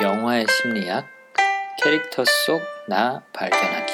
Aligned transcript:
영화의 0.00 0.46
심리학 0.50 1.06
캐릭터 1.82 2.24
속 2.24 2.62
나 2.88 3.22
발견하기 3.32 3.92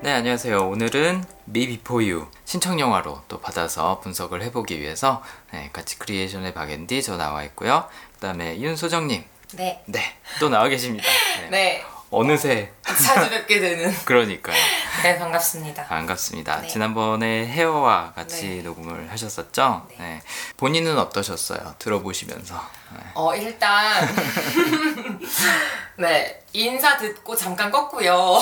네, 0.00 0.12
안녕하세요. 0.12 0.66
오늘은 0.68 1.24
Me 1.48 1.66
Before 1.66 2.10
You 2.10 2.28
신청 2.44 2.80
영화로 2.80 3.20
또 3.28 3.40
받아서 3.40 3.98
분석을 4.00 4.42
해보기 4.44 4.80
위해서 4.80 5.22
네, 5.52 5.68
같이 5.72 5.98
크리에이션의 5.98 6.54
박앤디 6.54 7.02
저 7.02 7.16
나와 7.16 7.42
있고요. 7.44 7.86
그 8.14 8.20
다음에 8.20 8.58
윤소정님, 8.60 9.24
네. 9.56 9.82
네, 9.86 10.00
또 10.40 10.48
나와 10.48 10.68
계십니다. 10.68 11.04
네. 11.42 11.50
네. 11.50 11.84
어느새 12.10 12.72
자주 12.82 13.28
뵙게 13.28 13.60
되는. 13.60 13.94
그러니까요. 14.04 14.56
네, 15.02 15.18
반갑습니다. 15.18 15.84
반갑습니다. 15.84 16.62
네. 16.62 16.68
지난번에 16.68 17.46
헤어와 17.46 18.12
같이 18.14 18.48
네. 18.48 18.62
녹음을 18.62 19.10
하셨었죠? 19.10 19.86
네. 19.90 19.96
네. 19.98 20.22
본인은 20.56 20.98
어떠셨어요? 20.98 21.74
들어보시면서. 21.78 22.54
네. 22.94 23.00
어, 23.14 23.34
일단. 23.36 24.08
네. 25.96 26.42
인사 26.54 26.96
듣고 26.96 27.36
잠깐 27.36 27.70
껐고요. 27.70 28.40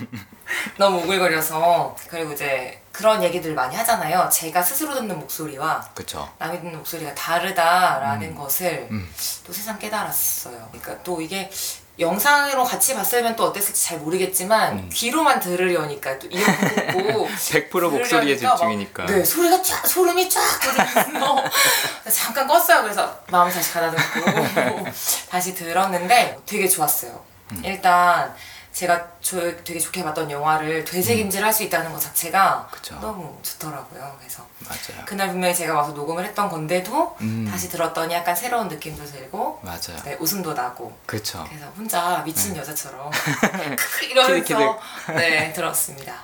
너무 0.76 0.98
오글거려서. 0.98 1.96
그리고 2.08 2.32
이제 2.32 2.82
그런 2.92 3.22
얘기들 3.22 3.54
많이 3.54 3.74
하잖아요. 3.74 4.28
제가 4.30 4.62
스스로 4.62 4.94
듣는 4.94 5.18
목소리와 5.18 5.80
그쵸. 5.94 6.30
남이 6.38 6.60
듣는 6.60 6.76
목소리가 6.76 7.14
다르다라는 7.14 8.28
음. 8.28 8.34
것을 8.36 8.86
음. 8.90 9.10
또 9.46 9.52
세상 9.52 9.78
깨달았어요. 9.78 10.68
그러니까 10.70 11.02
또 11.02 11.22
이게 11.22 11.50
영상으로 11.98 12.64
같이 12.64 12.94
봤으면 12.94 13.36
또 13.36 13.44
어땠을지 13.44 13.84
잘 13.84 13.98
모르겠지만 13.98 14.78
음. 14.78 14.90
귀로만 14.92 15.40
들으려니까 15.40 16.18
또 16.18 16.26
이어폰 16.28 16.68
듣고 16.74 17.28
100% 17.28 17.90
목소리에 17.90 18.36
들으려니까 18.36 18.48
막, 18.48 18.56
집중이니까. 18.56 19.06
네 19.06 19.24
소리가 19.24 19.62
쫙 19.62 19.86
소름이 19.86 20.28
쫙 20.30 20.40
돋으면서 20.60 21.44
잠깐 22.10 22.46
껐어요. 22.48 22.82
그래서 22.82 23.20
마음 23.30 23.50
다시 23.50 23.72
가다듬고 23.72 24.84
다시 25.28 25.54
들었는데 25.54 26.38
되게 26.46 26.66
좋았어요. 26.66 27.22
음. 27.52 27.62
일단 27.64 28.34
제가 28.72 29.06
저 29.20 29.38
되게 29.64 29.78
좋게 29.78 30.02
봤던 30.02 30.30
영화를 30.30 30.84
되새김질 30.84 31.44
할 31.44 31.52
수 31.52 31.62
있다는 31.64 31.92
것 31.92 32.00
자체가 32.00 32.66
음. 32.70 32.74
그쵸. 32.74 32.94
너무 33.00 33.38
좋더라고요. 33.42 34.16
그래서 34.18 34.42
맞아요. 34.60 35.04
그날 35.04 35.28
분명히 35.28 35.54
제가 35.54 35.74
와서 35.74 35.92
녹음을 35.92 36.24
했던 36.24 36.48
건데도 36.48 37.16
음. 37.20 37.46
다시 37.50 37.68
들었더니 37.68 38.14
약간 38.14 38.34
새로운 38.34 38.68
느낌도 38.68 39.04
들고 39.04 39.60
맞아요. 39.62 40.02
네, 40.04 40.16
웃음도 40.18 40.54
나고 40.54 40.96
그쵸. 41.04 41.44
그래서 41.46 41.66
혼자 41.76 42.22
미친 42.24 42.54
네. 42.54 42.60
여자처럼 42.60 43.10
이러면서. 44.10 44.80
네 45.14 45.52
들었습니다. 45.52 46.14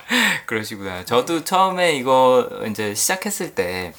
그러시구나. 0.47 1.05
저도 1.05 1.43
처음에 1.43 1.93
이거 1.93 2.49
이제 2.67 2.95
시작했을 2.95 3.53
때 3.53 3.93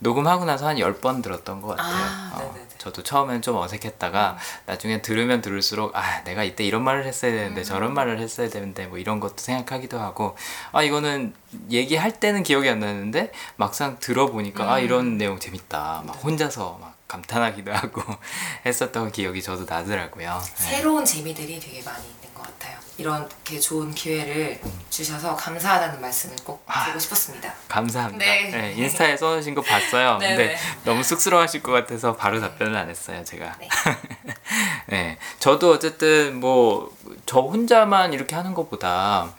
녹음하고 0.00 0.44
나서 0.44 0.66
한 0.66 0.76
10번 0.76 1.22
들었던 1.22 1.60
것 1.62 1.68
같아요. 1.76 1.94
아, 1.94 2.32
어. 2.34 2.63
저도 2.84 3.02
처음엔 3.02 3.40
좀 3.40 3.56
어색했다가 3.56 4.36
나중에 4.66 5.00
들으면 5.00 5.40
들을수록 5.40 5.96
아, 5.96 6.22
내가 6.24 6.44
이때 6.44 6.64
이런 6.64 6.84
말을 6.84 7.06
했어야 7.06 7.32
되는데 7.32 7.62
음. 7.62 7.64
저런 7.64 7.94
말을 7.94 8.20
했어야 8.20 8.50
되는데 8.50 8.86
뭐 8.86 8.98
이런 8.98 9.20
것도 9.20 9.36
생각하기도 9.38 9.98
하고 9.98 10.36
아, 10.70 10.82
이거는 10.82 11.32
얘기할 11.70 12.20
때는 12.20 12.42
기억이 12.42 12.68
안 12.68 12.80
나는데 12.80 13.32
막상 13.56 13.96
들어보니까 14.00 14.70
아, 14.70 14.78
음. 14.80 14.84
이런 14.84 15.16
내용 15.16 15.38
재밌다. 15.38 16.02
막 16.06 16.12
혼자서 16.22 16.76
막 16.78 16.98
감탄하기도 17.08 17.72
하고 17.72 18.02
했었던 18.66 19.10
기억이 19.10 19.40
저도 19.40 19.64
나더라고요. 19.64 20.42
네. 20.44 20.62
새로운 20.62 21.06
재미들이 21.06 21.58
되게 21.58 21.82
많이. 21.82 22.23
이렇게 22.96 23.58
좋은 23.58 23.92
기회를 23.92 24.60
주셔서 24.90 25.34
감사하다는 25.34 26.00
말씀을 26.00 26.36
꼭 26.44 26.62
아. 26.66 26.84
드리고 26.84 26.98
싶었습니다. 27.00 27.52
감사합니다. 27.68 28.24
네. 28.24 28.50
네, 28.50 28.72
인스타에 28.76 29.16
써주신 29.16 29.54
거 29.54 29.62
봤어요. 29.62 30.18
네, 30.18 30.28
근데 30.28 30.46
네. 30.54 30.58
너무 30.84 31.02
쑥스러워하실 31.02 31.62
것 31.62 31.72
같아서 31.72 32.14
바로 32.14 32.40
답변을 32.40 32.76
안 32.76 32.88
했어요, 32.88 33.24
제가. 33.24 33.56
네. 33.58 33.68
네, 34.86 35.18
저도 35.40 35.72
어쨌든 35.72 36.38
뭐 36.40 36.94
저 37.26 37.40
혼자만 37.40 38.12
이렇게 38.12 38.36
하는 38.36 38.54
것보다 38.54 39.34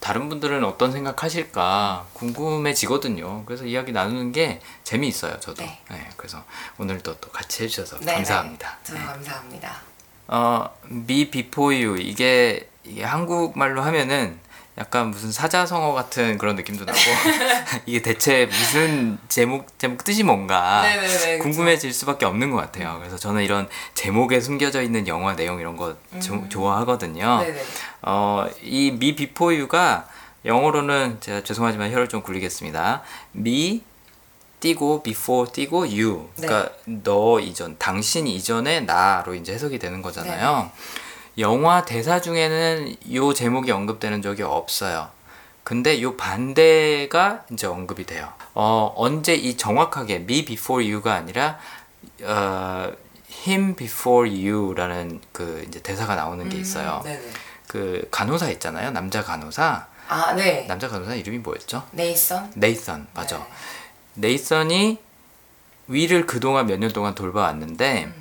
다른 0.00 0.28
분들은 0.28 0.64
어떤 0.64 0.90
생각하실까 0.92 2.06
궁금해지거든요. 2.12 3.44
그래서 3.46 3.64
이야기 3.64 3.92
나누는 3.92 4.32
게 4.32 4.60
재미있어요, 4.84 5.38
저도. 5.40 5.62
네. 5.62 5.80
네, 5.90 6.08
그래서 6.16 6.44
오늘도 6.78 7.18
또 7.18 7.30
같이 7.30 7.64
해주셔서 7.64 7.98
네, 8.00 8.14
감사합니다. 8.14 8.68
네. 8.68 8.84
저도 8.84 8.98
네. 8.98 9.04
감사합니다. 9.04 9.80
어, 10.28 10.76
Me 10.90 11.30
Before 11.30 11.84
You 11.84 12.00
이게 12.00 12.68
이게 12.84 13.04
한국말로 13.04 13.82
하면은 13.82 14.38
약간 14.78 15.10
무슨 15.10 15.30
사자성어 15.30 15.92
같은 15.92 16.38
그런 16.38 16.56
느낌도 16.56 16.86
나고 16.86 16.98
이게 17.84 18.00
대체 18.00 18.46
무슨 18.46 19.18
제목 19.28 19.78
제목 19.78 20.02
뜻이 20.02 20.22
뭔가 20.22 20.80
네네네, 20.82 21.36
그쵸. 21.36 21.42
궁금해질 21.42 21.92
수밖에 21.92 22.24
없는 22.24 22.50
것 22.50 22.56
같아요. 22.56 22.96
그래서 22.98 23.18
저는 23.18 23.42
이런 23.42 23.68
제목에 23.94 24.40
숨겨져 24.40 24.80
있는 24.82 25.06
영화 25.08 25.36
내용 25.36 25.60
이런 25.60 25.76
거 25.76 25.94
조- 26.22 26.34
음. 26.34 26.48
좋아하거든요. 26.48 27.40
네네. 27.42 27.62
어, 28.02 28.46
이 28.62 28.88
Me 28.88 29.14
Before 29.14 29.58
You가 29.60 30.08
영어로는 30.46 31.18
제가 31.20 31.44
죄송하지만 31.44 31.92
혀를 31.92 32.08
좀 32.08 32.22
굴리겠습니다. 32.22 33.02
Me 33.36 33.82
띄고 34.60 35.02
before 35.02 35.52
띄고 35.52 35.80
you. 35.80 36.30
그러니까 36.36 36.72
너 36.86 37.40
이전, 37.40 37.76
당신 37.78 38.26
이전에 38.26 38.80
나로 38.80 39.34
이제 39.34 39.52
해석이 39.52 39.78
되는 39.78 40.00
거잖아요. 40.02 40.70
영화 41.38 41.84
대사 41.84 42.20
중에는 42.20 42.96
요 43.14 43.32
제목이 43.32 43.70
언급되는 43.70 44.20
적이 44.22 44.42
없어요. 44.42 45.08
근데 45.64 46.02
요 46.02 46.16
반대가 46.16 47.44
이제 47.50 47.66
언급이 47.66 48.04
돼요. 48.04 48.32
어, 48.54 48.92
언제 48.96 49.34
이 49.34 49.56
정확하게 49.56 50.16
me 50.16 50.44
before 50.44 50.92
you가 50.92 51.14
아니라 51.14 51.58
어, 52.22 52.92
him 53.46 53.74
before 53.74 54.28
you라는 54.28 55.20
그 55.32 55.64
이제 55.66 55.80
대사가 55.80 56.14
나오는 56.16 56.48
게 56.48 56.58
있어요. 56.58 57.02
음. 57.06 57.32
그 57.68 58.06
간호사 58.10 58.50
있잖아요. 58.50 58.90
남자 58.90 59.22
간호사. 59.22 59.86
아 60.08 60.32
네. 60.34 60.66
남자 60.66 60.88
간호사 60.88 61.14
이름이 61.14 61.38
뭐였죠? 61.38 61.84
네이선. 61.92 62.52
네이선. 62.56 63.06
맞아. 63.14 63.38
네. 63.38 63.44
네이선이 64.14 64.98
위를 65.86 66.26
그동안 66.26 66.66
몇 66.66 66.78
년 66.78 66.90
동안 66.90 67.14
돌봐왔는데 67.14 68.04
음. 68.04 68.14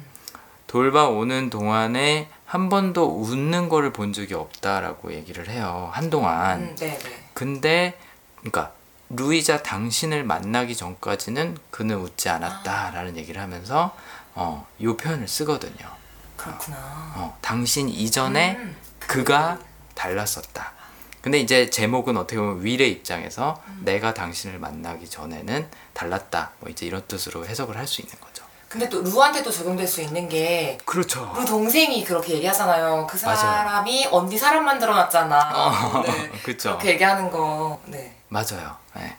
돌봐오는 0.67 1.49
동안에 1.49 2.29
한 2.51 2.67
번도 2.67 3.21
웃는 3.21 3.69
거를 3.69 3.93
본 3.93 4.11
적이 4.11 4.33
없다라고 4.33 5.13
얘기를 5.13 5.47
해요. 5.49 5.89
한동안. 5.93 6.59
음, 6.59 6.75
네 6.75 6.97
네. 6.99 7.23
근데 7.33 7.97
그러니까 8.39 8.73
루이자 9.07 9.63
당신을 9.63 10.25
만나기 10.25 10.75
전까지는 10.75 11.57
그는 11.69 11.95
웃지 11.99 12.27
않았다라는 12.27 13.15
얘기를 13.15 13.41
하면서 13.41 13.95
어, 14.35 14.67
요 14.81 14.97
표현을 14.97 15.29
쓰거든요. 15.29 15.87
그렇구나. 16.35 16.77
어, 17.15 17.37
당신 17.39 17.87
이전에 17.87 18.57
음, 18.57 18.75
그가 18.99 19.57
달랐었다. 19.95 20.73
근데 21.21 21.39
이제 21.39 21.69
제목은 21.69 22.17
어떻게 22.17 22.37
보면 22.37 22.65
윌의 22.65 22.91
입장에서 22.91 23.63
음. 23.67 23.81
내가 23.85 24.13
당신을 24.13 24.59
만나기 24.59 25.07
전에는 25.09 25.69
달랐다. 25.93 26.51
뭐 26.59 26.69
이제 26.69 26.85
이런 26.85 27.01
뜻으로 27.07 27.45
해석을 27.45 27.77
할 27.77 27.87
수 27.87 28.01
있는 28.01 28.13
거죠. 28.19 28.30
근데 28.71 28.87
또 28.87 29.01
루한테도 29.01 29.51
적용될 29.51 29.85
수 29.85 30.01
있는 30.01 30.29
게 30.29 30.77
그렇죠. 30.85 31.33
루 31.35 31.45
동생이 31.45 32.05
그렇게 32.05 32.35
얘기하잖아요. 32.35 33.05
그 33.05 33.19
맞아요. 33.25 33.35
사람이 33.35 34.07
언니 34.11 34.37
사람 34.37 34.63
만들어놨잖아. 34.63 35.51
어, 35.53 36.01
네. 36.03 36.29
그쵸. 36.41 36.69
그렇게 36.69 36.91
얘기하는 36.91 37.29
거. 37.29 37.81
네. 37.87 38.15
맞아요. 38.29 38.77
네. 38.95 39.17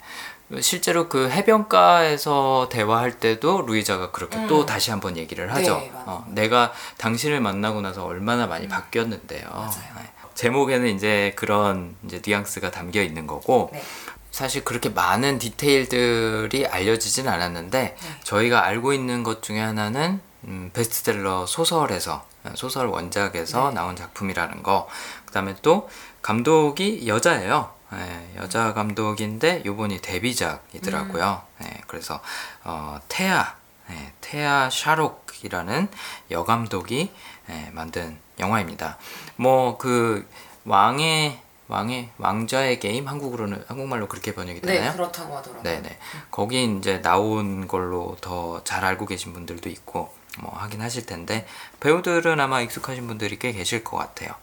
실제로 0.63 1.11
그 1.11 1.29
해변가에서 1.29 2.71
대화할 2.73 3.19
때도 3.19 3.63
루이자가 3.63 4.11
그렇게 4.11 4.39
음. 4.39 4.47
또 4.47 4.65
다시 4.65 4.91
한번 4.91 5.19
얘기를 5.19 5.53
하죠. 5.55 5.77
네. 5.77 5.93
어, 5.95 6.25
내가 6.29 6.73
당신을 6.97 7.41
만나고 7.43 7.83
나서 7.83 8.07
얼마나 8.07 8.47
많이 8.47 8.69
바뀌었는데요. 8.69 9.51
맞아요. 9.51 9.71
네. 9.97 10.13
제목에는 10.35 10.89
이제 10.97 11.35
그런 11.37 11.95
이제 12.05 12.23
뉘앙스가 12.25 12.71
담겨 12.71 13.03
있는 13.03 13.27
거고 13.27 13.69
네. 13.71 13.83
사실 14.33 14.65
그렇게 14.65 14.89
많은 14.89 15.39
디테일들이 15.39 16.67
알려지진 16.67 17.29
않았는데 17.29 17.97
네. 18.01 18.21
저희가 18.25 18.65
알고 18.65 18.93
있는 18.93 19.23
것 19.23 19.43
중에 19.43 19.61
하나는 19.61 20.21
음, 20.45 20.71
베스트셀러 20.73 21.47
소설에서 21.47 22.27
소설 22.55 22.87
원작에서 22.87 23.69
네. 23.69 23.75
나온 23.75 23.95
작품이라는 23.95 24.63
거 24.65 24.89
그다음에 25.27 25.55
또 25.63 25.89
감독이 26.23 27.07
여자예요. 27.07 27.73
예, 27.95 28.37
여자 28.39 28.73
감독인데 28.73 29.63
요번이 29.67 30.01
데뷔작이더라고요. 30.01 31.43
음. 31.61 31.67
예, 31.67 31.81
그래서 31.87 32.21
어, 32.65 32.99
테아 33.09 33.55
예, 33.91 34.13
테아 34.23 34.71
샤록이라는 34.71 35.89
여감독이 36.31 37.13
예, 37.51 37.71
만든 37.73 38.19
영화입니다. 38.41 38.97
뭐 39.37 39.77
그 39.77 40.27
왕의 40.65 41.39
왕의 41.73 42.11
왕자의 42.19 42.79
게임 42.81 43.09
한국으로는 43.09 43.65
한국말로 43.67 44.07
그렇게 44.09 44.35
번역이 44.35 44.61
되나요? 44.61 44.91
네, 44.91 44.93
그렇다고 44.97 45.37
하더라고요. 45.37 45.63
네 45.63 45.81
네. 45.83 45.99
거기 46.31 46.65
이제 46.79 47.01
나온 47.03 47.67
걸로 47.67 48.17
더 48.21 48.61
잘 48.65 48.85
알고 48.85 49.07
계신 49.07 49.33
분들도 49.33 49.69
있고 49.71 50.15
뭐 50.41 50.53
하긴 50.57 50.81
하실 50.83 51.05
텐데 51.07 51.47
배우들은 51.81 52.39
아마 52.41 52.61
익숙하신 52.61 53.07
분들이 53.07 53.39
꽤 53.39 53.53
계실 53.53 53.83
것 53.85 53.97
같아요. 53.97 54.35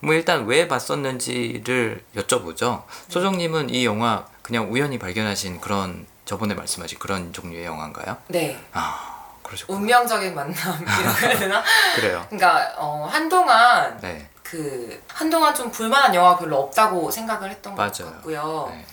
뭐 0.00 0.14
일단 0.14 0.46
왜 0.46 0.68
봤었는지를 0.68 2.04
여쭤보죠. 2.16 2.84
소정님은 3.08 3.70
이 3.70 3.84
영화 3.84 4.24
그냥 4.42 4.72
우연히 4.72 4.98
발견하신 4.98 5.60
그런 5.60 6.06
저번에 6.24 6.54
말씀하신 6.54 6.98
그런 6.98 7.32
종류의 7.32 7.64
영화인가요? 7.64 8.16
네. 8.28 8.58
아 8.72 9.26
그러셨구나. 9.42 9.78
운명적인 9.78 10.34
만남이라고 10.34 11.18
해야 11.22 11.38
되나? 11.38 11.62
그래요. 11.96 12.24
그러니까 12.28 12.74
어, 12.76 13.08
한동안 13.10 13.98
네. 14.00 14.28
그 14.50 15.02
한동안 15.12 15.54
좀 15.54 15.70
볼만한 15.70 16.14
영화가 16.14 16.38
별로 16.38 16.58
없다고 16.60 17.10
생각을 17.10 17.50
했던 17.50 17.74
것 17.74 17.82
맞아요. 17.82 18.12
같고요. 18.14 18.68
네. 18.70 18.86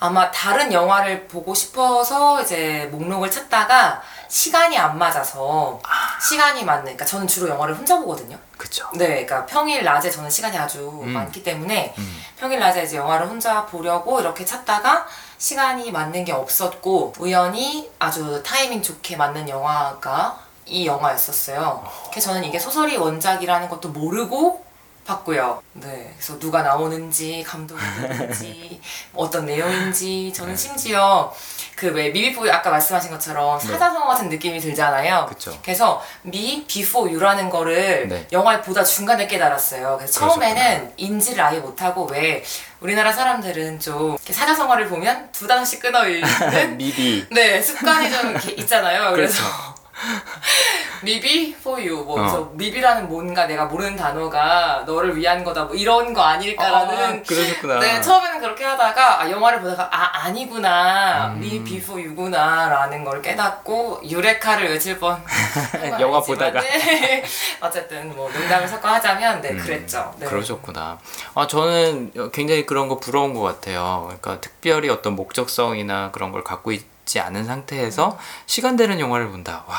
아마 0.00 0.28
다른 0.32 0.72
영화를 0.72 1.28
보고 1.28 1.54
싶어서 1.54 2.42
이제 2.42 2.88
목록을 2.90 3.30
찾다가 3.30 4.02
시간이 4.26 4.76
안 4.76 4.98
맞아서 4.98 5.80
시간이 6.20 6.64
맞는 6.64 6.82
그러니까 6.82 7.04
저는 7.04 7.28
주로 7.28 7.48
영화를 7.48 7.76
혼자 7.76 7.96
보거든요. 8.00 8.36
그쵸. 8.56 8.88
네, 8.94 9.24
그러니까 9.24 9.46
평일 9.46 9.84
낮에 9.84 10.10
저는 10.10 10.28
시간이 10.28 10.58
아주 10.58 10.88
음. 11.04 11.10
많기 11.10 11.44
때문에 11.44 11.94
음. 11.96 12.22
평일 12.36 12.58
낮에 12.58 12.82
이제 12.82 12.96
영화를 12.96 13.28
혼자 13.28 13.64
보려고 13.64 14.18
이렇게 14.18 14.44
찾다가 14.44 15.06
시간이 15.38 15.92
맞는 15.92 16.24
게 16.24 16.32
없었고 16.32 17.12
우연히 17.20 17.88
아주 18.00 18.42
타이밍 18.44 18.82
좋게 18.82 19.16
맞는 19.16 19.48
영화가 19.48 20.40
이 20.66 20.86
영화였었어요. 20.86 21.88
그래서 22.10 22.32
저는 22.32 22.42
이게 22.42 22.58
소설이 22.58 22.96
원작이라는 22.96 23.68
것도 23.68 23.90
모르고 23.90 24.71
봤고요. 25.04 25.62
네, 25.74 26.12
그래서 26.16 26.38
누가 26.38 26.62
나오는지 26.62 27.44
감독이 27.46 27.80
누군지 28.08 28.80
어떤 29.14 29.46
내용인지 29.46 30.32
저는 30.34 30.52
네. 30.54 30.56
심지어 30.56 31.32
그 31.76 31.92
왜 31.92 32.10
Me 32.10 32.19
Before 32.19 32.48
아까 32.50 32.70
말씀하신 32.70 33.10
것처럼 33.10 33.58
네. 33.58 33.66
사자성어 33.66 34.06
같은 34.06 34.28
느낌이 34.28 34.60
들잖아요. 34.60 35.26
그쵸. 35.28 35.58
그래서 35.62 36.02
Me 36.22 36.64
Before 36.66 37.10
You라는 37.10 37.50
거를 37.50 38.08
네. 38.08 38.26
영화를 38.32 38.62
보다 38.62 38.84
중간에 38.84 39.26
깨달았어요. 39.26 39.96
그래서 39.98 40.20
처음에는 40.20 40.92
인지를 40.96 41.42
아예 41.42 41.58
못하고 41.58 42.04
왜 42.04 42.44
우리나라 42.80 43.12
사람들은 43.12 43.80
좀 43.80 44.16
사자성어를 44.18 44.88
보면 44.88 45.30
두 45.32 45.46
단어씩 45.46 45.80
끊어 45.80 46.06
읽는 46.06 46.76
미비. 46.76 47.26
네 47.30 47.60
습관이 47.60 48.10
좀 48.12 48.36
있잖아요. 48.58 49.12
그래서 49.12 49.42
그렇죠. 49.42 49.71
미비 51.02 51.54
for 51.58 51.80
you 51.80 52.04
뭐 52.04 52.14
어. 52.14 52.22
그래서 52.22 52.50
미비라는 52.54 53.08
뭔가 53.08 53.46
내가 53.46 53.64
모르는 53.66 53.96
단어가 53.96 54.82
너를 54.86 55.16
위한 55.16 55.42
거다 55.42 55.64
뭐 55.64 55.74
이런 55.74 56.12
거 56.12 56.22
아닐까라는 56.22 57.20
아, 57.20 57.22
그러셨구나. 57.22 57.80
네 57.80 58.00
처음에는 58.00 58.40
그렇게 58.40 58.64
하다가 58.64 59.22
아, 59.22 59.30
영화를 59.30 59.60
보다가 59.60 59.88
아 59.92 60.24
아니구나 60.24 61.32
음. 61.34 61.40
Me 61.40 61.62
Before 61.64 62.00
You구나라는 62.00 63.04
걸 63.04 63.20
깨닫고 63.22 64.02
유레카를 64.08 64.68
외칠 64.70 64.98
뻔 64.98 65.22
영화 66.00 66.20
보다가. 66.20 66.60
네. 66.62 67.24
어쨌든 67.60 68.14
뭐 68.14 68.30
농담을 68.30 68.66
섞어 68.68 68.88
하자면 68.88 69.40
네 69.40 69.50
음, 69.50 69.58
그랬죠 69.58 70.14
네. 70.18 70.26
그러셨구나. 70.26 70.98
아, 71.34 71.46
저는 71.46 72.30
굉장히 72.32 72.66
그런 72.66 72.88
거 72.88 72.98
부러운 72.98 73.34
것 73.34 73.42
같아요. 73.42 74.04
그러니까 74.06 74.40
특별히 74.40 74.88
어떤 74.88 75.14
목적성이나 75.14 76.10
그런 76.12 76.32
걸 76.32 76.44
갖고 76.44 76.72
있 76.72 76.91
지 77.12 77.20
않은 77.20 77.44
상태에서 77.44 78.18
시간 78.46 78.74
되는 78.74 78.98
영화를 78.98 79.28
본다. 79.28 79.64
와, 79.68 79.76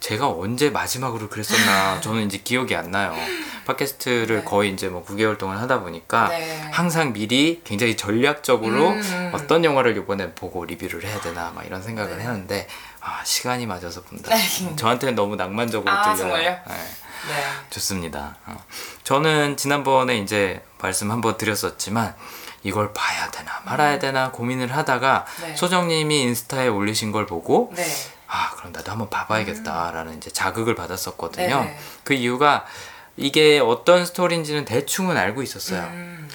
제가 0.00 0.30
언제 0.30 0.70
마지막으로 0.70 1.28
그랬었나. 1.28 2.00
저는 2.00 2.24
이제 2.24 2.38
기억이 2.38 2.74
안 2.74 2.90
나요. 2.90 3.14
팟캐스트를 3.66 4.36
네. 4.36 4.44
거의 4.44 4.72
이제 4.72 4.88
뭐 4.88 5.04
9개월 5.04 5.36
동안 5.36 5.58
하다 5.58 5.80
보니까 5.80 6.28
네. 6.28 6.58
항상 6.72 7.12
미리 7.12 7.60
굉장히 7.64 7.98
전략적으로 7.98 8.92
음. 8.92 9.30
어떤 9.34 9.62
영화를 9.62 9.94
이번에 9.94 10.32
보고 10.32 10.64
리뷰를 10.64 11.04
해야 11.04 11.20
되나 11.20 11.52
막 11.54 11.66
이런 11.66 11.82
생각을 11.82 12.16
네. 12.16 12.22
했는데 12.22 12.66
아, 13.02 13.22
시간이 13.24 13.66
맞아서 13.66 14.00
본다. 14.00 14.34
네. 14.34 14.76
저한테는 14.76 15.14
너무 15.14 15.36
낭만적으로 15.36 15.92
아, 15.92 16.14
들려요. 16.14 16.38
네. 16.38 16.62
네. 16.66 17.44
좋습니다. 17.68 18.36
어. 18.46 18.56
저는 19.04 19.58
지난번에 19.58 20.16
이제 20.16 20.64
말씀 20.78 21.10
한번 21.10 21.36
드렸었지만 21.36 22.14
이걸 22.62 22.92
봐야 22.92 23.30
되나 23.30 23.60
말아야 23.64 23.98
되나 23.98 24.30
고민을 24.30 24.74
하다가 24.76 25.24
음. 25.38 25.42
네. 25.42 25.56
소정님이 25.56 26.22
인스타에 26.22 26.68
올리신 26.68 27.12
걸 27.12 27.26
보고 27.26 27.72
네. 27.74 27.84
아 28.26 28.50
그럼 28.56 28.72
나도 28.72 28.92
한번 28.92 29.08
봐봐야겠다라는 29.10 30.18
이제 30.18 30.30
자극을 30.30 30.74
받았었거든요. 30.74 31.56
음. 31.56 31.64
네네. 31.64 31.78
그 32.04 32.14
이유가 32.14 32.64
이게 33.16 33.58
어떤 33.58 34.04
스토리인지는 34.06 34.64
대충은 34.64 35.16
알고 35.16 35.42
있었어요. 35.42 35.82
음. 35.82 36.28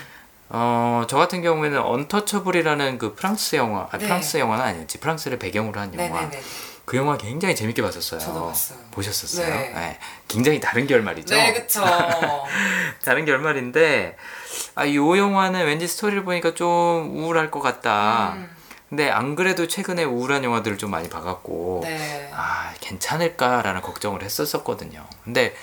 어, 0.50 1.04
저 1.08 1.18
같은 1.18 1.42
경우에는 1.42 1.80
언터처블이라는 1.80 2.98
그 2.98 3.16
프랑스 3.16 3.56
영화, 3.56 3.88
아, 3.92 3.98
네. 3.98 4.06
프랑스 4.06 4.38
영화는 4.38 4.64
아니었지. 4.64 5.00
프랑스를 5.00 5.40
배경으로 5.40 5.80
한 5.80 5.94
영화. 5.94 6.22
네네네. 6.22 6.42
그 6.86 6.98
영화 6.98 7.18
굉장히 7.18 7.56
재밌게 7.56 7.82
봤었어요. 7.82 8.20
저도 8.20 8.46
봤어요. 8.48 8.80
보셨었어요? 8.92 9.48
네. 9.48 9.70
네. 9.74 10.00
굉장히 10.28 10.60
다른 10.60 10.86
결말이죠. 10.86 11.34
네, 11.36 11.54
그쵸. 11.54 11.84
다른 13.04 13.26
결말인데 13.26 14.16
아, 14.76 14.86
이 14.86 14.96
영화는 14.96 15.66
왠지 15.66 15.88
스토리를 15.88 16.24
보니까 16.24 16.54
좀 16.54 17.18
우울할 17.18 17.50
것 17.50 17.60
같다. 17.62 18.34
음, 18.36 18.56
근데 18.90 19.10
안 19.10 19.36
그래도 19.36 19.68
최근에 19.68 20.04
우울한 20.04 20.44
영화들을 20.44 20.78
좀 20.78 20.92
많이 20.92 21.10
봐갖고 21.10 21.82
네. 21.84 22.30
아 22.34 22.72
괜찮을까라는 22.82 23.82
걱정을 23.82 24.22
했었었거든요. 24.22 25.06
근데 25.24 25.56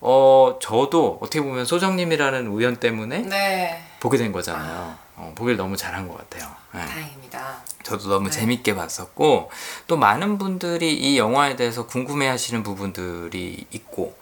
어 0.00 0.58
저도 0.60 1.18
어떻게 1.22 1.40
보면 1.40 1.64
소정님이라는 1.66 2.48
우연 2.48 2.76
때문에 2.76 3.18
네. 3.20 3.84
보게 4.00 4.18
된 4.18 4.32
거잖아요. 4.32 5.03
어, 5.16 5.32
보길 5.34 5.56
너무 5.56 5.76
잘한 5.76 6.08
것 6.08 6.16
같아요. 6.18 6.50
네. 6.72 6.84
다행입니다. 6.84 7.58
저도 7.82 8.08
너무 8.08 8.28
네. 8.28 8.30
재밌게 8.30 8.74
봤었고 8.74 9.50
또 9.86 9.96
많은 9.96 10.38
분들이 10.38 10.94
이 10.94 11.18
영화에 11.18 11.56
대해서 11.56 11.86
궁금해하시는 11.86 12.62
부분들이 12.62 13.66
있고 13.70 14.16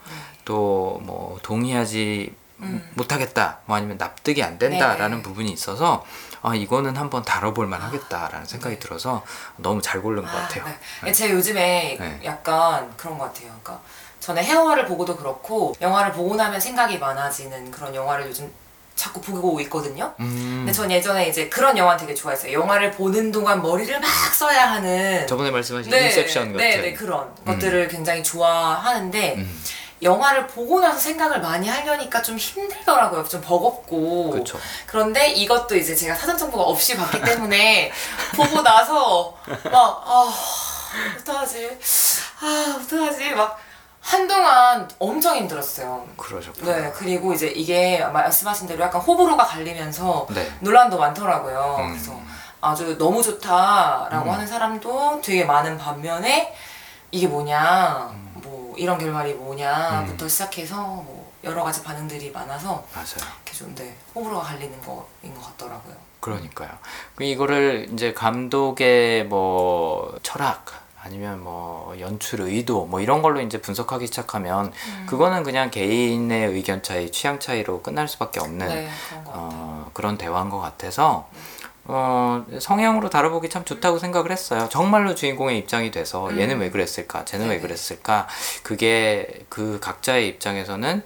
또뭐 0.44 1.38
동의하지 1.42 2.34
음. 2.60 2.92
못하겠다 2.94 3.58
뭐 3.66 3.76
아니면 3.76 3.98
납득이 3.98 4.42
안 4.42 4.58
된다라는 4.58 5.18
네. 5.18 5.22
부분이 5.22 5.50
있어서 5.50 6.04
아 6.42 6.54
이거는 6.54 6.96
한번 6.96 7.22
다뤄볼 7.22 7.66
만하겠다라는 7.66 8.46
생각이 8.46 8.76
네. 8.76 8.78
들어서 8.80 9.24
너무 9.56 9.80
잘 9.80 10.02
고른 10.02 10.22
것 10.22 10.30
같아요. 10.30 10.64
네. 10.64 10.78
네. 11.04 11.12
제가 11.12 11.34
요즘에 11.34 11.96
네. 11.98 12.20
약간 12.24 12.92
그런 12.96 13.16
것 13.16 13.26
같아요. 13.26 13.48
그러니까 13.62 13.80
전에 14.20 14.42
헤어를 14.42 14.86
보고도 14.86 15.16
그렇고 15.16 15.74
영화를 15.80 16.12
보고 16.12 16.36
나면 16.36 16.60
생각이 16.60 16.98
많아지는 16.98 17.70
그런 17.70 17.94
영화를 17.94 18.26
요즘 18.26 18.52
자꾸 18.94 19.20
보고 19.20 19.60
있거든요. 19.62 20.12
음, 20.20 20.62
근데 20.64 20.72
전 20.72 20.90
예전에 20.90 21.28
이제 21.28 21.48
그런 21.48 21.76
영화 21.76 21.96
되게 21.96 22.14
좋아했어요. 22.14 22.52
영화를 22.52 22.90
보는 22.92 23.32
동안 23.32 23.62
머리를 23.62 23.98
막 24.00 24.08
써야 24.34 24.70
하는 24.70 25.26
저번에 25.26 25.50
말씀하신 25.50 25.92
인셉션 25.92 26.52
같은 26.52 26.58
네, 26.58 26.76
네, 26.78 26.92
그런 26.92 27.34
것들을 27.44 27.88
굉장히 27.88 28.22
좋아하는데 28.22 29.34
음, 29.38 29.62
영화를 30.02 30.46
보고 30.48 30.80
나서 30.80 30.98
생각을 30.98 31.40
많이 31.40 31.68
하려니까 31.68 32.22
좀 32.22 32.36
힘들더라고요. 32.36 33.24
좀 33.28 33.40
버겁고. 33.40 34.30
그렇죠. 34.30 34.58
그런데 34.86 35.28
이것도 35.30 35.76
이제 35.76 35.94
제가 35.94 36.14
사전 36.14 36.36
정보가 36.36 36.64
없이 36.64 36.96
봤기 36.96 37.20
때문에 37.22 37.92
보고 38.34 38.62
나서 38.62 39.36
막 39.46 40.02
아, 40.04 40.32
어떡하지? 41.20 41.78
아, 42.40 42.76
어떡하지? 42.80 43.30
막 43.30 43.58
한동안 44.02 44.88
엄청 44.98 45.36
힘들었어요. 45.36 46.06
그러셨구나. 46.16 46.76
네, 46.76 46.92
그리고 46.92 47.32
이제 47.32 47.46
이게 47.46 48.04
말씀하신 48.04 48.66
대로 48.66 48.82
약간 48.82 49.00
호불호가 49.00 49.46
갈리면서 49.46 50.26
네. 50.30 50.52
논란도 50.60 50.98
많더라고요. 50.98 51.76
음. 51.78 51.90
그래서 51.90 52.20
아주 52.60 52.98
너무 52.98 53.22
좋다라고 53.22 54.28
음. 54.28 54.34
하는 54.34 54.46
사람도 54.46 55.20
되게 55.22 55.44
많은 55.44 55.78
반면에 55.78 56.54
이게 57.12 57.28
뭐냐, 57.28 58.10
음. 58.12 58.32
뭐 58.42 58.74
이런 58.76 58.98
결말이 58.98 59.34
뭐냐부터 59.34 60.26
시작해서 60.26 60.76
뭐 60.76 61.32
여러 61.44 61.62
가지 61.62 61.82
반응들이 61.82 62.32
많아서 62.32 62.84
맞아요. 62.92 63.32
이렇게 63.44 63.52
좀 63.52 63.74
네, 63.76 63.96
호불호가 64.14 64.42
갈리는 64.42 64.80
거인 64.82 65.34
것 65.34 65.46
같더라고요. 65.46 65.94
그러니까요. 66.18 66.70
그 67.14 67.24
이거를 67.24 67.88
이제 67.92 68.12
감독의 68.12 69.26
뭐 69.26 70.18
철학 70.22 70.81
아니면 71.04 71.42
뭐 71.42 71.94
연출 71.98 72.42
의도 72.42 72.86
뭐 72.86 73.00
이런 73.00 73.22
걸로 73.22 73.40
이제 73.40 73.60
분석하기 73.60 74.06
시작하면 74.06 74.66
음. 74.66 75.06
그거는 75.08 75.42
그냥 75.42 75.70
개인의 75.70 76.50
의견 76.50 76.82
차이, 76.82 77.10
취향 77.10 77.40
차이로 77.40 77.82
끝날 77.82 78.06
수밖에 78.06 78.38
없는 78.38 78.68
네, 78.68 78.88
그런. 79.08 79.24
어, 79.26 79.90
그런 79.92 80.16
대화인 80.16 80.48
것 80.48 80.60
같아서 80.60 81.28
어, 81.84 82.44
성향으로 82.60 83.10
다뤄보기 83.10 83.48
참 83.48 83.64
좋다고 83.64 83.98
생각을 83.98 84.30
했어요. 84.30 84.68
정말로 84.70 85.16
주인공의 85.16 85.58
입장이 85.58 85.90
돼서 85.90 86.28
음. 86.28 86.38
얘는 86.38 86.58
왜 86.60 86.70
그랬을까, 86.70 87.24
쟤는 87.24 87.46
왜 87.46 87.56
네네. 87.56 87.62
그랬을까, 87.62 88.28
그게 88.62 89.44
그 89.48 89.80
각자의 89.80 90.28
입장에서는 90.28 91.02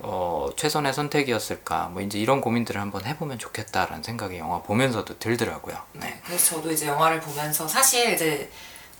어, 0.00 0.50
최선의 0.56 0.92
선택이었을까, 0.92 1.90
뭐 1.92 2.02
이제 2.02 2.18
이런 2.18 2.40
고민들을 2.40 2.80
한번 2.80 3.04
해보면 3.06 3.38
좋겠다라는 3.38 4.02
생각이 4.02 4.36
영화 4.38 4.60
보면서도 4.60 5.18
들더라고요. 5.18 5.76
네, 5.92 6.20
그래서 6.26 6.56
저도 6.56 6.72
이제 6.72 6.86
영화를 6.86 7.20
보면서 7.20 7.66
사실 7.66 8.12
이제 8.12 8.50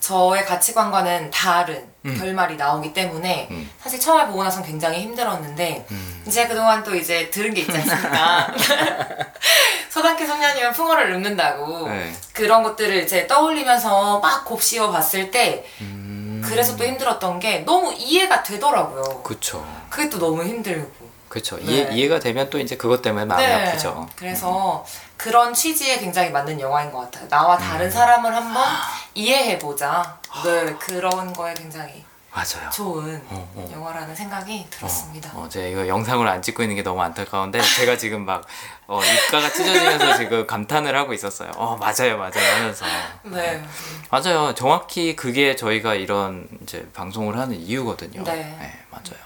저의 0.01 0.45
가치관과는 0.45 1.31
다른 1.31 1.85
음. 2.05 2.17
결말이 2.17 2.57
나오기 2.57 2.93
때문에 2.93 3.49
음. 3.51 3.71
사실 3.81 3.99
처음에 3.99 4.27
보고 4.27 4.45
나선 4.45 4.63
굉장히 4.63 5.01
힘들었는데 5.01 5.87
음. 5.91 6.23
이제 6.27 6.47
그동안 6.47 6.85
또 6.85 6.95
이제 6.95 7.31
들은 7.31 7.53
게 7.53 7.63
있지 7.63 7.77
않습니까? 7.77 8.53
서당계 9.91 10.27
성년이면 10.27 10.73
풍어를 10.73 11.13
읊는다고 11.15 11.89
네. 11.89 12.13
그런 12.33 12.63
것들을 12.63 13.03
이제 13.03 13.27
떠올리면서 13.27 14.21
막 14.21 14.45
곱씹어 14.45 14.91
봤을 14.93 15.31
때 15.31 15.65
음. 15.81 16.43
그래서 16.45 16.77
또 16.77 16.85
힘들었던 16.85 17.41
게 17.41 17.61
너무 17.61 17.93
이해가 17.95 18.43
되더라고요. 18.43 19.23
그쵸. 19.23 19.67
그게 19.91 20.09
또 20.09 20.19
너무 20.19 20.45
힘들고. 20.45 21.07
그쵸. 21.29 21.57
네. 21.57 21.65
이해, 21.65 21.89
이해가 21.93 22.21
되면 22.21 22.49
또 22.51 22.59
이제 22.59 22.77
그것 22.77 23.03
때문에 23.03 23.25
마음이 23.25 23.47
아프죠. 23.47 24.09
그래서 24.15 24.85
그런 25.17 25.55
취지에 25.55 25.99
굉장히 25.99 26.31
맞는 26.31 26.61
영화인 26.61 26.91
것 26.93 27.01
같아요. 27.01 27.29
나와 27.29 27.57
음. 27.57 27.61
다른 27.61 27.91
사람을 27.91 28.35
한번 28.35 28.65
이해해보자. 29.15 30.19
네, 30.45 30.75
그런 30.79 31.33
거에 31.33 31.55
굉장히 31.55 32.05
맞아요. 32.37 32.69
좋은 32.71 33.17
어, 33.31 33.51
어. 33.55 33.71
영화라는 33.73 34.15
생각이 34.15 34.67
들었습니다. 34.69 35.31
어, 35.35 35.49
제가 35.49 35.67
이거 35.69 35.89
영상으로 35.89 36.29
안 36.29 36.43
찍고 36.43 36.63
있는 36.63 36.77
게 36.77 36.83
너무 36.83 37.01
안타까운데 37.01 37.59
제가 37.63 37.97
지금 37.97 38.27
막 38.27 38.45
어, 38.87 39.01
입가가 39.03 39.51
찢어지면서 39.51 40.17
지금 40.21 40.47
감탄을 40.47 40.95
하고 40.95 41.15
있었어요. 41.15 41.51
어 41.57 41.79
맞아요 41.79 42.19
맞아요 42.19 42.57
하면서 42.57 42.85
네. 43.23 43.65
맞아요 44.11 44.55
정확히 44.55 45.17
그게 45.17 45.57
저희가 45.57 45.95
이런 45.95 46.47
이제 46.63 46.87
방송을 46.93 47.39
하는 47.39 47.57
이유거든요. 47.59 48.23
네. 48.25 48.85
맞아요. 48.91 49.26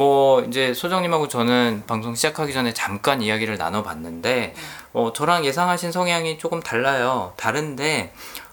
뭐 0.00 0.42
이제 0.42 0.74
소정님하고 0.74 1.26
저는 1.26 1.84
방송 1.86 2.14
시작하기 2.14 2.52
전에 2.52 2.74
잠깐 2.74 3.22
이야기를 3.22 3.56
나눠봤는데 3.56 4.54
어, 4.92 5.14
저랑 5.14 5.46
예상하신 5.46 5.90
성향이 5.90 6.36
조금 6.36 6.60
달라요. 6.60 7.32
다른데 7.38 8.12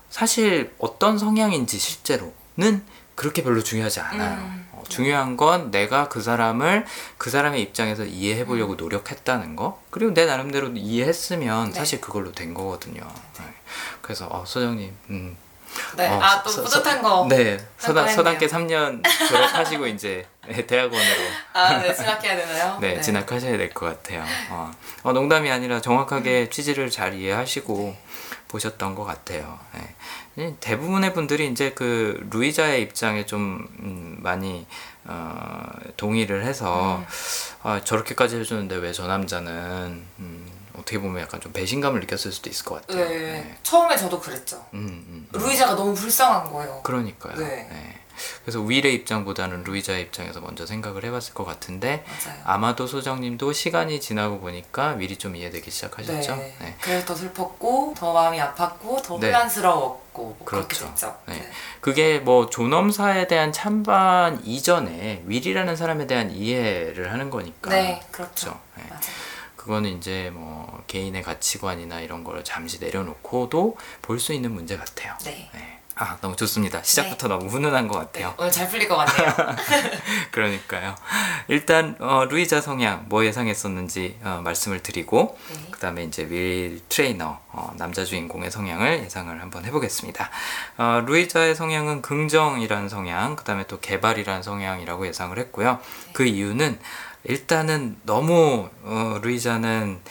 사실 0.09 0.73
어떤 0.79 1.17
성향인지 1.17 1.77
실제로는 1.77 2.85
그렇게 3.15 3.43
별로 3.43 3.61
중요하지 3.61 3.99
않아요. 3.99 4.37
음. 4.39 4.69
어, 4.71 4.83
중요한 4.87 5.35
건 5.35 5.69
내가 5.69 6.07
그 6.07 6.21
사람을 6.21 6.85
그 7.17 7.29
사람의 7.29 7.61
입장에서 7.61 8.05
이해해 8.05 8.43
음. 8.43 8.47
보려고 8.47 8.75
노력했다는 8.75 9.57
거 9.57 9.81
그리고 9.89 10.13
내 10.13 10.25
나름대로 10.25 10.69
이해했으면 10.73 11.71
네. 11.71 11.73
사실 11.73 11.99
그걸로 11.99 12.31
된 12.31 12.53
거거든요. 12.53 13.01
네. 13.37 13.43
그래서 14.01 14.27
어, 14.31 14.45
소정님 14.47 14.95
음, 15.09 15.35
네. 15.97 16.07
어, 16.07 16.21
아또 16.21 16.49
서- 16.49 16.63
뿌듯한 16.63 17.01
서- 17.01 17.01
거. 17.01 17.27
네. 17.27 17.57
서당. 17.77 18.07
서당계 18.07 18.47
3년 18.47 19.03
졸업하시고 19.27 19.87
이제 19.87 20.25
네, 20.47 20.65
대학원으로 20.67 21.21
아, 21.53 21.77
네. 21.79 21.93
진학해야 21.93 22.35
되나요? 22.35 22.77
네, 22.81 22.99
진학하셔야 23.01 23.57
될 23.57 23.73
것 23.73 23.85
같아요. 23.85 24.23
어. 24.49 24.71
어, 25.03 25.13
농담이 25.13 25.49
아니라 25.49 25.77
음. 25.77 25.81
정확하게 25.81 26.49
취지를 26.49 26.89
잘 26.89 27.13
이해하시고 27.13 27.95
보셨던 28.49 28.93
것 28.95 29.03
같아요. 29.05 29.57
네. 29.73 29.95
이 30.35 30.53
대부분의 30.59 31.13
분들이 31.13 31.47
이제 31.47 31.71
그 31.71 32.27
루이자의 32.31 32.81
입장에 32.81 33.25
좀 33.25 33.67
음, 33.79 34.17
많이 34.19 34.65
어, 35.05 35.65
동의를 35.97 36.43
해서 36.45 36.97
음. 36.97 37.05
아, 37.63 37.81
저렇게까지 37.83 38.37
해주는데 38.37 38.75
왜 38.75 38.91
저 38.91 39.07
남자는 39.07 40.03
음, 40.19 40.51
어떻게 40.77 40.99
보면 40.99 41.21
약간 41.21 41.39
좀 41.39 41.51
배신감을 41.53 41.99
느꼈을 42.01 42.31
수도 42.31 42.49
있을 42.49 42.65
것 42.65 42.85
같아요. 42.85 43.07
네. 43.07 43.57
처음에 43.63 43.95
저도 43.95 44.19
그랬죠. 44.19 44.57
음, 44.73 44.79
음, 45.07 45.27
음. 45.33 45.39
루이자가 45.39 45.75
너무 45.75 45.93
불쌍한 45.95 46.51
거예요. 46.51 46.81
그러니까요. 46.83 47.35
네. 47.37 48.02
네. 48.15 48.39
그래서 48.43 48.61
윌의 48.61 48.93
입장보다는 48.95 49.63
루이자의 49.63 50.03
입장에서 50.03 50.39
먼저 50.41 50.65
생각을 50.65 51.03
해봤을 51.05 51.33
것 51.33 51.43
같은데 51.45 52.03
맞아요. 52.25 52.39
아마도 52.45 52.87
소정님도 52.87 53.53
시간이 53.53 53.99
지나고 54.01 54.39
보니까 54.39 54.93
미리 54.93 55.17
좀 55.17 55.35
이해되기 55.35 55.69
시작하셨죠. 55.71 56.35
네. 56.35 56.55
네. 56.59 56.75
그래서 56.81 57.05
더 57.05 57.15
슬펐고 57.15 57.95
더 57.97 58.13
마음이 58.13 58.39
아팠고 58.39 59.01
더 59.03 59.19
네. 59.19 59.27
혼란스러웠고 59.27 60.03
뭐 60.13 60.37
그렇죠. 60.45 60.87
됐죠. 60.89 61.17
네. 61.27 61.49
그게 61.81 62.19
뭐 62.19 62.49
존엄사에 62.49 63.27
대한 63.27 63.51
찬반 63.51 64.41
이전에 64.45 65.23
윌이라는 65.25 65.75
사람에 65.75 66.07
대한 66.07 66.31
이해를 66.31 67.11
하는 67.11 67.29
거니까. 67.29 67.69
네, 67.69 68.01
그렇죠. 68.11 68.31
그렇죠. 68.51 68.59
네. 68.77 68.83
맞아요. 68.89 69.01
그거는 69.55 69.97
이제 69.97 70.29
뭐 70.33 70.83
개인의 70.87 71.23
가치관이나 71.23 72.01
이런 72.01 72.25
걸 72.25 72.43
잠시 72.43 72.79
내려놓고도 72.79 73.77
볼 74.01 74.19
수 74.19 74.33
있는 74.33 74.51
문제 74.51 74.75
같아요. 74.77 75.15
네. 75.23 75.49
네. 75.53 75.79
아 75.95 76.17
너무 76.21 76.35
좋습니다. 76.35 76.81
시작부터 76.81 77.27
너무 77.27 77.47
훈훈한 77.47 77.87
것 77.87 77.99
네. 77.99 78.05
같아요. 78.23 78.33
오늘 78.37 78.51
잘 78.51 78.67
풀릴 78.67 78.87
것 78.87 78.95
같네요. 78.97 79.33
그러니까요. 80.31 80.95
일단 81.47 81.95
어, 81.99 82.25
루이자 82.25 82.61
성향 82.61 83.05
뭐 83.09 83.23
예상했었는지 83.25 84.17
어, 84.23 84.41
말씀을 84.43 84.81
드리고 84.81 85.37
네. 85.49 85.71
그다음에 85.71 86.03
이제 86.03 86.27
윌 86.27 86.81
트레이너 86.89 87.39
어, 87.51 87.73
남자 87.77 88.05
주인공의 88.05 88.49
성향을 88.49 89.03
예상을 89.03 89.39
한번 89.39 89.65
해보겠습니다. 89.65 90.29
어, 90.77 91.03
루이자의 91.05 91.53
성향은 91.55 92.01
긍정이라는 92.01 92.89
성향, 92.89 93.35
그다음에 93.35 93.65
또 93.67 93.79
개발이라는 93.79 94.41
성향이라고 94.41 95.05
예상을 95.05 95.37
했고요. 95.37 95.79
그 96.13 96.25
이유는 96.25 96.79
일단은 97.25 97.97
너무 98.03 98.69
어, 98.81 99.19
루이자는 99.21 100.01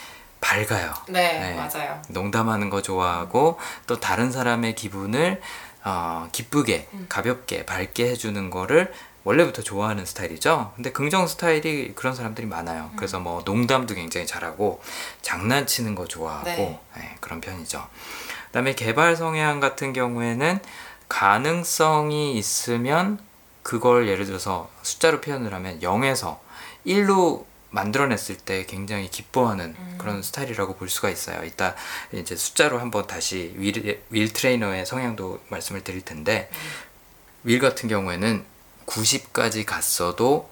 밝아요. 0.40 0.92
네, 1.08 1.38
네. 1.38 1.54
맞아요. 1.54 2.02
농담하는 2.08 2.68
거 2.68 2.82
좋아하고 2.82 3.58
또 3.86 4.00
다른 4.00 4.32
사람의 4.32 4.74
기분을 4.74 5.40
어, 5.84 6.28
기쁘게 6.32 6.88
음. 6.92 7.06
가볍게 7.08 7.66
밝게 7.66 8.08
해주는 8.10 8.50
거를 8.50 8.92
원래부터 9.24 9.62
좋아하는 9.62 10.04
스타일이죠. 10.04 10.72
근데 10.74 10.90
긍정 10.90 11.26
스타일이 11.26 11.92
그런 11.94 12.14
사람들이 12.14 12.46
많아요. 12.46 12.90
음. 12.92 12.96
그래서 12.96 13.20
뭐 13.20 13.42
농담도 13.44 13.94
굉장히 13.94 14.26
잘하고 14.26 14.82
장난치는 15.22 15.94
거 15.94 16.06
좋아하고 16.06 16.44
네. 16.44 16.80
네, 16.96 17.16
그런 17.20 17.40
편이죠. 17.40 17.86
그다음에 18.46 18.74
개발 18.74 19.16
성향 19.16 19.60
같은 19.60 19.92
경우에는 19.92 20.60
가능성이 21.08 22.36
있으면 22.36 23.18
그걸 23.62 24.08
예를 24.08 24.26
들어서 24.26 24.68
숫자로 24.82 25.20
표현을 25.20 25.54
하면 25.54 25.80
0에서 25.80 26.38
1로 26.86 27.44
만들어냈을 27.72 28.36
때 28.36 28.64
굉장히 28.66 29.10
기뻐하는 29.10 29.74
음. 29.76 29.94
그런 29.98 30.22
스타일이라고 30.22 30.76
볼 30.76 30.88
수가 30.88 31.10
있어요. 31.10 31.44
이따 31.44 31.74
이제 32.12 32.36
숫자로 32.36 32.78
한번 32.78 33.06
다시 33.06 33.52
윌, 33.56 34.00
윌 34.10 34.32
트레이너의 34.32 34.86
성향도 34.86 35.40
말씀을 35.48 35.82
드릴 35.82 36.02
텐데 36.02 36.50
윌 37.44 37.58
같은 37.58 37.88
경우에는 37.88 38.44
90까지 38.86 39.64
갔어도 39.64 40.51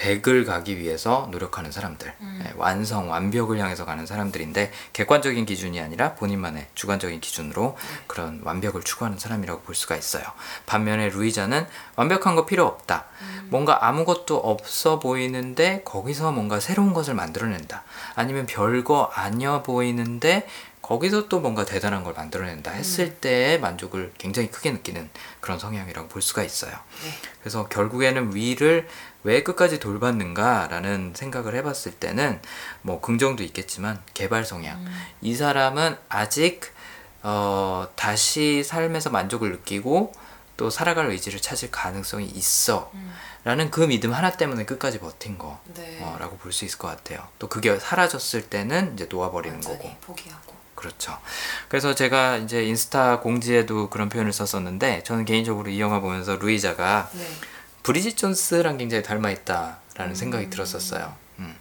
100을 0.00 0.46
가기 0.46 0.78
위해서 0.78 1.28
노력하는 1.30 1.70
사람들, 1.70 2.14
음. 2.20 2.40
네, 2.42 2.52
완성, 2.56 3.10
완벽을 3.10 3.58
향해서 3.58 3.84
가는 3.84 4.06
사람들인데 4.06 4.72
객관적인 4.94 5.44
기준이 5.44 5.78
아니라 5.80 6.14
본인만의 6.14 6.68
주관적인 6.74 7.20
기준으로 7.20 7.76
그런 8.06 8.40
완벽을 8.42 8.82
추구하는 8.82 9.18
사람이라고 9.18 9.60
볼 9.60 9.74
수가 9.74 9.96
있어요. 9.96 10.24
반면에 10.66 11.10
루이자는 11.10 11.66
완벽한 11.96 12.34
거 12.34 12.46
필요 12.46 12.66
없다. 12.66 13.04
뭔가 13.48 13.86
아무것도 13.86 14.38
없어 14.38 14.98
보이는데 14.98 15.82
거기서 15.84 16.32
뭔가 16.32 16.60
새로운 16.60 16.94
것을 16.94 17.14
만들어낸다. 17.14 17.84
아니면 18.14 18.46
별거 18.46 19.10
아니어 19.14 19.62
보이는데 19.62 20.46
거기서 20.90 21.28
또 21.28 21.38
뭔가 21.38 21.64
대단한 21.64 22.02
걸 22.02 22.14
만들어낸다 22.14 22.72
했을 22.72 23.14
때의 23.14 23.60
만족을 23.60 24.12
굉장히 24.18 24.50
크게 24.50 24.72
느끼는 24.72 25.08
그런 25.38 25.58
성향이라고 25.58 26.08
볼 26.08 26.20
수가 26.20 26.42
있어요. 26.42 26.72
네. 26.72 27.12
그래서 27.40 27.68
결국에는 27.68 28.34
위를 28.34 28.88
왜 29.22 29.42
끝까지 29.42 29.78
돌봤는가라는 29.80 31.12
생각을 31.14 31.54
해봤을 31.56 31.92
때는 31.98 32.40
뭐 32.82 33.00
긍정도 33.00 33.42
있겠지만 33.42 34.00
개발 34.14 34.44
성향 34.44 34.84
이 35.20 35.34
사람은 35.34 35.96
아직 36.08 36.62
어, 37.22 37.86
다시 37.96 38.64
삶에서 38.64 39.10
만족을 39.10 39.52
느끼고 39.52 40.12
또 40.56 40.70
살아갈 40.70 41.10
의지를 41.10 41.40
찾을 41.40 41.70
가능성이 41.70 42.26
있어 42.26 42.90
라는 43.44 43.70
그 43.70 43.80
믿음 43.80 44.12
하나 44.12 44.30
때문에 44.30 44.64
끝까지 44.64 44.98
버틴 44.98 45.38
거 45.38 45.60
네. 45.74 45.98
어, 46.02 46.16
라고 46.18 46.36
볼수 46.36 46.64
있을 46.64 46.78
것 46.78 46.88
같아요 46.88 47.26
또 47.38 47.48
그게 47.48 47.78
사라졌을 47.78 48.48
때는 48.48 48.94
이제 48.94 49.06
놓아버리는 49.10 49.60
거고 49.60 49.96
포기하고. 50.00 50.60
그렇죠. 50.80 51.18
그래서 51.68 51.94
제가 51.94 52.38
이제 52.38 52.64
인스타 52.64 53.20
공지에도 53.20 53.90
그런 53.90 54.08
표현을 54.08 54.32
썼었는데 54.32 55.02
저는 55.02 55.26
개인적으로 55.26 55.68
이 55.68 55.78
영화 55.78 56.00
보면서 56.00 56.36
루이자가 56.36 57.10
네. 57.12 57.26
브리짓 57.82 58.16
존스랑 58.16 58.78
굉장히 58.78 59.02
닮아 59.02 59.30
있다라는 59.30 60.14
생각이 60.14 60.50
들었었어요. 60.50 61.14
음. 61.38 61.56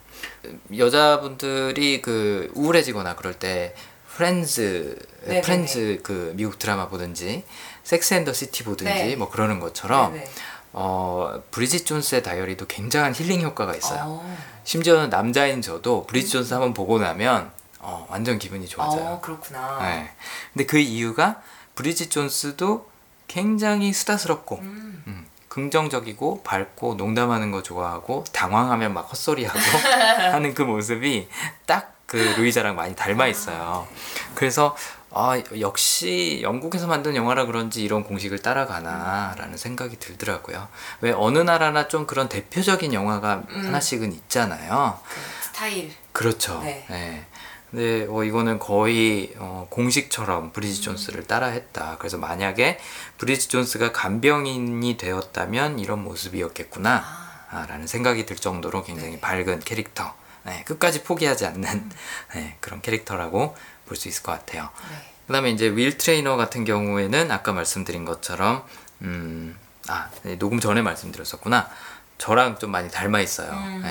여자분들이 0.75 2.01
그 2.01 2.51
우울해지거나 2.55 3.15
그럴 3.15 3.33
때 3.33 3.73
Friends 4.15 4.97
네네네. 5.21 5.41
Friends 5.41 5.99
그 6.03 6.33
미국 6.35 6.59
드라마 6.59 6.89
보든지 6.89 7.43
Sex 7.83 8.13
and 8.13 8.23
the 8.23 8.33
City 8.33 8.63
보든지 8.65 8.93
네. 8.93 9.15
뭐 9.15 9.29
그러는 9.29 9.59
것처럼 9.59 10.13
네네. 10.13 10.27
어 10.73 11.41
브리짓 11.51 11.85
존스의 11.85 12.21
다이어리도 12.21 12.67
굉장한 12.67 13.15
힐링 13.15 13.41
효과가 13.41 13.75
있어요. 13.75 14.03
어. 14.05 14.37
심지어는 14.65 15.09
남자인 15.09 15.61
저도 15.61 16.05
브리짓 16.05 16.31
존스 16.31 16.53
한번 16.53 16.73
보고 16.73 16.99
나면 16.99 17.51
어, 17.79 18.05
완전 18.09 18.37
기분이 18.37 18.67
좋아져요. 18.67 19.05
어, 19.05 19.21
그렇구나. 19.21 19.79
네. 19.81 20.11
근데 20.53 20.65
그 20.65 20.77
이유가 20.77 21.41
브리짓 21.75 22.11
존스도 22.11 22.89
굉장히 23.27 23.93
수다스럽고 23.93 24.59
음. 24.59 25.03
음, 25.07 25.25
긍정적이고 25.59 26.43
밝고 26.43 26.95
농담하는 26.95 27.51
거 27.51 27.61
좋아하고 27.61 28.23
당황하면 28.31 28.93
막 28.93 29.01
헛소리하고 29.11 29.59
하는 30.31 30.53
그 30.53 30.61
모습이 30.61 31.27
딱 31.65 31.99
그 32.09 32.17
루이자랑 32.17 32.75
많이 32.75 32.95
닮아 32.95 33.27
있어요. 33.27 33.87
그래서 34.33 34.75
아 35.11 35.39
역시 35.59 36.39
영국에서 36.41 36.87
만든 36.87 37.15
영화라 37.15 37.45
그런지 37.45 37.83
이런 37.83 38.03
공식을 38.03 38.39
따라가나라는 38.39 39.57
생각이 39.57 39.97
들더라고요. 39.99 40.67
왜 41.01 41.11
어느 41.11 41.37
나라나 41.37 41.87
좀 41.87 42.07
그런 42.07 42.27
대표적인 42.27 42.93
영화가 42.93 43.43
음. 43.47 43.65
하나씩은 43.67 44.11
있잖아요. 44.11 44.99
그 45.07 45.45
스타일. 45.45 45.91
그렇죠. 46.11 46.59
네. 46.63 46.83
네. 46.89 47.25
근데 47.71 48.07
어, 48.09 48.23
이거는 48.23 48.57
거의 48.59 49.33
어, 49.37 49.67
공식처럼 49.69 50.51
브리짓 50.51 50.83
존스를 50.83 51.27
따라했다. 51.27 51.97
그래서 51.99 52.17
만약에 52.17 52.79
브리짓 53.17 53.49
존스가 53.51 53.91
간병인이 53.91 54.97
되었다면 54.97 55.79
이런 55.79 56.03
모습이었겠구나. 56.03 57.03
아, 57.51 57.65
라는 57.67 57.87
생각이 57.87 58.25
들 58.25 58.35
정도로 58.35 58.83
굉장히 58.83 59.13
네. 59.13 59.19
밝은 59.19 59.59
캐릭터. 59.61 60.13
네, 60.43 60.63
끝까지 60.65 61.03
포기하지 61.03 61.45
않는 61.45 61.89
네, 62.33 62.57
그런 62.59 62.81
캐릭터라고 62.81 63.55
볼 63.87 63.97
수 63.97 64.07
있을 64.07 64.23
것 64.23 64.31
같아요. 64.31 64.69
네. 64.89 65.11
그 65.27 65.33
다음에 65.33 65.49
이제 65.51 65.67
윌 65.67 65.97
트레이너 65.97 66.37
같은 66.37 66.63
경우에는 66.63 67.31
아까 67.31 67.53
말씀드린 67.53 68.05
것처럼 68.05 68.63
음, 69.01 69.57
아 69.87 70.09
네, 70.23 70.37
녹음 70.37 70.59
전에 70.59 70.81
말씀드렸었구나. 70.81 71.69
저랑 72.17 72.59
좀 72.59 72.71
많이 72.71 72.89
닮아 72.89 73.19
있어요. 73.21 73.51
음. 73.51 73.81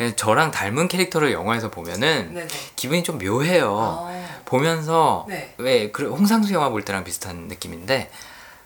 네. 0.00 0.16
저랑 0.16 0.50
닮은 0.50 0.88
캐릭터를 0.88 1.30
영화에서 1.30 1.70
보면은 1.70 2.32
네네. 2.32 2.48
기분이 2.74 3.02
좀 3.02 3.18
묘해요. 3.18 3.70
어. 3.70 4.40
보면서 4.46 5.26
네. 5.28 5.54
왜 5.58 5.83
그 5.83 6.08
홍상수 6.08 6.54
영화 6.54 6.70
볼 6.70 6.82
때랑 6.86 7.04
비슷한 7.04 7.48
느낌인데 7.48 8.10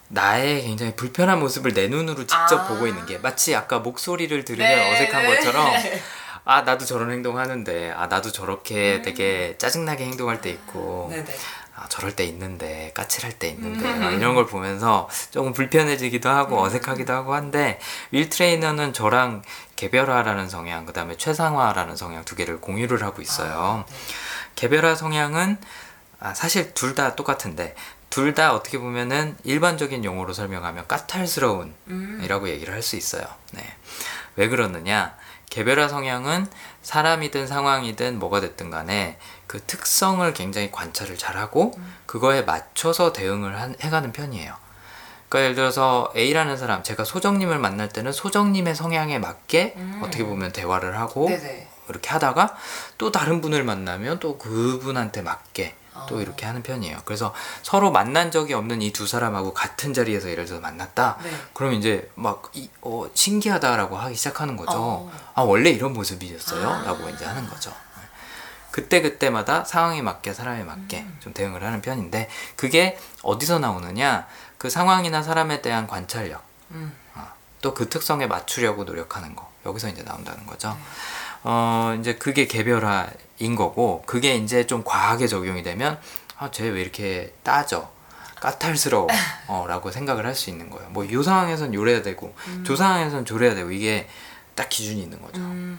나의 0.08 0.62
굉장히 0.62 0.94
불편한 0.94 1.40
모습을 1.40 1.74
내 1.74 1.88
눈으로 1.88 2.18
직접 2.18 2.60
아. 2.60 2.66
보고 2.68 2.86
있는 2.86 3.04
게 3.04 3.18
마치 3.18 3.52
아까 3.56 3.80
목소리를 3.80 4.44
들으면 4.44 4.68
네, 4.70 4.92
어색한 4.92 5.24
네. 5.24 5.34
것처럼 5.34 5.72
아 6.46 6.62
나도 6.62 6.84
저런 6.84 7.10
행동하는데 7.10 7.90
아 7.96 8.06
나도 8.06 8.28
음. 8.28 8.32
저렇게 8.32 9.02
되게 9.02 9.56
짜증나게 9.58 10.04
행동할 10.04 10.40
때 10.40 10.50
있고 10.50 11.08
네네. 11.10 11.34
아 11.76 11.88
저럴 11.88 12.14
때 12.14 12.24
있는데 12.24 12.92
까칠할 12.94 13.32
때 13.38 13.48
있는데 13.48 13.90
음. 13.90 14.00
막 14.00 14.10
이런 14.12 14.34
걸 14.34 14.46
보면서 14.46 15.08
조금 15.30 15.52
불편해지기도 15.52 16.28
하고 16.28 16.60
어색하기도 16.62 17.12
하고 17.12 17.34
한데 17.34 17.80
윌 18.12 18.28
트레이너는 18.28 18.92
저랑 18.92 19.42
개별화라는 19.76 20.48
성향 20.48 20.86
그다음에 20.86 21.16
최상화라는 21.16 21.96
성향 21.96 22.24
두 22.24 22.36
개를 22.36 22.60
공유를 22.60 23.02
하고 23.02 23.20
있어요. 23.22 23.84
아, 23.86 23.90
네. 23.90 23.96
개별화 24.54 24.94
성향은 24.94 25.58
아, 26.20 26.32
사실 26.32 26.72
둘 26.74 26.94
다 26.94 27.16
똑같은데 27.16 27.74
둘 28.08 28.34
다 28.34 28.54
어떻게 28.54 28.78
보면은 28.78 29.36
일반적인 29.42 30.04
용어로 30.04 30.32
설명하면 30.32 30.86
까탈스러운 30.86 31.74
음. 31.88 32.20
이라고 32.22 32.48
얘기를 32.48 32.72
할 32.72 32.82
수 32.82 32.94
있어요. 32.94 33.24
네. 33.50 33.64
왜 34.36 34.48
그러느냐? 34.48 35.16
개별화 35.50 35.88
성향은 35.88 36.46
사람이든 36.82 37.46
상황이든 37.48 38.18
뭐가 38.20 38.40
됐든 38.40 38.70
간에 38.70 39.18
그 39.54 39.60
특성을 39.68 40.34
굉장히 40.34 40.72
관찰을 40.72 41.16
잘하고 41.16 41.78
그거에 42.06 42.42
맞춰서 42.42 43.12
대응을 43.12 43.60
한- 43.60 43.76
해가는 43.80 44.10
편이에요. 44.10 44.52
그러니까 45.28 45.44
예를 45.44 45.54
들어서 45.54 46.12
A라는 46.16 46.56
사람, 46.56 46.82
제가 46.82 47.04
소정님을 47.04 47.60
만날 47.60 47.88
때는 47.88 48.10
소정님의 48.10 48.74
성향에 48.74 49.20
맞게 49.20 49.74
음. 49.76 50.00
어떻게 50.02 50.24
보면 50.24 50.50
대화를 50.50 50.98
하고 50.98 51.28
네네. 51.28 51.68
이렇게 51.88 52.10
하다가 52.10 52.56
또 52.98 53.12
다른 53.12 53.40
분을 53.40 53.62
만나면 53.62 54.18
또 54.18 54.38
그분한테 54.38 55.22
맞게 55.22 55.76
또 56.08 56.16
어. 56.16 56.20
이렇게 56.20 56.46
하는 56.46 56.64
편이에요. 56.64 56.98
그래서 57.04 57.32
서로 57.62 57.92
만난 57.92 58.32
적이 58.32 58.54
없는 58.54 58.82
이 58.82 58.90
두 58.90 59.06
사람하고 59.06 59.54
같은 59.54 59.94
자리에서 59.94 60.30
예를 60.30 60.46
들어서 60.46 60.60
만났다. 60.60 61.18
네. 61.22 61.30
그럼 61.52 61.74
이제 61.74 62.10
막 62.16 62.50
이, 62.54 62.68
어, 62.80 63.06
신기하다라고 63.14 63.96
하기 63.98 64.16
시작하는 64.16 64.56
거죠. 64.56 64.72
어. 64.74 65.12
아 65.36 65.42
원래 65.42 65.70
이런 65.70 65.92
모습이었어요? 65.92 66.68
아. 66.68 66.82
라고 66.82 67.08
이제 67.08 67.24
하는 67.24 67.48
거죠. 67.48 67.72
그때 68.74 69.00
그때마다 69.02 69.62
상황에 69.62 70.02
맞게 70.02 70.34
사람에 70.34 70.64
맞게 70.64 71.02
음. 71.02 71.16
좀 71.20 71.32
대응을 71.32 71.62
하는 71.62 71.80
편인데 71.80 72.28
그게 72.56 72.98
어디서 73.22 73.60
나오느냐? 73.60 74.26
그 74.58 74.68
상황이나 74.68 75.22
사람에 75.22 75.62
대한 75.62 75.86
관찰력 75.86 76.42
음. 76.72 76.92
또그 77.60 77.88
특성에 77.88 78.26
맞추려고 78.26 78.82
노력하는 78.82 79.36
거 79.36 79.48
여기서 79.64 79.90
이제 79.90 80.02
나온다는 80.02 80.44
거죠. 80.44 80.70
네. 80.70 80.76
어 81.44 81.96
이제 82.00 82.16
그게 82.16 82.48
개별화인 82.48 83.54
거고 83.54 84.02
그게 84.06 84.34
이제 84.34 84.66
좀 84.66 84.82
과하게 84.82 85.28
적용이 85.28 85.62
되면 85.62 86.00
아쟤 86.36 86.64
왜 86.64 86.82
이렇게 86.82 87.32
따져 87.44 87.88
까탈스러워라고 88.40 89.92
생각을 89.94 90.26
할 90.26 90.34
수 90.34 90.50
있는 90.50 90.68
거예요. 90.68 90.88
뭐이 90.90 91.22
상황에선 91.22 91.74
요래야 91.74 92.02
되고 92.02 92.34
저 92.66 92.74
상황에선 92.74 93.24
저래야 93.24 93.54
되고 93.54 93.70
이게 93.70 94.08
딱 94.56 94.68
기준이 94.68 95.00
있는 95.00 95.22
거죠. 95.22 95.40
음. 95.42 95.78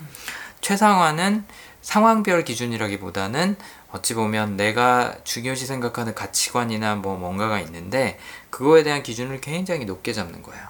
최상화는 0.62 1.44
상황별 1.86 2.44
기준이라기보다는 2.46 3.56
어찌 3.92 4.16
보면 4.16 4.58
내가 4.58 5.16
중요시 5.24 5.68
생각하는 5.68 6.16
가치관이나 6.16 6.96
뭐 6.96 7.16
뭔가가 7.16 7.60
있는데 7.60 8.18
그거에 8.50 8.82
대한 8.82 9.04
기준을 9.04 9.40
굉장히 9.40 9.86
높게 9.86 10.12
잡는 10.12 10.42
거예요. 10.42 10.66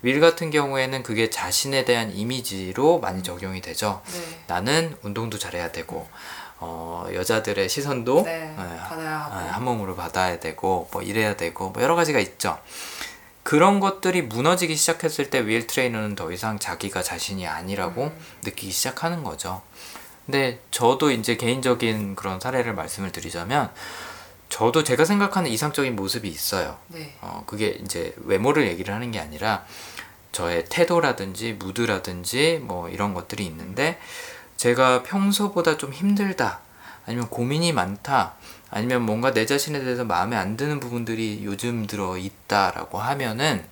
윌 0.00 0.20
같은 0.20 0.50
경우에는 0.50 1.02
그게 1.02 1.28
자신에 1.28 1.84
대한 1.84 2.10
이미지로 2.10 2.98
많이 2.98 3.22
적용이 3.22 3.60
되죠. 3.60 4.00
네. 4.06 4.40
나는 4.46 4.96
운동도 5.02 5.38
잘해야 5.38 5.70
되고 5.70 6.08
어, 6.60 7.06
여자들의 7.12 7.68
시선도 7.68 8.22
네. 8.22 8.54
예, 8.58 9.48
한 9.50 9.62
몸으로 9.64 9.96
받아야 9.96 10.40
되고 10.40 10.88
뭐 10.92 11.02
이래야 11.02 11.36
되고 11.36 11.70
뭐 11.70 11.82
여러 11.82 11.94
가지가 11.94 12.20
있죠. 12.20 12.58
그런 13.42 13.80
것들이 13.80 14.22
무너지기 14.22 14.76
시작했을 14.76 15.28
때 15.28 15.40
윌 15.40 15.66
트레이너는 15.66 16.14
더 16.14 16.32
이상 16.32 16.58
자기가 16.58 17.02
자신이 17.02 17.46
아니라고 17.46 18.04
음. 18.04 18.18
느끼기 18.44 18.72
시작하는 18.72 19.22
거죠. 19.22 19.60
근데 20.28 20.60
저도 20.70 21.10
이제 21.10 21.38
개인적인 21.38 22.14
그런 22.14 22.38
사례를 22.38 22.74
말씀을 22.74 23.12
드리자면 23.12 23.70
저도 24.50 24.84
제가 24.84 25.06
생각하는 25.06 25.50
이상적인 25.50 25.96
모습이 25.96 26.28
있어요. 26.28 26.76
네. 26.88 27.16
어, 27.22 27.44
그게 27.46 27.78
이제 27.82 28.14
외모를 28.18 28.68
얘기를 28.68 28.92
하는 28.92 29.10
게 29.10 29.20
아니라 29.20 29.64
저의 30.30 30.66
태도라든지 30.66 31.54
무드라든지 31.54 32.60
뭐 32.62 32.90
이런 32.90 33.14
것들이 33.14 33.46
있는데 33.46 33.98
제가 34.58 35.02
평소보다 35.02 35.78
좀 35.78 35.94
힘들다 35.94 36.60
아니면 37.06 37.30
고민이 37.30 37.72
많다 37.72 38.34
아니면 38.70 39.06
뭔가 39.06 39.32
내 39.32 39.46
자신에 39.46 39.80
대해서 39.80 40.04
마음에 40.04 40.36
안 40.36 40.58
드는 40.58 40.78
부분들이 40.78 41.40
요즘 41.42 41.86
들어 41.86 42.18
있다라고 42.18 42.98
하면은 42.98 43.64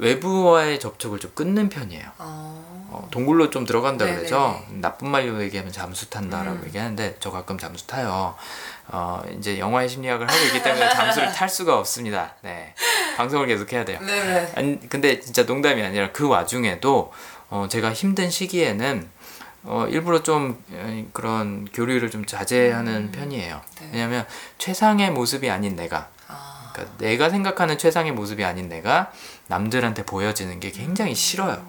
외부와의 0.00 0.80
접촉을 0.80 1.18
좀 1.18 1.30
끊는 1.34 1.68
편이에요. 1.68 2.04
어. 2.18 2.88
어, 2.92 3.06
동굴로 3.12 3.50
좀 3.50 3.64
들어간다 3.64 4.04
네네네. 4.04 4.26
그러죠. 4.26 4.60
나쁜 4.70 5.10
말로 5.10 5.40
얘기하면 5.42 5.72
잠수 5.72 6.10
탄다라고 6.10 6.58
음. 6.58 6.66
얘기하는데 6.66 7.16
저 7.20 7.30
가끔 7.30 7.56
잠수 7.56 7.86
타요. 7.86 8.34
어, 8.88 9.22
이제 9.38 9.60
영화의 9.60 9.88
심리학을 9.88 10.28
하고 10.28 10.44
있기 10.46 10.62
때문에 10.62 10.88
잠수를 10.88 11.30
탈 11.32 11.48
수가 11.48 11.78
없습니다. 11.78 12.34
네. 12.42 12.74
방송을 13.16 13.46
계속 13.46 13.72
해야 13.72 13.84
돼요. 13.84 14.00
네네. 14.00 14.52
아니, 14.56 14.88
근데 14.88 15.20
진짜 15.20 15.44
농담이 15.44 15.82
아니라 15.82 16.10
그 16.10 16.26
와중에도 16.26 17.12
어, 17.50 17.66
제가 17.68 17.92
힘든 17.92 18.28
시기에는 18.30 19.08
어, 19.62 19.86
일부러 19.88 20.22
좀 20.22 20.60
어, 20.72 21.04
그런 21.12 21.68
교류를 21.72 22.10
좀 22.10 22.24
자제하는 22.24 23.12
편이에요. 23.12 23.60
네. 23.80 23.90
왜냐하면 23.92 24.26
최상의 24.58 25.10
모습이 25.10 25.50
아닌 25.50 25.76
내가, 25.76 26.08
아. 26.26 26.70
그러니까 26.72 26.96
내가 26.98 27.28
생각하는 27.30 27.76
최상의 27.78 28.12
모습이 28.12 28.42
아닌 28.44 28.68
내가 28.68 29.12
남들한테 29.50 30.04
보여지는 30.04 30.60
게 30.60 30.70
굉장히 30.70 31.14
싫어요. 31.14 31.66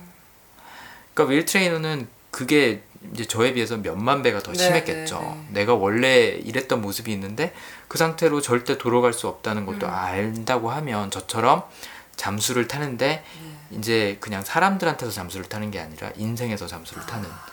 그러니까 1.13 1.33
윌 1.33 1.45
트레이너는 1.45 2.07
그게 2.29 2.83
이제 3.11 3.25
저에 3.25 3.53
비해서 3.53 3.75
몇만 3.77 4.21
배가 4.21 4.39
더 4.39 4.53
네, 4.53 4.59
심했겠죠. 4.59 5.19
네, 5.19 5.27
네. 5.27 5.47
내가 5.61 5.73
원래 5.73 6.27
이랬던 6.27 6.81
모습이 6.81 7.11
있는데 7.11 7.53
그 7.87 7.97
상태로 7.97 8.41
절대 8.41 8.77
돌아갈 8.77 9.11
수 9.11 9.27
없다는 9.27 9.65
것도 9.65 9.87
음. 9.87 9.91
안다고 9.91 10.69
하면 10.69 11.09
저처럼 11.09 11.63
잠수를 12.15 12.67
타는데 12.67 13.23
네. 13.69 13.77
이제 13.77 14.17
그냥 14.21 14.43
사람들한테서 14.43 15.11
잠수를 15.11 15.47
타는 15.49 15.71
게 15.71 15.79
아니라 15.79 16.11
인생에서 16.15 16.67
잠수를 16.67 17.03
타는 17.07 17.27
아. 17.27 17.45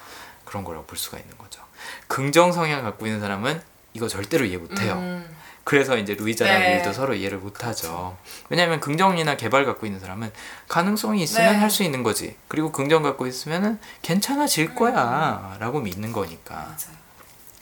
그런 0.45 0.63
거라고 0.63 0.85
볼 0.85 0.99
수가 0.99 1.19
있는 1.19 1.37
거죠. 1.39 1.63
긍정 2.07 2.53
성향 2.53 2.83
갖고 2.83 3.07
있는 3.07 3.21
사람은 3.21 3.61
이거 3.95 4.07
절대로 4.07 4.45
이해 4.45 4.59
못 4.59 4.79
해요. 4.79 4.95
음. 4.99 5.37
그래서 5.69 5.99
이제 5.99 6.15
루이자랑 6.15 6.61
네. 6.61 6.79
윌도 6.79 6.95
서로 6.95 7.13
이해를 7.13 7.37
못 7.37 7.63
하죠. 7.63 8.17
왜냐하면 8.49 8.81
긍정이나 8.81 9.37
개발 9.37 9.67
갖고 9.67 9.85
있는 9.85 10.01
사람은 10.01 10.33
가능성이 10.67 11.23
있으면 11.23 11.53
네. 11.53 11.59
할수 11.59 11.83
있는 11.83 12.03
거지. 12.03 12.37
그리고 12.49 12.73
긍정 12.73 13.03
갖고 13.03 13.27
있으면은 13.27 13.79
괜찮아질 14.01 14.75
거야라고 14.75 15.81
믿는 15.81 16.15
거니까. 16.15 16.55
맞아요. 16.55 16.97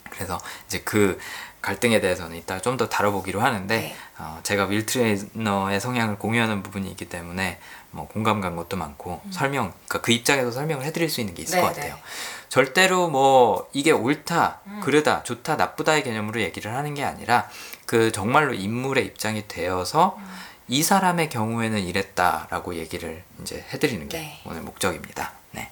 그래서 0.09 0.39
이제 0.67 0.79
그 0.85 1.19
갈등에 1.61 1.99
대해서는 1.99 2.37
이따 2.37 2.61
좀 2.61 2.77
더 2.77 2.87
다뤄보기로 2.87 3.41
하는데 3.41 3.77
네. 3.77 3.95
어, 4.19 4.39
제가 4.43 4.67
윌 4.67 4.85
트레이너의 4.85 5.81
성향을 5.81 6.17
공유하는 6.17 6.63
부분이 6.63 6.89
있기 6.91 7.09
때문에 7.09 7.59
뭐 7.91 8.07
공감 8.07 8.39
간 8.39 8.55
것도 8.55 8.77
많고 8.77 9.19
설명, 9.31 9.73
그러니까 9.87 9.99
그 9.99 10.13
입장에서 10.13 10.51
설명을 10.51 10.85
해드릴 10.85 11.09
수 11.09 11.19
있는 11.19 11.33
게 11.33 11.43
있을 11.43 11.57
음. 11.57 11.59
네, 11.59 11.67
것 11.67 11.75
같아요. 11.75 11.95
네. 11.95 12.01
절대로 12.49 13.09
뭐 13.09 13.67
이게 13.73 13.91
옳다, 13.91 14.61
음. 14.67 14.79
그르다, 14.81 15.23
좋다, 15.23 15.57
나쁘다의 15.57 16.03
개념으로 16.03 16.39
얘기를 16.41 16.73
하는 16.73 16.93
게 16.93 17.03
아니라 17.03 17.49
그 17.87 18.11
정말로 18.11 18.53
인물의 18.53 19.05
입장이 19.05 19.47
되어서 19.47 20.17
음. 20.19 20.23
이 20.67 20.83
사람의 20.83 21.29
경우에는 21.29 21.79
이랬다라고 21.79 22.75
얘기를 22.75 23.23
이제 23.41 23.65
해드리는 23.73 24.09
게 24.09 24.17
네. 24.17 24.41
오늘 24.45 24.61
목적입니다. 24.61 25.31
네. 25.51 25.71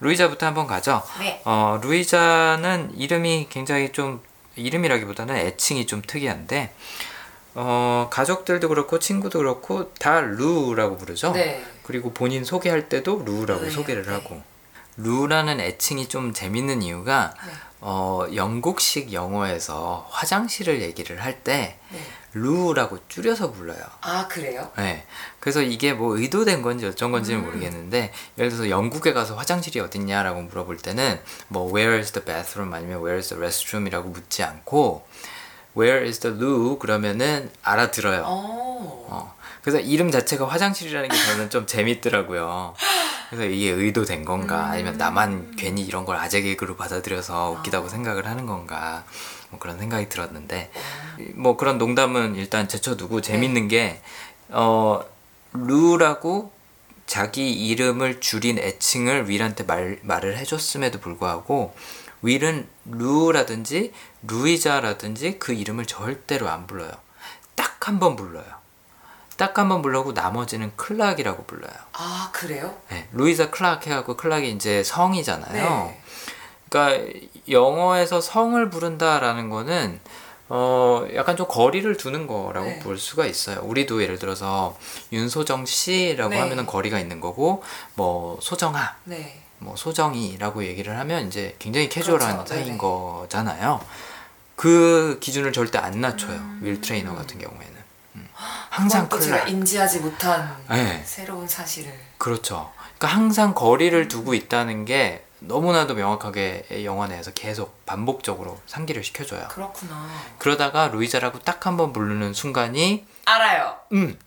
루이자부터 0.00 0.46
한번 0.46 0.66
가죠. 0.66 1.02
네. 1.20 1.40
어, 1.44 1.80
루이자는 1.80 2.94
이름이 2.96 3.46
굉장히 3.50 3.92
좀 3.92 4.20
이름이라기보다는 4.56 5.36
애칭이 5.36 5.86
좀 5.86 6.02
특이한데 6.04 6.74
어, 7.54 8.08
가족들도 8.10 8.68
그렇고 8.68 8.98
친구도 8.98 9.38
그렇고 9.38 9.94
다 9.94 10.20
루라고 10.20 10.98
부르죠. 10.98 11.30
네. 11.32 11.64
그리고 11.84 12.12
본인 12.12 12.44
소개할 12.44 12.88
때도 12.88 13.22
루라고 13.24 13.62
네, 13.62 13.70
소개를 13.70 14.02
네. 14.02 14.10
하고 14.10 14.42
루라는 14.96 15.60
애칭이 15.60 16.08
좀 16.08 16.32
재밌는 16.32 16.82
이유가 16.82 17.34
네. 17.46 17.52
어, 17.86 18.26
영국식 18.34 19.12
영어에서 19.12 20.08
화장실을 20.10 20.80
얘기를 20.80 21.22
할때 21.22 21.78
네. 21.92 22.00
루라고 22.32 22.98
줄여서 23.08 23.52
불러요. 23.52 23.84
아 24.00 24.26
그래요? 24.26 24.72
네. 24.78 25.04
그래서 25.38 25.60
이게 25.60 25.92
뭐 25.92 26.16
의도된 26.16 26.62
건지 26.62 26.86
어쩐 26.86 27.12
건지는 27.12 27.40
음. 27.40 27.44
모르겠는데 27.44 28.10
예를 28.38 28.50
들어서 28.50 28.70
영국에 28.70 29.12
가서 29.12 29.34
화장실이 29.36 29.80
어딨냐라고 29.80 30.40
물어볼 30.40 30.78
때는 30.78 31.20
뭐 31.48 31.70
where 31.70 31.98
is 31.98 32.12
the 32.12 32.24
bathroom 32.24 32.72
아니면 32.72 33.00
where 33.00 33.18
is 33.18 33.28
the 33.28 33.38
restroom이라고 33.38 34.08
묻지 34.08 34.42
않고 34.42 35.06
where 35.76 36.06
is 36.06 36.20
the 36.20 36.34
loo 36.34 36.78
그러면은 36.78 37.50
알아들어요. 37.62 38.22
어. 38.26 39.33
어. 39.64 39.70
그래서 39.70 39.80
이름 39.80 40.10
자체가 40.10 40.46
화장실이라는 40.46 41.08
게 41.08 41.16
저는 41.16 41.50
좀 41.50 41.66
재밌더라고요. 41.66 42.74
그래서 43.30 43.44
이게 43.46 43.70
의도된 43.70 44.24
건가 44.24 44.66
아니면 44.66 44.98
나만 44.98 45.56
괜히 45.56 45.82
이런 45.82 46.04
걸 46.04 46.16
아재 46.16 46.42
개그로 46.42 46.76
받아들여서 46.76 47.50
웃기다고 47.58 47.88
생각을 47.88 48.26
하는 48.26 48.44
건가 48.46 49.04
뭐 49.50 49.58
그런 49.58 49.78
생각이 49.78 50.08
들었는데 50.08 50.70
뭐 51.34 51.56
그런 51.56 51.78
농담은 51.78 52.34
일단 52.36 52.68
제쳐두고 52.68 53.22
재밌는 53.22 53.68
게 53.68 54.02
어, 54.50 55.00
루라고 55.54 56.52
자기 57.06 57.52
이름을 57.52 58.20
줄인 58.20 58.58
애칭을 58.58 59.28
윌한테 59.28 59.64
말, 59.64 59.98
말을 60.02 60.36
해줬음에도 60.38 61.00
불구하고 61.00 61.74
윌은 62.22 62.66
루라든지 62.84 63.92
루이자라든지 64.28 65.38
그 65.38 65.52
이름을 65.52 65.86
절대로 65.86 66.48
안 66.50 66.66
불러요. 66.66 66.90
딱 67.54 67.88
한 67.88 67.98
번 67.98 68.16
불러요. 68.16 68.44
딱 69.36 69.58
한 69.58 69.68
번 69.68 69.82
불러고 69.82 70.12
나머지는 70.12 70.72
클락이라고 70.76 71.44
불러요. 71.44 71.72
아 71.92 72.30
그래요? 72.32 72.74
네, 72.90 73.08
루이자 73.12 73.50
클락 73.50 73.86
해갖고 73.86 74.16
클락이 74.16 74.50
이제 74.50 74.82
성이잖아요. 74.82 75.52
네. 75.86 76.00
그러니까 76.68 77.12
영어에서 77.48 78.20
성을 78.20 78.68
부른다라는 78.70 79.48
거는 79.50 80.00
어 80.48 81.06
약간 81.14 81.36
좀 81.36 81.46
거리를 81.48 81.96
두는 81.96 82.26
거라고 82.26 82.66
네. 82.66 82.78
볼 82.80 82.98
수가 82.98 83.26
있어요. 83.26 83.60
우리도 83.62 84.02
예를 84.02 84.18
들어서 84.18 84.76
윤소정 85.12 85.66
씨라고 85.66 86.30
네. 86.30 86.38
하면은 86.40 86.66
거리가 86.66 86.98
있는 86.98 87.20
거고 87.20 87.62
뭐 87.94 88.38
소정아, 88.42 88.96
네. 89.04 89.40
뭐 89.58 89.74
소정이라고 89.76 90.64
얘기를 90.64 90.98
하면 90.98 91.26
이제 91.28 91.56
굉장히 91.58 91.88
캐주얼한 91.88 92.32
그렇죠. 92.32 92.48
사이인 92.48 92.66
네네. 92.66 92.78
거잖아요. 92.78 93.80
그 94.56 95.18
기준을 95.20 95.52
절대 95.52 95.78
안 95.78 96.00
낮춰요. 96.00 96.36
음. 96.36 96.60
윌 96.62 96.80
트레이너 96.80 97.14
같은 97.14 97.38
경우에는 97.38 97.66
음. 97.73 97.73
항상 98.34 99.08
또 99.08 99.18
제가. 99.20 99.38
인지하지 99.48 100.00
못한 100.00 100.56
네. 100.68 101.02
새로운 101.04 101.46
사실을. 101.46 101.92
그렇죠. 102.18 102.72
그러니까 102.98 103.08
항상 103.08 103.54
거리를 103.54 104.08
두고 104.08 104.34
있다는 104.34 104.84
게 104.84 105.24
너무나도 105.40 105.94
명확하게 105.94 106.84
영화 106.84 107.06
내에서 107.06 107.30
계속 107.32 107.84
반복적으로 107.84 108.58
상기를 108.66 109.04
시켜줘요. 109.04 109.46
그렇구나. 109.48 110.08
그러다가 110.38 110.88
루이자라고 110.88 111.40
딱 111.40 111.66
한 111.66 111.76
번 111.76 111.92
부르는 111.92 112.32
순간이 112.32 113.06
알아요. 113.26 113.76
음 113.92 114.18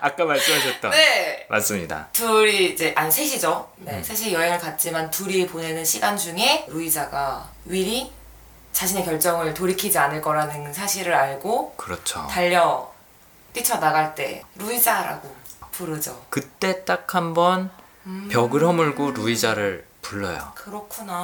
아까 0.00 0.24
말씀하셨던 0.24 0.90
네. 0.90 1.46
맞습니다. 1.48 2.08
둘이 2.12 2.66
이제 2.72 2.92
아니 2.96 3.10
셋이죠. 3.12 3.70
네, 3.76 3.92
음. 3.98 4.02
셋이 4.02 4.32
여행을 4.32 4.58
갔지만 4.58 5.10
둘이 5.10 5.46
보내는 5.46 5.84
시간 5.84 6.16
중에 6.16 6.64
루이자가 6.68 7.48
윌이 7.66 8.10
자신의 8.72 9.04
결정을 9.04 9.54
돌이키지 9.54 9.96
않을 9.98 10.20
거라는 10.20 10.72
사실을 10.72 11.14
알고 11.14 11.74
그렇죠. 11.76 12.26
달려 12.28 12.92
뛰쳐나갈 13.54 14.14
때 14.14 14.42
루이자라고 14.56 15.34
부르죠. 15.72 16.26
그때 16.28 16.84
딱 16.84 17.14
한 17.14 17.32
번 17.32 17.70
음. 18.06 18.28
벽을 18.30 18.62
허물고 18.64 19.12
루이자를 19.12 19.86
불러요. 20.02 20.52
그렇구나. 20.54 21.14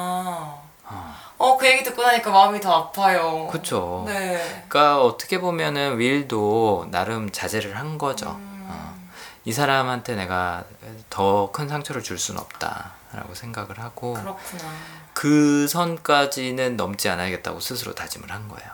어. 0.84 1.14
어, 1.38 1.56
그 1.58 1.66
얘기 1.66 1.84
듣고 1.84 2.02
나니까 2.02 2.30
마음이 2.30 2.60
더 2.60 2.72
아파요. 2.72 3.46
그쵸. 3.52 4.04
네. 4.06 4.64
그러니까 4.68 5.02
어떻게 5.02 5.38
보면은 5.40 5.98
윌도 5.98 6.88
나름 6.90 7.30
자제를 7.30 7.76
한 7.78 7.98
거죠. 7.98 8.30
음. 8.30 8.66
어. 8.70 8.98
이 9.44 9.52
사람한테 9.52 10.16
내가 10.16 10.64
더 11.10 11.50
큰 11.52 11.68
상처를 11.68 12.02
줄 12.02 12.18
수는 12.18 12.40
없다라고 12.40 13.34
생각을 13.34 13.78
하고 13.78 14.14
그렇구나. 14.14 14.64
그 15.12 15.68
선까지는 15.68 16.76
넘지 16.76 17.08
않아야겠다고 17.10 17.60
스스로 17.60 17.94
다짐을 17.94 18.30
한 18.32 18.48
거예요. 18.48 18.70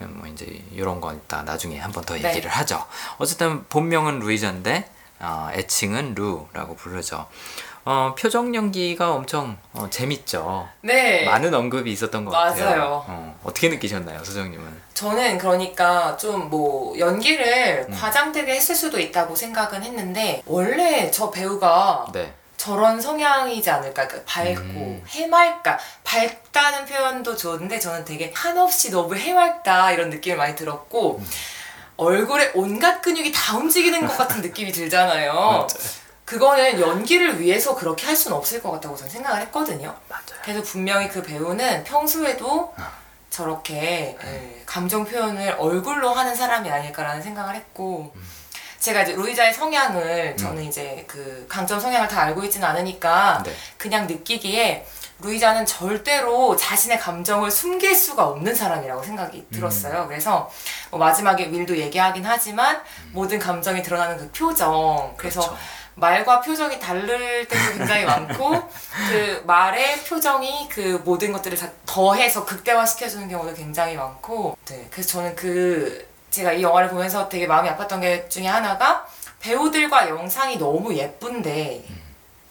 네. 0.00 0.06
뭐 0.06 0.26
이제 0.26 0.62
이런 0.72 1.00
건 1.00 1.16
이따 1.16 1.42
나중에 1.42 1.78
한 1.78 1.92
번더 1.92 2.14
네. 2.16 2.28
얘기를 2.30 2.50
하죠. 2.50 2.84
어쨌든 3.18 3.64
본명은 3.68 4.20
루이자인데 4.20 4.88
어, 5.20 5.50
애칭은 5.52 6.14
루라고 6.14 6.74
부르죠. 6.76 7.26
어, 7.84 8.14
표정 8.18 8.54
연기가 8.54 9.12
엄청 9.12 9.56
어, 9.72 9.88
재밌죠. 9.90 10.68
네. 10.82 11.24
많은 11.24 11.52
언급이 11.54 11.90
있었던 11.92 12.24
것 12.24 12.30
같아요. 12.30 12.64
맞아요. 12.64 13.04
어, 13.08 13.40
어떻게 13.42 13.68
느끼셨나요, 13.68 14.22
소정님은? 14.22 14.80
저는 14.94 15.38
그러니까 15.38 16.16
좀 16.16 16.50
뭐 16.50 16.98
연기를 16.98 17.86
음. 17.88 17.94
과장되게 17.94 18.54
했을 18.54 18.74
수도 18.74 18.98
있다고 18.98 19.34
생각은 19.34 19.82
했는데 19.82 20.42
원래 20.46 21.10
저 21.10 21.30
배우가 21.30 22.06
네. 22.12 22.34
저런 22.60 23.00
성향이지 23.00 23.70
않을까 23.70 24.06
그 24.06 24.22
밝고 24.26 24.60
음. 24.60 25.02
해맑다 25.08 25.78
밝다는 26.04 26.84
표현도 26.84 27.34
좋은데 27.34 27.80
저는 27.80 28.04
되게 28.04 28.30
한없이 28.36 28.90
너무 28.90 29.16
해맑다 29.16 29.92
이런 29.92 30.10
느낌을 30.10 30.36
많이 30.36 30.54
들었고 30.54 31.20
음. 31.20 31.30
얼굴에 31.96 32.50
온갖 32.54 33.00
근육이 33.00 33.32
다 33.32 33.56
움직이는 33.56 34.06
것 34.06 34.14
같은 34.14 34.42
느낌이 34.42 34.72
들잖아요. 34.72 35.66
그거는 36.26 36.78
연기를 36.78 37.40
위해서 37.40 37.74
그렇게 37.74 38.04
할 38.04 38.14
수는 38.14 38.36
없을 38.36 38.62
것 38.62 38.72
같다고 38.72 38.94
저는 38.94 39.10
생각을 39.10 39.40
했거든요 39.40 39.96
맞아요. 40.06 40.40
그래서 40.44 40.62
분명히 40.62 41.08
그 41.08 41.22
배우는 41.22 41.84
평소에도 41.84 42.74
어. 42.76 43.00
저렇게 43.30 44.18
네. 44.20 44.58
예, 44.58 44.62
감정 44.66 45.06
표현을 45.06 45.56
얼굴로 45.58 46.12
하는 46.12 46.34
사람이 46.34 46.70
아닐까라는 46.70 47.22
생각을 47.22 47.54
했고 47.54 48.12
음. 48.14 48.39
제가 48.80 49.02
이제 49.02 49.12
루이자의 49.12 49.52
성향을 49.52 50.36
저는 50.36 50.64
이제 50.64 51.04
그 51.06 51.46
강점 51.48 51.78
성향을 51.78 52.08
다 52.08 52.22
알고 52.22 52.42
있지는 52.44 52.66
않으니까 52.66 53.42
네. 53.44 53.54
그냥 53.76 54.06
느끼기에 54.06 54.86
루이자는 55.22 55.66
절대로 55.66 56.56
자신의 56.56 56.98
감정을 56.98 57.50
숨길 57.50 57.94
수가 57.94 58.26
없는 58.28 58.54
사람이라고 58.54 59.02
생각이 59.02 59.38
음. 59.38 59.46
들었어요. 59.50 60.06
그래서 60.08 60.50
뭐 60.90 60.98
마지막에 60.98 61.50
윌도 61.50 61.76
얘기하긴 61.76 62.24
하지만 62.24 62.82
모든 63.12 63.38
감정이 63.38 63.82
드러나는 63.82 64.16
그 64.16 64.30
표정 64.30 65.12
그래서 65.18 65.42
음. 65.42 65.46
그렇죠. 65.46 65.58
말과 65.96 66.40
표정이 66.40 66.80
다를 66.80 67.46
때도 67.46 67.76
굉장히 67.76 68.06
많고 68.06 68.50
그 69.10 69.42
말의 69.46 70.00
표정이 70.04 70.70
그 70.70 71.02
모든 71.04 71.32
것들을 71.32 71.58
다 71.58 71.68
더해서 71.84 72.46
극대화시켜주는 72.46 73.28
경우도 73.28 73.54
굉장히 73.54 73.96
많고 73.96 74.56
네 74.64 74.86
그래서 74.90 75.10
저는 75.10 75.36
그 75.36 76.08
제가 76.30 76.52
이 76.52 76.62
영화를 76.62 76.88
보면서 76.88 77.28
되게 77.28 77.46
마음이 77.46 77.68
아팠던 77.68 78.00
게 78.00 78.28
중에 78.28 78.46
하나가 78.46 79.06
배우들과 79.40 80.08
영상이 80.08 80.58
너무 80.58 80.94
예쁜데 80.94 81.84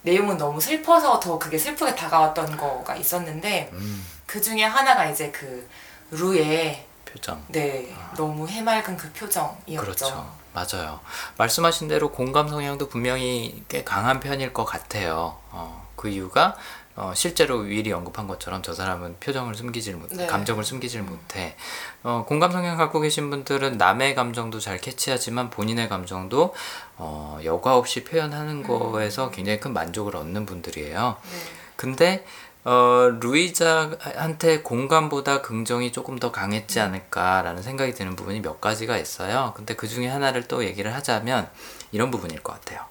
내용은 0.01 0.37
너무 0.37 0.59
슬퍼서 0.59 1.19
더 1.19 1.37
그게 1.37 1.57
슬프게 1.57 1.95
다가왔던 1.95 2.57
거가 2.57 2.95
있었는데 2.95 3.69
음, 3.73 4.05
그 4.25 4.41
중에 4.41 4.63
하나가 4.63 5.05
이제 5.09 5.31
그 5.31 5.67
루의 6.11 6.85
표정. 7.05 7.43
네 7.47 7.93
너무 8.15 8.47
해맑은 8.47 8.97
그 8.97 9.11
표정이었죠. 9.13 9.81
그렇죠. 9.81 10.39
맞아요. 10.53 10.99
말씀하신 11.37 11.87
대로 11.87 12.11
공감 12.11 12.47
성향도 12.47 12.89
분명히 12.89 13.63
꽤 13.67 13.83
강한 13.83 14.19
편일 14.19 14.51
것 14.51 14.65
같아요. 14.65 15.37
어, 15.51 15.87
그 15.95 16.09
이유가 16.09 16.55
어, 16.99 17.13
실제로 17.15 17.59
윌이 17.59 17.93
언급한 17.93 18.27
것처럼 18.27 18.61
저 18.61 18.73
사람은 18.73 19.15
표정을 19.21 19.55
숨기질 19.55 19.95
못해, 19.95 20.17
네. 20.17 20.27
감정을 20.27 20.65
숨기질 20.65 21.01
못해. 21.01 21.55
어, 22.03 22.25
공감 22.27 22.51
성향 22.51 22.75
갖고 22.75 22.99
계신 22.99 23.29
분들은 23.29 23.77
남의 23.77 24.15
감정도 24.15 24.59
잘 24.59 24.77
캐치하지만 24.77 25.49
본인의 25.49 25.87
감정도 25.87 26.53
어, 26.97 27.39
여과 27.45 27.77
없이 27.77 28.03
표현하는 28.03 28.63
거에서 28.63 29.31
굉장히 29.31 29.61
큰 29.61 29.71
만족을 29.71 30.17
얻는 30.17 30.45
분들이에요. 30.45 31.15
네. 31.23 31.37
근데 31.77 32.25
어, 32.65 33.09
루이자한테 33.21 34.61
공감보다 34.61 35.41
긍정이 35.41 35.93
조금 35.93 36.19
더 36.19 36.33
강했지 36.33 36.81
않을까라는 36.81 37.63
생각이 37.63 37.93
드는 37.93 38.17
부분이 38.17 38.41
몇 38.41 38.59
가지가 38.59 38.97
있어요. 38.97 39.53
근데 39.55 39.73
그 39.73 39.87
중에 39.87 40.09
하나를 40.09 40.49
또 40.49 40.65
얘기를 40.65 40.93
하자면 40.93 41.49
이런 41.93 42.11
부분일 42.11 42.43
것 42.43 42.51
같아요. 42.53 42.81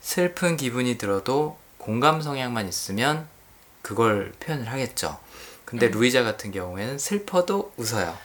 슬픈 0.00 0.56
기분이 0.56 0.96
들어도 0.96 1.58
공감 1.76 2.22
성향만 2.22 2.66
있으면 2.66 3.33
그걸 3.84 4.32
표현을 4.40 4.72
하겠죠. 4.72 5.18
근데 5.66 5.88
루이자 5.88 6.22
같은 6.22 6.50
경우에는 6.52 6.98
슬퍼도 6.98 7.74
웃어요. 7.76 8.16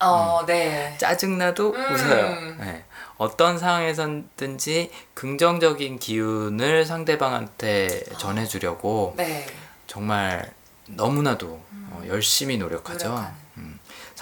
어, 0.00 0.42
네. 0.46 0.96
짜증나도 0.98 1.74
음. 1.74 1.94
웃어요. 1.94 2.56
네. 2.58 2.84
어떤 3.18 3.58
상황에서든지 3.58 4.90
긍정적인 5.12 5.98
기운을 5.98 6.86
상대방한테 6.86 8.04
전해주려고 8.18 9.12
네. 9.18 9.46
정말 9.86 10.50
너무나도 10.86 11.62
어, 11.90 12.02
열심히 12.06 12.56
노력하죠. 12.56 13.08
노력하는. 13.08 13.41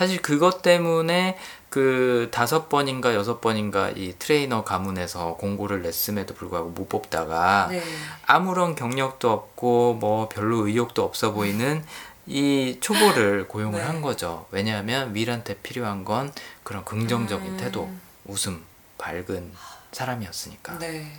음. 0.01 0.07
사실 0.07 0.23
그것 0.23 0.63
때문에 0.63 1.37
그 1.69 2.29
다섯 2.33 2.69
번인가 2.69 3.15
여섯 3.15 3.41
번인가 3.41 3.91
이 3.91 4.15
트레이너 4.19 4.65
가문에서 4.65 5.35
공고를 5.35 5.83
냈음에도 5.83 6.35
불구하고 6.35 6.71
못 6.71 6.89
뽑다가 6.89 7.69
네. 7.71 7.83
아무런 8.27 8.75
경력도 8.75 9.31
없고 9.31 9.95
뭐 9.95 10.29
별로 10.29 10.67
의욕도 10.67 11.05
없어 11.05 11.33
보이는 11.33 11.85
이 12.27 12.79
초보를 12.81 13.47
고용을 13.49 13.81
네. 13.81 13.87
한 13.87 14.01
거죠. 14.01 14.47
왜냐하면 14.51 15.15
윌한테 15.15 15.57
필요한 15.57 16.05
건 16.05 16.33
그런 16.65 16.85
긍정적인 16.85 17.53
음. 17.53 17.57
태도, 17.59 17.91
웃음, 18.25 18.65
밝은 18.99 19.53
사람이었으니까. 19.93 20.79
네. 20.79 21.13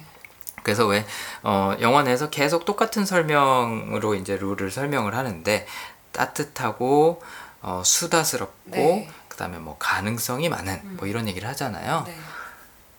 그래서 0.63 0.85
왜 0.85 1.05
어, 1.43 1.75
영화 1.81 2.03
내에서 2.03 2.29
계속 2.29 2.65
똑같은 2.65 3.05
설명으로 3.05 4.15
이제 4.15 4.37
룰을 4.37 4.69
설명을 4.71 5.15
하는데 5.15 5.65
따뜻하고 6.11 7.21
어, 7.61 7.81
수다스럽고 7.85 8.71
네. 8.71 9.09
그다음에 9.27 9.57
뭐 9.57 9.77
가능성이 9.79 10.49
많은 10.49 10.97
뭐 10.97 11.07
이런 11.07 11.27
얘기를 11.27 11.47
하잖아요. 11.49 12.03
네. 12.05 12.15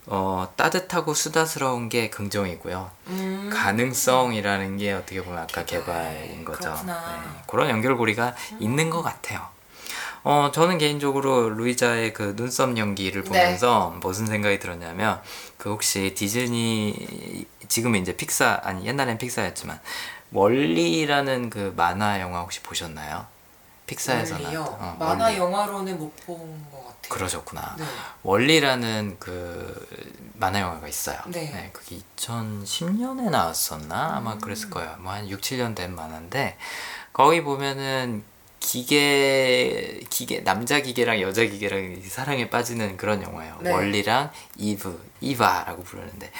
어, 0.06 0.52
따뜻하고 0.56 1.14
수다스러운 1.14 1.88
게 1.88 2.10
긍정이고요. 2.10 2.90
음. 3.08 3.50
가능성이라는 3.52 4.76
게 4.78 4.92
어떻게 4.92 5.22
보면 5.22 5.40
아까 5.40 5.64
개발. 5.64 6.12
개발인 6.12 6.44
거죠. 6.44 6.74
네, 6.86 6.92
그런 7.46 7.70
연결고리가 7.70 8.34
있는 8.58 8.90
것 8.90 9.02
같아요. 9.02 9.46
어, 10.24 10.50
저는 10.52 10.78
개인적으로 10.78 11.50
루이자의 11.50 12.12
그 12.12 12.36
눈썹 12.36 12.76
연기를 12.76 13.22
네. 13.22 13.28
보면서 13.28 13.96
무슨 14.00 14.26
생각이 14.26 14.58
들었냐면 14.58 15.20
그 15.56 15.70
혹시 15.70 16.14
디즈니 16.14 17.46
지금은 17.68 18.00
이제 18.00 18.16
픽사 18.16 18.60
아니 18.62 18.86
옛날엔 18.86 19.18
픽사였지만 19.18 19.80
월리라는 20.32 21.50
그 21.50 21.72
만화 21.76 22.20
영화 22.20 22.40
혹시 22.40 22.60
보셨나요? 22.60 23.26
픽사에서 23.86 24.34
원리요. 24.34 24.60
나왔던 24.60 24.88
어, 24.88 24.96
만화 24.98 25.24
월리. 25.26 25.36
영화로는 25.38 25.98
못 25.98 26.12
본 26.26 26.38
것 26.70 26.78
같아요. 26.78 27.08
그러셨구나. 27.08 27.76
네. 27.78 27.84
월리라는 28.22 29.16
그 29.18 29.86
만화 30.34 30.60
영화가 30.60 30.88
있어요. 30.88 31.18
네. 31.26 31.70
그게 31.72 31.98
2010년에 32.16 33.30
나왔었나? 33.30 34.16
아마 34.16 34.34
음. 34.34 34.38
그랬을 34.40 34.70
거예요. 34.70 34.96
뭐 35.00 35.12
한 35.12 35.28
6, 35.28 35.40
7년 35.40 35.74
된 35.74 35.94
만화인데 35.94 36.56
거기 37.12 37.42
보면은 37.42 38.24
기계 38.60 40.00
기계 40.08 40.44
남자 40.44 40.78
기계랑 40.80 41.20
여자 41.20 41.42
기계랑 41.44 42.00
사랑에 42.08 42.48
빠지는 42.48 42.96
그런 42.96 43.20
영화예요. 43.22 43.58
네. 43.60 43.72
월리랑 43.72 44.30
이브, 44.56 45.10
이바라고 45.20 45.82
부르는데 45.82 46.30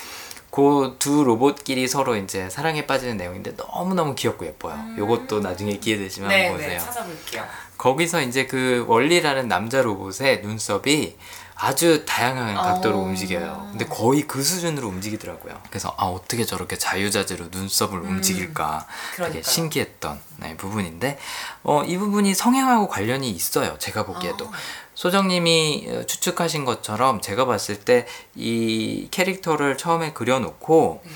그 0.53 0.97
두 0.99 1.25
로봇끼리 1.25 1.89
서로 1.89 2.15
이제 2.15 2.51
사랑에 2.51 2.87
빠지는 2.87 3.17
내용인데 3.17 3.53
너무너무 3.57 4.15
귀엽고 4.15 4.45
예뻐요. 4.47 4.79
요것도 4.99 5.41
나중에 5.41 5.79
기회 5.79 5.97
되시면 5.97 6.29
네, 6.29 6.49
한번 6.49 6.61
네, 6.61 6.77
보세요. 6.77 6.81
찾아볼게요. 6.93 7.45
거기서 7.79 8.21
이제 8.21 8.47
그 8.47 8.85
원리라는 8.87 9.49
남자 9.49 9.81
로봇의 9.83 10.43
눈썹이 10.43 11.17
아주 11.65 12.05
다양한 12.05 12.57
각도로 12.57 12.99
어. 12.99 13.03
움직여요. 13.03 13.69
근데 13.71 13.85
거의 13.87 14.23
그 14.23 14.43
수준으로 14.43 14.89
움직이더라고요. 14.89 15.61
그래서 15.71 15.95
아 15.97 16.07
어떻게 16.07 16.45
저렇게 16.45 16.77
자유자재로 16.77 17.47
눈썹을 17.53 18.01
움직일까 18.01 18.87
되게 18.89 19.13
음. 19.13 19.17
그러니까요. 19.17 19.43
신기했던 19.45 20.21
네, 20.39 20.57
부분인데 20.57 21.19
어, 21.63 21.85
이 21.85 21.97
부분이 21.99 22.35
성향하고 22.35 22.89
관련이 22.89 23.31
있어요. 23.31 23.77
제가 23.79 24.05
보기에도 24.05 24.47
아. 24.47 24.51
소정님이 24.97 25.87
어, 25.89 26.03
추측하신 26.05 26.65
것처럼 26.65 27.21
제가 27.21 27.45
봤을 27.47 27.77
때 27.79 28.07
이 28.35 29.07
캐릭터를 29.13 29.79
처음에 29.79 30.13
그려놓고 30.13 31.03
네. 31.05 31.11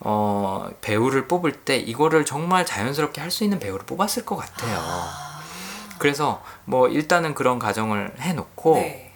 어, 0.00 0.68
배우를 0.80 1.26
뽑을 1.26 1.50
때 1.64 1.76
이거를 1.76 2.24
정말 2.24 2.64
자연스럽게 2.64 3.20
할 3.20 3.32
수 3.32 3.42
있는 3.42 3.58
배우를 3.58 3.84
뽑았을 3.84 4.24
것 4.24 4.36
같아요. 4.36 4.80
그래서 5.98 6.40
뭐 6.64 6.86
일단은 6.88 7.34
그런 7.34 7.58
가정을 7.58 8.14
해놓고 8.20 8.74
네. 8.76 9.07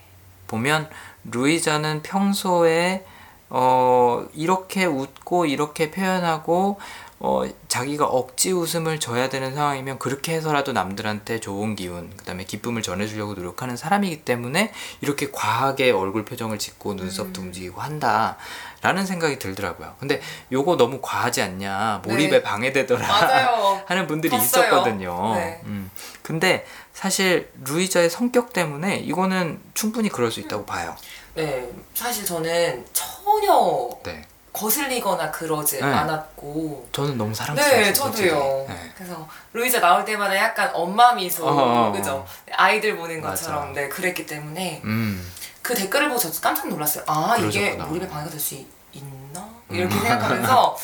보면 0.52 0.88
루이자는 1.24 2.02
평소에 2.02 3.04
어 3.48 4.26
이렇게 4.34 4.84
웃고 4.84 5.46
이렇게 5.46 5.90
표현하고 5.90 6.78
어 7.20 7.42
자기가 7.68 8.06
억지 8.06 8.52
웃음을 8.52 8.98
져야 8.98 9.28
되는 9.28 9.54
상황이면 9.54 9.98
그렇게 9.98 10.34
해서라도 10.34 10.72
남들한테 10.72 11.40
좋은 11.40 11.74
기운 11.76 12.10
그 12.16 12.24
다음에 12.24 12.44
기쁨을 12.44 12.82
전해주려고 12.82 13.34
노력하는 13.34 13.76
사람이기 13.76 14.24
때문에 14.24 14.72
이렇게 15.00 15.30
과하게 15.30 15.92
얼굴 15.92 16.24
표정을 16.24 16.58
짓고 16.58 16.94
눈썹도 16.94 17.40
음. 17.40 17.46
움직이고 17.46 17.80
한다 17.80 18.36
라는 18.82 19.06
생각이 19.06 19.38
들더라고요. 19.38 19.94
근데 20.00 20.20
요거 20.50 20.76
너무 20.76 20.98
과하지 21.00 21.40
않냐 21.40 22.02
몰입에 22.04 22.30
네. 22.30 22.42
방해되더라 22.42 23.06
맞아요. 23.06 23.80
하는 23.86 24.08
분들이 24.08 24.30
봤어요. 24.36 24.64
있었거든요. 24.64 25.34
네. 25.36 25.60
음. 25.66 25.88
근데 26.22 26.66
사실 26.92 27.50
루이자의 27.64 28.10
성격 28.10 28.52
때문에 28.52 28.96
이거는 28.96 29.60
충분히 29.74 30.08
그럴 30.08 30.32
수 30.32 30.40
음. 30.40 30.44
있다고 30.44 30.66
봐요. 30.66 30.96
네, 31.34 31.68
사실 31.94 32.24
저는 32.26 32.84
전혀 32.92 33.88
네. 34.04 34.26
거슬리거나 34.52 35.30
그러지 35.30 35.78
네. 35.78 35.84
않았고. 35.84 36.88
저는 36.92 37.16
너무 37.16 37.32
사랑스러웠어요. 37.34 37.84
네, 37.84 37.92
저도요. 37.92 38.66
네. 38.68 38.92
그래서 38.96 39.26
루이자 39.52 39.80
나올 39.80 40.04
때마다 40.04 40.36
약간 40.36 40.70
엄마 40.74 41.12
미소, 41.14 41.46
어, 41.46 41.52
어, 41.52 41.88
어. 41.88 41.92
그죠? 41.92 42.26
아이들 42.52 42.96
보는 42.96 43.20
맞아. 43.22 43.30
것처럼 43.34 43.72
네 43.72 43.88
그랬기 43.88 44.26
때문에 44.26 44.82
음. 44.84 45.24
그 45.62 45.74
댓글을 45.74 46.08
보고 46.08 46.20
저도 46.20 46.40
깜짝 46.40 46.68
놀랐어요. 46.68 47.04
아 47.06 47.36
이게 47.38 47.60
그러셨구나. 47.76 47.84
몰입에 47.86 48.08
방해가 48.08 48.30
될 48.30 48.40
수 48.40 48.54
있나? 48.92 49.48
이렇게 49.70 49.94
생각하면서 49.98 50.76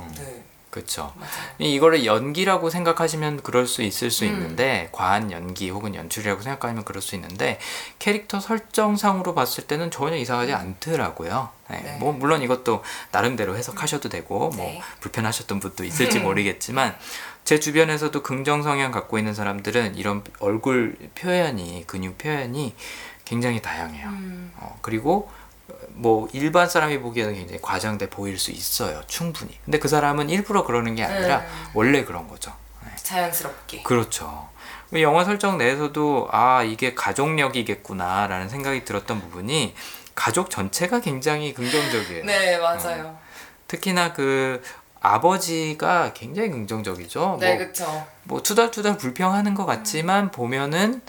음. 0.00 0.14
네 0.18 0.42
그렇죠. 0.70 1.14
맞아요. 1.16 1.30
이거를 1.58 2.04
연기라고 2.04 2.68
생각하시면 2.68 3.42
그럴 3.42 3.66
수 3.66 3.80
있을 3.82 4.10
수 4.10 4.24
음. 4.26 4.30
있는데 4.30 4.90
과한 4.92 5.32
연기 5.32 5.70
혹은 5.70 5.94
연출이라고 5.94 6.42
생각하면 6.42 6.84
그럴 6.84 7.00
수 7.00 7.14
있는데 7.14 7.58
캐릭터 7.98 8.40
설정상으로 8.40 9.34
봤을 9.34 9.64
때는 9.66 9.90
전혀 9.90 10.16
이상하지 10.16 10.52
않더라고요. 10.52 11.48
네. 11.70 11.80
네. 11.82 11.96
뭐 11.98 12.12
물론 12.12 12.42
이것도 12.42 12.82
나름대로 13.10 13.56
해석하셔도 13.56 14.10
되고 14.10 14.50
뭐 14.50 14.66
네. 14.66 14.82
불편하셨던 15.00 15.60
분도 15.60 15.82
있을지 15.84 16.18
모르겠지만 16.18 16.94
제 17.44 17.58
주변에서도 17.58 18.22
긍정 18.22 18.62
성향 18.62 18.90
갖고 18.90 19.16
있는 19.18 19.32
사람들은 19.32 19.94
이런 19.94 20.22
얼굴 20.40 20.96
표현이 21.14 21.84
근육 21.86 22.18
표현이 22.18 22.74
굉장히 23.26 23.60
다양해요. 23.60 24.08
음, 24.08 24.52
어, 24.56 24.78
그리고 24.80 25.30
뭐 25.88 26.28
일반 26.32 26.68
사람이 26.68 27.00
보기에는 27.00 27.34
굉장히 27.34 27.60
과장돼 27.60 28.08
보일 28.08 28.38
수 28.38 28.50
있어요. 28.50 29.02
충분히. 29.06 29.58
근데 29.64 29.78
그 29.78 29.88
사람은 29.88 30.30
일부러 30.30 30.64
그러는 30.64 30.94
게 30.94 31.04
아니라 31.04 31.40
음. 31.40 31.66
원래 31.74 32.04
그런 32.04 32.28
거죠. 32.28 32.54
네. 32.84 32.90
자연스럽게. 32.96 33.82
그렇죠. 33.82 34.48
그 34.90 35.02
영화 35.02 35.24
설정 35.24 35.58
내에서도 35.58 36.28
아 36.30 36.62
이게 36.62 36.94
가족력이겠구나라는 36.94 38.48
생각이 38.48 38.84
들었던 38.84 39.20
부분이 39.20 39.74
가족 40.14 40.48
전체가 40.48 41.00
굉장히 41.00 41.52
긍정적이에요. 41.52 42.24
네 42.24 42.58
맞아요. 42.58 43.18
특히나 43.66 44.12
그 44.12 44.62
아버지가 45.00 46.12
굉장히 46.14 46.50
긍정적이죠. 46.50 47.38
네 47.40 47.56
뭐, 47.56 47.66
그쵸. 47.66 48.06
뭐 48.22 48.42
투덜투덜 48.42 48.96
불평하는 48.96 49.54
것 49.54 49.66
같지만 49.66 50.30
보면은 50.30 51.02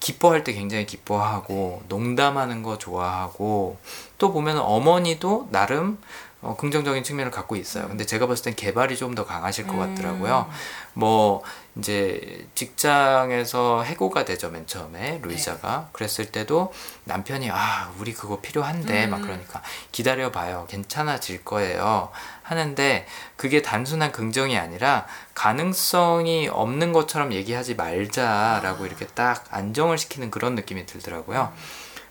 기뻐할 0.00 0.44
때 0.44 0.52
굉장히 0.52 0.86
기뻐하고 0.86 1.82
농담하는 1.88 2.62
거 2.62 2.78
좋아하고 2.78 3.76
또 4.18 4.32
보면 4.32 4.58
어머니도 4.58 5.48
나름 5.50 5.98
어, 6.42 6.56
긍정적인 6.56 7.02
측면을 7.02 7.30
갖고 7.32 7.56
있어요. 7.56 7.88
근데 7.88 8.04
제가 8.06 8.26
봤을 8.26 8.44
땐 8.44 8.54
개발이 8.54 8.96
좀 8.96 9.14
더 9.14 9.24
강하실 9.24 9.66
것 9.66 9.74
음. 9.74 9.94
같더라고요. 9.94 10.48
뭐 10.94 11.42
이제 11.78 12.46
직장에서 12.54 13.82
해고가 13.82 14.24
되죠 14.24 14.50
맨 14.50 14.66
처음에 14.66 15.20
루이자가 15.22 15.90
그랬을 15.92 16.32
때도 16.32 16.72
남편이 17.04 17.50
아 17.50 17.92
우리 17.98 18.14
그거 18.14 18.40
필요한데 18.40 19.06
막 19.08 19.18
음. 19.18 19.22
그러니까 19.22 19.62
기다려 19.92 20.32
봐요 20.32 20.66
괜찮아질 20.70 21.44
거예요 21.44 22.10
하는데 22.42 23.06
그게 23.36 23.60
단순한 23.60 24.12
긍정이 24.12 24.56
아니라 24.56 25.06
가능성이 25.34 26.48
없는 26.48 26.92
것처럼 26.92 27.32
얘기하지 27.32 27.74
말자라고 27.74 28.84
아. 28.84 28.86
이렇게 28.86 29.06
딱 29.08 29.44
안정을 29.50 29.98
시키는 29.98 30.30
그런 30.30 30.54
느낌이 30.54 30.86
들더라고요. 30.86 31.52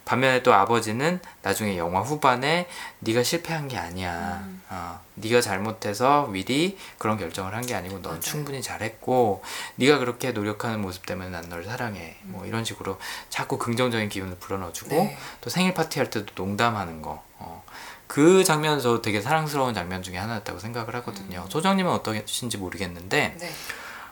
반면에 0.06 0.44
또 0.44 0.54
아버지는 0.54 1.20
나중에 1.42 1.78
영화 1.78 2.02
후반에 2.02 2.68
네가 3.00 3.24
실패한 3.24 3.68
게 3.68 3.78
아니야. 3.78 4.42
음. 4.46 4.62
어, 4.70 5.00
네가 5.16 5.42
잘못해서 5.42 6.28
윌이 6.32 6.78
그런 6.98 7.18
결정을 7.18 7.54
한 7.54 7.66
게 7.66 7.74
아니고 7.74 7.96
넌 8.02 8.12
맞아요. 8.12 8.20
충분히 8.20 8.62
잘했고 8.62 9.44
네가 9.78 9.98
그렇게 9.98 10.32
노력하는 10.32 10.80
모습 10.82 11.06
때문에 11.06 11.30
난 11.30 11.50
널 11.50 11.64
사랑해. 11.66 12.16
음. 12.24 12.34
뭐 12.34 12.46
이런 12.46 12.64
식으로 12.64 13.00
자꾸 13.30 13.58
긍정적인 13.58 14.10
기운을 14.10 14.36
불어넣어주고 14.38 14.90
네. 14.96 15.18
또 15.42 15.50
생일 15.50 15.74
파티 15.74 16.00
할 16.00 16.10
때도 16.10 16.28
농담하는 16.36 17.02
거. 17.02 17.24
어, 17.40 17.64
그 18.08 18.44
장면은 18.44 18.80
저 18.80 19.02
되게 19.02 19.20
사랑스러운 19.22 19.74
장면 19.74 20.04
중에 20.04 20.18
하나였다고 20.18 20.60
생각을 20.60 20.94
하거든요. 20.98 21.42
음. 21.46 21.50
소장님은 21.50 21.92
어떠신지 21.92 22.58
모르겠는데 22.58 23.36
네. 23.40 23.50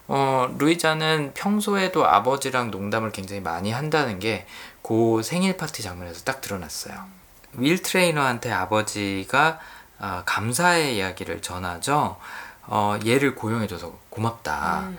어, 0.08 0.54
루이자는 0.58 1.32
평소에도 1.34 2.06
아버지랑 2.06 2.72
농담을 2.72 3.12
굉장히 3.12 3.40
많이 3.42 3.72
한다는 3.72 4.20
게 4.20 4.46
그 4.84 5.22
생일 5.24 5.58
파티 5.58 5.82
장면에서 5.82 6.24
딱 6.24 6.42
드러났어요. 6.42 7.06
윌 7.54 7.82
트레이너한테 7.82 8.52
아버지가 8.52 9.60
아, 9.98 10.24
감사의 10.26 10.98
이야기를 10.98 11.42
전하죠. 11.42 12.18
어, 12.64 13.00
얘를 13.06 13.36
고용해줘서 13.36 13.98
고맙다. 14.10 14.82
음. 14.82 14.98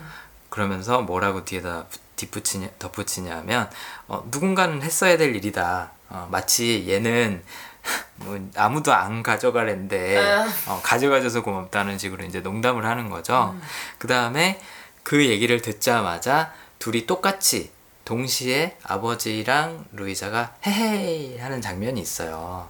그러면서 0.49 1.03
뭐라고 1.03 1.44
뒤에다 1.44 1.85
뒷붙이냐, 2.16 2.68
덧붙이냐면 2.79 3.68
어, 4.09 4.27
누군가는 4.31 4.83
했어야 4.83 5.16
될 5.16 5.35
일이다. 5.37 5.90
어, 6.09 6.29
마치 6.31 6.87
얘는 6.88 7.42
뭐 8.16 8.38
아무도 8.57 8.94
안 8.94 9.23
가져가랜데 9.23 10.18
아. 10.18 10.47
어, 10.68 10.81
가져가줘서 10.83 11.42
고맙다는 11.42 11.99
식으로 11.99 12.25
이제 12.25 12.40
농담을 12.40 12.87
하는 12.87 13.11
거죠. 13.11 13.55
음. 13.55 13.62
그 13.99 14.07
다음에 14.07 14.61
그 15.03 15.27
얘기를 15.27 15.61
듣자마자 15.61 16.53
둘이 16.79 17.07
똑같이 17.07 17.73
동시에 18.05 18.77
아버지랑 18.83 19.87
루이자가 19.93 20.55
헤헤이 20.67 21.38
하는 21.38 21.61
장면이 21.61 22.01
있어요. 22.01 22.69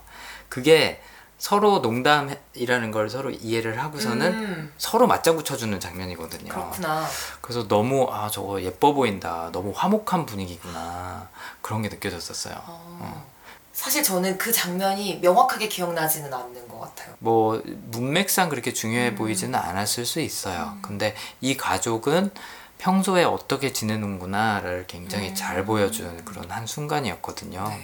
그게 0.49 1.01
서로 1.37 1.81
농담이라는 1.81 2.91
걸 2.91 3.11
서로 3.11 3.31
이해를 3.31 3.83
하고서는 3.83 4.33
음, 4.33 4.73
서로 4.79 5.07
맞장구 5.07 5.45
쳐주는 5.45 5.79
장면이거든요. 5.79 6.49
그렇구나. 6.49 7.07
그래서 7.41 7.69
너무 7.69 8.09
아 8.11 8.31
저거 8.31 8.63
예뻐 8.63 8.95
보인다. 8.95 9.51
너무 9.53 9.73
화목한 9.75 10.25
분위기구나. 10.27 11.29
그런 11.61 11.83
게 11.83 11.89
느껴졌었어요. 11.89 12.55
어. 12.67 13.35
사실 13.75 14.05
저는 14.05 14.39
그 14.39 14.53
장면이 14.53 15.17
명확하게 15.17 15.69
기억나지는 15.69 16.33
않는 16.33 16.69
것 16.69 16.81
같아요. 16.81 17.15
뭐 17.19 17.61
문맥상 17.91 18.49
그렇게 18.49 18.73
중요해 18.73 19.11
음. 19.11 19.15
보이지는 19.17 19.59
않았을 19.59 20.07
수 20.07 20.21
있어요. 20.21 20.79
근데 20.81 21.15
이 21.41 21.57
가족은 21.57 22.31
평소에 22.85 23.25
어떻게 23.25 23.73
지내는구나를 23.73 24.85
굉장히 24.87 25.31
음. 25.31 25.35
잘 25.35 25.65
보여준 25.65 26.23
그런 26.27 26.51
한 26.51 26.67
순간이었거든요. 26.67 27.67
네. 27.67 27.81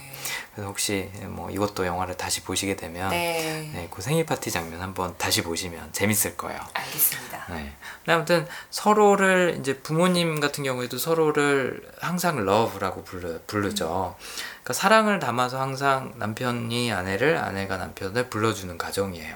그래서 0.52 0.68
혹시 0.68 1.10
뭐 1.22 1.50
이것도 1.50 1.86
영화를 1.86 2.18
다시 2.18 2.42
보시게 2.42 2.76
되면 2.76 3.08
네. 3.08 3.70
네, 3.72 3.88
그 3.90 4.02
생일 4.02 4.26
파티 4.26 4.50
장면 4.50 4.82
한번 4.82 5.14
다시 5.16 5.42
보시면 5.42 5.94
재밌을 5.94 6.36
거예요. 6.36 6.60
알겠습니다. 6.74 7.46
네. 7.48 7.72
아무튼 8.08 8.46
서로를 8.68 9.56
이제 9.58 9.78
부모님 9.78 10.38
같은 10.38 10.64
경우에도 10.64 10.98
서로를 10.98 11.80
항상 11.98 12.36
love라고 12.36 13.02
부르, 13.02 13.40
부르죠. 13.46 14.16
그러니까 14.18 14.74
사랑을 14.74 15.18
담아서 15.18 15.58
항상 15.58 16.12
남편이 16.16 16.92
아내를 16.92 17.38
아내가 17.38 17.78
남편을 17.78 18.28
불러주는 18.28 18.76
가정이에요. 18.76 19.34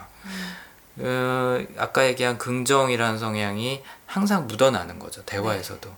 어, 0.99 1.65
아까 1.77 2.07
얘기한 2.07 2.39
긍정이라는 2.39 3.19
성향이 3.19 3.83
항상 4.07 4.47
묻어나는 4.47 4.99
거죠. 4.99 5.23
대화에서도. 5.25 5.91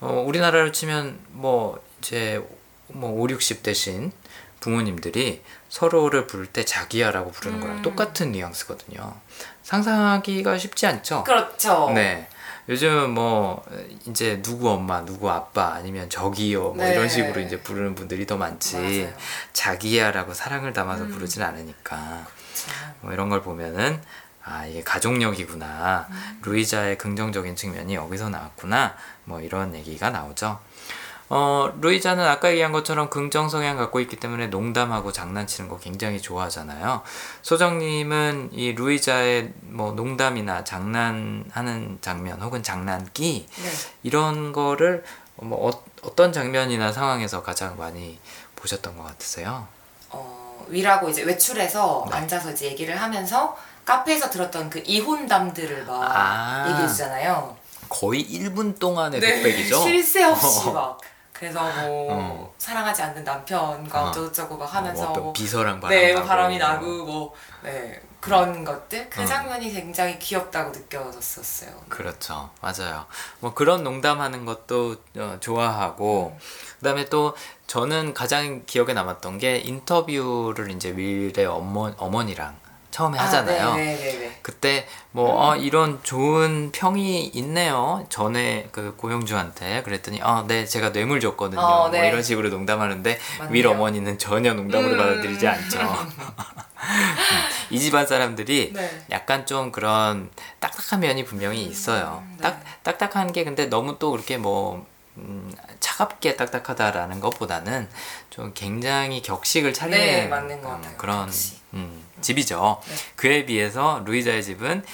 어, 0.00 0.24
우리나라로 0.26 0.72
치면 0.72 1.18
뭐 1.28 1.82
이제 1.98 2.42
뭐 2.88 3.10
5, 3.10 3.28
60 3.28 3.62
대신 3.62 4.12
부모님들이 4.60 5.42
서로를 5.68 6.26
부를 6.26 6.46
때 6.46 6.64
자기야라고 6.64 7.30
부르는 7.30 7.60
거랑 7.60 7.76
음. 7.78 7.82
똑같은 7.82 8.32
뉘앙스거든요. 8.32 9.14
상상하기가 9.62 10.58
쉽지 10.58 10.86
않죠. 10.86 11.24
그렇죠. 11.24 11.90
네. 11.94 12.28
요즘 12.68 13.10
뭐 13.10 13.64
이제 14.06 14.40
누구 14.42 14.70
엄마, 14.70 15.04
누구 15.04 15.30
아빠 15.30 15.72
아니면 15.74 16.08
저기요 16.08 16.72
뭐 16.72 16.84
네. 16.84 16.92
이런 16.92 17.08
식으로 17.08 17.40
이제 17.40 17.60
부르는 17.60 17.94
분들이 17.94 18.26
더 18.26 18.36
많지. 18.36 18.76
맞아요. 18.76 19.14
자기야라고 19.52 20.34
사랑을 20.34 20.72
담아서 20.72 21.04
음. 21.04 21.10
부르진 21.10 21.42
않으니까. 21.42 22.26
그렇죠. 22.26 22.70
뭐 23.00 23.12
이런 23.12 23.28
걸 23.28 23.42
보면은 23.42 24.00
아 24.50 24.66
이게 24.66 24.82
가족력이구나 24.82 26.08
음. 26.10 26.40
루이자의 26.42 26.98
긍정적인 26.98 27.54
측면이 27.54 27.94
여기서 27.94 28.28
나왔구나 28.28 28.96
뭐 29.24 29.40
이런 29.40 29.74
얘기가 29.76 30.10
나오죠 30.10 30.58
어 31.28 31.72
루이자는 31.80 32.26
아까 32.26 32.50
얘기한 32.50 32.72
것처럼 32.72 33.08
긍정 33.08 33.48
성향 33.48 33.76
갖고 33.76 34.00
있기 34.00 34.16
때문에 34.16 34.48
농담하고 34.48 35.12
장난치는 35.12 35.70
거 35.70 35.78
굉장히 35.78 36.20
좋아하잖아요 36.20 37.02
소정님은 37.42 38.50
이 38.52 38.72
루이자의 38.72 39.52
뭐 39.60 39.92
농담이나 39.92 40.64
장난하는 40.64 41.98
장면 42.00 42.42
혹은 42.42 42.64
장난기 42.64 43.46
네. 43.48 43.70
이런 44.02 44.52
거를 44.52 45.04
뭐 45.36 45.68
어, 45.68 45.84
어떤 46.02 46.32
장면이나 46.32 46.90
상황에서 46.90 47.44
가장 47.44 47.78
많이 47.78 48.18
보셨던 48.56 48.96
것 48.96 49.04
같으세요? 49.04 49.68
어, 50.10 50.66
위라고 50.68 51.08
이제 51.08 51.22
외출해서 51.22 52.06
네. 52.10 52.16
앉아서 52.16 52.50
이제 52.50 52.66
얘기를 52.66 53.00
하면서 53.00 53.56
카페에서 53.90 54.30
들었던 54.30 54.70
그 54.70 54.80
이혼담들을 54.86 55.84
막 55.84 56.16
아. 56.16 56.68
얘기해 56.68 56.86
주잖아요. 56.86 57.56
거의 57.88 58.24
1분 58.24 58.78
동안의 58.78 59.20
독백이죠? 59.20 59.82
쉴새 59.82 60.22
없이 60.24 60.70
막 60.70 61.00
그래서 61.32 61.60
뭐 61.60 62.08
어. 62.12 62.54
사랑하지 62.58 63.02
않는 63.02 63.24
남편과 63.24 64.02
어. 64.02 64.08
어쩌고저쩌고 64.08 64.58
막 64.58 64.72
하면서 64.72 65.02
뭐 65.02 65.10
어떤 65.10 65.22
뭐 65.24 65.32
비서랑 65.32 65.80
바람 65.80 65.98
네, 65.98 66.12
나고. 66.12 66.26
바람이 66.26 66.58
나고 66.58 66.86
뭐 67.04 67.34
네, 67.64 68.00
그런 68.20 68.64
것들 68.64 69.10
그 69.10 69.22
어. 69.22 69.24
장면이 69.24 69.72
굉장히 69.72 70.18
귀엽다고 70.20 70.70
느껴졌었어요. 70.70 71.70
그렇죠 71.88 72.50
맞아요 72.60 73.06
뭐 73.40 73.54
그런 73.54 73.82
농담하는 73.82 74.44
것도 74.44 74.96
어, 75.16 75.38
좋아하고 75.40 76.38
그다음에 76.78 77.06
또 77.06 77.34
저는 77.66 78.14
가장 78.14 78.62
기억에 78.66 78.92
남았던 78.92 79.38
게 79.38 79.56
인터뷰를 79.56 80.70
이제 80.70 80.90
윌의 80.90 81.46
어머, 81.46 81.92
어머니랑 81.96 82.69
처음에 83.00 83.18
하잖아요 83.18 83.74
네, 83.76 83.84
네, 83.84 83.96
네, 83.96 84.18
네. 84.18 84.38
그때 84.42 84.86
뭐 85.12 85.48
어, 85.48 85.56
이런 85.56 86.00
좋은 86.02 86.70
평이 86.72 87.30
있네요. 87.34 88.06
전에 88.08 88.68
그 88.72 88.94
고영주한테 88.96 89.82
그랬더니 89.82 90.20
어, 90.22 90.44
네 90.46 90.64
제가 90.64 90.92
뇌물 90.92 91.20
줬거든요. 91.20 91.60
어, 91.60 91.88
네. 91.90 91.98
뭐 91.98 92.08
이런 92.08 92.22
식으로 92.22 92.48
농담하는데. 92.48 93.18
윌 93.50 93.66
어머니는 93.66 94.18
전혀 94.18 94.54
농담으로 94.54 94.92
음. 94.92 94.98
받아들이지 94.98 95.46
않죠. 95.46 95.78
이 97.70 97.78
집안 97.78 98.06
사람들이 98.06 98.72
네. 98.74 99.04
약간 99.10 99.46
좀 99.46 99.72
그런 99.72 100.30
딱딱한 100.58 101.00
면이 101.00 101.24
분명히 101.24 101.62
있어요. 101.64 102.22
네. 102.36 102.42
딱 102.42 102.62
딱딱한 102.82 103.32
게 103.32 103.44
근데 103.44 103.66
너무 103.66 103.98
또 103.98 104.10
그렇게 104.10 104.36
뭐 104.38 104.86
음, 105.16 105.52
차갑게 105.80 106.36
딱딱하다라는 106.36 107.20
것보다는 107.20 107.88
좀 108.30 108.52
굉장히 108.54 109.22
격식을 109.22 109.74
차리는 109.74 109.98
네, 109.98 110.30
음. 110.30 110.94
그런 110.96 111.26
격식. 111.26 111.59
음, 111.74 112.04
집이죠. 112.20 112.80
네. 112.86 112.94
그에 113.16 113.46
비해서 113.46 114.02
루이자의 114.04 114.42
집은 114.42 114.84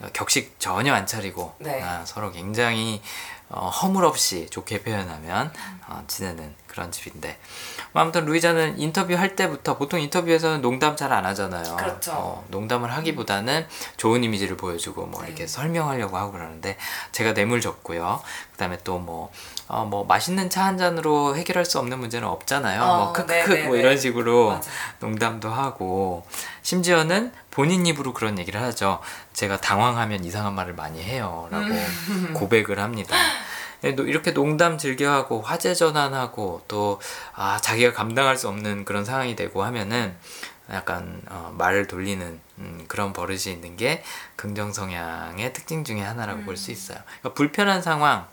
어, 0.00 0.08
격식 0.12 0.58
전혀 0.60 0.92
안 0.94 1.06
차리고 1.06 1.54
네. 1.58 1.82
아, 1.82 2.04
서로 2.04 2.30
굉장히 2.32 3.00
어, 3.48 3.68
허물없이 3.68 4.48
좋게 4.50 4.82
표현하면 4.82 5.52
어, 5.86 6.02
지내는 6.08 6.52
그런 6.66 6.90
집인데 6.90 7.38
뭐 7.92 8.02
아무튼 8.02 8.24
루이자는 8.26 8.78
인터뷰 8.80 9.14
할 9.14 9.36
때부터 9.36 9.78
보통 9.78 10.00
인터뷰에서는 10.00 10.60
농담 10.60 10.96
잘 10.96 11.12
안 11.12 11.24
하잖아요. 11.26 11.76
그렇죠. 11.76 12.12
어, 12.12 12.44
농담을 12.48 12.92
하기보다는 12.92 13.66
좋은 13.96 14.24
이미지를 14.24 14.56
보여주고 14.56 15.06
뭐 15.06 15.22
네. 15.22 15.28
이렇게 15.28 15.46
설명하려고 15.46 16.16
하고 16.18 16.32
그러는데 16.32 16.76
제가 17.12 17.32
뇌물 17.34 17.60
줬고요. 17.60 18.20
그다음에 18.52 18.78
또 18.84 18.98
뭐 18.98 19.30
어, 19.68 19.84
뭐 19.84 20.04
맛있는 20.04 20.48
차 20.50 20.64
한 20.66 20.78
잔으로 20.78 21.36
해결할 21.36 21.64
수 21.64 21.78
없는 21.78 21.98
문제는 21.98 22.26
없잖아요. 22.28 22.82
어, 22.82 22.96
뭐 22.96 23.12
크크크 23.12 23.48
네네네. 23.50 23.66
뭐 23.68 23.76
이런 23.76 23.98
식으로 23.98 24.48
맞아요. 24.48 24.60
농담도 25.00 25.48
하고 25.50 26.24
심지어는 26.62 27.32
본인 27.50 27.86
입으로 27.86 28.12
그런 28.12 28.38
얘기를 28.38 28.60
하죠. 28.62 29.00
제가 29.32 29.60
당황하면 29.60 30.24
이상한 30.24 30.54
말을 30.54 30.74
많이 30.74 31.02
해요라고 31.02 31.56
음. 31.56 32.30
고백을 32.34 32.78
합니다. 32.80 33.16
네, 33.82 33.92
노- 33.94 34.04
이렇게 34.04 34.32
농담 34.32 34.78
즐겨하고 34.78 35.42
화제 35.42 35.74
전환하고 35.74 36.62
또 36.68 37.00
아, 37.34 37.58
자기가 37.60 37.92
감당할 37.92 38.36
수 38.36 38.48
없는 38.48 38.84
그런 38.84 39.04
상황이 39.04 39.36
되고 39.36 39.62
하면은 39.64 40.16
약간 40.72 41.20
어, 41.28 41.54
말을 41.56 41.86
돌리는 41.86 42.40
음, 42.58 42.84
그런 42.88 43.12
버릇이 43.12 43.42
있는 43.52 43.76
게 43.76 44.02
긍정 44.34 44.72
성향의 44.72 45.52
특징 45.52 45.84
중에 45.84 46.00
하나라고 46.02 46.42
볼수 46.42 46.72
있어요. 46.72 46.98
그러니까 47.20 47.34
불편한 47.34 47.82
상황, 47.82 48.26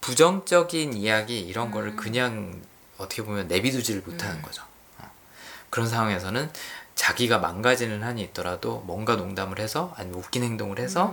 부정적인 0.00 0.94
이야기 0.94 1.40
이런 1.40 1.70
거를 1.70 1.96
그냥 1.96 2.60
어떻게 2.98 3.22
보면 3.22 3.48
내비두지를 3.48 4.02
못하는 4.02 4.42
거죠. 4.42 4.62
어. 4.98 5.10
그런 5.70 5.88
상황에서는 5.88 6.50
자기가 6.94 7.38
망가지는 7.38 8.02
한이 8.02 8.22
있더라도 8.22 8.82
뭔가 8.86 9.16
농담을 9.16 9.58
해서 9.58 9.94
아니면 9.96 10.18
웃긴 10.18 10.42
행동을 10.42 10.78
해서 10.78 11.12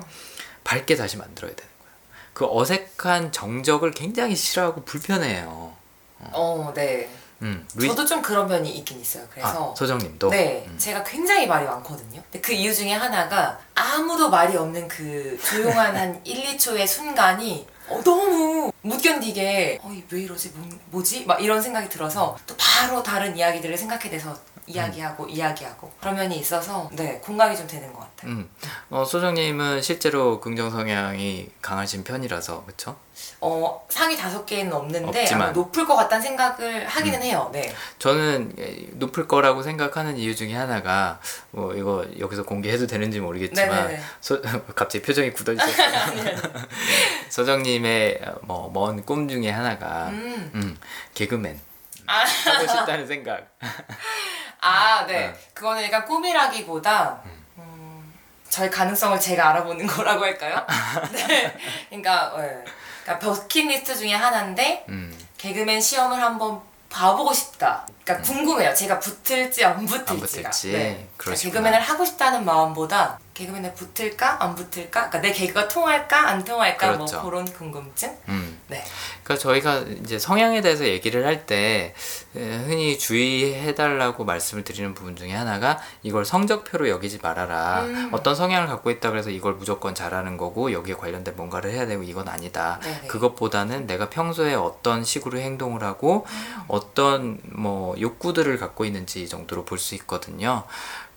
밝게 0.64 0.96
다시 0.96 1.18
만들어야 1.18 1.54
되는 1.56 1.72
거예요. 1.80 1.94
그 2.34 2.46
어색한 2.50 3.32
정적을 3.32 3.92
굉장히 3.92 4.36
싫어하고 4.36 4.84
불편해해요. 4.84 5.74
어, 6.20 6.72
네. 6.76 7.10
음, 7.44 7.66
루이- 7.76 7.88
저도 7.88 8.04
좀 8.06 8.22
그런 8.22 8.48
면이 8.48 8.70
있긴 8.78 9.00
있어요. 9.00 9.24
그래서 9.30 9.72
아, 9.72 9.76
소정님도 9.76 10.30
네, 10.32 10.66
음. 10.68 10.76
제가 10.78 11.04
굉장히 11.04 11.46
말이 11.46 11.66
많거든요. 11.68 12.22
근데 12.24 12.42
그 12.42 12.52
이유 12.52 12.74
중에 12.74 12.94
하나가 12.94 13.60
아무도 13.76 14.30
말이 14.30 14.58
없는 14.58 14.88
그 14.88 15.40
조용한 15.46 15.96
한 15.96 16.22
1, 16.26 16.58
2초의 16.58 16.88
순간이 16.88 17.68
어, 17.90 18.02
너무 18.04 18.72
못 18.82 19.02
견디게 19.02 19.80
어, 19.82 19.92
왜 20.12 20.22
이러지? 20.22 20.54
뭐, 20.90 21.04
지막 21.04 21.42
이런 21.42 21.62
생각이 21.62 21.90
들어서 21.90 22.38
또 22.46 22.56
바로 22.58 23.02
다른 23.02 23.38
이야기들을 23.38 23.78
생각해 23.78 24.10
내서 24.10 24.38
이야기하고 24.68 25.28
이야기하고 25.28 25.92
그런 26.02 26.16
면이 26.16 26.38
있어서 26.40 26.90
네 26.94 27.20
공감이 27.24 27.56
좀 27.56 27.66
되는 27.68 27.92
것 27.94 28.00
같아요. 28.02 28.32
음. 28.32 28.50
어, 28.90 29.06
소정님은 29.06 29.82
실제로 29.82 30.40
긍정 30.42 30.70
성향이 30.70 31.50
강하신 31.62 32.04
편이라서 32.04 32.66
그렇죠? 32.66 32.98
어 33.42 33.86
상위 33.90 34.16
다섯 34.18 34.46
개는 34.46 34.72
없는데 34.74 35.22
없지만. 35.22 35.54
높을 35.54 35.86
것 35.88 35.96
같다는 35.96 36.22
생각을 36.22 36.86
하기는 36.86 37.22
해요. 37.24 37.50
네. 37.54 37.74
저는 37.98 38.54
예, 38.60 38.88
높을 38.94 39.28
거라고 39.28 39.64
생각하는 39.64 40.18
이유 40.18 40.36
중에 40.36 40.54
하나가 40.54 41.20
뭐 41.52 41.74
이거 41.74 42.06
여기서 42.20 42.44
공개해도 42.44 42.86
되는지 42.88 43.20
모르겠지만 43.20 43.70
네네네. 43.70 44.02
소, 44.22 44.42
갑자기 44.76 45.02
표정이 45.02 45.32
굳어지셨어요. 45.34 46.36
소정님의 47.30 48.22
뭐 48.42 48.70
먼 48.72 49.04
꿈 49.06 49.28
중에 49.28 49.50
하나가 49.50 50.10
음. 50.10 50.52
음, 50.56 50.78
개그맨 51.14 51.60
아. 52.08 52.24
하고 52.24 52.68
싶다는 52.68 53.08
생각. 53.08 53.48
아, 54.62 55.06
네. 55.06 55.28
네. 55.28 55.34
그거는 55.54 55.84
약간 55.84 56.06
꿈이라기보다 56.06 57.22
음, 57.58 58.14
저의 58.50 58.70
가능성을 58.72 59.20
제가 59.20 59.50
알아보는 59.50 59.86
거라고 59.88 60.24
할까요? 60.24 60.66
네. 61.12 61.58
그러니까, 61.90 62.34
네. 62.38 62.64
그러니까 63.04 63.20
버킷리스트 63.20 63.96
중에 63.96 64.14
하나인데 64.14 64.86
음, 64.90 65.16
개그맨 65.38 65.82
시험을 65.82 66.22
한번 66.22 66.62
봐보고 66.90 67.34
싶다. 67.34 67.86
그러니까 68.04 68.26
궁금해요. 68.26 68.74
제가 68.74 68.98
붙을지 69.00 69.64
안 69.66 69.86
붙을지가. 69.86 70.12
안 70.14 70.20
붙을지. 70.20 70.72
네. 70.72 71.08
그러시구나. 71.18 71.54
개그맨을 71.54 71.82
하고 71.82 72.06
싶다는 72.06 72.46
마음보다 72.46 73.20
개그맨에 73.34 73.74
붙을까 73.74 74.42
안 74.42 74.56
붙을까? 74.56 75.10
그러니까 75.10 75.20
내 75.20 75.32
개그가 75.34 75.68
통할까 75.68 76.30
안 76.30 76.44
통할까? 76.44 76.94
그렇죠. 76.94 77.16
뭐 77.22 77.30
그런 77.30 77.46
궁금증. 77.54 78.18
음. 78.30 78.62
네. 78.70 78.84
그러니까 79.24 79.42
저희가 79.42 79.80
이제 80.04 80.20
성향에 80.20 80.62
대해서 80.62 80.86
얘기를 80.86 81.26
할 81.26 81.46
때 81.46 81.94
흔히 82.34 82.98
주의해달라고 83.00 84.26
말씀을 84.26 84.64
드리는 84.64 84.94
부분 84.94 85.16
중에 85.16 85.34
하나가 85.34 85.80
이걸 86.04 86.26
성적표로 86.26 86.90
여기지 86.90 87.20
말아라. 87.22 87.84
음. 87.84 88.10
어떤 88.12 88.36
성향을 88.36 88.68
갖고 88.68 88.92
있다 88.92 89.10
그래서 89.12 89.30
이걸 89.30 89.54
무조건 89.54 89.96
잘하는 89.96 90.36
거고 90.38 90.72
여기에 90.74 90.96
관련된 90.96 91.36
뭔가를 91.36 91.72
해야 91.72 91.86
되고 91.86 92.04
이건 92.04 92.28
아니다. 92.28 92.80
네네. 92.84 93.08
그것보다는 93.08 93.88
내가 93.88 94.10
평소에 94.10 94.54
어떤 94.56 95.04
식으로 95.04 95.40
행동을 95.40 95.84
하고 95.84 96.26
음. 96.30 96.56
어떤 96.68 97.40
뭐 97.46 97.96
욕구들을 98.00 98.58
갖고 98.58 98.84
있는지 98.86 99.28
정도로 99.28 99.64
볼 99.66 99.78
수 99.78 99.94
있거든요. 99.96 100.64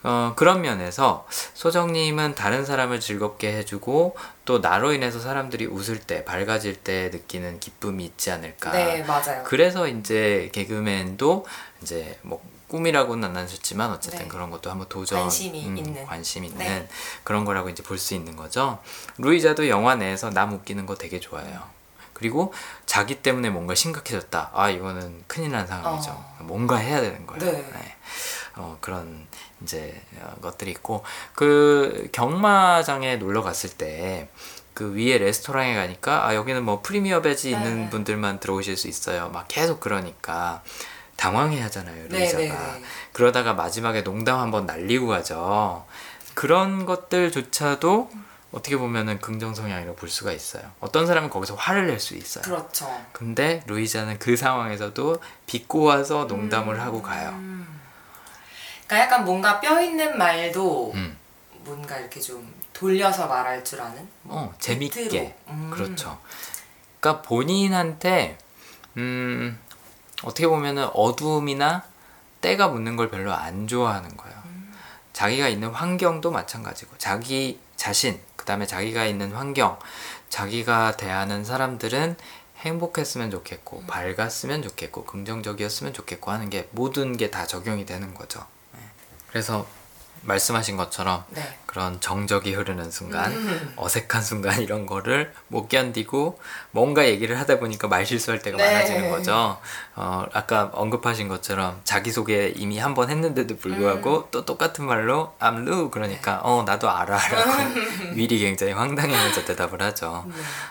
어, 0.03 0.32
그런 0.36 0.61
면에서 0.62 1.26
소정님은 1.55 2.34
다른 2.34 2.64
사람을 2.64 3.01
즐겁게 3.01 3.53
해주고 3.59 4.16
또 4.51 4.59
나로 4.59 4.92
인해서 4.92 5.20
사람들이 5.20 5.66
웃을 5.66 6.01
때 6.01 6.24
밝아질 6.24 6.74
때 6.82 7.09
느끼는 7.12 7.61
기쁨이 7.61 8.05
있지 8.05 8.32
않을까. 8.32 8.72
네, 8.72 9.05
맞아요. 9.05 9.44
그래서 9.44 9.86
이제 9.86 10.51
개그맨도 10.53 11.46
이제 11.82 12.18
뭐 12.22 12.42
꿈이라고는 12.66 13.28
안 13.28 13.36
하셨지만 13.36 13.92
어쨌든 13.92 14.22
네. 14.22 14.26
그런 14.26 14.51
것도 14.51 14.68
한번 14.68 14.88
도전 14.88 15.18
음, 15.18 15.22
관심이 15.22 15.61
있는. 15.61 16.05
관심 16.05 16.42
있는 16.44 16.59
네. 16.59 16.88
그런 17.22 17.44
거라고 17.44 17.68
이제 17.68 17.84
볼 17.84 17.96
수 17.96 18.14
있는 18.14 18.34
거죠. 18.34 18.80
루이자도 19.18 19.68
영화 19.68 19.94
내에서 19.94 20.30
남 20.30 20.53
웃기는 20.53 20.84
거 20.84 20.96
되게 20.96 21.20
좋아해요. 21.20 21.62
그리고 22.12 22.53
자기 22.86 23.22
때문에 23.22 23.51
뭔가 23.51 23.76
심각해졌다. 23.76 24.51
아 24.53 24.68
이거는 24.68 25.22
큰일 25.28 25.53
난 25.53 25.64
상황이죠. 25.68 26.11
어. 26.11 26.38
뭔가 26.40 26.74
해야 26.74 27.01
되는 27.01 27.24
거예요. 27.24 27.40
네. 27.53 27.96
어, 28.61 28.79
그런 28.81 29.27
이제 29.63 30.01
어, 30.21 30.35
것들이 30.41 30.71
있고 30.73 31.03
그 31.35 32.09
경마장에 32.13 33.17
놀러 33.17 33.43
갔을 33.43 33.71
때 33.71 34.29
그 34.81 34.95
위에 34.95 35.19
레스토랑에 35.19 35.75
가니까 35.75 36.27
아 36.27 36.35
여기는 36.35 36.65
뭐 36.65 36.81
프리미어 36.81 37.21
배지 37.21 37.51
있는 37.51 37.85
네. 37.85 37.91
분들만 37.91 38.41
들어오실 38.41 38.79
수 38.79 38.89
있어요. 38.89 39.29
막 39.29 39.47
계속 39.47 39.79
그러니까 39.79 40.63
당황해 41.17 41.61
하잖아요, 41.61 42.09
네, 42.09 42.19
루이자가. 42.21 42.43
네, 42.43 42.49
네. 42.49 42.83
그러다가 43.13 43.53
마지막에 43.53 44.03
농담 44.03 44.39
한번 44.39 44.65
날리고 44.65 45.09
가죠. 45.09 45.85
그런 46.33 46.87
것들조차도 46.87 48.11
어떻게 48.53 48.79
보면은 48.79 49.21
긍정 49.21 49.55
성향이라고 49.55 49.97
볼 49.97 50.09
수가 50.09 50.33
있어요. 50.33 50.63
어떤 50.81 51.07
사람은 51.07 51.29
거기서 51.29 51.57
화를 51.57 51.89
낼 51.89 52.01
수 52.01 52.17
있어요. 52.17 52.43
그렇죠. 52.43 52.91
근데 53.13 53.63
루이자는 53.67 54.19
그 54.19 54.35
상황에서도 54.35 55.21
비꼬아서 55.47 56.25
농담을 56.25 56.77
음. 56.77 56.81
하고 56.81 57.03
가요. 57.03 57.39
그러니까 58.91 58.99
약간 58.99 59.24
뭔가 59.24 59.61
뼈 59.61 59.80
있는 59.80 60.18
말도 60.18 60.91
음. 60.95 61.16
뭔가 61.61 61.97
이렇게 61.97 62.20
좀 62.20 62.53
돌려서 62.72 63.28
말할 63.28 63.62
줄 63.62 63.80
아는. 63.80 64.09
어, 64.24 64.53
재밌게. 64.59 65.36
음. 65.49 65.70
그렇죠. 65.72 66.18
그러니까 66.99 67.22
본인한테 67.22 68.36
음, 68.97 69.57
어떻게 70.24 70.49
보면은 70.49 70.88
어두움이나 70.93 71.84
때가 72.41 72.66
묻는 72.66 72.97
걸 72.97 73.11
별로 73.11 73.32
안 73.32 73.68
좋아하는 73.68 74.16
거예요. 74.16 74.41
자기가 75.12 75.47
있는 75.47 75.68
환경도 75.68 76.32
마찬가지고 76.32 76.97
자기 76.99 77.61
자신, 77.76 78.18
그다음에 78.34 78.66
자기가 78.66 79.05
있는 79.05 79.32
환경, 79.32 79.78
자기가 80.30 80.97
대하는 80.97 81.45
사람들은 81.45 82.16
행복했으면 82.59 83.30
좋겠고 83.30 83.84
밝았으면 83.86 84.62
좋겠고 84.62 85.05
긍정적이었으면 85.05 85.93
좋겠고 85.93 86.32
하는 86.32 86.51
게 86.51 86.68
모든 86.72 87.16
게 87.16 87.30
다 87.30 87.47
적용이 87.47 87.86
되는 87.86 88.14
거죠. 88.14 88.45
네. 89.31 89.33
그래서 89.33 89.66
말씀하신 90.22 90.76
것처럼 90.76 91.24
네. 91.31 91.41
그런 91.64 91.99
정적이 91.99 92.53
흐르는 92.53 92.91
순간, 92.91 93.33
음. 93.33 93.72
어색한 93.76 94.20
순간 94.22 94.61
이런 94.61 94.85
거를 94.85 95.33
못 95.49 95.68
견디고 95.68 96.39
뭔가 96.72 97.07
얘기를 97.07 97.39
하다 97.41 97.59
보니까 97.59 97.89
말 97.89 98.05
실수할 98.05 98.41
때가 98.43 98.59
네. 98.59 98.64
많아지는 98.66 99.09
거죠. 99.09 99.59
어, 99.95 100.26
아까 100.35 100.68
언급하신 100.74 101.28
것처럼 101.28 101.81
자기소개 101.85 102.53
이미 102.57 102.78
한 102.78 102.95
번 102.95 103.09
했는데도 103.09 103.57
불구하고 103.57 104.16
음. 104.18 104.24
또 104.31 104.45
똑같은 104.45 104.85
말로 104.85 105.33
I'm 105.41 105.66
Lu 105.66 105.91
그러니까 105.91 106.41
어 106.43 106.64
나도 106.64 106.91
알아 106.91 107.16
라고 107.16 107.51
미리 108.14 108.41
굉장히 108.41 108.72
황당해하면서 108.74 109.47
대답을 109.47 109.81
하죠. 109.81 110.26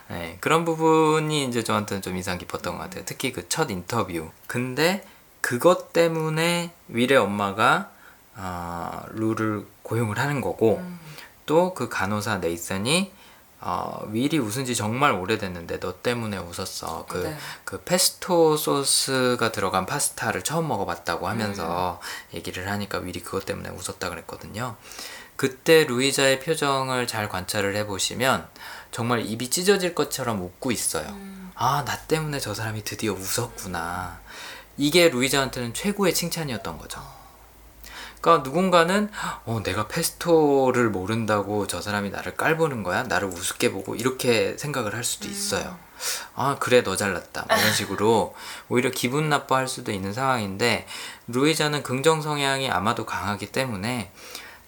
네, 0.09 0.37
그런 0.41 0.63
부분이 0.63 1.45
이제 1.45 1.63
저한테는 1.63 2.03
좀 2.03 2.15
인상 2.17 2.37
깊었던 2.37 2.77
것 2.77 2.83
같아요. 2.83 3.03
특히 3.07 3.31
그 3.31 3.47
첫 3.49 3.71
인터뷰. 3.71 4.29
근데 4.45 5.03
그것 5.41 5.91
때문에 5.91 6.71
윌의 6.89 7.15
엄마가 7.17 7.89
어, 8.41 9.03
루를 9.09 9.65
고용을 9.83 10.17
하는 10.17 10.39
거고 10.41 10.77
음. 10.77 10.99
또그 11.45 11.89
간호사 11.89 12.37
네이선이 12.37 13.11
어, 13.61 14.07
윌이 14.11 14.37
웃은 14.37 14.63
지 14.63 14.73
정말 14.73 15.11
오래됐는데 15.11 15.81
너 15.81 16.01
때문에 16.01 16.37
웃었어. 16.37 17.05
그, 17.09 17.17
네. 17.17 17.37
그 17.65 17.81
페스토 17.83 18.55
소스가 18.55 19.51
들어간 19.51 19.85
파스타를 19.85 20.43
처음 20.43 20.69
먹어봤다고 20.69 21.27
하면서 21.27 21.99
얘기를 22.33 22.69
하니까 22.69 22.99
윌이 22.99 23.19
그것 23.21 23.45
때문에 23.45 23.69
웃었다 23.69 24.09
그랬거든요. 24.09 24.77
그때 25.35 25.83
루이자의 25.85 26.39
표정을 26.39 27.07
잘 27.07 27.27
관찰을 27.27 27.75
해보시면 27.75 28.47
정말 28.91 29.25
입이 29.25 29.49
찢어질 29.49 29.93
것처럼 29.93 30.41
웃고 30.41 30.71
있어요. 30.71 31.07
아, 31.55 31.83
나 31.83 31.97
때문에 31.97 32.39
저 32.39 32.53
사람이 32.53 32.85
드디어 32.85 33.13
웃었구나. 33.13 34.19
이게 34.77 35.09
루이자한테는 35.09 35.73
최고의 35.73 36.13
칭찬이었던 36.13 36.77
거죠. 36.77 37.18
그러니까 38.21 38.43
누군가는 38.43 39.09
어, 39.45 39.61
내가 39.63 39.87
페스토를 39.87 40.89
모른다고 40.89 41.67
저 41.67 41.81
사람이 41.81 42.09
나를 42.09 42.35
깔보는 42.35 42.83
거야? 42.83 43.03
나를 43.03 43.27
우습게 43.29 43.71
보고 43.71 43.95
이렇게 43.95 44.57
생각을 44.57 44.95
할 44.95 45.03
수도 45.03 45.27
있어요. 45.27 45.77
아 46.35 46.55
그래 46.59 46.81
너 46.81 46.95
잘났다 46.95 47.45
뭐 47.47 47.57
이런 47.57 47.73
식으로 47.73 48.33
오히려 48.69 48.89
기분 48.89 49.27
나빠할 49.27 49.67
수도 49.67 49.91
있는 49.91 50.13
상황인데 50.13 50.87
루이자는 51.27 51.83
긍정 51.83 52.21
성향이 52.21 52.69
아마도 52.69 53.05
강하기 53.05 53.47
때문에 53.47 54.11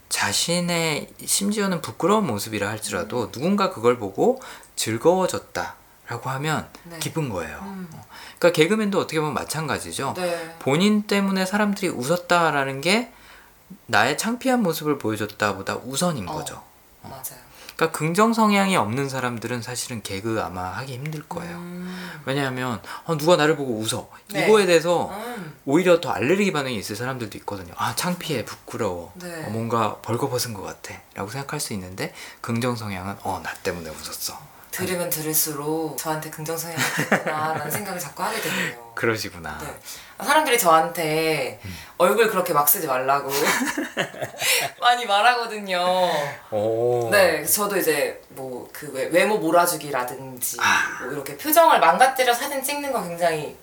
자신의 0.10 1.10
심지어는 1.26 1.82
부끄러운 1.82 2.28
모습이라 2.28 2.68
할지라도 2.68 3.32
누군가 3.32 3.70
그걸 3.70 3.98
보고 3.98 4.42
즐거워졌다 4.76 5.76
라고 6.08 6.30
하면 6.32 6.68
네. 6.84 7.00
기쁜 7.00 7.30
거예요. 7.30 7.60
음. 7.62 7.88
어. 7.94 8.06
그러니까 8.38 8.52
개그맨도 8.52 9.00
어떻게 9.00 9.20
보면 9.20 9.34
마찬가지죠. 9.34 10.14
네. 10.18 10.56
본인 10.60 11.04
때문에 11.04 11.46
사람들이 11.46 11.88
웃었다라는 11.88 12.82
게 12.82 13.14
나의 13.88 14.18
창피한 14.18 14.62
모습을 14.64 14.98
보여줬다보다 14.98 15.78
우선인 15.78 16.28
어. 16.28 16.34
거죠. 16.34 16.64
맞아요. 17.04 17.52
그러니까 17.76 17.98
긍정 17.98 18.32
성향이 18.34 18.76
없는 18.78 19.10
사람들은 19.10 19.64
사실은 19.64 20.04
개그 20.04 20.40
아마 20.44 20.66
하기 20.78 20.94
힘들 20.94 21.24
거예요. 21.28 21.58
음. 21.58 22.22
왜냐하면 22.26 22.80
어, 23.06 23.18
누가 23.18 23.38
나를 23.38 23.56
보고 23.56 23.74
웃어 23.80 24.08
네. 24.32 24.46
이거에 24.46 24.68
대해서 24.68 25.10
음. 25.10 25.58
오히려 25.66 26.00
더 26.00 26.12
알레르기 26.12 26.52
반응이 26.52 26.76
있을 26.78 26.96
사람들도 26.96 27.40
있거든요. 27.40 27.74
아 27.78 27.96
창피해, 27.96 28.46
부끄러워, 28.46 29.12
네. 29.16 29.46
어, 29.46 29.50
뭔가 29.50 29.98
벌거벗은 30.04 30.54
것 30.54 30.62
같아.라고 30.62 31.32
생각할 31.32 31.60
수 31.60 31.74
있는데 31.74 32.14
긍정 32.42 32.76
성향은 32.76 33.16
어나 33.24 33.52
때문에 33.64 33.90
웃었어. 33.90 34.40
들으면 34.72 35.10
들을수록 35.10 35.98
저한테 35.98 36.30
긍정 36.30 36.58
성향이 36.58 36.82
있구나라는 37.02 37.70
생각을 37.72 38.00
자꾸 38.00 38.24
하게 38.24 38.40
되네요. 38.42 38.94
그러시구나. 38.96 39.58
네. 39.60 40.26
사람들이 40.26 40.58
저한테 40.58 41.60
음. 41.66 41.78
얼굴 41.98 42.30
그렇게 42.30 42.54
막 42.54 42.68
쓰지 42.70 42.88
말라고 42.88 43.30
많이 44.80 45.06
말하거든요. 45.06 46.10
오. 46.52 47.10
네, 47.12 47.44
저도 47.46 47.78
이제 47.78 48.22
뭐 48.30 48.62
그 48.72 48.92
외모 49.12 49.38
몰아주기라든지 49.38 50.58
아. 50.60 51.04
뭐 51.04 51.12
이렇게 51.14 51.38
표정을 51.38 51.80
망가뜨려 51.80 52.34
사진 52.34 52.64
찍는 52.64 52.92
거 52.92 53.04
굉장히 53.04 53.56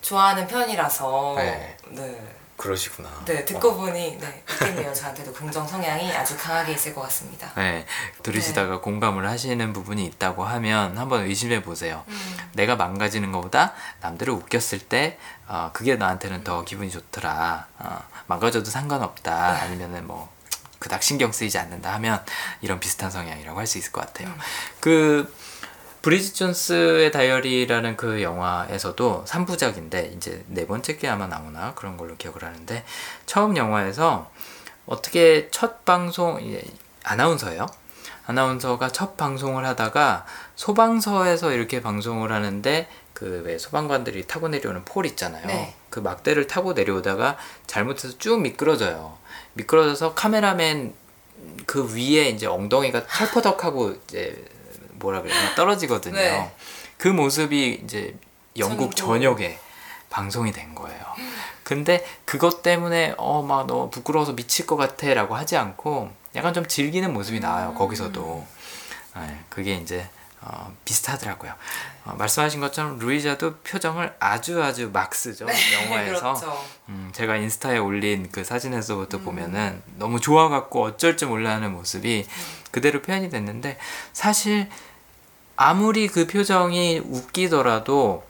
좋아하는 0.00 0.46
편이라서 0.48 1.34
네. 1.36 1.76
네, 1.90 2.37
그러시구나. 2.58 3.08
네 3.24 3.44
듣고 3.44 3.76
보니 3.76 4.18
네 4.18 4.42
있겠네요. 4.50 4.92
저한테도 4.92 5.32
긍정 5.32 5.66
성향이 5.66 6.12
아주 6.12 6.36
강하게 6.36 6.72
있을 6.72 6.92
것 6.92 7.02
같습니다. 7.02 7.50
네, 7.54 7.86
들으시다가 8.24 8.80
공감을 8.80 9.28
하시는 9.28 9.72
부분이 9.72 10.04
있다고 10.04 10.44
하면 10.44 10.98
한번 10.98 11.24
의심해 11.24 11.62
보세요. 11.62 12.04
음. 12.08 12.36
내가 12.54 12.74
망가지는 12.74 13.30
것보다 13.32 13.74
남들을 14.00 14.32
웃겼을 14.34 14.80
때 14.80 15.18
어, 15.46 15.70
그게 15.72 15.94
나한테는 15.94 16.42
더 16.44 16.64
기분이 16.64 16.90
좋더라. 16.90 17.66
어, 17.78 18.00
망가져도 18.26 18.68
상관없다. 18.68 19.62
아니면은 19.62 20.06
뭐 20.06 20.28
그닥 20.80 21.02
신경 21.04 21.30
쓰이지 21.32 21.58
않는다 21.58 21.92
하면 21.94 22.24
이런 22.60 22.80
비슷한 22.80 23.10
성향이라고 23.10 23.58
할 23.58 23.66
수 23.68 23.78
있을 23.78 23.92
것 23.92 24.00
같아요. 24.00 24.34
그 24.80 25.32
브리짓 26.02 26.34
존스의 26.36 27.10
다이어리라는 27.12 27.96
그 27.96 28.22
영화에서도 28.22 29.24
3부작인데 29.26 30.16
이제 30.16 30.44
네 30.48 30.66
번째 30.66 30.96
게 30.96 31.08
아마 31.08 31.26
나오나 31.26 31.74
그런 31.74 31.96
걸로 31.96 32.16
기억을 32.16 32.44
하는데 32.44 32.84
처음 33.26 33.56
영화에서 33.56 34.30
어떻게 34.86 35.48
첫 35.50 35.84
방송 35.84 36.40
아나운서예요. 37.04 37.66
아나운서가 38.26 38.88
첫 38.88 39.16
방송을 39.16 39.64
하다가 39.64 40.26
소방서에서 40.54 41.52
이렇게 41.52 41.80
방송을 41.80 42.30
하는데 42.32 42.88
그 43.18 43.42
왜 43.44 43.58
소방관들이 43.58 44.26
타고 44.26 44.48
내려오는 44.48 44.84
폴 44.84 45.04
있잖아요. 45.06 45.46
네. 45.46 45.74
그 45.90 45.98
막대를 45.98 46.46
타고 46.46 46.72
내려오다가 46.72 47.36
잘못해서 47.66 48.16
쭉 48.18 48.40
미끄러져요. 48.40 49.18
미끄러져서 49.54 50.14
카메라맨 50.14 50.94
그 51.66 51.94
위에 51.94 52.28
이제 52.28 52.46
엉덩이가 52.46 53.06
철퍼덕하고 53.08 53.96
이제 54.04 54.44
뭐라 54.98 55.22
그래야 55.22 55.54
떨어지거든요. 55.54 56.16
네. 56.16 56.54
그 56.96 57.08
모습이 57.08 57.80
이제 57.84 58.16
영국 58.58 58.94
전국. 58.96 58.96
전역에 58.96 59.58
방송이 60.10 60.52
된 60.52 60.74
거예요. 60.74 61.00
근데 61.64 62.04
그것 62.24 62.62
때문에 62.62 63.14
어 63.18 63.42
막 63.42 63.66
너무 63.66 63.90
부끄러워서 63.90 64.34
미칠 64.34 64.66
것 64.66 64.76
같아라고 64.76 65.36
하지 65.36 65.56
않고 65.56 66.10
약간 66.34 66.52
좀 66.54 66.66
즐기는 66.66 67.12
모습이 67.12 67.40
나와요. 67.40 67.74
거기서도 67.74 68.46
네, 69.16 69.38
그게 69.48 69.74
이제 69.74 70.08
어, 70.40 70.72
비슷하더라고요. 70.84 71.52
어, 72.04 72.14
말씀하신 72.16 72.60
것처럼 72.60 72.98
루이자도 73.00 73.56
표정을 73.56 74.14
아주 74.20 74.62
아주 74.62 74.88
막 74.92 75.12
쓰죠 75.14 75.46
영화에서. 75.84 76.34
그렇죠. 76.34 76.64
음, 76.88 77.10
제가 77.12 77.36
인스타에 77.36 77.78
올린 77.78 78.28
그 78.30 78.44
사진에서부터 78.44 79.18
보면은 79.18 79.82
너무 79.96 80.20
좋아갖고 80.20 80.82
어쩔 80.84 81.16
줄 81.16 81.28
몰라하는 81.28 81.72
모습이 81.72 82.26
그대로 82.70 83.02
표현이 83.02 83.30
됐는데 83.30 83.78
사실 84.12 84.68
아무리 85.60 86.06
그 86.06 86.28
표정이 86.28 87.00
웃기더라도 87.00 88.24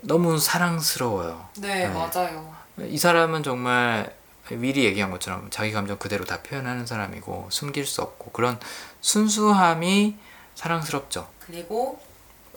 너무 0.00 0.38
사랑스러워요. 0.38 1.48
네, 1.56 1.88
네. 1.88 1.88
맞아요. 1.88 2.54
이 2.78 2.96
사람은 2.96 3.42
정말 3.42 4.14
미리 4.50 4.84
얘기한 4.84 5.10
것처럼 5.10 5.48
자기 5.50 5.72
감정 5.72 5.98
그대로 5.98 6.24
다 6.24 6.42
표현하는 6.42 6.86
사람이고 6.86 7.48
숨길 7.50 7.84
수 7.84 8.00
없고 8.00 8.30
그런 8.30 8.60
순수함이 9.00 10.16
사랑스럽죠. 10.54 11.26
그리고 11.44 12.00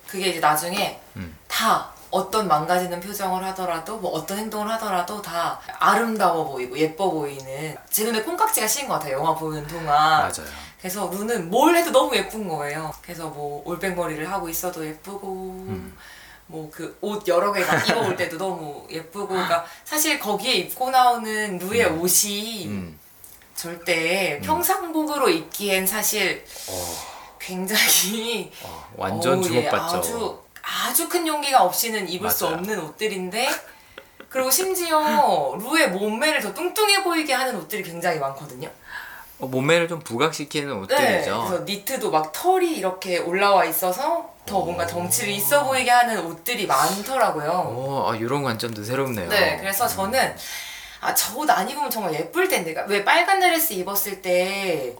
그게 0.06 0.28
이제 0.28 0.40
나중에 0.40 1.02
음. 1.16 1.36
다 1.48 1.90
어떤 2.12 2.48
망가지는 2.48 3.00
표정을 3.00 3.44
하더라도 3.46 3.98
뭐 3.98 4.12
어떤 4.12 4.38
행동을 4.38 4.70
하더라도 4.74 5.20
다 5.20 5.60
아름다워 5.80 6.46
보이고 6.46 6.78
예뻐 6.78 7.10
보이는 7.10 7.76
제 7.90 8.04
눈에 8.04 8.22
콩깍지가 8.22 8.68
씌인 8.68 8.88
것 8.88 8.96
같아요 8.96 9.18
영화 9.18 9.34
보는 9.34 9.66
동안 9.66 9.88
맞아요. 9.88 10.69
그래서 10.80 11.10
루는 11.12 11.50
뭘 11.50 11.76
해도 11.76 11.92
너무 11.92 12.16
예쁜 12.16 12.48
거예요 12.48 12.92
그래서 13.02 13.28
뭐 13.28 13.62
올백머리를 13.66 14.30
하고 14.32 14.48
있어도 14.50 14.86
예쁘고 14.86 15.28
음. 15.68 15.98
뭐그 16.48 16.98
옷 17.02 17.28
여러 17.28 17.52
개 17.54 17.64
막 17.66 17.88
입어올 17.88 18.16
때도 18.16 18.38
너무 18.38 18.88
예쁘고 18.90 19.28
그러니까 19.28 19.66
사실 19.86 20.18
거기에 20.20 20.54
입고 20.54 20.90
나오는 20.90 21.58
루의 21.60 21.86
옷이 21.86 22.66
음. 22.68 23.00
절대 23.56 24.40
평상복으로 24.44 25.30
입기엔 25.30 25.86
사실 25.86 26.44
어, 26.70 26.96
굉장히 27.40 28.52
어, 28.64 28.88
완전 28.96 29.34
어우, 29.40 29.44
예, 29.44 29.48
주목받죠. 29.48 29.98
아주 29.98 30.40
아주 30.64 31.10
큰 31.10 31.28
용기가 31.28 31.64
없이는 31.64 32.08
입을 32.08 32.30
수 32.32 32.46
맞아요. 32.46 32.56
없는 32.58 32.80
옷들인데 32.80 33.50
그리고 34.30 34.50
심지어 34.50 35.56
루의 35.60 35.90
몸매를 35.92 36.42
더 36.42 36.54
뚱뚱해 36.54 37.04
보이게 37.04 37.34
하는 37.34 37.56
옷들이 37.58 37.84
굉장히 37.84 38.18
많거든요. 38.20 38.72
어, 39.40 39.48
몸매를 39.48 39.88
좀 39.88 40.00
부각시키는 40.00 40.68
네. 40.68 40.74
옷들이죠. 40.76 41.46
그래서 41.48 41.64
니트도 41.64 42.12
막 42.12 42.32
털이 42.34 42.76
이렇게 42.76 43.18
올라와 43.20 43.66
있어서 43.66 44.34
더 44.46 44.60
뭔가 44.62 44.86
덩치를 44.86 45.30
있어 45.34 45.64
보이게 45.66 45.90
하는 45.92 46.26
옷들이 46.26 46.66
많더라고요. 46.68 47.50
오, 47.76 48.10
아, 48.10 48.16
이런 48.16 48.44
관점도 48.44 48.84
새롭네요. 48.84 49.30
네, 49.30 49.58
그래서 49.60 49.88
저는 49.88 50.36
아, 51.02 51.14
저 51.16 51.38
옷 51.40 51.50
안 51.50 51.70
입으면 51.70 51.90
정말 51.90 52.14
예쁠 52.14 52.48
텐데. 52.50 52.74
그러니까 52.74 52.92
왜 52.94 53.06
빨간 53.06 53.40
드레스 53.40 53.74
입었을 53.74 54.22
때 54.22 54.94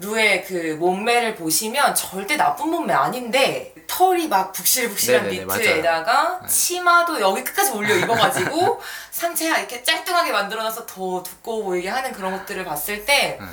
루의 0.00 0.44
그 0.44 0.76
몸매를 0.78 1.36
보시면 1.36 1.94
절대 1.94 2.36
나쁜 2.36 2.68
몸매 2.68 2.92
아닌데 2.92 3.72
털이 3.94 4.26
막 4.26 4.52
북실북실한 4.52 5.28
네네네, 5.28 5.44
니트에다가 5.44 6.40
네. 6.42 6.48
치마도 6.48 7.20
여기 7.20 7.44
끝까지 7.44 7.70
올려 7.70 7.94
입어가지고 7.94 8.80
상체가 9.12 9.58
이렇게 9.58 9.84
짤뚱하게 9.84 10.32
만들어놔서 10.32 10.84
더 10.84 11.22
두꺼워 11.22 11.62
보이게 11.62 11.88
하는 11.88 12.10
그런 12.10 12.34
옷들을 12.34 12.64
봤을 12.64 13.04
때 13.04 13.38
네. 13.40 13.46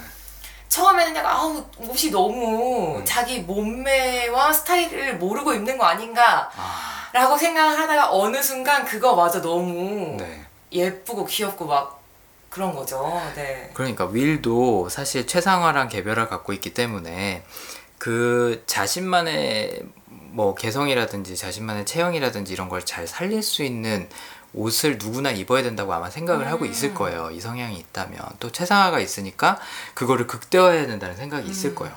처음에는 0.67 1.15
약간 1.15 1.31
아우 1.31 1.63
옷이 1.77 2.09
너무 2.09 2.97
음. 2.97 3.05
자기 3.05 3.41
몸매와 3.41 4.51
스타일을 4.51 5.17
모르고 5.17 5.53
입는 5.53 5.77
거 5.77 5.85
아닌가 5.85 6.49
아, 6.55 7.09
라고 7.13 7.37
생각을 7.37 7.77
하다가 7.77 8.11
어느 8.11 8.41
순간 8.41 8.83
그거 8.83 9.13
마저 9.15 9.41
너무 9.41 10.17
네. 10.17 10.43
예쁘고 10.71 11.25
귀엽고 11.25 11.65
막 11.65 12.01
그런 12.49 12.73
거죠. 12.73 13.21
네. 13.35 13.69
그러니까 13.75 14.05
윌도 14.05 14.89
사실 14.89 15.27
최상화랑 15.27 15.87
개별을 15.89 16.29
갖고 16.29 16.51
있기 16.51 16.73
때문에 16.73 17.43
그 17.99 18.63
자신만의 18.65 19.83
뭐 20.31 20.55
개성이라든지 20.55 21.35
자신만의 21.35 21.85
체형이라든지 21.85 22.53
이런 22.53 22.69
걸 22.69 22.81
잘 22.81 23.07
살릴 23.07 23.43
수 23.43 23.63
있는 23.63 24.09
옷을 24.53 24.97
누구나 24.97 25.31
입어야 25.31 25.63
된다고 25.63 25.93
아마 25.93 26.09
생각을 26.09 26.47
하고 26.49 26.65
음. 26.65 26.71
있을 26.71 26.93
거예요. 26.93 27.29
이 27.31 27.39
성향이 27.39 27.77
있다면 27.77 28.19
또 28.39 28.51
최상화가 28.51 28.99
있으니까 28.99 29.59
그거를 29.93 30.27
극대화해야 30.27 30.87
된다는 30.87 31.15
생각이 31.15 31.47
있을 31.49 31.69
음. 31.71 31.75
거예요. 31.75 31.95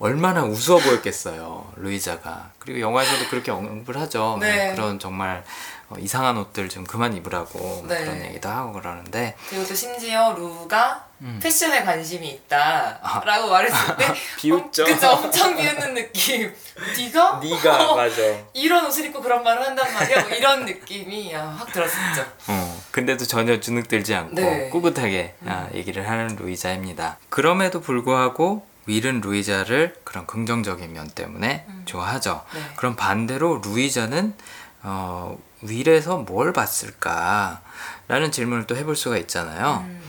얼마나 0.00 0.44
우스워 0.44 0.78
보였겠어요, 0.78 1.72
루이자가. 1.74 2.52
그리고 2.60 2.78
영화에서도 2.78 3.28
그렇게 3.30 3.50
언급을 3.50 4.00
하죠. 4.02 4.36
네. 4.40 4.72
그런 4.76 5.00
정말 5.00 5.42
어, 5.88 5.96
이상한 5.98 6.36
옷들 6.36 6.68
좀 6.68 6.84
그만 6.84 7.14
입으라고 7.14 7.84
네. 7.88 8.04
그런 8.04 8.22
얘기도 8.24 8.48
하고 8.48 8.72
그러는데 8.74 9.34
그리고 9.48 9.66
또 9.66 9.74
심지어 9.74 10.34
루가 10.34 11.07
음. 11.20 11.40
패션에 11.42 11.82
관심이 11.82 12.28
있다라고 12.28 13.50
말했을 13.50 13.96
때 13.96 14.14
비웃죠. 14.38 14.82
어, 14.82 14.86
그쵸 14.86 15.08
엄청 15.08 15.56
비웃는 15.56 15.94
느낌. 15.94 16.54
네가 17.42 17.90
어, 17.90 17.96
맞아. 17.96 18.22
이런 18.52 18.86
옷을 18.86 19.06
입고 19.06 19.20
그런 19.20 19.42
말을 19.42 19.62
한단 19.62 19.92
말이야. 19.92 20.22
뭐 20.22 20.30
이런 20.30 20.64
느낌이 20.64 21.32
야, 21.32 21.56
확 21.58 21.72
들었었죠. 21.72 22.24
어, 22.48 22.82
근데도 22.92 23.24
전혀 23.26 23.58
주눅들지 23.58 24.14
않고 24.14 24.34
네. 24.34 24.68
꿋꿋하게 24.70 25.34
아, 25.46 25.68
얘기를 25.74 26.08
하는 26.08 26.36
루이자입니다. 26.36 27.18
그럼에도 27.28 27.80
불구하고 27.80 28.66
윌은 28.86 29.20
루이자를 29.20 29.96
그런 30.04 30.26
긍정적인 30.26 30.92
면 30.92 31.08
때문에 31.10 31.66
좋아하죠. 31.84 32.44
네. 32.54 32.60
그럼 32.76 32.96
반대로 32.96 33.60
루이자는 33.62 34.34
어, 34.82 35.36
윌에서 35.62 36.18
뭘 36.18 36.52
봤을까? 36.52 37.60
라는 38.06 38.30
질문을 38.30 38.66
또 38.66 38.76
해볼 38.76 38.96
수가 38.96 39.18
있잖아요. 39.18 39.84
음. 39.86 40.00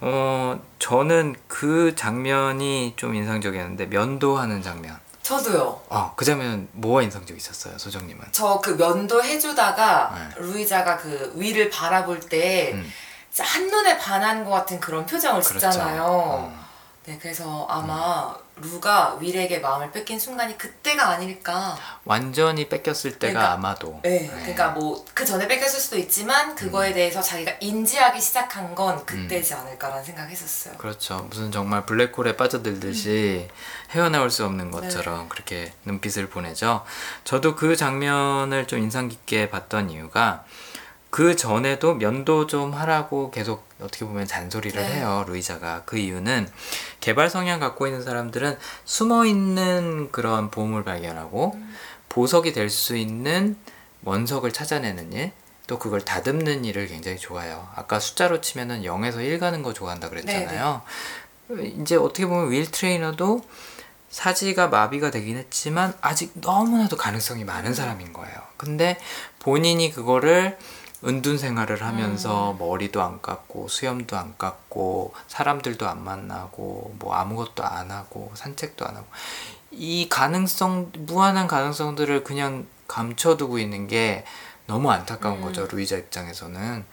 어, 0.00 0.58
저는 0.78 1.36
그 1.46 1.94
장면이 1.94 2.94
좀 2.96 3.14
인상적이었는데 3.14 3.86
면도하는 3.86 4.62
장면. 4.62 4.98
저도요. 5.22 5.80
어, 5.90 6.12
그 6.16 6.24
장면 6.24 6.66
뭐가 6.72 7.02
인상적 7.02 7.36
있었어요, 7.36 7.78
소정님은? 7.78 8.32
저 8.32 8.60
그 8.62 8.70
면도 8.70 9.22
해주다가 9.22 10.12
네. 10.14 10.40
루이자가 10.42 10.96
그 10.96 11.32
위를 11.36 11.70
바라볼 11.70 12.18
때 12.20 12.72
음. 12.74 12.90
진짜 13.30 13.48
한눈에 13.48 13.96
반한 13.98 14.44
것 14.44 14.50
같은 14.50 14.80
그런 14.80 15.06
표정을 15.06 15.40
그렇죠. 15.42 15.70
짓잖아요. 15.70 16.02
어. 16.04 16.60
네, 17.04 17.18
그래서 17.20 17.66
아마 17.70 18.34
루가 18.60 19.18
윌에게 19.20 19.58
마음을 19.58 19.90
뺏긴 19.92 20.18
순간이 20.18 20.56
그때가 20.58 21.08
아닐까. 21.08 21.76
완전히 22.04 22.68
뺏겼을 22.68 23.18
때가 23.18 23.32
그러니까, 23.32 23.52
아마도 23.52 24.00
네, 24.02 24.28
그러니까 24.28 24.68
뭐 24.70 25.04
그 25.20 25.24
전에 25.26 25.46
뺏겼을 25.46 25.78
수도 25.80 25.98
있지만 25.98 26.54
그거에 26.54 26.92
대해서 26.94 27.20
자기가 27.20 27.52
인지하기 27.60 28.20
시작한 28.20 28.74
건 28.74 29.04
그때지 29.04 29.52
않을까라는 29.52 30.02
생각했었어요. 30.02 30.78
그렇죠. 30.78 31.26
무슨 31.28 31.52
정말 31.52 31.84
블랙홀에 31.84 32.36
빠져들듯이 32.36 33.48
헤어나올 33.90 34.30
수 34.30 34.44
없는 34.46 34.70
것처럼 34.70 35.28
그렇게 35.28 35.72
눈빛을 35.84 36.30
보내죠. 36.30 36.84
저도 37.24 37.54
그 37.54 37.76
장면을 37.76 38.66
좀 38.66 38.78
인상 38.78 39.08
깊게 39.08 39.50
봤던 39.50 39.90
이유가 39.90 40.44
그 41.10 41.34
전에도 41.34 41.94
면도 41.94 42.46
좀 42.46 42.72
하라고 42.72 43.30
계속 43.30 43.64
어떻게 43.80 44.04
보면 44.04 44.26
잔소리를 44.26 44.80
네. 44.80 44.92
해요. 44.94 45.24
루이자가. 45.26 45.82
그 45.84 45.98
이유는 45.98 46.48
개발 47.00 47.28
성향 47.28 47.58
갖고 47.58 47.86
있는 47.86 48.02
사람들은 48.02 48.56
숨어 48.84 49.26
있는 49.26 50.10
그런 50.12 50.50
보험을 50.50 50.84
발견하고 50.84 51.58
보석이 52.08 52.52
될 52.52 52.70
수 52.70 52.96
있는 52.96 53.56
원석을 54.04 54.52
찾아내는 54.52 55.12
일, 55.12 55.32
또 55.66 55.78
그걸 55.78 56.00
다듬는 56.00 56.64
일을 56.64 56.86
굉장히 56.86 57.18
좋아해요. 57.18 57.68
아까 57.74 58.00
숫자로 58.00 58.40
치면은 58.40 58.82
0에서 58.82 59.18
1 59.18 59.38
가는 59.38 59.62
거 59.62 59.72
좋아한다 59.72 60.08
그랬잖아요. 60.08 60.82
이제 61.80 61.96
어떻게 61.96 62.26
보면 62.26 62.50
윌 62.50 62.70
트레이너도 62.70 63.42
사지가 64.10 64.68
마비가 64.68 65.10
되긴 65.10 65.36
했지만 65.36 65.94
아직 66.00 66.32
너무나도 66.34 66.96
가능성이 66.96 67.44
많은 67.44 67.74
사람인 67.74 68.12
거예요. 68.12 68.34
근데 68.56 68.98
본인이 69.38 69.92
그거를 69.92 70.58
은둔 71.04 71.38
생활을 71.38 71.82
하면서 71.82 72.54
머리도 72.58 73.02
안 73.02 73.22
깎고 73.22 73.68
수염도 73.68 74.16
안 74.16 74.36
깎고 74.36 75.14
사람들도 75.28 75.88
안 75.88 76.04
만나고 76.04 76.96
뭐 76.98 77.14
아무것도 77.14 77.64
안 77.64 77.90
하고 77.90 78.30
산책도 78.34 78.86
안 78.86 78.96
하고 78.96 79.06
이 79.70 80.08
가능성 80.10 80.92
무한한 80.98 81.46
가능성들을 81.46 82.24
그냥 82.24 82.66
감춰두고 82.86 83.58
있는 83.58 83.86
게 83.86 84.24
너무 84.66 84.90
안타까운 84.90 85.38
음. 85.38 85.42
거죠 85.42 85.66
루이자 85.70 85.96
입장에서는 85.96 86.84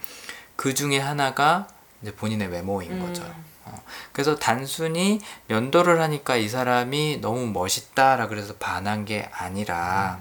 그 0.55 0.73
중에 0.73 0.99
하나가 0.99 1.67
이제 2.01 2.13
본인의 2.13 2.47
외모인 2.49 2.91
음. 2.93 2.99
거죠. 3.01 3.23
어, 3.65 3.83
그래서 4.13 4.35
단순히 4.37 5.19
면도를 5.47 6.01
하니까 6.01 6.37
이 6.37 6.47
사람이 6.47 7.19
너무 7.21 7.47
멋있다라 7.47 8.27
그래서 8.27 8.55
반한 8.55 9.05
게 9.05 9.29
아니라 9.33 10.19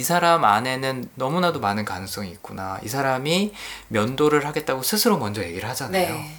이 0.00 0.02
사람 0.02 0.46
안에는 0.46 1.10
너무나도 1.14 1.60
많은 1.60 1.84
가능성이 1.84 2.30
있구나. 2.30 2.80
이 2.82 2.88
사람이 2.88 3.52
면도를 3.88 4.46
하겠다고 4.46 4.82
스스로 4.82 5.18
먼저 5.18 5.44
얘기를 5.44 5.68
하잖아요. 5.68 6.14
네. 6.14 6.36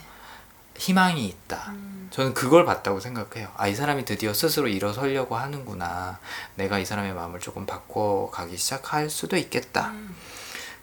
희망이 0.75 1.27
있다. 1.27 1.65
음. 1.69 2.07
저는 2.09 2.33
그걸 2.33 2.65
봤다고 2.65 2.99
생각해요. 2.99 3.49
아, 3.55 3.67
이 3.67 3.75
사람이 3.75 4.05
드디어 4.05 4.33
스스로 4.33 4.67
일어서려고 4.67 5.37
하는구나. 5.37 6.17
내가 6.55 6.79
이 6.79 6.85
사람의 6.85 7.13
마음을 7.13 7.39
조금 7.39 7.67
바꿔가기 7.67 8.57
시작할 8.57 9.11
수도 9.11 9.37
있겠다. 9.37 9.89
음. 9.89 10.15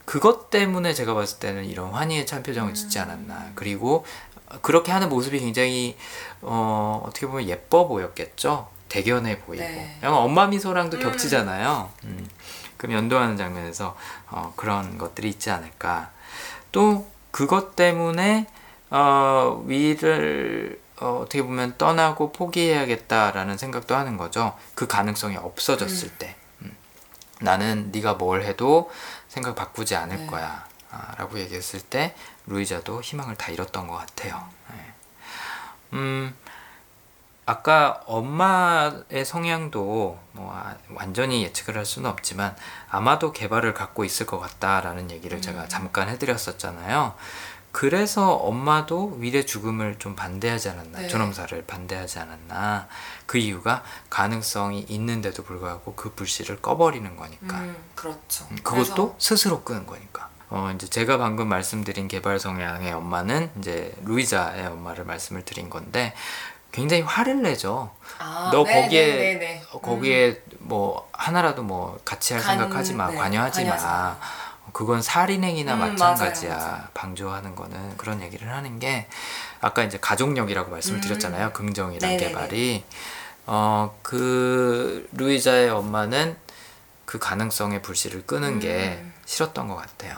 그것 0.05 0.49
때문에 0.51 0.95
제가 0.95 1.15
봤을 1.15 1.41
때는 1.41 1.65
이런 1.65 1.91
환희의 1.91 2.27
찬 2.27 2.45
표정을 2.45 2.75
짓지 2.75 3.01
않았나. 3.01 3.51
그리고 3.57 4.07
그렇게 4.63 4.93
하는 4.93 5.09
모습이 5.09 5.41
굉장히 5.41 5.97
어, 6.43 7.03
어떻게 7.05 7.27
보면 7.27 7.49
예뻐 7.49 7.89
보였겠죠. 7.89 8.69
대견해 8.89 9.41
보이고. 9.41 9.65
네. 9.65 9.99
약간 10.03 10.19
엄마 10.19 10.47
미소랑도 10.47 10.99
음. 10.99 11.03
겹치잖아요. 11.03 11.91
음. 12.05 12.29
그럼 12.79 12.95
연도하는 12.95 13.37
장면에서 13.37 13.95
어, 14.31 14.55
그런 14.57 14.97
것들이 14.97 15.29
있지 15.29 15.51
않을까. 15.51 16.11
또 16.73 17.07
그것 17.31 17.77
때문에 17.77 18.47
어, 18.91 19.63
위를 19.67 20.81
어, 21.01 21.21
어떻게 21.23 21.43
보면 21.43 21.75
떠나고 21.77 22.33
포기해야겠다라는 22.33 23.59
생각도 23.59 23.95
하는 23.95 24.17
거죠. 24.17 24.57
그 24.75 24.87
가능성이 24.87 25.37
없어졌을 25.37 26.09
때. 26.17 26.37
음. 26.63 26.75
나는 27.41 27.91
네가 27.93 28.15
뭘 28.15 28.43
해도 28.43 28.91
생각 29.29 29.55
바꾸지 29.55 29.95
않을 29.95 30.17
네. 30.17 30.27
거야. 30.27 30.67
아, 30.91 31.15
라고 31.19 31.39
얘기했을 31.39 31.81
때 31.81 32.15
루이자도 32.47 33.03
희망을 33.03 33.37
다 33.37 33.51
잃었던 33.53 33.87
것 33.87 33.97
같아요. 33.97 34.49
네. 34.71 34.95
음, 35.93 36.35
아까 37.59 38.03
엄마의 38.05 39.25
성향도 39.25 40.19
뭐 40.33 40.53
아, 40.55 40.77
완전히 40.91 41.43
예측을 41.45 41.79
할 41.79 41.87
수는 41.87 42.11
없지만 42.11 42.55
아마도 42.91 43.33
개발을 43.33 43.73
갖고 43.73 44.05
있을 44.05 44.27
것 44.27 44.39
같다라는 44.39 45.11
얘기를 45.11 45.41
제가 45.41 45.67
잠깐 45.67 46.11
해드렸었잖아요. 46.11 47.15
그래서 47.73 48.35
엄마도 48.35 49.17
윌의 49.19 49.47
죽음을 49.47 49.99
좀 49.99 50.15
반대하지 50.15 50.69
않았나, 50.69 50.99
네. 51.01 51.09
존엄사를 51.09 51.65
반대하지 51.65 52.19
않았나. 52.19 52.87
그 53.25 53.39
이유가 53.39 53.83
가능성이 54.11 54.81
있는데도 54.91 55.43
불구하고 55.43 55.95
그 55.95 56.13
불씨를 56.13 56.61
꺼버리는 56.61 57.17
거니까. 57.17 57.61
음, 57.61 57.75
그렇죠. 57.95 58.47
음, 58.51 58.57
그것도 58.57 58.75
그래서- 58.95 59.15
스스로 59.19 59.63
끄는 59.63 59.87
거니까. 59.87 60.29
어, 60.51 60.71
이제 60.75 60.87
제가 60.87 61.17
방금 61.17 61.49
말씀드린 61.49 62.09
개발 62.09 62.39
성향의 62.39 62.93
엄마는 62.93 63.51
이제 63.59 63.95
루이자의 64.05 64.67
엄마를 64.67 65.05
말씀을 65.05 65.45
드린 65.47 65.71
건데 65.71 66.15
굉장히 66.79 67.03
화를 67.03 67.43
내죠. 67.43 67.91
아, 68.21 68.51
너 68.53 68.63
네, 68.63 68.83
거기에 68.83 69.07
네, 69.07 69.17
네, 69.17 69.35
네. 69.39 69.63
어, 69.73 69.81
거기에 69.81 70.41
뭐 70.61 71.09
하나라도 71.13 71.65
뭐 71.65 71.99
같이 72.05 72.35
할 72.35 72.43
간- 72.43 72.57
생각하지 72.59 72.95
마, 72.95 73.11
네, 73.11 73.17
관여하지 73.17 73.61
관여하지 73.63 73.85
마. 73.85 73.91
마. 73.93 74.19
그건 74.73 75.03
살인행위나 75.03 75.75
음, 75.75 75.79
마찬가지야. 75.81 76.55
맞아요, 76.55 76.71
맞아요. 76.71 76.83
방조하는 76.95 77.57
거는 77.57 77.97
그런 77.97 78.23
얘기를 78.23 78.49
하는 78.53 78.79
게 78.79 79.09
아까 79.61 79.83
이제 79.83 79.99
가족력이라고 80.01 80.71
말씀을 80.71 80.99
음. 80.99 81.01
드렸잖아요. 81.01 81.53
긍정이란 81.53 82.11
네네네. 82.11 82.29
개발이 82.29 82.85
어 83.47 83.91
그 84.03 85.09
루이자의 85.13 85.71
엄마는 85.71 86.37
그 87.07 87.19
가능성의 87.19 87.83
불씨를 87.83 88.25
끄는 88.27 88.61
게 88.61 88.99
음. 89.03 89.13
싫었던 89.25 89.67
것 89.67 89.75
같아요. 89.77 90.17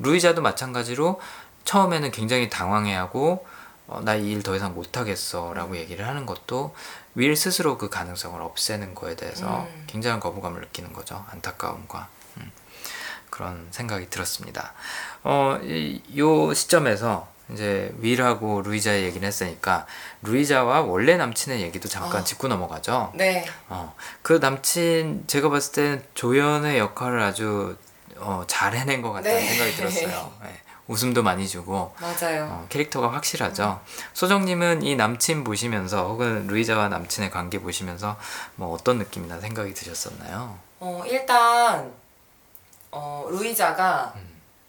루이자도 0.00 0.42
마찬가지로 0.42 1.20
처음에는 1.64 2.10
굉장히 2.10 2.50
당황해하고 2.50 3.46
어, 3.92 4.00
나이 4.00 4.30
일 4.30 4.42
더 4.42 4.56
이상 4.56 4.74
못하겠어 4.74 5.52
라고 5.54 5.76
얘기를 5.76 6.06
하는 6.08 6.24
것도 6.26 6.74
윌 7.14 7.36
스스로 7.36 7.76
그 7.78 7.90
가능성을 7.90 8.40
없애는 8.40 8.94
거에 8.94 9.14
대해서 9.14 9.62
음. 9.62 9.84
굉장한 9.86 10.18
거부감을 10.18 10.60
느끼는 10.62 10.92
거죠 10.92 11.24
안타까움과 11.30 12.08
음, 12.38 12.50
그런 13.30 13.68
생각이 13.70 14.08
들었습니다. 14.08 14.72
어, 15.22 15.58
이, 15.62 16.00
요 16.16 16.52
시점에서 16.54 17.28
이제 17.52 17.92
윌하고 17.98 18.62
루이자의 18.62 19.04
얘기를 19.04 19.26
했으니까 19.28 19.86
루이자와 20.22 20.80
원래 20.82 21.16
남친의 21.18 21.60
얘기도 21.60 21.88
잠깐 21.88 22.22
어. 22.22 22.24
짚고 22.24 22.48
넘어가죠. 22.48 23.12
네. 23.14 23.46
어, 23.68 23.94
그 24.22 24.34
남친 24.40 25.24
제가 25.26 25.50
봤을 25.50 25.72
때는 25.72 26.04
조연의 26.14 26.78
역할을 26.78 27.20
아주 27.20 27.76
어, 28.16 28.44
잘 28.46 28.74
해낸 28.74 29.02
것 29.02 29.12
같다는 29.12 29.36
네. 29.38 29.48
생각이 29.48 29.76
들었어요. 29.76 30.32
네. 30.42 30.61
웃음도 30.88 31.22
많이 31.22 31.48
주고 31.48 31.94
맞아요. 32.00 32.44
어, 32.50 32.66
캐릭터가 32.68 33.12
확실하죠. 33.12 33.80
소정님은 34.14 34.82
이 34.82 34.96
남친 34.96 35.44
보시면서 35.44 36.08
혹은 36.08 36.46
루이자와 36.48 36.88
남친의 36.88 37.30
관계 37.30 37.58
보시면서 37.60 38.18
뭐 38.56 38.72
어떤 38.74 38.98
느낌이나 38.98 39.38
생각이 39.40 39.72
드셨었나요? 39.74 40.58
어, 40.80 41.02
일단 41.06 41.92
어, 42.90 43.26
루이자가 43.30 44.14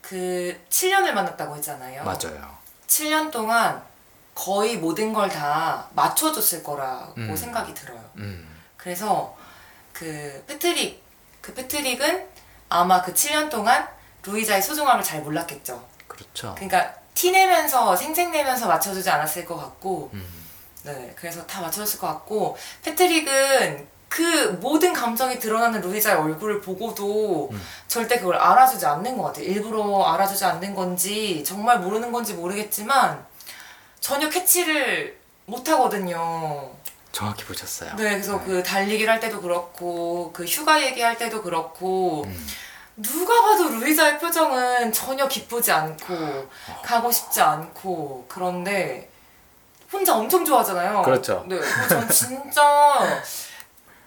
그 0.01 0.57
7년을 0.69 1.11
만났다고 1.11 1.55
했잖아요. 1.57 2.01
음. 2.01 2.05
맞아요. 2.05 2.57
7년 2.87 3.31
동안 3.31 3.81
거의 4.35 4.77
모든 4.77 5.13
걸 5.13 5.29
다 5.29 5.87
맞춰줬을 5.93 6.63
거라고 6.63 7.13
음. 7.17 7.35
생각이 7.35 7.73
들어요. 7.73 8.03
음, 8.17 8.47
그래서 8.77 9.35
그 9.91 10.43
패트릭, 10.47 11.01
그 11.41 11.53
패트릭은 11.53 12.27
아마 12.69 13.01
그 13.01 13.13
7년 13.13 13.49
동안 13.49 13.87
루이자의 14.25 14.61
소중함을 14.61 15.03
잘 15.03 15.21
몰랐겠죠. 15.21 15.92
그렇죠. 16.23 16.55
그러니까 16.55 16.93
티 17.13 17.31
내면서 17.31 17.95
생색 17.95 18.31
내면서 18.31 18.67
맞춰주지 18.67 19.09
않았을 19.09 19.45
것 19.45 19.57
같고 19.57 20.09
음, 20.13 20.25
네, 20.83 21.13
그래서 21.15 21.45
다 21.45 21.61
맞춰줬을 21.61 21.99
것 21.99 22.07
같고 22.07 22.57
패트릭은 22.83 23.87
그 24.09 24.59
모든 24.61 24.93
감정이 24.93 25.39
드러나는 25.39 25.81
루이자의 25.81 26.17
얼굴을 26.17 26.61
보고도 26.61 27.49
음. 27.51 27.61
절대 27.87 28.19
그걸 28.19 28.35
알아주지 28.35 28.85
않는 28.85 29.17
것 29.17 29.23
같아요. 29.23 29.45
일부러 29.45 30.03
알아주지 30.03 30.45
않는 30.45 30.75
건지 30.75 31.43
정말 31.43 31.79
모르는 31.79 32.11
건지 32.11 32.33
모르겠지만 32.33 33.25
전혀 33.99 34.29
캐치를 34.29 35.17
못 35.45 35.67
하거든요. 35.67 36.69
정확히 37.11 37.43
보셨어요. 37.45 37.95
네, 37.95 38.11
그래서 38.11 38.43
그 38.43 38.61
달리기를 38.61 39.11
할 39.11 39.19
때도 39.19 39.41
그렇고 39.41 40.31
그 40.33 40.45
휴가 40.45 40.81
얘기할 40.83 41.17
때도 41.17 41.41
그렇고 41.41 42.23
음, 42.25 42.47
누가 42.95 43.41
봐도 43.41 43.69
루이자의 43.69 44.19
표정은 44.19 44.91
전혀 44.91 45.27
기쁘지 45.27 45.71
않고 45.71 46.47
가고 46.83 47.11
싶지 47.11 47.41
않고 47.41 48.25
그런데 48.27 49.09
혼자 49.91 50.15
엄청 50.15 50.45
좋아하잖아요. 50.45 51.01
그렇죠. 51.03 51.43
네, 51.47 51.57
그래서 51.57 51.87
전 51.87 52.09
진짜 52.09 53.21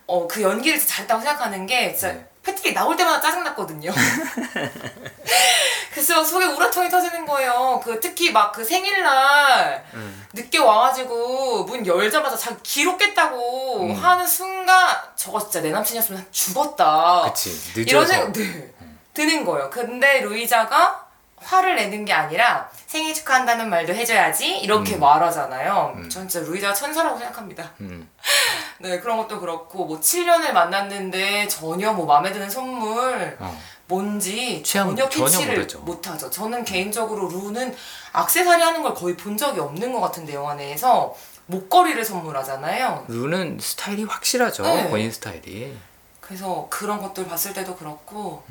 어, 0.06 0.26
그 0.28 0.42
연기를 0.42 0.78
진짜 0.78 0.94
잘했다고 0.94 1.20
생각하는 1.22 1.66
게 1.66 1.92
진짜 1.92 2.12
네. 2.12 2.28
패트릭 2.44 2.74
나올 2.74 2.96
때마다 2.96 3.20
짜증났거든요. 3.20 3.90
그래서 5.92 6.22
속에 6.22 6.44
우라통이 6.44 6.88
터지는 6.90 7.24
거예요. 7.26 7.80
그 7.82 7.98
특히 7.98 8.30
막 8.30 8.52
그 8.52 8.64
생일날 8.64 9.84
음, 9.94 10.26
늦게 10.32 10.58
와가지고 10.58 11.64
문 11.64 11.84
열자마자 11.86 12.36
자기 12.36 12.56
기록겠다고 12.62 13.80
음. 13.82 13.94
하는 13.94 14.26
순간 14.26 14.96
저거 15.16 15.40
진짜 15.40 15.60
내 15.60 15.70
남친이었으면 15.70 16.26
죽었다. 16.30 17.22
그치. 17.26 17.50
이런 17.82 18.04
늦어서. 18.04 18.06
생각 18.06 18.32
네, 18.32 18.72
드는 19.16 19.46
거예요. 19.46 19.70
근데 19.70 20.20
루이자가 20.20 21.06
화를 21.38 21.76
내는 21.76 22.04
게 22.04 22.12
아니라 22.12 22.68
생일 22.86 23.14
축하한다는 23.14 23.70
말도 23.70 23.94
해줘야지 23.94 24.58
이렇게 24.58 24.94
음. 24.96 25.00
말하잖아요. 25.00 25.94
음. 25.96 26.08
전 26.10 26.28
진짜 26.28 26.46
루이자가 26.46 26.74
천사라고 26.74 27.18
생각합니다. 27.18 27.70
음, 27.80 28.08
네 28.80 29.00
그런 29.00 29.16
것도 29.16 29.40
그렇고 29.40 29.86
뭐 29.86 29.98
7년을 30.00 30.52
만났는데 30.52 31.48
전혀 31.48 31.92
뭐 31.92 32.04
마음에 32.06 32.30
드는 32.32 32.50
선물 32.50 33.36
어. 33.40 33.62
뭔지 33.86 34.62
취향 34.62 34.88
전혀 34.94 35.08
캐치를. 35.08 35.66
못하죠. 35.80 36.28
저는 36.28 36.64
개인적으로 36.64 37.28
루는 37.28 37.74
악세사리 38.12 38.62
하는 38.62 38.82
걸 38.82 38.94
거의 38.94 39.16
본 39.16 39.36
적이 39.36 39.60
없는 39.60 39.92
것 39.92 40.00
같은데 40.00 40.34
영화 40.34 40.54
내에서 40.54 41.14
목걸이를 41.46 42.04
선물하잖아요. 42.04 43.06
루는 43.08 43.58
스타일이 43.60 44.04
확실하죠. 44.04 44.62
네. 44.64 44.90
본인 44.90 45.10
스타일이. 45.10 45.76
그래서 46.20 46.66
그런 46.70 47.00
것들 47.00 47.26
봤을 47.28 47.52
때도 47.54 47.76
그렇고 47.76 48.42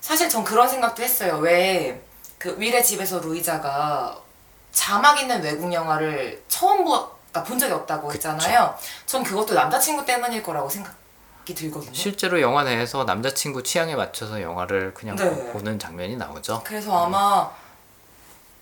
사실 0.00 0.28
전 0.28 0.44
그런 0.44 0.68
생각도 0.68 1.02
했어요. 1.02 1.38
왜 1.38 2.10
그 2.40 2.56
윌의 2.58 2.82
집에서 2.82 3.18
루이자가 3.18 4.18
자막 4.72 5.20
있는 5.20 5.42
외국 5.42 5.70
영화를 5.70 6.42
처음 6.48 6.84
보, 6.84 6.92
그러니까 7.30 7.44
본 7.44 7.58
적이 7.58 7.74
없다고 7.74 8.10
했잖아요. 8.14 8.74
전 9.04 9.22
그것도 9.22 9.52
남자친구 9.52 10.06
때문일 10.06 10.42
거라고 10.42 10.66
생각이 10.70 11.54
들거든요. 11.54 11.92
실제로 11.92 12.40
영화 12.40 12.64
내에서 12.64 13.04
남자친구 13.04 13.62
취향에 13.62 13.94
맞춰서 13.94 14.40
영화를 14.40 14.94
그냥 14.94 15.16
네. 15.16 15.52
보는 15.52 15.78
장면이 15.78 16.16
나오죠. 16.16 16.62
그래서 16.64 17.04
아마 17.04 17.50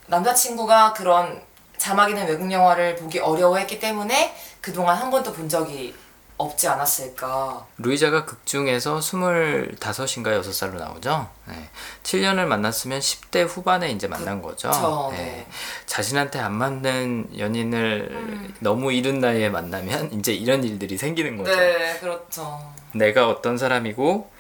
남자친구가 0.08 0.94
그런 0.94 1.40
자막 1.76 2.10
있는 2.10 2.26
외국 2.26 2.50
영화를 2.50 2.96
보기 2.96 3.20
어려워했기 3.20 3.78
때문에 3.78 4.34
그동안 4.60 4.96
한 4.96 5.08
번도 5.08 5.32
본 5.32 5.48
적이 5.48 5.94
없지 6.38 6.68
않았을까. 6.68 7.66
루이자가 7.78 8.24
극 8.24 8.46
중에서 8.46 9.00
25인가 9.00 10.40
6살로 10.40 10.74
나오죠. 10.78 11.28
네. 11.46 11.68
7년을 12.04 12.46
만났으면 12.46 13.00
10대 13.00 13.46
후반에 13.46 13.90
이제 13.90 14.06
만난 14.06 14.40
거죠. 14.40 14.70
그쵸, 14.70 15.08
네. 15.10 15.18
네. 15.18 15.46
자신한테 15.86 16.38
안 16.38 16.52
맞는 16.54 17.36
연인을 17.36 18.08
음. 18.12 18.54
너무 18.60 18.92
이른 18.92 19.18
나이에 19.18 19.50
만나면 19.50 20.12
이제 20.18 20.32
이런 20.32 20.62
일들이 20.62 20.96
생기는 20.96 21.36
거죠. 21.36 21.54
네, 21.54 21.98
그렇죠. 21.98 22.72
내가 22.92 23.28
어떤 23.28 23.58
사람이고 23.58 24.30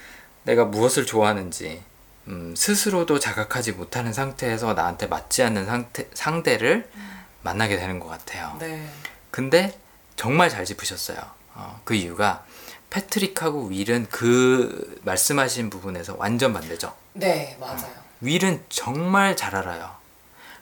내가 0.44 0.64
무엇을 0.64 1.04
좋아하는지 1.04 1.82
음, 2.28 2.54
스스로도 2.56 3.18
자각하지 3.18 3.72
못하는 3.72 4.12
상태에서 4.12 4.74
나한테 4.74 5.06
맞지 5.06 5.42
않는 5.42 5.66
상태, 5.66 6.06
상대를 6.14 6.88
만나게 7.42 7.76
되는 7.76 7.98
것 7.98 8.06
같아요. 8.08 8.56
네. 8.60 8.88
근데 9.30 9.76
정말 10.14 10.48
잘 10.48 10.64
짚으셨어요. 10.64 11.37
어, 11.58 11.80
그 11.84 11.94
이유가 11.94 12.44
패트릭하고 12.90 13.66
윌은 13.66 14.06
그 14.10 15.00
말씀하신 15.02 15.68
부분에서 15.70 16.14
완전 16.16 16.52
반대죠. 16.52 16.94
네, 17.12 17.56
맞아요. 17.60 17.90
윌은 18.20 18.64
정말 18.68 19.36
잘 19.36 19.54
알아요. 19.54 19.90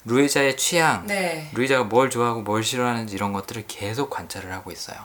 루이자의 0.07 0.57
취향, 0.57 1.07
네. 1.07 1.51
루이자가 1.53 1.84
뭘 1.84 2.11
좋아하고 2.11 2.42
뭘 2.42 2.62
싫어하는지 2.62 3.14
이런 3.14 3.32
것들을 3.32 3.64
계속 3.66 4.09
관찰을 4.11 4.53
하고 4.53 4.70
있어요. 4.72 4.97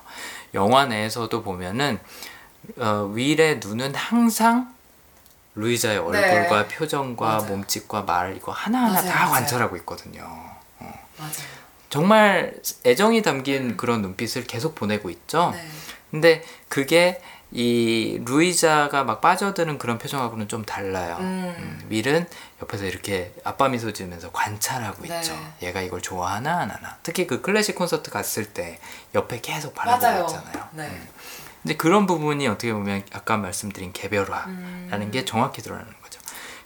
영화 0.54 0.86
내에서도 0.86 1.44
보면은 1.44 2.00
어, 2.78 3.12
윌의 3.14 3.60
눈은 3.64 3.96
항상 3.96 4.74
루이자의 5.56 5.98
얼굴과 5.98 6.68
표정과 6.70 7.26
네. 7.28 7.34
맞아요. 7.38 7.50
몸짓과 7.50 8.04
말 8.04 8.38
이거 8.38 8.52
하나하나 8.52 8.94
맞아요, 8.94 9.10
다 9.12 9.20
맞아요. 9.20 9.32
관찰하고 9.32 9.76
있거든요. 9.78 10.22
맞아요. 11.18 11.34
정말 11.90 12.54
애정이 12.86 13.22
담긴 13.22 13.76
그런 13.76 14.02
눈빛을 14.02 14.46
계속 14.46 14.76
보내고 14.76 15.10
있죠. 15.10 15.52
네. 15.54 15.68
근데 16.12 16.44
그게 16.70 17.22
이 17.54 18.22
루이자가 18.24 19.04
막 19.04 19.20
빠져드는 19.20 19.78
그런 19.78 19.98
표정하고는 19.98 20.48
좀 20.48 20.64
달라요. 20.64 21.18
음. 21.20 21.54
음, 21.58 21.86
윌은 21.90 22.26
옆에서 22.62 22.86
이렇게 22.86 23.34
아빠 23.44 23.68
미소 23.68 23.92
지으면서 23.92 24.32
관찰하고 24.32 25.04
네. 25.06 25.18
있죠. 25.20 25.34
얘가 25.62 25.82
이걸 25.82 26.02
좋아하나 26.02 26.60
안 26.60 26.72
하나. 26.72 26.98
특히 27.04 27.28
그 27.28 27.42
클래식 27.42 27.76
콘서트 27.76 28.10
갔을 28.12 28.46
때 28.46 28.80
옆에 29.16 29.42
계속. 29.42 29.74
있잖아요. 29.76 30.70
네. 30.72 30.84
음. 30.88 31.08
근데 31.62 31.76
그런 31.76 32.08
부분이 32.08 32.48
어떻게 32.48 32.74
보면 32.74 33.04
아까 33.14 33.38
말씀드린 33.38 33.92
개별화라는 33.94 34.92
음. 34.92 35.12
게 35.12 35.26
정확히 35.26 35.62
드러나는 35.62 35.92
거죠. 36.02 36.20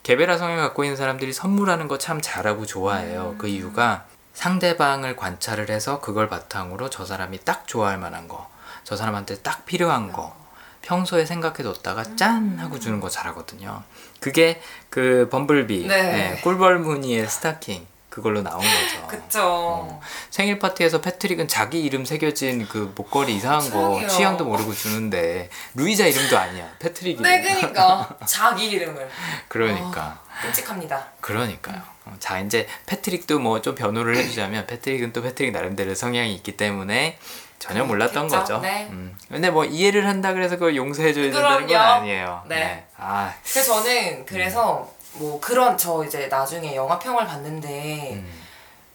개별화 0.04 0.38
성향을 0.38 0.62
갖고 0.64 0.84
있는 0.84 0.96
사람들이 0.96 1.34
선물하는 1.34 1.88
거 1.88 1.98
참 1.98 2.22
잘하고 2.22 2.66
좋아해요. 2.68 3.32
음. 3.32 3.38
그 3.40 3.48
이유가 3.48 4.06
상대방을 4.36 5.16
관찰을 5.16 5.70
해서 5.70 6.00
그걸 6.00 6.30
바탕으로 6.30 6.90
저 6.92 7.06
사람이 7.06 7.40
딱 7.44 7.68
좋아할 7.68 7.98
만한 7.98 8.28
거, 8.28 8.48
저 8.86 8.96
사람한테 8.96 9.40
딱 9.40 9.66
필요한 9.66 10.14
거, 10.14 10.34
평소에 10.82 11.26
생각해 11.26 11.58
뒀다가 11.64 12.16
짠 12.16 12.58
하고 12.60 12.80
주는 12.80 13.02
거 13.02 13.10
잘하거든요. 13.10 13.84
그게 14.22 14.62
그 14.90 15.28
범블비, 15.32 15.88
네. 15.88 16.02
네, 16.04 16.42
꿀벌 16.42 16.80
무늬의 16.80 17.28
스타킹 17.28 17.86
그걸로 18.10 18.42
나온 18.42 18.62
거죠. 18.62 19.08
그쵸. 19.08 19.42
어. 19.44 20.02
생일 20.30 20.58
파티에서 20.60 21.02
패트릭은 21.02 21.50
자기 21.50 21.82
이름 21.84 22.06
새겨진 22.06 22.66
그 22.70 22.94
목걸이 22.96 23.36
이상한 23.36 23.60
거 23.72 23.90
이상해요. 23.98 24.08
취향도 24.08 24.46
모르고 24.46 24.74
주는데 24.74 25.50
루이자 25.74 26.06
이름도 26.06 26.38
아니야. 26.38 26.66
패트릭 26.80 27.20
이름. 27.20 27.24
네, 27.24 27.42
그니까. 27.42 28.16
자기 28.26 28.70
이름을. 28.70 29.10
그러니까. 29.50 30.22
끔찍합니다. 30.44 31.08
그러니까요. 31.20 31.82
어, 32.06 32.16
자 32.20 32.40
이제 32.40 32.68
패트릭도 32.86 33.40
뭐 33.40 33.62
좀 33.62 33.76
변호를 33.76 34.16
해주자면 34.16 34.66
패트릭은 34.68 35.12
또 35.12 35.22
패트릭 35.22 35.52
나름대로 35.52 35.94
성향이 35.94 36.34
있기 36.36 36.56
때문에 36.56 37.18
전혀 37.60 37.84
몰랐던 37.84 38.28
그렇겠죠. 38.28 38.54
거죠. 38.56 38.62
네. 38.68 38.88
음. 38.92 39.18
근데 39.30 39.50
뭐 39.50 39.66
이해를 39.66 40.08
한다 40.08 40.34
그래서 40.34 40.56
그걸 40.56 40.76
용서해줘야 40.76 41.32
된다는 41.32 41.68
건. 41.68 41.76
아니에요. 41.76 42.44
네. 42.48 42.86
아, 42.98 43.34
그래서 43.44 43.74
저는 43.84 44.26
그래서 44.26 44.90
뭐 45.14 45.40
그런 45.40 45.78
저 45.78 46.04
이제 46.04 46.28
나중에 46.28 46.76
영화 46.76 47.00
평을 47.00 47.26
봤는데 47.26 48.12
음. 48.14 48.45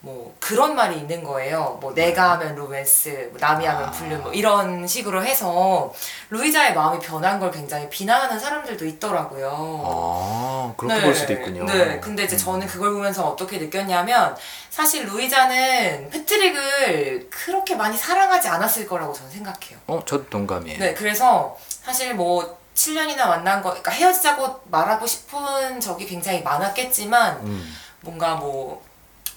뭐 0.03 0.35
그런 0.41 0.75
말이 0.75 0.97
있는 0.97 1.23
거예요. 1.23 1.79
뭐 1.81 1.93
내가 1.93 2.33
하면 2.33 2.55
로맨스, 2.55 3.29
뭐 3.33 3.39
남이 3.39 3.67
하면 3.67 3.85
아. 3.85 3.91
불륜, 3.91 4.23
뭐 4.23 4.33
이런 4.33 4.87
식으로 4.87 5.23
해서 5.23 5.93
루이자의 6.31 6.75
마음이 6.75 6.99
변한 7.01 7.39
걸 7.39 7.51
굉장히 7.51 7.89
비난하는 7.91 8.41
사람들도 8.41 8.87
있더라고요. 8.87 9.51
어, 9.53 10.75
그렇게 10.79 11.03
볼 11.03 11.15
수도 11.15 11.35
있군요. 11.35 11.67
네, 11.67 12.01
근데 12.01 12.25
이제 12.25 12.37
음. 12.37 12.39
저는 12.39 12.67
그걸 12.67 12.93
보면서 12.93 13.29
어떻게 13.29 13.59
느꼈냐면 13.59 14.35
사실 14.71 15.05
루이자는 15.05 16.09
패트릭을 16.09 17.29
그렇게 17.29 17.75
많이 17.75 17.99
사랑하지 17.99 18.49
않았을 18.49 18.87
거라고 18.87 19.13
저는 19.13 19.31
생각해요. 19.31 19.79
어, 19.87 20.03
저도 20.07 20.31
동감이에요. 20.31 20.79
네, 20.79 20.95
그래서 20.95 21.59
사실 21.83 22.15
뭐 22.15 22.59
7년이나 22.75 23.27
만난 23.27 23.61
거, 23.61 23.69
그러니까 23.69 23.91
헤어지자고 23.91 24.61
말하고 24.71 25.07
싶은 25.07 25.79
적이 25.79 26.07
굉장히 26.07 26.43
많았겠지만 26.43 27.41
음. 27.43 27.77
뭔가 28.01 28.37
뭐 28.37 28.83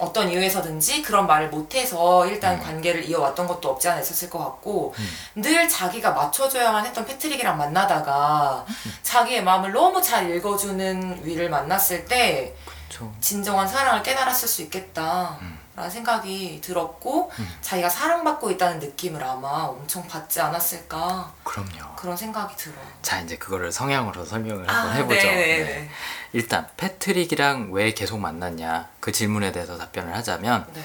어떤 0.04 0.30
이유에서든지 0.30 1.02
그런 1.02 1.26
말을 1.26 1.48
못해서 1.48 2.26
일단 2.26 2.54
음. 2.54 2.62
관계를 2.62 3.04
이어왔던 3.04 3.46
것도 3.46 3.70
없지 3.70 3.88
않아 3.88 4.00
있었을 4.00 4.30
것 4.30 4.38
같고 4.38 4.94
음. 4.98 5.42
늘 5.42 5.68
자기가 5.68 6.12
맞춰줘야만 6.12 6.86
했던 6.86 7.04
패트릭이랑 7.04 7.56
만나다가 7.56 8.64
음. 8.68 8.92
자기의 9.02 9.42
마음을 9.42 9.72
너무 9.72 10.00
잘 10.00 10.30
읽어주는 10.30 11.20
위를 11.24 11.50
만났을 11.50 12.04
때 12.04 12.54
그렇죠. 12.88 13.12
진정한 13.20 13.66
사랑을 13.66 14.02
깨달았을 14.02 14.46
수 14.46 14.62
있겠다. 14.62 15.38
음. 15.40 15.63
라는 15.76 15.90
생각이 15.90 16.60
들었고 16.62 17.32
자기가 17.60 17.88
사랑받고 17.88 18.50
있다는 18.52 18.78
느낌을 18.78 19.22
아마 19.24 19.48
엄청 19.64 20.06
받지 20.06 20.40
않았을까 20.40 21.32
그럼요. 21.42 21.96
그런 21.96 22.16
생각이 22.16 22.54
들어요. 22.56 22.78
자 23.02 23.20
이제 23.20 23.36
그거를 23.36 23.72
성향으로 23.72 24.24
설명을 24.24 24.70
아, 24.70 24.72
한번 24.74 24.96
해보죠. 24.96 25.26
네네네. 25.26 25.64
네. 25.64 25.90
일단 26.32 26.68
패트릭이랑 26.76 27.70
왜 27.72 27.92
계속 27.92 28.18
만났냐 28.18 28.88
그 29.00 29.10
질문에 29.10 29.50
대해서 29.52 29.76
답변을 29.76 30.14
하자면 30.16 30.66
네. 30.74 30.82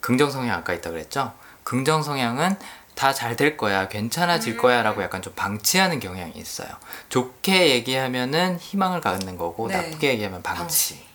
긍정 0.00 0.30
성향 0.30 0.58
아까 0.58 0.72
있다 0.72 0.90
그랬죠. 0.90 1.32
긍정 1.62 2.02
성향은 2.02 2.56
다 2.94 3.12
잘 3.14 3.36
될 3.36 3.56
거야, 3.56 3.88
괜찮아질 3.88 4.54
음. 4.54 4.58
거야 4.58 4.82
라고 4.82 5.02
약간 5.02 5.22
좀 5.22 5.32
방치하는 5.34 5.98
경향이 5.98 6.32
있어요. 6.36 6.68
좋게 7.08 7.70
얘기하면은 7.70 8.58
희망을 8.60 9.00
갖는 9.00 9.38
거고 9.38 9.68
네. 9.68 9.76
나쁘게 9.76 10.10
얘기하면 10.10 10.42
방치. 10.42 10.94
방치. 10.94 11.06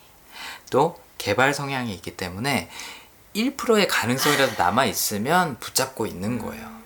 또 0.71 0.99
개발 1.17 1.53
성향이 1.53 1.93
있기 1.93 2.17
때문에 2.17 2.69
1%의 3.37 3.87
가능성이라도 3.87 4.53
남아 4.57 4.85
있으면 4.85 5.57
붙잡고 5.59 6.05
있는 6.07 6.39
거예요. 6.39 6.77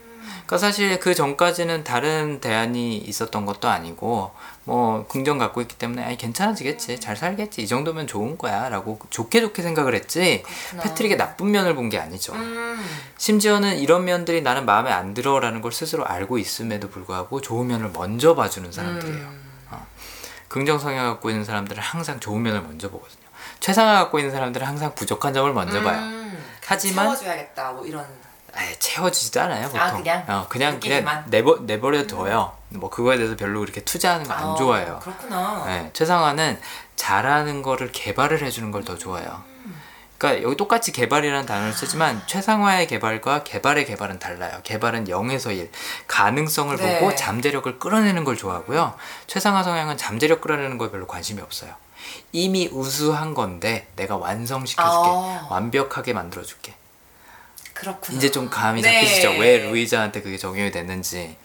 그러니까 0.46 0.58
사실 0.68 1.00
그 1.00 1.16
전까지는 1.16 1.86
다른 1.86 2.42
대안이 2.42 2.98
있었던 2.98 3.46
것도 3.46 3.70
아니고 3.70 4.32
뭐 4.66 5.06
긍정 5.08 5.38
갖고 5.38 5.62
있기 5.62 5.78
때문에 5.78 6.04
아니 6.04 6.18
괜찮아지겠지 6.18 7.00
잘 7.00 7.16
살겠지 7.16 7.62
이 7.62 7.68
정도면 7.68 8.06
좋은 8.06 8.38
거야라고 8.38 9.00
좋게 9.10 9.40
좋게 9.40 9.62
생각을 9.62 9.96
했지 9.96 10.44
그렇구나. 10.44 10.84
패트릭의 10.84 11.18
나쁜 11.18 11.52
면을 11.52 11.74
본 11.74 11.90
게 11.90 11.98
아니죠. 12.00 12.34
음, 12.34 12.86
심지어는 13.18 13.78
이런 13.80 14.04
면들이 14.04 14.42
나는 14.42 14.66
마음에 14.66 14.92
안 14.92 15.14
들어라는 15.14 15.62
걸 15.62 15.72
스스로 15.72 16.06
알고 16.06 16.38
있음에도 16.38 16.90
불구하고 16.90 17.40
좋은 17.40 17.68
면을 17.68 17.92
먼저 17.94 18.36
봐주는 18.36 18.70
사람들이에요. 18.72 19.26
음. 19.26 19.42
긍정 20.50 20.80
성향 20.80 21.06
갖고 21.08 21.30
있는 21.30 21.46
사람들은 21.46 21.82
항상 21.82 22.20
좋은 22.20 22.42
면을 22.44 22.62
먼저 22.62 22.90
보거든요. 22.90 23.22
최상화 23.62 23.94
갖고 23.94 24.20
있는 24.20 24.34
사람들은 24.34 24.68
항상 24.68 24.94
부족한 24.96 25.34
점을 25.34 25.52
먼저 25.54 25.82
봐요. 25.82 26.21
음, 26.72 26.74
하지만 26.74 27.06
채워줘야겠다 27.16 27.72
뭐 27.74 27.86
이런 27.86 28.06
아예 28.54 28.74
채워지지도 28.80 29.42
않아요 29.42 29.68
보통. 29.68 29.80
아, 29.82 29.92
그냥? 29.94 30.20
어, 30.28 30.46
그냥 30.48 30.48
그냥 30.50 30.74
느끼기만? 30.76 31.24
내버 31.28 31.60
내버려 31.62 32.08
둬요. 32.08 32.56
뭐 32.70 32.90
그거에 32.90 33.18
대해서 33.18 33.36
별로 33.36 33.60
그렇게 33.62 33.82
투자하는 33.82 34.26
거안 34.26 34.44
아, 34.50 34.56
좋아해요. 34.56 35.00
그렇구나. 35.02 35.64
네, 35.68 35.90
최상화는 35.94 36.60
잘하는 36.96 37.62
거를 37.62 37.92
개발을 37.92 38.42
해주는 38.42 38.72
걸 38.72 38.84
더 38.84 38.98
좋아해요. 38.98 39.44
그러니까 40.18 40.44
여기 40.44 40.56
똑같이 40.56 40.92
개발이라는 40.92 41.48
단어를 41.48 41.74
쓰지만 41.74 42.22
최상화의 42.28 42.86
개발과 42.88 43.44
개발의 43.44 43.86
개발은 43.88 44.20
달라요. 44.20 44.60
개발은 44.64 45.06
0에서 45.06 45.56
1, 45.56 45.72
가능성을 46.08 46.76
네. 46.78 47.00
보고 47.00 47.16
잠재력을 47.16 47.80
끌어내는 47.80 48.24
걸 48.24 48.38
좋아하고요. 48.38 48.94
최상화 49.26 49.64
성향은 49.64 49.98
잠재력 49.98 50.42
끌어내는 50.42 50.78
거에 50.78 50.92
별로 50.92 51.08
관심이 51.08 51.42
없어요. 51.42 51.72
이미 52.32 52.68
우수한 52.72 53.34
건데 53.34 53.88
내가 53.96 54.18
완성시켜줄게, 54.18 55.10
아. 55.10 55.48
완벽하게 55.50 56.14
만들어줄게. 56.14 56.76
그렇구나. 57.74 58.18
이제 58.18 58.30
좀 58.30 58.50
감이 58.50 58.82
네. 58.82 58.94
잡히시죠? 59.02 59.32
왜 59.40 59.58
루이자한테 59.58 60.22
그게 60.22 60.38
적용이 60.38 60.70
됐는지. 60.72 61.36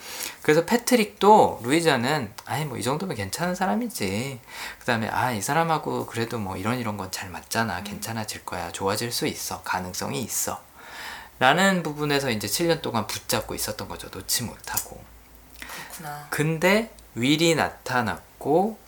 그래서 0.42 0.64
패트릭도 0.66 1.60
루이자는 1.62 2.30
아니 2.44 2.64
뭐 2.66 2.76
이 2.78 2.82
정도면 2.82 3.16
괜찮은 3.16 3.54
사람이지. 3.54 4.38
그다음에 4.80 5.08
아 5.08 5.32
이 5.32 5.40
사람하고 5.40 6.06
그래도 6.06 6.38
뭐 6.38 6.56
이런 6.56 6.78
이런 6.78 6.96
건 6.98 7.10
잘 7.10 7.30
맞잖아. 7.30 7.82
괜찮아질 7.84 8.44
거야. 8.44 8.70
좋아질 8.70 9.12
수 9.12 9.26
있어. 9.26 9.62
가능성이 9.62 10.20
있어. 10.20 10.60
라는 11.38 11.82
부분에서 11.82 12.30
이제 12.30 12.46
7년 12.46 12.82
동안 12.82 13.06
붙잡고 13.06 13.54
있었던 13.54 13.88
거죠. 13.88 14.08
놓지 14.12 14.42
못하고. 14.44 15.02
그렇구나. 15.58 16.26
근데 16.30 16.90
윌이 17.14 17.54
나타났고 17.54 18.78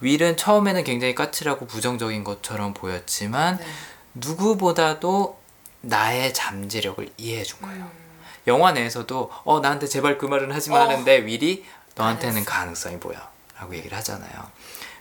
윌은 0.00 0.36
처음에는 0.36 0.84
굉장히 0.84 1.14
까칠하고 1.14 1.66
부정적인 1.66 2.24
것처럼 2.24 2.74
보였지만 2.74 3.58
네. 3.58 3.66
누구보다도 4.14 5.38
나의 5.80 6.34
잠재력을 6.34 7.08
이해해 7.16 7.44
준 7.44 7.60
거예요. 7.62 7.84
음. 7.84 8.08
영화 8.46 8.72
내에서도 8.72 9.30
어 9.44 9.60
나한테 9.60 9.86
제발 9.86 10.18
그 10.18 10.26
말은 10.26 10.52
하지 10.52 10.70
마 10.70 10.76
어. 10.78 10.80
하는데 10.82 11.24
윌이 11.24 11.64
너한테는 11.94 12.44
가능성. 12.44 12.54
가능성이 12.54 13.00
보여 13.00 13.18
라고 13.58 13.74
얘기를 13.76 13.96
하잖아요. 13.98 14.50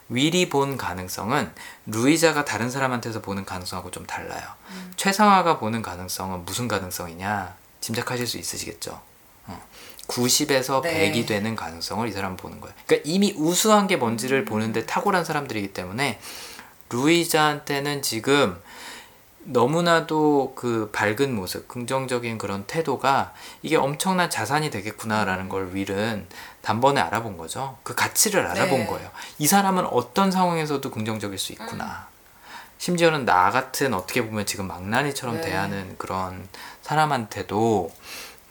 윌이 0.09 0.49
본 0.49 0.77
가능성은 0.77 1.51
루이자가 1.85 2.45
다른 2.45 2.69
사람한테서 2.69 3.21
보는 3.21 3.45
가능성하고 3.45 3.91
좀 3.91 4.05
달라요. 4.05 4.43
음. 4.69 4.93
최상화가 4.95 5.59
보는 5.59 5.81
가능성은 5.81 6.45
무슨 6.45 6.67
가능성이냐 6.67 7.55
짐작하실 7.81 8.27
수 8.27 8.37
있으시겠죠? 8.37 8.99
어. 9.47 9.67
90에서 10.07 10.81
네. 10.81 11.11
100이 11.11 11.27
되는 11.27 11.55
가능성을 11.55 12.07
이 12.07 12.11
사람은 12.11 12.37
보는 12.37 12.61
거예요. 12.61 12.73
그러니까 12.85 13.09
이미 13.09 13.33
우수한 13.35 13.87
게 13.87 13.95
음. 13.95 13.99
뭔지를 13.99 14.45
보는데 14.45 14.85
탁월한 14.85 15.25
사람들이기 15.25 15.73
때문에 15.73 16.19
루이자한테는 16.89 18.01
지금 18.01 18.57
너무나도 19.49 20.53
그 20.55 20.89
밝은 20.91 21.33
모습, 21.33 21.67
긍정적인 21.69 22.37
그런 22.37 22.65
태도가 22.65 23.33
이게 23.61 23.77
엄청난 23.77 24.29
자산이 24.29 24.69
되겠구나라는 24.69 25.47
걸 25.47 25.73
윌은 25.73 26.27
단번에 26.61 26.99
알아본 26.99 27.37
거죠. 27.37 27.77
그 27.83 27.95
가치를 27.95 28.45
알아본 28.45 28.79
네. 28.79 28.87
거예요. 28.87 29.09
이 29.37 29.47
사람은 29.47 29.85
어떤 29.85 30.31
상황에서도 30.31 30.89
긍정적일 30.91 31.37
수 31.37 31.53
있구나. 31.53 32.07
심지어는 32.77 33.25
나 33.25 33.49
같은 33.49 33.93
어떻게 33.93 34.25
보면 34.25 34.45
지금 34.45 34.67
망나니처럼 34.67 35.37
네. 35.37 35.41
대하는 35.41 35.95
그런 35.97 36.47
사람한테도 36.81 37.91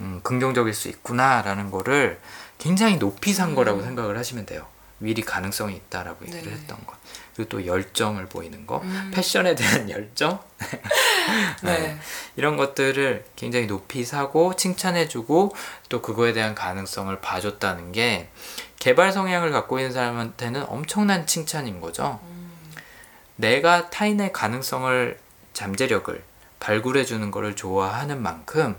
음, 0.01 0.21
긍정적일 0.23 0.75
수 0.75 0.89
있구나라는 0.89 1.71
거를 1.71 2.19
굉장히 2.59 2.99
높이 2.99 3.33
산 3.33 3.55
거라고 3.55 3.83
생각을 3.83 4.17
하시면 4.19 4.47
돼요. 4.47 4.67
윌이 5.01 5.21
가능성이 5.23 5.77
있다라고 5.77 6.25
얘기를 6.25 6.45
네. 6.45 6.53
했던 6.53 6.79
것. 6.87 6.97
그리고 7.35 7.51
또 7.51 7.67
열정을 7.67 8.27
보이는 8.27 8.67
거, 8.67 8.79
음. 8.79 9.11
패션에 9.15 9.55
대한 9.55 9.89
열정, 9.91 10.41
네. 11.63 11.99
이런 12.37 12.57
것들을 12.57 13.25
굉장히 13.37 13.67
높이 13.67 14.05
사고 14.05 14.57
칭찬해주고 14.57 15.55
또 15.91 16.03
그거에 16.03 16.33
대한 16.33 16.55
가능성을 16.55 17.21
봐줬다는 17.21 17.93
게 17.93 18.31
개발 18.79 19.13
성향을 19.13 19.51
갖고 19.51 19.79
있는 19.79 19.93
사람한테는 19.93 20.65
엄청난 20.69 21.27
칭찬인 21.27 21.81
거죠. 21.81 22.21
내가 23.37 23.91
타인의 23.91 24.33
가능성을 24.33 25.19
잠재력을 25.53 26.23
발굴해주는 26.59 27.31
것을 27.31 27.55
좋아하는 27.55 28.23
만큼 28.23 28.77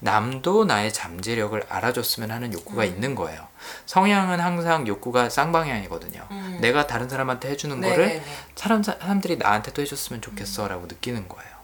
남도 0.00 0.66
나의 0.66 0.92
잠재력을 0.92 1.60
알아줬으면 1.68 2.30
하는 2.30 2.52
욕구가 2.52 2.84
있는 2.84 3.14
거예요. 3.14 3.46
성향은 3.86 4.40
항상 4.40 4.86
욕구가 4.86 5.30
쌍방향이거든요. 5.30 6.26
음. 6.30 6.58
내가 6.60 6.86
다른 6.86 7.08
사람한테 7.08 7.50
해주는 7.50 7.80
네, 7.80 7.90
거를 7.90 8.06
네, 8.08 8.14
네. 8.14 8.24
사람, 8.54 8.82
사람들이 8.82 9.36
나한테도 9.38 9.82
해줬으면 9.82 10.20
좋겠어 10.20 10.68
라고 10.68 10.86
느끼는 10.86 11.28
거예요. 11.28 11.56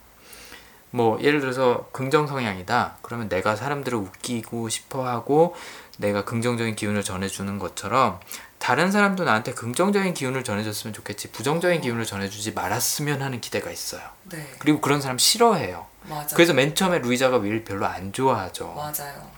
뭐 0.89 1.19
예를 1.21 1.39
들어서 1.39 1.87
긍정 1.91 2.27
성향이다. 2.27 2.97
그러면 3.01 3.27
내가 3.27 3.55
사람들을 3.55 3.97
웃기고 3.97 4.69
싶어 4.69 5.07
하고 5.07 5.55
내가 5.97 6.23
긍정적인 6.23 6.75
기운을 6.75 7.03
전해주는 7.03 7.57
것처럼 7.59 8.19
다른 8.63 8.93
사람도 8.93 9.25
나한테 9.25 9.53
긍정적인 9.53 10.13
기운을 10.13 10.45
전해줬으면 10.45 10.93
좋겠지 10.93 11.33
부정적인 11.33 11.81
기운을 11.81 12.05
전해주지 12.05 12.53
말았으면 12.53 13.21
하는 13.21 13.41
기대가 13.41 13.69
있어요. 13.69 14.01
네. 14.29 14.49
그리고 14.57 14.79
그런 14.79 15.01
사람 15.01 15.17
싫어해요. 15.17 15.85
맞아. 16.03 16.33
그래서 16.33 16.53
맨 16.53 16.73
처음에 16.73 16.99
루이자가 16.99 17.39
윌 17.39 17.65
별로 17.65 17.85
안 17.85 18.13
좋아하죠. 18.13 18.71
맞아요. 18.73 19.29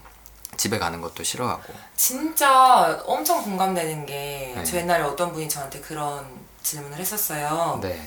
집에 0.58 0.78
가는 0.78 1.02
것도 1.02 1.24
싫어하고. 1.24 1.74
진짜 1.96 3.02
엄청 3.08 3.42
공감되는 3.44 4.06
게, 4.06 4.54
네. 4.56 4.64
저 4.64 4.78
옛날에 4.78 5.02
어떤 5.02 5.34
분이 5.34 5.50
저한테 5.50 5.80
그런 5.80 6.24
질문을 6.62 7.00
했었어요. 7.00 7.80
네. 7.82 8.00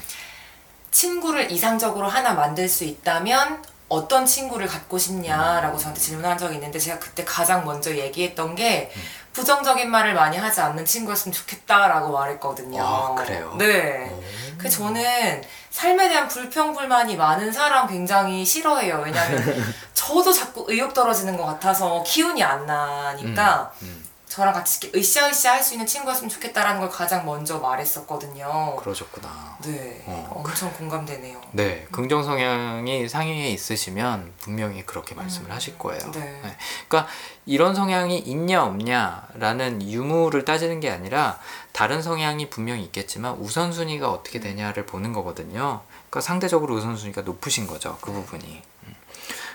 친구를 0.92 1.50
이상적으로 1.50 2.06
하나 2.06 2.32
만들 2.34 2.68
수 2.68 2.84
있다면 2.84 3.64
어떤 3.88 4.24
친구를 4.24 4.68
갖고 4.68 4.98
싶냐라고 4.98 5.78
저한테 5.78 6.00
질문한 6.00 6.38
적이 6.38 6.56
있는데 6.56 6.78
제가 6.78 7.00
그때 7.00 7.24
가장 7.24 7.64
먼저 7.64 7.94
얘기했던 7.94 8.54
게 8.54 8.92
음. 8.94 9.02
부정적인 9.38 9.88
말을 9.88 10.14
많이 10.14 10.36
하지 10.36 10.60
않는 10.60 10.84
친구였으면 10.84 11.32
좋겠다라고 11.32 12.10
말했거든요. 12.10 12.82
아, 12.82 13.14
그래요? 13.14 13.54
네. 13.56 14.10
그 14.58 14.68
저는 14.68 15.44
삶에 15.70 16.08
대한 16.08 16.26
불평불만이 16.26 17.16
많은 17.16 17.52
사람 17.52 17.86
굉장히 17.86 18.44
싫어해요. 18.44 19.00
왜냐하면 19.04 19.40
저도 19.94 20.32
자꾸 20.32 20.64
의욕 20.66 20.92
떨어지는 20.92 21.36
것 21.36 21.46
같아서 21.46 22.02
기운이 22.02 22.42
안 22.42 22.66
나니까 22.66 23.70
음, 23.82 24.04
저랑 24.28 24.52
같이 24.52 24.78
이렇게 24.82 24.98
으쌰으쌰 24.98 25.52
할 25.52 25.62
수 25.62 25.74
있는 25.74 25.86
친구였으면 25.86 26.28
좋겠다라는 26.28 26.80
걸 26.80 26.88
가장 26.88 27.24
먼저 27.26 27.58
말했었거든요. 27.58 28.76
그러셨구나. 28.76 29.56
네, 29.62 30.02
어. 30.06 30.30
엄청 30.34 30.72
공감되네요. 30.74 31.40
네, 31.52 31.86
긍정 31.90 32.22
성향이 32.22 33.08
상위에 33.08 33.50
있으시면 33.50 34.32
분명히 34.38 34.84
그렇게 34.86 35.14
말씀을 35.14 35.50
음, 35.50 35.54
하실 35.54 35.76
거예요. 35.78 36.00
네. 36.12 36.40
그러니까 36.88 37.10
이런 37.46 37.74
성향이 37.74 38.18
있냐 38.18 38.64
없냐라는 38.64 39.82
유무를 39.82 40.44
따지는 40.44 40.80
게 40.80 40.90
아니라 40.90 41.38
다른 41.72 42.02
성향이 42.02 42.50
분명히 42.50 42.84
있겠지만 42.84 43.34
우선순위가 43.34 44.10
어떻게 44.10 44.40
되냐를 44.40 44.86
보는 44.86 45.12
거거든요. 45.12 45.80
그러니까 46.08 46.20
상대적으로 46.20 46.74
우선순위가 46.76 47.22
높으신 47.22 47.66
거죠. 47.66 47.98
그 48.00 48.12
부분이. 48.12 48.62
음. 48.86 48.94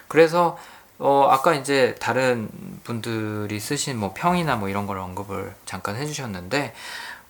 그래서 0.08 0.58
어 1.00 1.28
아까 1.30 1.54
이제 1.56 1.96
다른 2.00 2.50
분들이 2.84 3.60
쓰신 3.60 3.98
뭐 3.98 4.14
평이나 4.16 4.56
뭐 4.56 4.70
이런 4.70 4.86
걸 4.88 4.98
언급을 5.00 5.54
잠깐 5.66 5.96
해주셨는데 5.96 6.74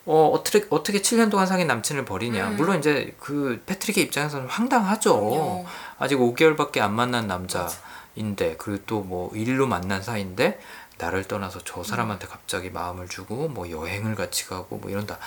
어 0.06 0.28
어떻게 0.34 0.66
어떻게 0.70 1.00
7년 1.00 1.30
동안 1.30 1.46
사귄 1.46 1.66
남친을 1.66 2.04
버리냐. 2.04 2.48
음. 2.48 2.56
물론 2.56 2.78
이제 2.78 3.14
그 3.18 3.62
패트릭의 3.66 4.04
입장에서는 4.04 4.46
황당하죠. 4.48 5.18
그럼요. 5.18 5.66
아직 5.98 6.16
5개월밖에 6.16 6.78
안 6.80 6.92
만난 6.94 7.26
남자인데 7.26 8.56
그리고 8.58 8.84
또 8.86 9.00
뭐 9.02 9.30
일로 9.34 9.66
만난 9.66 10.02
사이인데 10.02 10.60
나를 10.98 11.24
떠나서 11.24 11.60
저 11.64 11.82
사람한테 11.82 12.26
갑자기 12.28 12.70
마음을 12.70 13.08
주고 13.08 13.48
뭐 13.48 13.68
여행을 13.70 14.14
같이 14.14 14.46
가고 14.46 14.76
뭐 14.76 14.90
이런다 14.90 15.18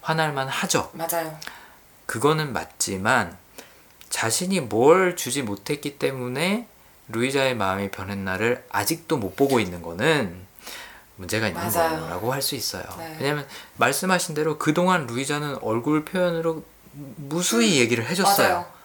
화날만 0.00 0.48
하죠. 0.48 0.90
맞아요. 0.94 1.36
그거는 2.06 2.52
맞지만 2.52 3.36
자신이 4.08 4.60
뭘 4.60 5.16
주지 5.16 5.42
못했기 5.42 5.98
때문에 5.98 6.66
루이자의 7.12 7.56
마음이 7.56 7.90
변했나를 7.90 8.64
아직도 8.70 9.16
못 9.16 9.36
보고 9.36 9.60
있는 9.60 9.82
거는 9.82 10.48
문제가 11.16 11.48
있는 11.48 11.60
맞아요. 11.62 12.00
거라고 12.00 12.32
할 12.32 12.40
수 12.42 12.54
있어요. 12.54 12.82
네. 12.98 13.16
왜냐면 13.20 13.46
말씀하신 13.76 14.34
대로 14.34 14.58
그동안 14.58 15.06
루이자는 15.06 15.58
얼굴 15.62 16.04
표현으로 16.04 16.64
무수히 16.92 17.78
얘기를 17.78 18.06
해줬어요. 18.08 18.46
음. 18.48 18.52
맞아요. 18.52 18.80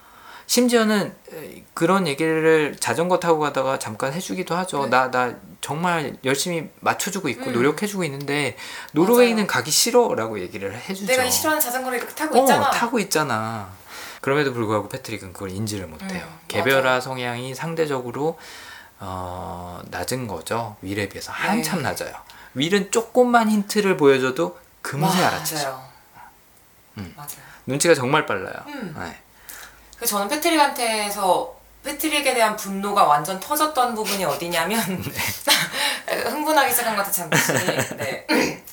심지어는 0.48 1.12
에, 1.32 1.64
그런 1.74 2.06
얘기를 2.06 2.76
자전거 2.78 3.18
타고 3.18 3.40
가다가 3.40 3.78
잠깐 3.80 4.12
해주기도 4.12 4.54
하죠. 4.54 4.84
네. 4.84 4.90
나, 4.90 5.10
나 5.10 5.34
정말 5.60 6.16
열심히 6.24 6.68
맞춰주고 6.80 7.28
있고 7.30 7.46
음. 7.46 7.52
노력해주고 7.54 8.04
있는데 8.04 8.56
노르웨이는 8.92 9.38
맞아요. 9.38 9.46
가기 9.48 9.70
싫어라고 9.72 10.38
얘기를 10.40 10.78
해주죠. 10.78 11.06
내가 11.10 11.24
이 11.24 11.30
싫어하는 11.32 11.60
자전거를 11.60 11.98
이렇게 11.98 12.14
타고 12.14 12.38
어, 12.38 12.42
있잖아. 12.42 12.70
타고 12.70 12.98
있잖아. 13.00 13.70
그럼에도 14.20 14.52
불구하고 14.52 14.88
패트릭은 14.88 15.32
그걸 15.32 15.50
인지를 15.50 15.86
못해요. 15.86 16.24
음, 16.24 16.38
개별화 16.48 16.82
맞아요. 16.82 17.00
성향이 17.00 17.54
상대적으로 17.54 18.38
어, 18.98 19.80
낮은 19.86 20.26
거죠. 20.26 20.76
윌에 20.82 21.08
비해서 21.08 21.32
한참 21.32 21.78
네. 21.78 21.84
낮아요. 21.90 22.14
윌은 22.54 22.90
조금만 22.90 23.50
힌트를 23.50 23.96
보여줘도 23.96 24.58
금세 24.82 25.22
알아채죠. 25.24 25.64
맞아요. 25.64 25.84
음. 26.98 27.12
맞아요. 27.16 27.30
눈치가 27.66 27.94
정말 27.94 28.24
빨라요. 28.26 28.54
음. 28.68 28.94
네. 28.98 29.16
그래서 29.96 30.16
저는 30.16 30.28
패트릭한테서 30.28 31.56
패트릭에 31.84 32.34
대한 32.34 32.56
분노가 32.56 33.04
완전 33.04 33.38
터졌던 33.38 33.94
부분이 33.94 34.24
어디냐면 34.24 34.80
네. 35.02 36.16
흥분하기 36.30 36.70
시작한 36.70 36.96
것 36.96 37.02
같아 37.02 37.12
잠시. 37.12 37.52
네. 37.96 38.26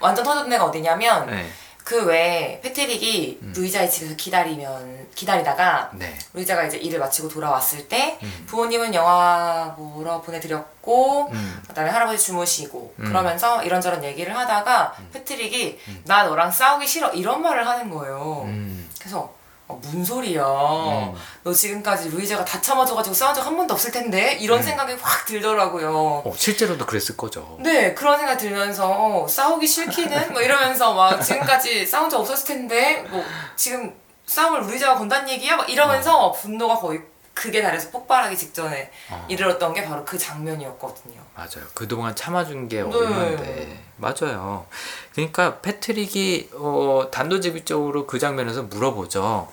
완전 0.00 0.24
터졌던 0.24 0.50
데가 0.50 0.64
어디냐면 0.64 1.26
네. 1.28 1.50
그 1.88 2.04
외에 2.04 2.60
패트릭이 2.60 3.38
음. 3.40 3.52
루이자의 3.56 3.90
집에서 3.90 4.14
기다리면 4.14 5.08
기다리다가 5.14 5.90
네. 5.94 6.14
루이자가 6.34 6.66
이제 6.66 6.76
일을 6.76 6.98
마치고 6.98 7.28
돌아왔을 7.28 7.88
때 7.88 8.18
음. 8.22 8.44
부모님은 8.46 8.92
영화 8.92 9.74
보러 9.74 10.20
보내드렸고 10.20 11.30
음. 11.30 11.62
그다음에 11.66 11.88
할아버지 11.88 12.22
주무시고 12.22 12.94
음. 12.98 13.04
그러면서 13.06 13.62
이런저런 13.62 14.04
얘기를 14.04 14.36
하다가 14.36 14.96
패트릭이 15.14 15.78
나 16.04 16.24
너랑 16.24 16.50
싸우기 16.50 16.86
싫어 16.86 17.08
이런 17.12 17.40
말을 17.40 17.66
하는 17.66 17.88
거예요. 17.88 18.42
음. 18.44 18.90
그래서 19.00 19.32
어, 19.68 19.78
뭔 19.84 20.02
소리야? 20.04 20.42
음. 20.42 21.14
너 21.44 21.52
지금까지 21.52 22.08
루이자가 22.08 22.44
다 22.44 22.60
참아줘가지고 22.60 23.14
싸운 23.14 23.34
적 23.34 23.42
한 23.48 23.56
번도 23.56 23.74
없을 23.74 23.90
텐데 23.92 24.32
이런 24.40 24.62
생각이 24.62 24.94
확 25.00 25.26
들더라고요. 25.26 26.22
어, 26.24 26.32
실제로도 26.36 26.84
그랬을 26.86 27.16
거죠. 27.16 27.56
네 27.60 27.94
그런 27.94 28.18
생각 28.18 28.36
들면서 28.36 28.88
어, 28.90 29.26
싸우기 29.28 29.66
싫기는 29.66 30.32
뭐 30.32 30.40
이러면서 30.42 30.92
막 30.94 31.20
지금까지 31.20 31.86
싸운 31.86 32.08
적 32.10 32.18
없었을 32.20 32.46
텐데 32.46 33.04
뭐 33.10 33.24
지금 33.56 33.94
싸움을 34.26 34.62
루이자가 34.66 34.98
건다는 34.98 35.28
얘기야? 35.30 35.56
막 35.56 35.68
이러면서 35.70 36.32
분노가 36.32 36.76
거의 36.76 37.00
극에 37.34 37.62
달해서 37.62 37.90
폭발하기 37.90 38.36
직전에 38.36 38.90
어. 39.10 39.24
이르렀던 39.28 39.72
게 39.72 39.84
바로 39.84 40.04
그 40.04 40.18
장면이었거든요. 40.18 41.20
맞아요. 41.36 41.66
그동안 41.74 42.14
참아준 42.16 42.68
게 42.68 42.82
네. 42.82 42.82
얼마인데. 42.82 43.78
맞아요. 43.98 44.66
그러니까 45.12 45.60
패트릭이 45.60 46.50
어, 46.54 47.08
단도직입적으로 47.10 48.06
그 48.06 48.18
장면에서 48.18 48.62
물어보죠. 48.64 49.50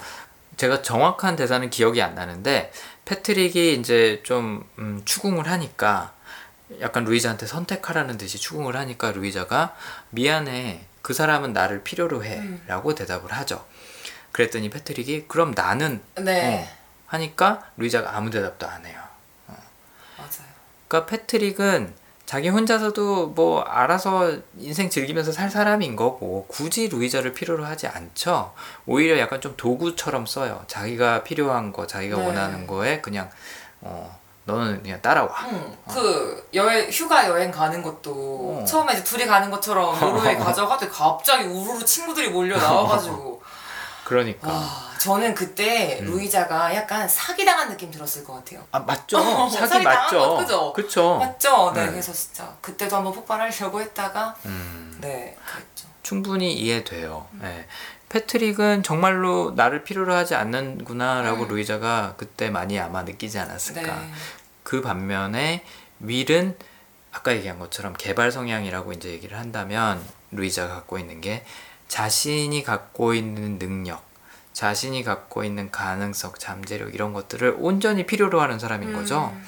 제가 0.57 0.81
정확한 0.81 1.35
대사는 1.35 1.69
기억이 1.69 2.01
안 2.01 2.15
나는데 2.15 2.71
패트릭이 3.05 3.73
이제 3.73 4.21
좀 4.23 4.67
음, 4.79 5.01
추궁을 5.03 5.47
하니까 5.49 6.13
약간 6.79 7.03
루이자한테 7.03 7.45
선택하라는 7.45 8.17
듯이 8.17 8.37
추궁을 8.39 8.75
하니까 8.75 9.11
루이자가 9.11 9.75
미안해. 10.11 10.85
그 11.01 11.13
사람은 11.13 11.53
나를 11.53 11.83
필요로 11.83 12.23
해. 12.23 12.39
음. 12.39 12.63
라고 12.67 12.95
대답을 12.95 13.31
하죠. 13.31 13.65
그랬더니 14.31 14.69
패트릭이 14.69 15.25
그럼 15.27 15.53
나는 15.55 16.01
네 16.15 16.67
어, 16.69 16.77
하니까 17.07 17.71
루이자가 17.77 18.15
아무 18.15 18.31
대답도 18.31 18.67
안 18.67 18.85
해요. 18.85 18.99
맞아요. 20.17 20.55
그러니까 20.87 21.09
패트릭은 21.09 21.93
자기 22.25 22.49
혼자서도 22.49 23.27
뭐 23.27 23.61
알아서 23.61 24.33
인생 24.57 24.89
즐기면서 24.89 25.31
살 25.31 25.49
사람인 25.51 25.95
거고 25.95 26.45
굳이 26.47 26.87
루이자를 26.87 27.33
필요로 27.33 27.65
하지 27.65 27.87
않죠. 27.87 28.53
오히려 28.87 29.19
약간 29.19 29.41
좀 29.41 29.53
도구처럼 29.55 30.25
써요. 30.25 30.63
자기가 30.67 31.23
필요한 31.23 31.71
거, 31.71 31.85
자기가 31.85 32.17
네. 32.17 32.25
원하는 32.25 32.65
거에 32.65 32.99
그냥 33.01 33.29
어 33.81 34.19
너는 34.45 34.81
그냥 34.81 35.01
따라와. 35.01 35.29
음, 35.51 35.77
그 35.87 36.49
여행 36.53 36.89
휴가 36.89 37.27
여행 37.27 37.51
가는 37.51 37.81
것도 37.83 38.11
어. 38.11 38.65
처음에 38.65 38.93
이제 38.93 39.03
둘이 39.03 39.25
가는 39.25 39.49
것처럼 39.51 39.97
노르웨이 40.01 40.35
가져가도 40.35 40.89
갑자기 40.89 41.45
우르르 41.45 41.83
친구들이 41.85 42.29
몰려 42.29 42.57
나와가지고 42.57 43.41
그러니까 44.05 44.49
와 44.49 44.95
저는 44.99 45.35
그때 45.35 45.99
음. 45.99 46.05
루이자가 46.05 46.73
약간 46.75 47.09
사기당한 47.09 47.69
느낌 47.69 47.91
들었을 47.91 48.23
것 48.23 48.33
같아요. 48.33 48.65
아 48.71 48.79
맞죠. 48.79 49.17
어, 49.19 49.49
사기 49.49 49.67
사기 49.67 49.83
맞죠. 49.83 50.19
거, 50.19 50.37
그죠? 50.37 50.73
그쵸. 50.73 51.17
맞죠? 51.17 51.71
네, 51.73 51.85
네. 51.85 51.91
그래서 51.91 52.13
진짜 52.13 52.55
그때도 52.61 52.95
한번 52.95 53.13
폭발하려고 53.13 53.81
했다가 53.81 54.35
음. 54.45 54.97
네 55.01 55.35
그랬죠. 55.45 55.87
충분히 56.03 56.53
이해돼요. 56.53 57.27
예. 57.43 57.67
패트릭은 58.09 58.83
정말로 58.83 59.51
나를 59.55 59.83
필요로 59.83 60.13
하지 60.13 60.35
않는구나라고 60.35 61.43
음. 61.43 61.47
루이자가 61.49 62.13
그때 62.17 62.49
많이 62.49 62.79
아마 62.79 63.01
느끼지 63.01 63.39
않았을까. 63.39 63.81
네. 63.81 64.11
그 64.63 64.81
반면에 64.81 65.63
윌은 65.99 66.55
아까 67.11 67.33
얘기한 67.33 67.59
것처럼 67.59 67.93
개발 67.97 68.31
성향이라고 68.31 68.93
이제 68.93 69.09
얘기를 69.09 69.37
한다면 69.39 70.03
루이자가 70.31 70.73
갖고 70.75 70.99
있는 70.99 71.21
게 71.21 71.43
자신이 71.87 72.63
갖고 72.63 73.13
있는 73.13 73.59
능력, 73.59 74.03
자신이 74.53 75.03
갖고 75.03 75.43
있는 75.43 75.71
가능성, 75.71 76.33
잠재력 76.37 76.93
이런 76.93 77.13
것들을 77.13 77.55
온전히 77.59 78.05
필요로 78.05 78.41
하는 78.41 78.59
사람인 78.59 78.93
거죠. 78.93 79.31
음, 79.33 79.45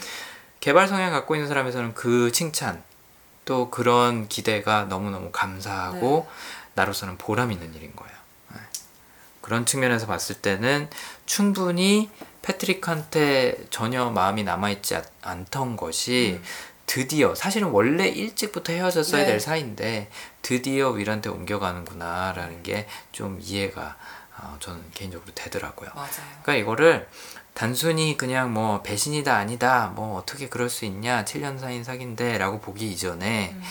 개발 0.60 0.88
성향 0.88 1.12
갖고 1.12 1.36
있는 1.36 1.48
사람에서는 1.48 1.94
그 1.94 2.32
칭찬 2.32 2.84
또 3.46 3.70
그런 3.70 4.28
기대가 4.28 4.84
너무너무 4.86 5.32
감사하고 5.32 6.28
나로서는 6.76 7.18
보람 7.18 7.52
있는 7.52 7.74
일인 7.74 7.96
거예요. 7.96 8.14
네. 8.54 8.60
그런 9.42 9.66
측면에서 9.66 10.06
봤을 10.08 10.36
때는 10.36 10.90
충분히 11.26 12.10
패트릭한테 12.42 13.66
전혀 13.70 14.10
마음이 14.10 14.44
남아있지 14.44 14.96
않- 14.96 15.06
않던 15.22 15.78
것이 15.78 16.40
드디어 16.88 17.36
사실은 17.36 17.68
원래 17.68 18.08
일찍부터 18.08 18.74
헤어졌어야 18.74 19.22
네. 19.22 19.28
될 19.28 19.40
사이인데 19.40 20.10
드디어 20.42 20.90
윌한테 20.90 21.30
옮겨가는구나라는 21.30 22.64
게 22.64 22.88
좀 23.12 23.40
이해가 23.42 23.96
어, 24.40 24.58
저는 24.60 24.84
개인적으로 24.94 25.32
되더라고요. 25.34 25.90
맞아요. 25.96 26.10
그러니까 26.44 26.56
이거를 26.56 27.08
단순히 27.56 28.16
그냥 28.16 28.54
뭐 28.54 28.84
배신이다 28.84 29.36
아니다 29.36 29.92
뭐 29.96 30.18
어떻게 30.20 30.48
그럴 30.48 30.70
수 30.70 30.86
있냐 30.86 31.26
7년 31.26 31.60
사인 31.60 31.84
사귄데 31.84 32.38
라고 32.38 32.60
보기 32.60 32.92
이전에 32.92 33.56
음. 33.56 33.64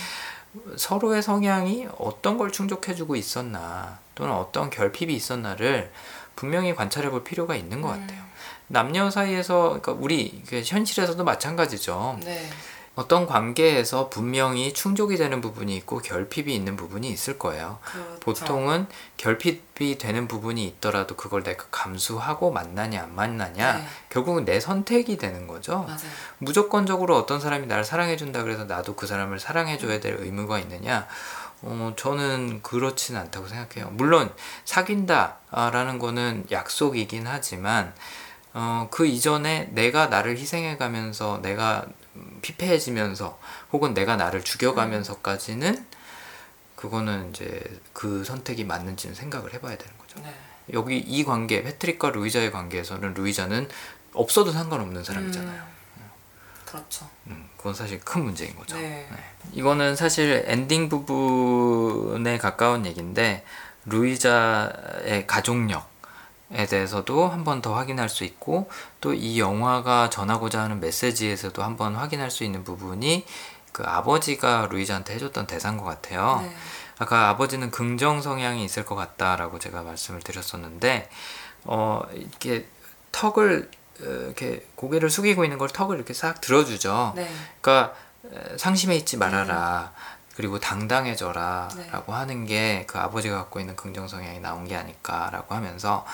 서로의 0.77 1.23
성향이 1.23 1.87
어떤 1.99 2.39
걸 2.39 2.51
충족해주고 2.51 3.15
있었나 3.15 3.99
또는 4.17 4.33
어떤 4.35 4.69
결핍이 4.71 5.15
있었나를 5.15 5.93
분명히 6.35 6.75
관찰해 6.75 7.11
볼 7.11 7.23
필요가 7.23 7.55
있는 7.55 7.81
것 7.81 7.89
같아요. 7.89 8.21
남녀 8.67 9.09
사이에서 9.11 9.79
그러니까 9.81 9.93
우리 9.93 10.43
현실에서도 10.51 11.23
마찬가지죠. 11.23 12.19
네. 12.25 12.51
어떤 12.97 13.27
관계에서 13.27 14.09
분명히 14.09 14.73
충족이 14.73 15.17
되는 15.17 15.43
부분이 15.43 15.77
있고 15.77 15.99
결핍이 15.99 16.53
있는 16.55 16.77
부분이 16.77 17.09
있을 17.11 17.39
거예요. 17.39 17.79
그렇죠. 17.85 18.21
보통은 18.21 18.87
결핍이 19.19 19.99
되는 19.99 20.27
부분이 20.27 20.67
있더라도 20.67 21.15
그걸 21.15 21.43
내가 21.43 21.67
감수하고 21.71 22.51
만나냐 22.51 23.03
안 23.03 23.15
만나냐 23.15 23.73
네. 23.75 23.87
결국은 24.09 24.47
내 24.47 24.61
선택이 24.61 25.19
되는 25.19 25.47
거죠. 25.47 25.83
맞아요. 25.83 25.99
무조건적으로 26.39 27.19
어떤 27.19 27.39
사람이 27.39 27.67
나를 27.67 27.85
사랑해준다 27.85 28.43
그래서 28.43 28.65
나도 28.65 28.97
그 28.97 29.07
사람을 29.07 29.41
사랑해줘야 29.41 30.01
될 30.01 30.17
의무가 30.19 30.59
있느냐? 30.61 31.07
어, 31.61 31.93
저는 31.97 32.63
그렇지는 32.63 33.21
않다고 33.21 33.47
생각해요. 33.47 33.91
물론 33.93 34.33
사귄다라는 34.65 35.99
거는 35.99 36.47
약속이긴 36.51 37.27
하지만 37.27 37.93
어, 38.55 38.89
그 38.91 39.07
이전에 39.07 39.69
내가 39.73 40.07
나를 40.07 40.39
희생해가면서 40.39 41.41
내가 41.43 41.85
음, 41.87 42.06
피폐해지면서 42.43 43.39
혹은 43.73 43.95
내가 43.95 44.17
나를 44.17 44.43
죽여가면서까지는 44.43 45.87
그거는 46.77 47.31
이제 47.31 47.63
그 47.93 48.23
선택이 48.25 48.65
맞는지는 48.65 49.15
생각을 49.15 49.55
해봐야 49.55 49.77
되는 49.77 49.97
거죠. 49.99 50.21
네. 50.21 50.35
여기 50.73 50.99
이 50.99 51.25
관계, 51.25 51.63
패트릭과 51.63 52.11
루이자의 52.11 52.53
관계에서는 52.53 53.15
루이자는 53.15 53.69
없어도 54.13 54.53
상관없는 54.53 55.05
사람이잖아요. 55.05 55.63
음, 55.97 56.11
그렇죠. 56.65 57.09
음, 57.29 57.49
그건 57.57 57.75
사실 57.75 58.01
큰 58.01 58.25
문제인 58.25 58.55
거죠. 58.57 58.77
네. 58.77 59.09
이거는 59.53 59.97
사실 59.97 60.45
엔딩 60.47 60.89
부분에 60.89 62.39
가까운 62.39 62.85
얘기인데 62.87 63.45
루이자의 63.87 65.27
가족력에 65.27 65.87
대해서도 66.65 67.29
한 67.29 67.45
번 67.45 67.61
더 67.61 67.75
확인할 67.75 68.09
수 68.09 68.25
있고 68.25 68.71
또 69.03 69.13
이 69.13 69.39
영화가 69.39 70.09
전하고자 70.09 70.63
하는 70.63 70.81
메시지에서도 70.81 71.63
한 71.63 71.77
번 71.77 71.95
확인할 71.97 72.31
수 72.31 72.45
있는 72.45 72.65
부분이 72.65 73.27
그 73.73 73.83
아버지가 73.85 74.69
루이자한테 74.71 75.15
해줬던 75.17 75.47
대사인 75.47 75.77
것 75.77 75.85
같아요. 75.85 76.41
네. 76.43 76.57
아까 76.99 77.29
아버지는 77.29 77.71
긍정 77.71 78.23
성향이 78.23 78.65
있을 78.65 78.87
것 78.87 78.95
같다라고 78.95 79.59
제가 79.59 79.83
말씀을 79.83 80.21
드렸었는데 80.23 81.11
어 81.65 82.01
이렇게 82.15 82.67
턱을 83.13 83.71
어, 84.01 84.05
이렇게 84.05 84.67
고개를 84.77 85.11
숙이고 85.11 85.45
있는 85.45 85.59
걸 85.59 85.69
턱을 85.69 85.97
이렇게 85.97 86.15
싹 86.15 86.41
들어주죠. 86.41 87.13
네. 87.17 87.31
그러니까 87.61 87.95
에, 88.33 88.57
상심해 88.57 88.97
있지 88.97 89.17
말아라. 89.19 89.93
그리고 90.37 90.59
당당해져라 90.61 91.69
네. 91.77 91.89
라고 91.91 92.13
하는 92.15 92.45
게 92.47 92.85
그 92.87 92.99
아버지가 92.99 93.37
갖고 93.39 93.59
있는 93.61 93.75
긍정 93.75 94.07
성향이 94.07 94.41
나온 94.41 94.67
게 94.69 94.77
아닐까라고 94.77 95.55
하면서 95.55 96.05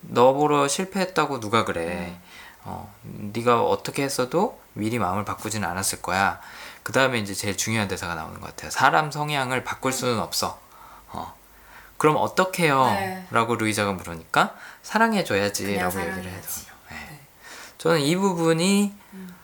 너 0.00 0.32
보러 0.32 0.68
실패했다고 0.68 1.40
누가 1.40 1.64
그래 1.64 1.86
음. 1.86 2.20
어, 2.64 2.94
네가 3.04 3.62
어떻게 3.62 4.02
했어도 4.02 4.60
미리 4.74 4.98
마음을 4.98 5.24
바꾸지는 5.24 5.66
않았을 5.68 6.02
거야 6.02 6.40
그 6.82 6.92
다음에 6.92 7.18
이제 7.18 7.34
제일 7.34 7.56
중요한 7.56 7.88
대사가 7.88 8.14
나오는 8.14 8.40
것 8.40 8.46
같아요 8.48 8.70
사람 8.70 9.10
성향을 9.10 9.64
바꿀 9.64 9.92
수는 9.92 10.18
없어 10.20 10.58
어. 11.08 11.34
그럼 11.96 12.16
어떻게 12.18 12.64
해요? 12.64 12.86
네. 12.86 13.26
라고 13.30 13.56
루이자가 13.56 13.92
물으니까 13.92 14.54
사랑해줘야지 14.82 15.64
라고 15.76 15.98
얘기를 16.00 16.12
사랑해야지. 16.22 16.26
하더라고요 16.26 16.78
네. 16.90 16.96
네. 17.10 17.20
저는 17.78 18.00
이 18.00 18.16
부분이 18.16 18.94
음. 19.14 19.34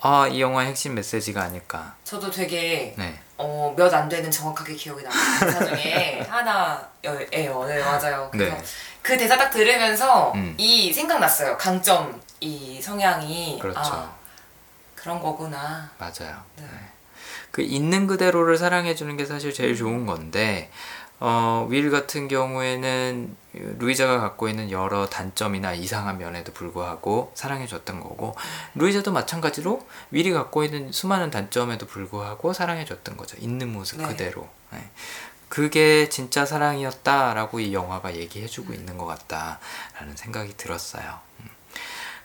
아, 0.00 0.26
이 0.28 0.40
영화의 0.40 0.68
핵심 0.68 0.94
메시지가 0.94 1.42
아닐까 1.42 1.94
저도 2.04 2.30
되게 2.30 2.94
네. 2.96 3.20
어, 3.36 3.72
몇 3.76 3.92
안 3.94 4.08
되는 4.08 4.28
정확하게 4.30 4.74
기억이 4.74 5.02
나요. 5.04 5.12
대사 5.40 5.64
중에 5.64 6.20
하나예요. 6.28 7.64
네, 7.66 7.80
맞아요. 7.84 8.28
그래서 8.32 8.56
네. 8.56 8.64
그 9.08 9.16
대사 9.16 9.38
딱 9.38 9.48
들으면서 9.48 10.32
음. 10.34 10.54
이 10.58 10.92
생각났어요. 10.92 11.56
강점, 11.56 12.20
이 12.40 12.78
성향이. 12.78 13.58
그렇죠. 13.58 13.80
아, 13.80 14.14
그런 14.94 15.18
거구나. 15.18 15.90
맞아요. 15.96 16.42
네. 16.56 16.64
네. 16.64 16.68
그 17.50 17.62
있는 17.62 18.06
그대로를 18.06 18.58
사랑해 18.58 18.94
주는 18.94 19.16
게 19.16 19.24
사실 19.24 19.54
제일 19.54 19.74
좋은 19.74 20.04
건데 20.04 20.70
어, 21.20 21.66
윌 21.70 21.90
같은 21.90 22.28
경우에는 22.28 23.34
루이자가 23.78 24.20
갖고 24.20 24.46
있는 24.46 24.70
여러 24.70 25.06
단점이나 25.06 25.72
이상한 25.72 26.18
면에도 26.18 26.52
불구하고 26.52 27.32
사랑해 27.34 27.66
줬던 27.66 28.00
거고 28.00 28.36
루이자도 28.74 29.10
마찬가지로 29.10 29.86
윌이 30.10 30.32
갖고 30.32 30.64
있는 30.64 30.92
수많은 30.92 31.30
단점에도 31.30 31.86
불구하고 31.86 32.52
사랑해 32.52 32.84
줬던 32.84 33.16
거죠. 33.16 33.38
있는 33.40 33.72
모습 33.72 34.02
네. 34.02 34.06
그대로. 34.06 34.48
네. 34.70 34.90
그게 35.48 36.08
진짜 36.08 36.44
사랑이었다라고 36.44 37.60
이 37.60 37.72
영화가 37.72 38.16
얘기해주고 38.16 38.72
있는 38.72 38.98
것 38.98 39.06
같다라는 39.06 40.16
생각이 40.16 40.56
들었어요. 40.56 41.20
음. 41.40 41.48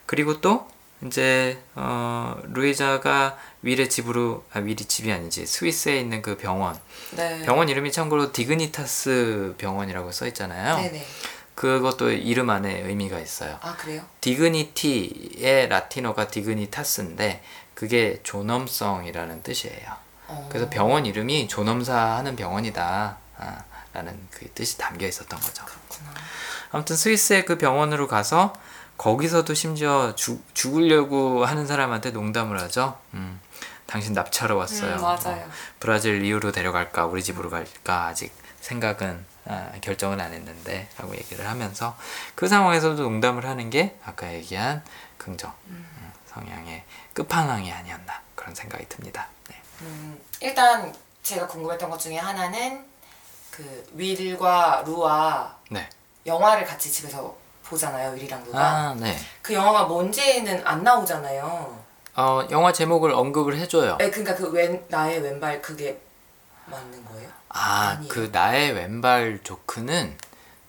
그리고 0.06 0.40
또 0.40 0.68
이제 1.04 1.58
어, 1.74 2.36
루이자가 2.44 3.36
윌의 3.62 3.90
집으로 3.90 4.44
아 4.52 4.60
윌이 4.60 4.76
집이 4.76 5.10
아니지 5.12 5.46
스위스에 5.46 5.98
있는 5.98 6.22
그 6.22 6.36
병원 6.36 6.78
네. 7.12 7.42
병원 7.44 7.68
이름이 7.68 7.92
참고로 7.92 8.32
디그니타스 8.32 9.54
병원이라고 9.58 10.12
써 10.12 10.26
있잖아요. 10.28 10.76
네네. 10.76 11.06
그것도 11.54 12.10
이름 12.10 12.50
안에 12.50 12.82
의미가 12.82 13.20
있어요. 13.20 13.58
아, 13.62 13.76
그래요? 13.76 14.04
dignity의 14.20 15.68
라틴어가 15.68 16.28
dignitas인데 16.28 17.42
그게 17.74 18.20
존엄성이라는 18.22 19.42
뜻이에요. 19.42 20.03
어. 20.26 20.46
그래서 20.48 20.68
병원 20.70 21.06
이름이 21.06 21.48
존엄사 21.48 21.96
하는 22.16 22.36
병원이다. 22.36 23.16
아, 23.38 23.64
라는 23.92 24.18
그 24.30 24.48
뜻이 24.50 24.78
담겨 24.78 25.06
있었던 25.06 25.38
거죠. 25.38 25.64
그렇구나. 25.64 26.12
아무튼 26.72 26.96
스위스의 26.96 27.44
그 27.44 27.58
병원으로 27.58 28.08
가서 28.08 28.52
거기서도 28.96 29.54
심지어 29.54 30.14
죽, 30.16 30.44
죽으려고 30.54 31.44
하는 31.44 31.66
사람한테 31.66 32.10
농담을 32.10 32.60
하죠. 32.62 32.98
음, 33.14 33.40
당신 33.86 34.12
납치하러 34.12 34.56
왔어요. 34.56 34.96
음, 34.96 35.02
맞아요. 35.02 35.44
어, 35.44 35.50
브라질 35.78 36.18
리우로 36.18 36.52
데려갈까 36.52 37.06
우리 37.06 37.22
집으로 37.22 37.50
갈까 37.50 38.06
아직 38.06 38.32
생각은 38.60 39.24
아, 39.46 39.72
결정은 39.82 40.20
안 40.20 40.32
했는데 40.32 40.88
라고 40.98 41.14
얘기를 41.14 41.46
하면서 41.46 41.96
그 42.34 42.48
상황에서도 42.48 43.02
농담을 43.02 43.44
하는 43.46 43.68
게 43.70 43.96
아까 44.04 44.32
얘기한 44.32 44.82
긍정 45.18 45.52
음, 45.68 45.86
성향의 46.26 46.84
끝판왕이 47.12 47.70
아니었나 47.70 48.22
그런 48.34 48.54
생각이 48.54 48.88
듭니다. 48.88 49.28
네. 49.48 49.53
음, 49.82 50.18
일단 50.40 50.94
제가 51.22 51.46
궁금했던 51.46 51.90
것 51.90 51.98
중에 51.98 52.18
하나는 52.18 52.84
그 53.50 53.86
윌과 53.94 54.82
루와 54.86 55.56
네. 55.70 55.88
영화를 56.26 56.64
같이 56.64 56.90
집에서 56.90 57.34
보잖아요. 57.64 58.12
윌이랑 58.14 58.44
루가. 58.44 58.58
아, 58.60 58.94
네. 58.94 59.16
그 59.42 59.54
영화가 59.54 59.84
뭔지는 59.84 60.66
안 60.66 60.82
나오잖아요. 60.82 61.82
어, 62.16 62.46
영화 62.50 62.72
제목을 62.72 63.12
언급을 63.12 63.56
해줘요. 63.56 63.98
에 64.00 64.10
그러니까 64.10 64.34
그 64.36 64.50
왼 64.50 64.84
나의 64.88 65.20
왼발 65.20 65.60
그게 65.62 66.00
맞는 66.66 67.04
거예요? 67.06 67.28
아, 67.48 67.88
아니에요. 67.96 68.08
그 68.12 68.28
나의 68.32 68.72
왼발 68.72 69.40
조크는 69.42 70.16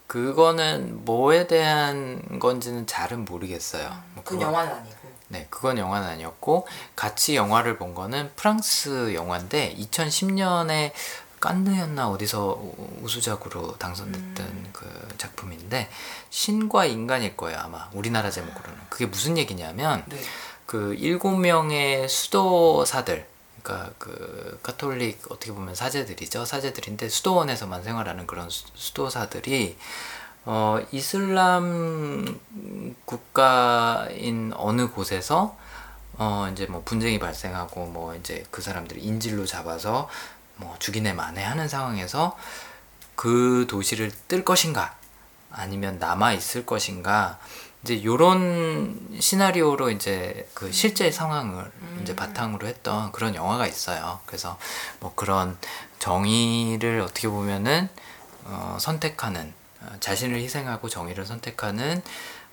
그거는 0.07 1.03
뭐에 1.05 1.47
대한 1.47 2.39
건지는 2.39 2.85
잘은 2.87 3.25
모르겠어요. 3.25 3.89
뭐그 4.15 4.31
그거- 4.35 4.43
영화는 4.43 4.71
아니고. 4.73 4.94
네, 5.27 5.47
그건 5.49 5.77
영화는 5.77 6.07
아니었고 6.07 6.67
같이 6.95 7.35
영화를 7.35 7.77
본 7.77 7.95
거는 7.95 8.31
프랑스 8.35 9.13
영화인데 9.15 9.75
2010년에 9.75 10.91
깐느였나 11.39 12.09
어디서 12.09 12.47
우- 12.53 12.99
우수작으로 13.01 13.77
당선됐던 13.77 14.45
음. 14.47 14.69
그 14.71 14.85
작품인데 15.17 15.89
신과 16.29 16.85
인간일 16.85 17.35
거예요 17.37 17.59
아마 17.59 17.89
우리나라 17.93 18.31
제목으로는 18.31 18.79
그게 18.89 19.05
무슨 19.05 19.37
얘기냐면 19.37 20.03
네. 20.07 20.17
그 20.65 20.95
일곱 20.95 21.31
명의 21.37 22.07
수도사들 22.07 23.27
그러니까 23.61 23.91
그 23.97 24.59
카톨릭 24.63 25.31
어떻게 25.31 25.51
보면 25.51 25.75
사제들이죠 25.75 26.45
사제들인데 26.45 27.09
수도원에서만 27.09 27.83
생활하는 27.83 28.25
그런 28.27 28.49
수- 28.49 28.65
수도사들이 28.75 29.77
어 30.45 30.79
이슬람 30.91 32.39
국가인 33.05 34.53
어느 34.55 34.87
곳에서 34.87 35.57
어 36.17 36.47
이제 36.51 36.65
뭐 36.67 36.83
분쟁이 36.85 37.19
발생하고 37.19 37.87
뭐 37.87 38.15
이제 38.15 38.43
그 38.51 38.61
사람들이 38.61 39.01
인질로 39.01 39.45
잡아서 39.45 40.07
뭐 40.57 40.75
죽이네 40.79 41.13
만해하는 41.13 41.67
상황에서 41.67 42.37
그 43.15 43.65
도시를 43.69 44.11
뜰 44.27 44.45
것인가? 44.45 44.95
아니면 45.51 45.99
남아 45.99 46.33
있을 46.33 46.65
것인가? 46.65 47.39
이제 47.83 48.03
요런 48.03 49.17
시나리오로 49.19 49.91
이제 49.91 50.49
그 50.53 50.71
실제 50.71 51.11
상황을 51.11 51.71
이제 52.01 52.15
바탕으로 52.15 52.67
했던 52.67 53.11
그런 53.11 53.35
영화가 53.35 53.67
있어요. 53.67 54.19
그래서 54.25 54.57
뭐 54.99 55.13
그런 55.15 55.57
정의를 55.99 57.01
어떻게 57.01 57.27
보면은 57.27 57.89
어, 58.45 58.77
선택하는 58.79 59.53
어, 59.53 59.64
자신을 59.99 60.37
희생하고 60.37 60.89
정의를 60.89 61.25
선택하는 61.25 62.01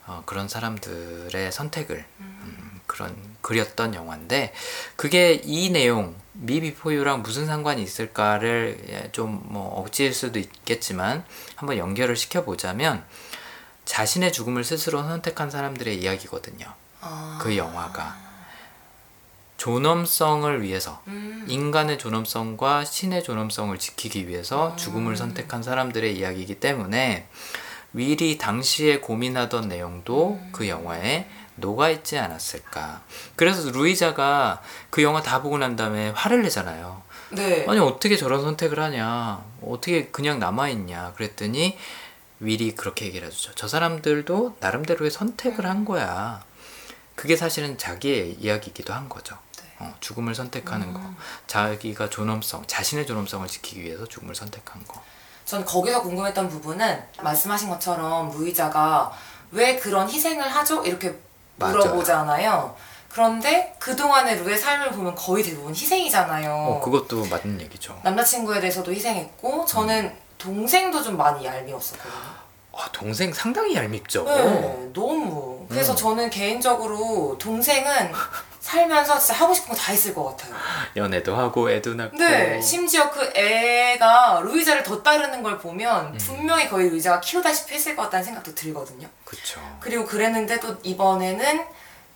어, 0.07 0.23
그런 0.27 0.49
사람들의 0.49 1.53
선택을 1.53 2.05
음, 2.21 2.81
그런 2.87 3.17
그렸던 3.41 3.95
영화인데 3.95 4.53
그게 4.97 5.41
이 5.45 5.71
내용 5.71 6.17
미비포유랑 6.33 7.23
무슨 7.23 7.47
상관이 7.47 7.83
있을까를 7.83 9.11
좀 9.13 9.43
뭐 9.45 9.79
억지일 9.81 10.15
수도 10.15 10.39
있겠지만 10.39 11.25
한번 11.57 11.77
연결을 11.77 12.17
시켜보자면 12.17 13.05
자신의 13.85 14.33
죽음을 14.33 14.65
스스로 14.65 15.03
선택한 15.03 15.51
사람들의 15.51 16.01
이야기거든요. 16.01 16.67
아. 17.01 17.39
그 17.43 17.57
영화가 17.57 18.32
존엄성을 19.63 20.61
위해서 20.63 21.01
음. 21.07 21.45
인간의 21.47 21.97
존엄성과 21.97 22.85
신의 22.85 23.23
존엄성을 23.23 23.79
지키기 23.79 24.27
위해서 24.27 24.75
죽음을 24.75 25.17
선택한 25.17 25.63
사람들의 25.63 26.19
이야기이기 26.19 26.57
때문에 26.57 27.29
윌이 27.93 28.39
당시에 28.39 28.99
고민하던 28.99 29.69
내용도 29.69 30.41
그 30.51 30.67
영화에 30.67 31.29
녹아 31.55 31.91
있지 31.91 32.19
않았을까. 32.19 33.03
그래서 33.37 33.71
루이자가 33.71 34.63
그 34.91 35.05
영화 35.05 35.23
다 35.23 35.43
보고 35.43 35.59
난 35.59 35.77
다음에 35.77 36.09
화를 36.09 36.43
내잖아요. 36.43 37.01
네. 37.31 37.65
아니 37.69 37.79
어떻게 37.79 38.17
저런 38.17 38.43
선택을 38.43 38.81
하냐 38.81 39.45
어떻게 39.65 40.07
그냥 40.07 40.41
남아 40.41 40.71
있냐 40.71 41.13
그랬더니 41.13 41.79
윌이 42.41 42.73
그렇게 42.73 43.07
얘기를 43.07 43.29
해주죠 43.29 43.53
저 43.55 43.69
사람들도 43.69 44.57
나름대로의 44.59 45.11
선택을 45.11 45.65
한 45.65 45.87
거야 45.87 46.45
그게 47.15 47.37
사실은 47.37 47.79
자기의 47.79 48.39
이야기이기도 48.41 48.93
한 48.93 49.09
거죠 49.09 49.39
어, 49.83 49.95
죽음을 50.01 50.35
선택하는 50.35 50.93
거 50.93 51.01
자기가 51.47 52.09
존엄성 52.11 52.65
자신의 52.67 53.07
존엄성을 53.07 53.47
지키기 53.49 53.83
위해서 53.83 54.07
죽음을 54.07 54.35
선택한 54.35 54.85
거 54.87 55.01
전 55.45 55.65
거기서 55.65 56.03
궁금했던 56.03 56.49
부분은 56.49 57.03
말씀하신 57.21 57.69
것처럼 57.69 58.31
루이자가 58.31 59.13
왜 59.51 59.77
그런 59.77 60.09
희생을 60.09 60.49
하죠? 60.49 60.83
이렇게 60.85 61.19
맞아요. 61.57 61.77
물어보잖아요. 61.77 62.77
그런데 63.11 63.75
그동안의 63.79 64.37
루의 64.39 64.57
삶을 64.57 64.93
보면 64.93 65.15
거의 65.15 65.45
대부분 65.45 65.75
희생이잖아요. 65.75 66.51
어, 66.55 66.81
그것도 66.81 67.27
맞는 67.27 67.61
얘기죠 67.61 67.99
남자친구에 68.05 68.61
대해서도 68.61 68.93
희생했고 68.93 69.67
저는 69.67 70.17
동생도 70.39 71.03
좀 71.03 71.17
많이 71.17 71.45
얄미웠었거든요. 71.45 72.43
아, 72.75 72.89
동생 72.93 73.31
상당히 73.33 73.75
얄밉죠 73.75 74.25
네, 74.25 74.91
너무. 74.95 75.67
그래서 75.69 75.93
음. 75.93 75.97
저는 75.97 76.31
개인적으로 76.31 77.37
동생은 77.39 78.13
살면서 78.73 79.19
진짜 79.19 79.35
하고 79.35 79.53
싶은 79.53 79.75
거다 79.75 79.93
했을 79.93 80.15
것 80.15 80.25
같아요. 80.25 80.55
연애도 80.97 81.37
하고 81.37 81.71
애도 81.71 81.95
낳고 81.95 82.17
네, 82.17 82.61
심지어 82.61 83.11
그 83.11 83.31
애가 83.37 84.41
루이자를 84.45 84.83
더 84.83 85.03
따르는 85.03 85.43
걸 85.43 85.59
보면 85.59 86.15
음. 86.15 86.19
분명히 86.19 86.69
거의 86.69 86.89
루이자가 86.89 87.21
키우다시피 87.21 87.75
했을 87.75 87.95
것 87.95 88.05
같다는 88.05 88.25
생각도 88.25 88.55
들거든요. 88.55 89.07
그쵸 89.25 89.61
그리고 89.81 90.07
그랬는데 90.07 90.59
또 90.61 90.75
이번에는 90.83 91.65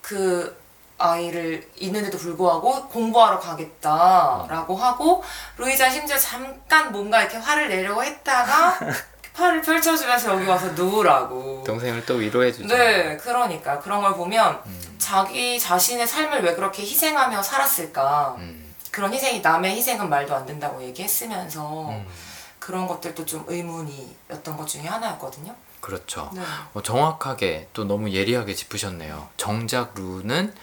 그 0.00 0.56
아이를 0.98 1.68
있는데도 1.76 2.16
불구하고 2.16 2.88
공부하러 2.88 3.38
가겠다라고 3.38 4.76
하고 4.76 5.22
루이자 5.58 5.90
심지어 5.90 6.16
잠깐 6.16 6.90
뭔가 6.90 7.20
이렇게 7.20 7.36
화를 7.36 7.68
내려고 7.68 8.02
했다가 8.02 8.78
팔을 9.36 9.60
펼쳐주면서 9.60 10.34
여기 10.34 10.46
와서 10.46 10.72
누우라고. 10.72 11.62
동생을 11.66 12.06
또 12.06 12.14
위로해주죠 12.14 12.66
네, 12.74 13.18
그러니까 13.18 13.78
그런 13.78 14.00
걸 14.00 14.14
보면 14.14 14.62
음, 14.64 14.96
자기 14.98 15.60
자신의 15.60 16.06
삶을 16.06 16.42
왜 16.42 16.54
그렇게 16.54 16.82
희생하며 16.82 17.42
살았을까? 17.42 18.36
음, 18.38 18.74
그런 18.90 19.12
희생이 19.12 19.40
남의 19.42 19.76
희생은 19.76 20.08
말도 20.08 20.34
안 20.34 20.46
된다고 20.46 20.82
얘기했으면서 20.82 21.90
음, 21.90 22.06
그런 22.58 22.86
것들도 22.86 23.26
좀 23.26 23.44
의문이었던 23.46 24.56
것 24.56 24.66
중에 24.66 24.86
하나였거든요. 24.86 25.54
그렇죠 25.80 26.30
네. 26.34 26.40
어, 26.72 26.82
정확하게 26.82 27.68
또 27.74 27.84
너무 27.84 28.10
예리하게 28.10 28.54
짚으셨네요. 28.54 29.28
정작 29.36 29.92
루는 29.94 30.54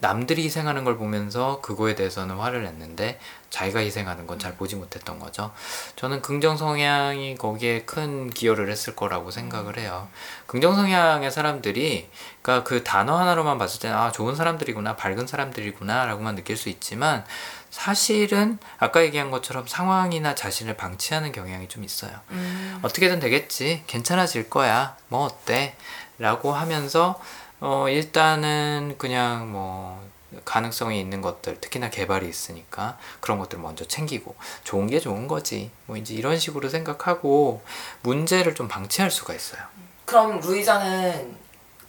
남들이 0.00 0.44
희생하는 0.44 0.84
걸 0.84 0.96
보면서 0.96 1.60
그거에 1.60 1.94
대해서는 1.94 2.36
화를 2.36 2.64
냈는데 2.64 3.18
자기가 3.50 3.80
희생하는 3.80 4.26
건 4.26 4.38
잘 4.38 4.54
보지 4.54 4.76
못했던 4.76 5.18
거죠. 5.18 5.52
저는 5.96 6.22
긍정 6.22 6.56
성향이 6.56 7.36
거기에 7.36 7.82
큰 7.82 8.30
기여를 8.30 8.70
했을 8.70 8.94
거라고 8.94 9.30
생각을 9.30 9.78
해요. 9.78 10.08
긍정 10.46 10.74
성향의 10.76 11.30
사람들이 11.30 12.08
그러니까 12.42 12.68
그 12.68 12.84
단어 12.84 13.16
하나로만 13.16 13.58
봤을 13.58 13.80
때는 13.80 13.96
아 13.96 14.12
좋은 14.12 14.36
사람들이구나 14.36 14.96
밝은 14.96 15.26
사람들이구나라고만 15.26 16.36
느낄 16.36 16.56
수 16.56 16.68
있지만 16.68 17.24
사실은 17.70 18.58
아까 18.78 19.02
얘기한 19.02 19.30
것처럼 19.30 19.66
상황이나 19.66 20.34
자신을 20.34 20.76
방치하는 20.76 21.32
경향이 21.32 21.68
좀 21.68 21.84
있어요. 21.84 22.12
음, 22.30 22.78
어떻게든 22.82 23.18
되겠지. 23.20 23.84
괜찮아질 23.86 24.50
거야. 24.50 24.96
뭐 25.08 25.24
어때? 25.24 25.74
라고 26.18 26.52
하면서 26.52 27.20
어 27.60 27.88
일단은 27.88 28.94
그냥 28.98 29.50
뭐 29.50 30.06
가능성이 30.44 31.00
있는 31.00 31.20
것들 31.22 31.60
특히나 31.60 31.90
개발이 31.90 32.28
있으니까 32.28 32.98
그런 33.20 33.38
것들 33.38 33.58
먼저 33.58 33.84
챙기고 33.86 34.34
좋은 34.64 34.86
게 34.86 35.00
좋은 35.00 35.26
거지. 35.26 35.70
뭐 35.86 35.96
이제 35.96 36.14
이런 36.14 36.38
식으로 36.38 36.68
생각하고 36.68 37.62
문제를 38.02 38.54
좀 38.54 38.68
방치할 38.68 39.10
수가 39.10 39.34
있어요. 39.34 39.60
그럼 40.04 40.40
루이자는 40.40 41.36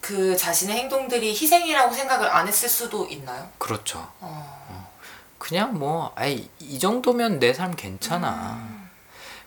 그 0.00 0.36
자신의 0.36 0.76
행동들이 0.76 1.30
희생이라고 1.30 1.92
생각을 1.92 2.28
안 2.28 2.48
했을 2.48 2.68
수도 2.68 3.06
있나요? 3.06 3.46
그렇죠. 3.58 4.10
어, 4.20 4.90
그냥 5.38 5.78
뭐 5.78 6.12
아이 6.16 6.48
이 6.58 6.78
정도면 6.78 7.38
내 7.38 7.52
삶 7.52 7.76
괜찮아. 7.76 8.80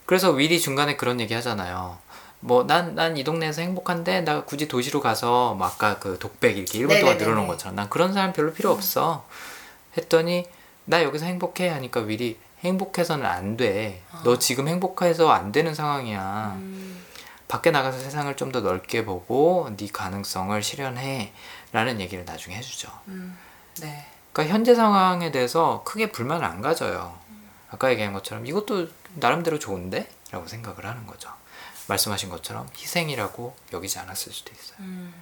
그래서 0.06 0.30
윌이 0.32 0.60
중간에 0.60 0.96
그런 0.96 1.20
얘기 1.20 1.34
하잖아요. 1.34 1.98
뭐 2.44 2.64
난 2.68 2.96
난 2.96 3.16
이 3.18 3.24
동네에서 3.24 3.62
행복한데 3.62 4.22
나 4.22 4.44
굳이 4.44 4.68
도시로 4.68 5.00
가서 5.02 5.54
뭐 5.56 5.68
아까 5.68 5.98
그 6.00 6.20
독백 6.20 6.58
이렇게 6.58 6.80
1분 6.80 7.00
동안. 7.00 7.18
늘어놓은 7.18 7.48
것처럼 7.48 7.76
난 7.76 7.90
그런 7.90 8.14
사람 8.14 8.34
별로 8.34 8.52
필요 8.54 8.72
없어. 8.72 9.26
했더니 9.98 10.46
나 10.86 11.04
여기서 11.04 11.26
행복해 11.26 11.70
하니까 11.70 12.02
윌이 12.02 12.38
행복해서는 12.64 13.26
안 13.26 13.56
돼. 13.58 14.02
너 14.24 14.38
지금 14.40 14.68
행복해서 14.68 15.30
안 15.32 15.52
되는 15.52 15.74
상황이야. 15.74 16.54
음, 16.58 17.04
밖에 17.48 17.72
나가서 17.72 18.00
세상을 18.00 18.36
좀 18.36 18.52
더 18.52 18.60
넓게 18.62 19.06
보고 19.06 19.70
네 19.78 19.88
가능성을 19.92 20.62
실현해 20.62 21.32
라는 21.72 22.00
얘기를 22.02 22.26
나중에 22.26 22.56
해주죠. 22.58 22.90
음, 23.08 23.38
네. 23.82 24.06
그러니까 24.34 24.54
현재 24.54 24.76
상황에 24.76 25.32
대해서 25.32 25.82
크게 25.86 26.12
불만을 26.12 26.46
안 26.46 26.62
가져요. 26.62 27.18
아까 27.70 27.90
얘기한 27.92 28.14
것처럼 28.14 28.46
이것도 28.46 28.88
나름대로 29.16 29.60
좋은데? 29.60 30.08
라고 30.32 30.48
생각을 30.48 30.86
하는 30.86 31.06
거죠. 31.08 31.30
말씀하신 31.88 32.30
것처럼 32.30 32.70
희생이라고 32.78 33.56
여기지 33.74 34.00
않았을 34.00 34.32
수도 34.32 34.52
있어요. 34.54 34.78
음. 34.80 35.14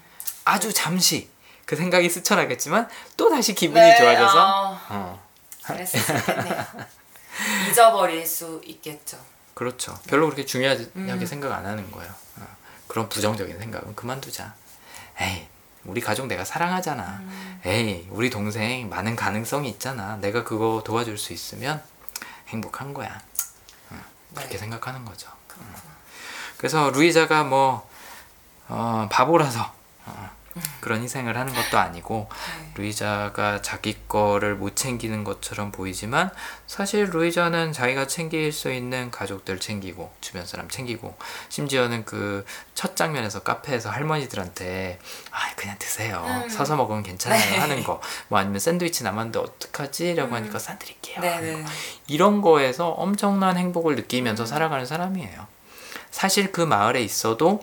아주 0.46 0.74
잠시 0.74 1.30
그 1.66 1.76
생각이 1.76 2.10
스쳐나겠지만 2.10 2.90
또 3.18 3.30
다시 3.30 3.54
기분이 3.54 3.80
네, 3.80 3.98
좋아져서 3.98 4.40
아, 4.40 4.82
어, 4.90 5.28
있겠네요. 5.70 6.66
잊어버릴 7.70 8.26
수 8.26 8.62
있겠죠. 8.66 9.18
그렇죠. 9.54 9.98
별로 10.08 10.26
그렇게 10.26 10.46
중요하게 10.46 10.90
음. 10.96 11.26
생각 11.26 11.54
안 11.54 11.66
하는 11.66 11.90
거예요. 11.92 12.12
어, 12.40 12.48
그런 12.88 13.10
부정적인 13.10 13.58
생각은 13.58 13.96
그만두자. 13.96 14.54
에이, 15.20 15.48
우리 15.86 16.02
가족 16.02 16.28
내가 16.28 16.44
사랑하잖아. 16.44 17.04
음. 17.22 17.62
에이, 17.66 18.08
우리 18.10 18.30
동생 18.30 18.90
많은 18.90 19.16
가능성이 19.16 19.70
있잖아. 19.70 20.18
내가 20.18 20.44
그거 20.44 20.82
도와줄 20.86 21.18
수 21.18 21.34
있으면 21.34 21.82
행복한 22.48 22.94
거야. 22.94 23.22
그렇게 24.34 24.54
네. 24.54 24.58
생각하는 24.60 25.06
거죠. 25.06 25.30
그래서 26.62 26.92
루이자가 26.92 27.44
뭐 27.44 27.90
어, 28.68 29.08
바보라서 29.12 29.74
어, 30.06 30.30
그런 30.80 31.02
희생을 31.02 31.36
하는 31.36 31.54
것도 31.56 31.80
아니고 31.80 32.30
네. 32.30 32.72
루이자가 32.76 33.64
자기 33.64 33.98
거를 34.08 34.54
못 34.56 34.76
챙기는 34.76 35.24
것처럼 35.24 35.72
보이지만 35.72 36.30
사실 36.68 37.06
루이자는 37.06 37.74
자기가 37.74 38.06
챙길 38.06 38.52
수 38.52 38.72
있는 38.72 39.10
가족들 39.10 39.60
챙기고 39.60 40.14
주변 40.22 40.46
사람 40.46 40.70
챙기고 40.70 41.18
심지어는 41.50 42.06
그 42.06 42.46
첫 42.76 42.96
장면에서 42.96 43.42
카페에서 43.44 43.90
할머니들한테 43.92 45.00
아 45.32 45.56
그냥 45.56 45.76
드세요 45.80 46.24
음. 46.28 46.50
서서 46.50 46.76
먹으면 46.76 47.04
괜찮아요 47.04 47.40
네. 47.40 47.58
하는 47.58 47.84
거 47.84 48.02
뭐 48.28 48.40
아니면 48.40 48.60
샌드위치 48.60 49.04
남았는데 49.04 49.40
어떡하지? 49.40 50.14
라고 50.16 50.30
음. 50.30 50.36
하니까 50.36 50.58
싸드릴게요 50.60 51.18
하는 51.18 51.42
네네. 51.42 51.64
거. 51.64 51.70
이런 52.08 52.42
거에서 52.42 52.90
엄청난 52.90 53.58
행복을 53.58 53.96
느끼면서 53.96 54.46
살아가는 54.46 54.86
사람이에요 54.86 55.48
사실 56.12 56.52
그 56.52 56.62
마을에 56.62 57.02
있어도 57.02 57.62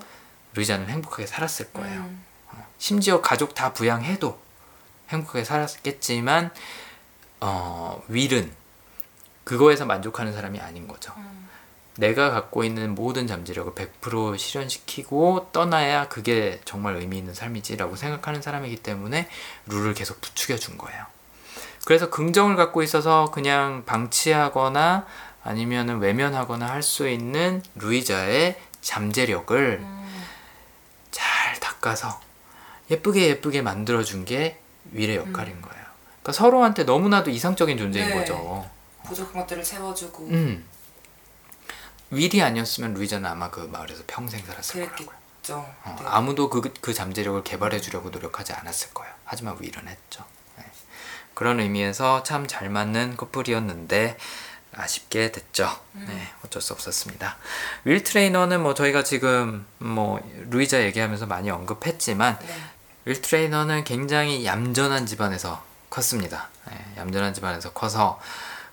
루이자는 0.54 0.88
행복하게 0.88 1.26
살았을 1.26 1.72
거예요 1.72 2.00
음. 2.00 2.24
심지어 2.78 3.20
가족 3.20 3.54
다 3.54 3.72
부양해도 3.72 4.38
행복하게 5.10 5.44
살았겠지만 5.44 6.50
어, 7.40 8.02
윌은 8.08 8.52
그거에서 9.44 9.86
만족하는 9.86 10.32
사람이 10.32 10.60
아닌 10.60 10.86
거죠. 10.86 11.12
음. 11.16 11.48
내가 11.96 12.30
갖고 12.30 12.62
있는 12.62 12.94
모든 12.94 13.26
잠재력을 13.26 13.72
100% 13.72 14.38
실현시키고 14.38 15.48
떠나야 15.52 16.08
그게 16.08 16.60
정말 16.64 16.96
의미 16.96 17.18
있는 17.18 17.34
삶이지라고 17.34 17.96
생각하는 17.96 18.40
사람이기 18.40 18.76
때문에 18.76 19.28
룰을 19.66 19.94
계속 19.94 20.20
부추겨 20.20 20.56
준 20.56 20.78
거예요. 20.78 21.04
그래서 21.84 22.10
긍정을 22.10 22.54
갖고 22.54 22.82
있어서 22.82 23.30
그냥 23.32 23.82
방치하거나 23.84 25.06
아니면은 25.48 25.98
외면하거나 25.98 26.68
할 26.68 26.82
수 26.82 27.08
있는 27.08 27.62
루이자의 27.76 28.60
잠재력을 28.82 29.78
음. 29.82 30.24
잘 31.10 31.58
닦아서 31.58 32.20
예쁘게 32.90 33.28
예쁘게 33.28 33.62
만들어 33.62 34.02
준 34.04 34.24
게 34.26 34.60
윌의 34.92 35.16
역할인 35.16 35.60
거예요. 35.62 35.84
그러니까 36.22 36.32
서로한테 36.32 36.84
너무나도 36.84 37.30
이상적인 37.30 37.78
존재인 37.78 38.08
네. 38.08 38.14
거죠. 38.14 38.68
부족한 39.04 39.40
것들을 39.42 39.62
채워주고 39.62 40.26
음. 40.28 40.66
윌이 42.10 42.42
아니었으면 42.42 42.94
루이자는 42.94 43.28
아마 43.28 43.50
그 43.50 43.60
마을에서 43.60 44.02
평생 44.06 44.44
살았을 44.44 44.80
거라고요. 44.86 45.06
그랬겠죠. 45.08 45.54
어, 45.84 45.96
네. 45.98 46.04
아무도 46.06 46.48
그, 46.50 46.72
그 46.80 46.92
잠재력을 46.94 47.42
개발해 47.44 47.80
주려고 47.80 48.10
노력하지 48.10 48.52
않았을 48.52 48.92
거예요. 48.94 49.12
하지만 49.24 49.56
윌은 49.60 49.88
했죠. 49.88 50.24
네. 50.56 50.64
그런 51.34 51.60
의미에서 51.60 52.22
참 52.22 52.46
잘 52.46 52.68
맞는 52.70 53.16
커플이었는데 53.16 54.16
아쉽게 54.78 55.32
됐죠. 55.32 55.68
네, 55.92 56.28
어쩔 56.44 56.62
수 56.62 56.72
없었습니다. 56.72 57.36
윌 57.84 58.02
트레이너는 58.02 58.62
뭐 58.62 58.74
저희가 58.74 59.02
지금 59.02 59.66
뭐 59.78 60.20
루이자 60.50 60.82
얘기하면서 60.84 61.26
많이 61.26 61.50
언급했지만 61.50 62.38
네. 62.38 62.54
윌 63.04 63.20
트레이너는 63.20 63.84
굉장히 63.84 64.46
얌전한 64.46 65.06
집안에서 65.06 65.64
컸습니다. 65.90 66.48
네, 66.70 66.76
얌전한 66.96 67.34
집안에서 67.34 67.72
커서 67.72 68.20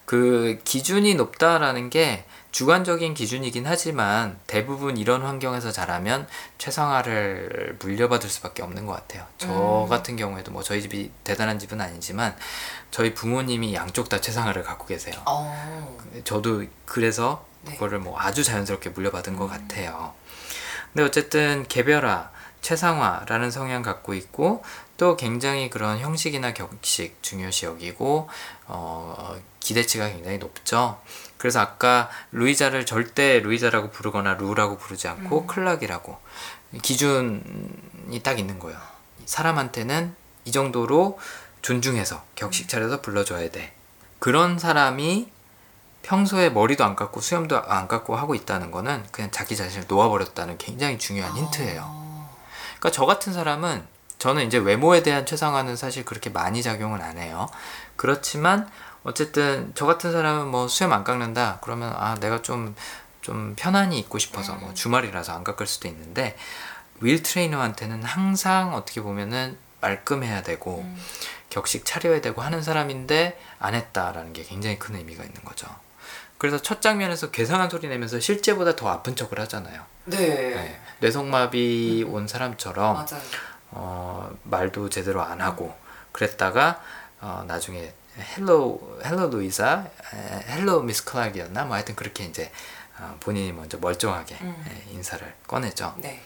그 0.06 0.60
기준이 0.64 1.16
높다라는 1.16 1.90
게 1.90 2.26
주관적인 2.56 3.16
기준이긴 3.16 3.68
하지만 3.68 4.40
대부분 4.48 4.96
이런 4.96 5.24
환경에서 5.24 5.74
자라면 5.74 6.26
최상화를 6.58 7.76
물려받을 7.82 8.30
수밖에 8.30 8.64
없는 8.64 8.86
것 8.86 8.94
같아요. 8.94 9.26
저 9.38 9.84
음. 9.84 9.90
같은 9.90 10.16
경우에도 10.16 10.54
뭐 10.54 10.64
저희 10.64 10.82
집이 10.82 11.12
대단한 11.26 11.60
집은 11.60 11.82
아니지만 11.82 12.34
저희 12.92 13.14
부모님이 13.14 13.74
양쪽 13.74 14.08
다 14.08 14.22
최상화를 14.22 14.64
갖고 14.64 14.86
계세요. 14.86 15.22
어. 15.26 15.98
저도 16.24 16.64
그래서 16.86 17.46
네. 17.64 17.74
그거를 17.74 18.00
뭐 18.00 18.18
아주 18.18 18.42
자연스럽게 18.42 18.92
물려받은 18.92 19.36
것 19.36 19.48
같아요. 19.48 20.14
근데 20.94 21.04
어쨌든 21.04 21.66
개별화, 21.68 22.32
최상화라는 22.62 23.52
성향 23.52 23.82
갖고 23.82 24.14
있고 24.14 24.64
또 24.96 25.18
굉장히 25.18 25.70
그런 25.70 26.00
형식이나 26.00 26.54
격식 26.54 27.22
중요시 27.22 27.66
여기고 27.66 28.30
어, 28.68 29.36
기대치가 29.60 30.08
굉장히 30.08 30.38
높죠. 30.38 31.02
그래서 31.46 31.60
아까 31.60 32.10
루이자를 32.32 32.88
절대 32.88 33.40
루이자라고 33.40 33.92
부르거나 33.92 34.34
루라고 34.34 34.80
부르지 34.80 35.08
않고 35.08 35.42
음. 35.42 35.46
클락이라고 35.46 36.18
기준이 36.82 38.24
딱 38.24 38.40
있는 38.40 38.58
거예요. 38.58 38.80
사람한테는 39.28 40.16
이 40.46 40.52
정도로 40.52 41.20
존중해서 41.62 42.24
격식 42.34 42.68
차려서 42.68 43.02
불러줘야 43.02 43.52
돼. 43.52 43.76
그런 44.18 44.58
사람이 44.58 45.30
평소에 46.02 46.50
머리도 46.50 46.84
안 46.84 46.96
깎고 46.96 47.22
수염도 47.22 47.62
안 47.62 47.88
깎고 47.88 48.16
하고 48.16 48.34
있다는 48.34 48.72
거는 48.72 49.04
그냥 49.12 49.30
자기 49.30 49.56
자신을 49.56 49.86
놓아버렸다는 49.88 50.58
굉장히 50.58 50.98
중요한 50.98 51.32
힌트예요. 51.36 51.84
어. 51.86 52.36
그러니까 52.80 52.90
저 52.90 53.06
같은 53.06 53.34
사람은 53.34 53.86
저는 54.18 54.48
이제 54.48 54.58
외모에 54.58 55.04
대한 55.04 55.28
최상화는 55.28 55.76
사실 55.76 56.06
그렇게 56.06 56.32
많이 56.32 56.64
작용은 56.64 57.04
안 57.04 57.20
해요. 57.20 57.48
그렇지만 57.98 58.68
어쨌든 59.06 59.72
저 59.76 59.86
같은 59.86 60.12
사람은 60.12 60.48
뭐 60.48 60.68
수염 60.68 60.92
안 60.92 61.04
깎는다 61.04 61.60
그러면 61.62 61.94
아 61.96 62.16
내가 62.16 62.42
좀좀 62.42 63.54
편안히 63.56 64.00
입고 64.00 64.18
싶어서 64.18 64.56
뭐 64.56 64.74
주말이라서 64.74 65.32
안 65.34 65.44
깎을 65.44 65.68
수도 65.68 65.88
있는데 65.88 66.36
윌 67.02 67.22
트레이너한테는 67.22 68.04
항상 68.04 68.74
어떻게 68.74 69.02
보면은 69.02 69.58
말끔해야 69.80 70.42
되고 70.42 70.80
음. 70.80 70.98
격식 71.52 71.86
차려야 71.86 72.20
되고 72.22 72.42
하는 72.42 72.64
사람인데 72.64 73.40
안 73.60 73.76
했다라는 73.76 74.34
게 74.34 74.44
굉장히 74.44 74.80
큰 74.80 74.96
의미가 74.96 75.24
있는 75.24 75.44
거죠. 75.44 75.68
그래서 76.40 76.62
첫 76.62 76.82
장면에서 76.82 77.30
괴상한 77.30 77.70
소리 77.70 77.88
내면서 77.88 78.20
실제보다 78.20 78.76
더 78.76 78.90
아픈 78.90 79.16
척을 79.16 79.40
하잖아요. 79.42 79.84
네. 80.06 80.18
네. 80.18 80.82
뇌성마비 81.00 82.06
온 82.10 82.28
사람처럼 82.28 82.96
맞아요. 82.96 83.22
어, 83.72 84.36
말도 84.44 84.90
제대로 84.90 85.22
안 85.22 85.42
하고 85.42 85.76
그랬다가 86.12 86.82
어, 87.22 87.44
나중에 87.48 87.94
Hello 88.18 89.00
Hello 89.04 89.30
루이사 89.30 89.86
에, 90.14 90.54
Hello 90.54 90.82
Miss 90.84 91.04
클락이었나 91.06 91.66
뭐 91.66 91.76
하여튼 91.76 91.96
그렇게 91.96 92.26
이제 92.26 92.52
어, 93.00 93.18
본인이 93.20 93.52
먼저 93.52 93.78
멀쩡하게 93.78 94.38
음. 94.42 94.66
예, 94.70 94.94
인사를 94.94 95.34
꺼내죠. 95.48 95.96
네. 95.98 96.22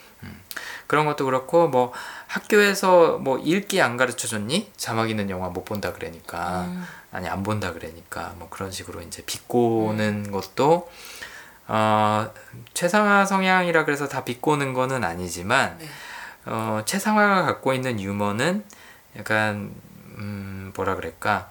그런 0.88 1.06
것도 1.06 1.26
그렇고 1.26 1.68
뭐 1.68 1.94
학교에서 2.28 3.20
뭐 3.20 3.38
읽기 3.38 3.82
안 3.82 3.96
가르쳐 3.96 4.28
줬니? 4.28 4.72
자막 4.76 5.10
있는 5.10 5.30
영화 5.30 5.50
못 5.50 5.64
본다 5.64 5.94
그러니까 5.94 6.62
음. 6.64 6.86
아니 7.12 7.28
안 7.30 7.44
본다 7.44 7.74
그러니까 7.74 8.34
뭐 8.38 8.50
그런 8.50 8.72
식으로 8.72 9.02
이제 9.02 9.24
비꼬는 9.26 10.32
것도 10.32 10.90
어, 11.68 12.34
최상화 12.74 13.26
성향이라 13.26 13.86
그래서 13.86 14.08
다 14.08 14.24
비꼬는 14.24 14.74
거는 14.74 15.04
아니지만 15.04 15.78
네. 15.78 15.88
어, 16.46 16.82
최상화가 16.86 17.44
갖고 17.44 17.74
있는 17.74 18.00
유머는 18.00 18.64
약간 19.16 19.72
음, 20.18 20.74
뭐라 20.76 20.96
그럴까 20.96 21.50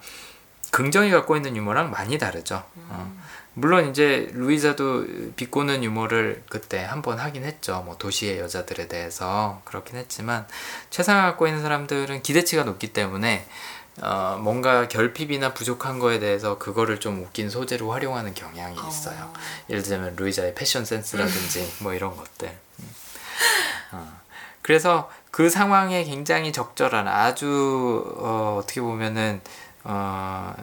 긍정이 0.71 1.11
갖고 1.11 1.35
있는 1.35 1.55
유머랑 1.55 1.91
많이 1.91 2.17
다르죠. 2.17 2.63
어. 2.89 3.19
물론 3.53 3.89
이제 3.89 4.29
루이자도 4.33 5.33
비꼬는 5.35 5.83
유머를 5.83 6.43
그때 6.49 6.83
한 6.83 7.01
번 7.01 7.19
하긴 7.19 7.43
했죠. 7.43 7.81
뭐 7.85 7.97
도시의 7.97 8.39
여자들에 8.39 8.87
대해서 8.87 9.61
그렇긴 9.65 9.97
했지만 9.97 10.47
최상화 10.91 11.23
갖고 11.23 11.47
있는 11.47 11.61
사람들은 11.61 12.21
기대치가 12.21 12.63
높기 12.63 12.93
때문에 12.93 13.45
어, 14.01 14.37
뭔가 14.41 14.87
결핍이나 14.87 15.53
부족한 15.53 15.99
거에 15.99 16.19
대해서 16.19 16.57
그거를 16.57 16.99
좀 17.01 17.21
웃긴 17.21 17.49
소재로 17.49 17.91
활용하는 17.91 18.33
경향이 18.33 18.77
있어요. 18.87 19.23
어. 19.23 19.33
예를 19.69 19.83
들면 19.83 20.15
루이자의 20.15 20.55
패션 20.55 20.85
센스라든지 20.85 21.69
뭐 21.83 21.93
이런 21.93 22.15
것들. 22.15 22.47
음. 22.79 22.89
어. 23.91 24.19
그래서 24.61 25.09
그 25.31 25.49
상황에 25.49 26.03
굉장히 26.05 26.53
적절한 26.53 27.07
아주 27.07 28.13
어, 28.19 28.59
어떻게 28.61 28.79
보면은 28.79 29.41
어, 29.83 30.53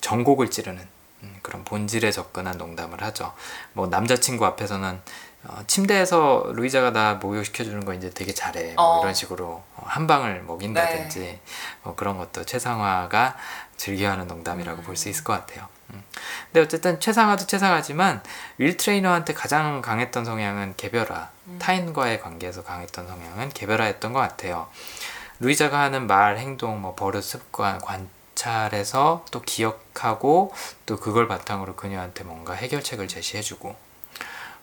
전곡을 0.00 0.50
찌르는 0.50 0.86
음, 1.22 1.38
그런 1.42 1.64
본질에 1.64 2.10
접근한 2.12 2.58
농담을 2.58 3.02
하죠. 3.02 3.32
뭐 3.72 3.88
남자친구 3.88 4.46
앞에서는 4.46 5.00
어, 5.44 5.62
침대에서 5.66 6.50
루이자가 6.54 6.92
나 6.92 7.14
목욕시켜 7.14 7.64
주는 7.64 7.84
거 7.84 7.94
이제 7.94 8.10
되게 8.10 8.34
잘해. 8.34 8.74
뭐 8.74 8.98
어. 8.98 9.00
이런 9.00 9.14
식으로 9.14 9.62
어, 9.76 9.82
한 9.84 10.06
방을 10.06 10.42
먹인다든지 10.42 11.40
뭐 11.82 11.94
그런 11.94 12.18
것도 12.18 12.44
최상화가 12.44 13.36
즐겨하는 13.76 14.26
농담이라고 14.26 14.82
볼수 14.82 15.08
있을 15.08 15.24
것 15.24 15.32
같아요. 15.34 15.68
음. 15.90 16.02
근데 16.46 16.60
어쨌든 16.60 17.00
최상화도 17.00 17.46
최상화지만 17.46 18.22
윌 18.58 18.76
트레이너한테 18.76 19.32
가장 19.32 19.80
강했던 19.80 20.24
성향은 20.24 20.74
개별화, 20.76 21.30
타인과의 21.60 22.20
관계에서 22.20 22.64
강했던 22.64 23.06
성향은 23.06 23.50
개별화였던 23.50 24.12
것 24.12 24.18
같아요. 24.20 24.68
루이자가 25.40 25.80
하는 25.80 26.08
말, 26.08 26.36
행동, 26.36 26.82
뭐 26.82 26.94
버릇, 26.96 27.22
습관, 27.22 27.78
관점 27.78 28.17
관찰해서 28.38 29.24
또 29.30 29.42
기억하고 29.42 30.52
또 30.86 30.96
그걸 30.96 31.26
바탕으로 31.28 31.74
그녀한테 31.74 32.24
뭔가 32.24 32.54
해결책을 32.54 33.08
제시해주고 33.08 33.74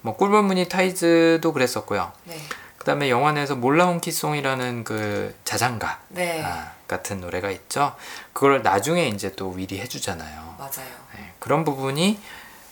뭐 0.02 0.16
꿀벌 0.16 0.44
무늬 0.44 0.70
타이즈도 0.70 1.52
그랬었고요. 1.52 2.12
네. 2.24 2.40
그다음에 2.78 3.10
영화 3.10 3.32
내에서 3.32 3.56
몰라온 3.56 4.00
키송이라는 4.00 4.84
그 4.84 5.36
자장가 5.44 6.00
네. 6.10 6.42
아, 6.44 6.72
같은 6.88 7.20
노래가 7.20 7.50
있죠. 7.52 7.96
그걸 8.34 8.62
나중에 8.62 9.08
이제 9.08 9.34
또 9.36 9.50
윌이 9.52 9.80
해주잖아요. 9.80 10.56
맞아요. 10.58 10.90
네, 11.16 11.34
그런 11.40 11.64
부분이 11.64 12.20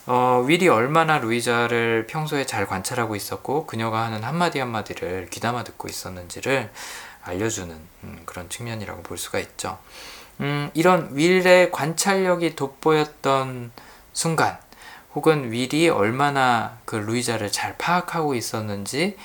어, 0.06 0.44
윌이 0.46 0.68
얼마나 0.68 1.18
루이자를 1.18 2.08
평소에 2.08 2.46
잘 2.46 2.68
관찰하고 2.68 3.16
있었고 3.16 3.66
그녀가 3.66 4.04
하는 4.04 4.24
한마디 4.24 4.60
한마디를 4.60 5.30
귀담아 5.30 5.64
듣고 5.64 5.88
있었는지를 5.88 6.72
알려주는 7.24 7.76
음, 8.04 8.22
그런 8.26 8.50
측면이라고 8.50 9.02
볼 9.02 9.18
수가 9.18 9.40
있죠. 9.40 9.80
음, 10.40 10.70
이런 10.74 11.16
윌의 11.16 11.72
관찰력이 11.72 12.56
돋보였던 12.56 13.72
순간 14.14 14.58
혹은 15.16 15.52
윌이 15.52 15.90
얼마나 15.90 16.78
그 16.86 16.96
루이자를 16.96 17.52
잘 17.52 17.78
파악하고 17.78 18.36
있었는지 18.36 19.18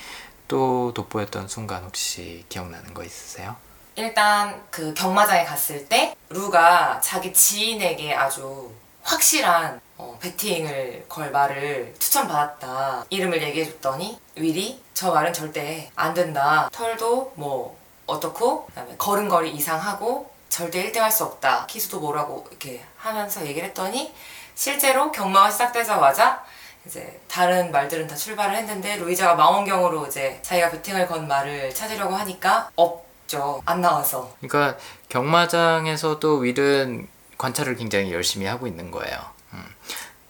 또 0.47 0.93
돋보였던 0.93 1.47
순간 1.47 1.83
혹시 1.83 2.45
기억나는 2.49 2.93
거 2.93 3.03
있으세요? 3.03 3.55
일단 3.95 4.63
그 4.69 4.93
경마장에 4.93 5.43
갔을 5.43 5.87
때 5.87 6.15
루가 6.29 7.01
자기 7.01 7.33
지인에게 7.33 8.13
아주 8.13 8.71
확실한 9.03 9.81
어, 9.97 10.17
베팅을 10.21 11.05
걸 11.09 11.31
말을 11.31 11.93
추천받았다. 11.99 13.05
이름을 13.09 13.41
얘기해줬더니 13.41 14.17
윌이 14.35 14.81
저 14.93 15.11
말은 15.11 15.33
절대 15.33 15.91
안 15.95 16.13
된다. 16.13 16.69
털도 16.71 17.33
뭐 17.35 17.77
어떻고 18.05 18.65
그다음에 18.67 18.95
걸음걸이 18.97 19.51
이상하고 19.51 20.31
절대 20.49 20.91
1등 20.91 20.97
할 20.99 21.11
수 21.11 21.23
없다. 21.23 21.65
키수도 21.67 21.99
뭐라고 21.99 22.45
이렇게 22.49 22.83
하면서 22.97 23.45
얘기를 23.45 23.67
했더니 23.69 24.13
실제로 24.55 25.11
경마가 25.11 25.49
시작되자마자 25.51 26.43
이제 26.85 27.19
다른 27.27 27.71
말들은 27.71 28.07
다 28.07 28.15
출발을 28.15 28.55
했는데 28.55 28.97
루이자가 28.97 29.35
망원경으로 29.35 30.07
이제 30.07 30.39
자기가 30.41 30.71
베팅을 30.71 31.07
건 31.07 31.27
말을 31.27 31.73
찾으려고 31.73 32.15
하니까 32.15 32.69
없죠. 32.75 33.61
안 33.65 33.81
나와서. 33.81 34.33
그러니까 34.41 34.77
경마장에서도 35.09 36.37
윌은 36.37 37.07
관찰을 37.37 37.75
굉장히 37.75 38.11
열심히 38.11 38.45
하고 38.45 38.67
있는 38.67 38.91
거예요. 38.91 39.17
음. 39.53 39.63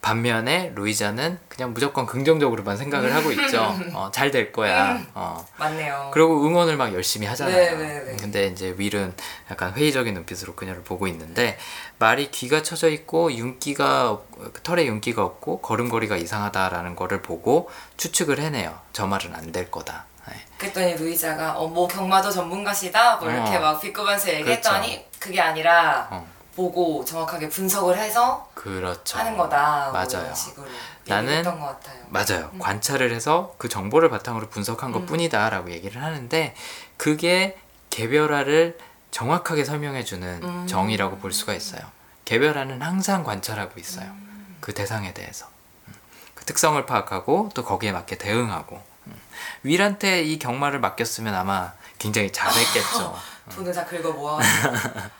반면에 0.10 0.72
루이자는 0.73 1.38
그냥 1.48 1.72
무조건 1.73 2.07
긍정적으로만 2.07 2.77
생각을 2.77 3.14
하고 3.14 3.31
있죠. 3.31 3.76
어, 3.94 4.10
잘 4.11 4.31
될 4.31 4.52
거야. 4.52 4.99
어. 5.14 5.45
맞네요. 5.57 6.10
그리고 6.14 6.45
응원을 6.45 6.77
막 6.77 6.94
열심히 6.94 7.27
하잖아요. 7.27 7.56
네, 7.56 7.76
네, 7.76 8.03
네. 8.06 8.15
근데 8.19 8.48
이제 8.48 8.73
윌은 8.77 9.14
약간 9.52 9.73
회의적인 9.73 10.14
눈빛으로 10.15 10.56
그녀를 10.56 10.81
보고 10.84 11.07
있는데 11.07 11.57
말이 11.99 12.31
귀가 12.31 12.64
쳐져 12.64 12.90
있고 12.90 13.31
윤기가 13.34 14.10
없- 14.11 14.64
털에 14.64 14.86
윤기가 14.86 15.23
없고 15.23 15.61
걸음걸이가 15.61 16.18
이상하다라는 16.18 16.95
거를 16.95 17.22
보고 17.22 17.69
추측을 17.98 18.40
해내요. 18.40 18.80
저 18.94 19.06
말은 19.06 19.36
안 19.36 19.52
될 19.52 19.69
거다. 19.72 20.06
네. 20.27 20.36
그랬더니 20.57 20.95
루이자가 20.95 21.53
어 21.57 21.68
뭐 21.68 21.88
경마도 21.88 22.30
전문가시다 22.31 23.18
뭐 23.18 23.30
이렇게 23.31 23.57
어. 23.57 23.60
막 23.60 23.80
비꼬면서 23.81 24.30
얘기했더니 24.34 25.06
그게 25.19 25.40
아니라 25.41 26.07
어. 26.11 26.27
보고 26.64 27.06
정확하게 27.06 27.48
분석을 27.48 27.98
해서 27.98 28.49
그렇죠. 28.53 29.18
하는 29.18 29.38
거다 29.38 29.84
뭐 29.86 29.94
맞아요. 29.94 30.34
식으로 30.36 30.68
나는- 31.07 31.27
얘기했던 31.30 31.57
것 31.57 31.65
같아요. 31.68 32.03
맞아요. 32.10 32.52
관찰을 32.60 33.14
해서 33.14 33.56
그 33.57 33.69
정보를 33.69 34.10
바탕으로 34.10 34.49
분석한 34.49 34.91
것 34.91 35.06
뿐이다라고 35.06 35.72
얘기를 35.72 36.03
하는데 36.03 36.53
그게 36.98 37.57
개별화를 37.91 38.77
정확하게 39.11 39.64
설명해주는 39.64 40.41
음. 40.44 40.68
정의라고 40.68 41.18
볼 41.19 41.31
수가 41.31 41.53
있어요. 41.53 41.81
개별화는 42.26 42.81
항상 42.81 43.23
관찰하고 43.23 43.80
있어요. 43.80 44.11
그 44.60 44.73
대상에 44.73 45.14
대해서. 45.14 45.48
음. 45.88 45.94
그 46.36 46.44
특성을 46.44 46.86
파악하고 46.86 47.52
또 47.56 47.64
거기에 47.64 47.94
맞게 47.94 48.18
대응하고. 48.18 48.84
음. 49.07 49.15
윌한테 49.64 50.23
이 50.23 50.38
경마를 50.38 50.81
맡겼으면 50.81 51.34
아마 51.34 51.72
굉장히 51.98 52.31
잘했겠죠. 52.34 53.18
돈을 53.56 53.73
다 53.73 53.86
긁어 53.86 54.11
모아. 54.11 54.40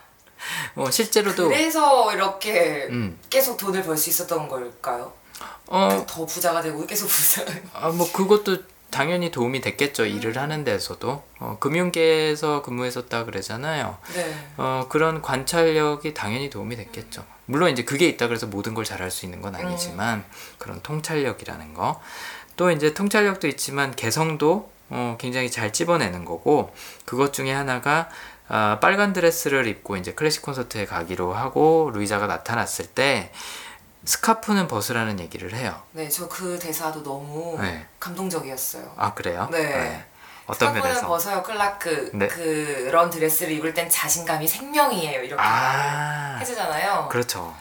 어, 0.80 0.90
실제로도 0.92 1.50
그래서 1.50 2.14
이렇게 2.14 2.88
음. 2.90 3.20
계속 3.30 3.58
돈을 3.58 3.84
벌 3.84 3.98
수 3.98 4.10
있었던 4.10 4.48
걸까요? 4.48 5.12
어, 5.68 6.06
더 6.08 6.26
부자가 6.26 6.62
되고 6.62 6.86
계속 6.86 7.08
부자. 7.08 7.46
아, 7.74 7.90
뭐 7.90 8.10
그것도 8.12 8.58
당연히 8.90 9.30
도움이 9.30 9.62
됐겠죠. 9.62 10.06
일을 10.06 10.38
하는 10.38 10.64
데서도 10.64 11.22
어, 11.40 11.58
금융계에서 11.60 12.62
근무했었다 12.64 13.26
그러잖아요. 13.26 13.98
네. 14.16 14.36
어, 14.58 14.86
그런 14.90 15.22
관찰력이 15.22 16.14
당연히 16.14 16.50
도움이 16.50 16.76
됐겠죠. 16.76 17.24
물론 17.46 17.70
이제 17.72 17.84
그게 17.84 18.08
있다 18.08 18.28
그래서 18.28 18.48
모든 18.48 18.74
걸 18.74 18.86
잘할 18.86 19.12
수 19.12 19.26
있는 19.26 19.42
건 19.42 19.56
아니지만 19.56 20.24
그런 20.58 20.82
통찰력이라는 20.82 21.74
거. 21.74 22.02
또 22.56 22.72
이제 22.72 22.94
통찰력도 22.94 23.48
있지만 23.48 23.96
개성도 23.96 24.72
어, 24.90 25.18
굉장히 25.20 25.52
잘 25.52 25.72
찝어내는 25.72 26.26
거고 26.26 26.74
그것 27.06 27.32
중에 27.32 27.52
하나가 27.52 28.10
아, 28.50 28.80
빨간 28.82 29.14
드레스를 29.14 29.68
입고 29.68 29.96
이제 29.98 30.14
클래식 30.14 30.42
콘서트에 30.42 30.86
가기로 30.86 31.34
하고 31.34 31.92
루이자가 31.94 32.26
나타났을 32.28 32.88
때 32.88 33.32
스카프는 34.06 34.68
벗으라는 34.68 35.20
얘기를 35.20 35.54
해요. 35.54 35.82
네, 35.92 36.10
저 36.10 36.28
그 36.28 36.58
대사도 36.58 37.04
너무 37.04 37.58
네. 37.62 37.86
감동적이었어요. 38.00 38.92
아 38.98 39.14
그래요? 39.14 39.48
네. 39.52 40.04
어떤 40.48 40.70
스카프는 40.70 40.82
면에서? 40.82 41.08
벗어요, 41.08 41.44
클라크. 41.44 42.10
네. 42.16 42.28
그런 42.28 43.12
드레스를 43.12 43.54
입을 43.54 43.74
땐 43.76 43.88
자신감이 43.90 44.48
생명이에요. 44.48 45.22
이렇게 45.22 45.42
아 45.44 46.38
해주잖아요. 46.40 47.08
그렇죠. 47.12 47.54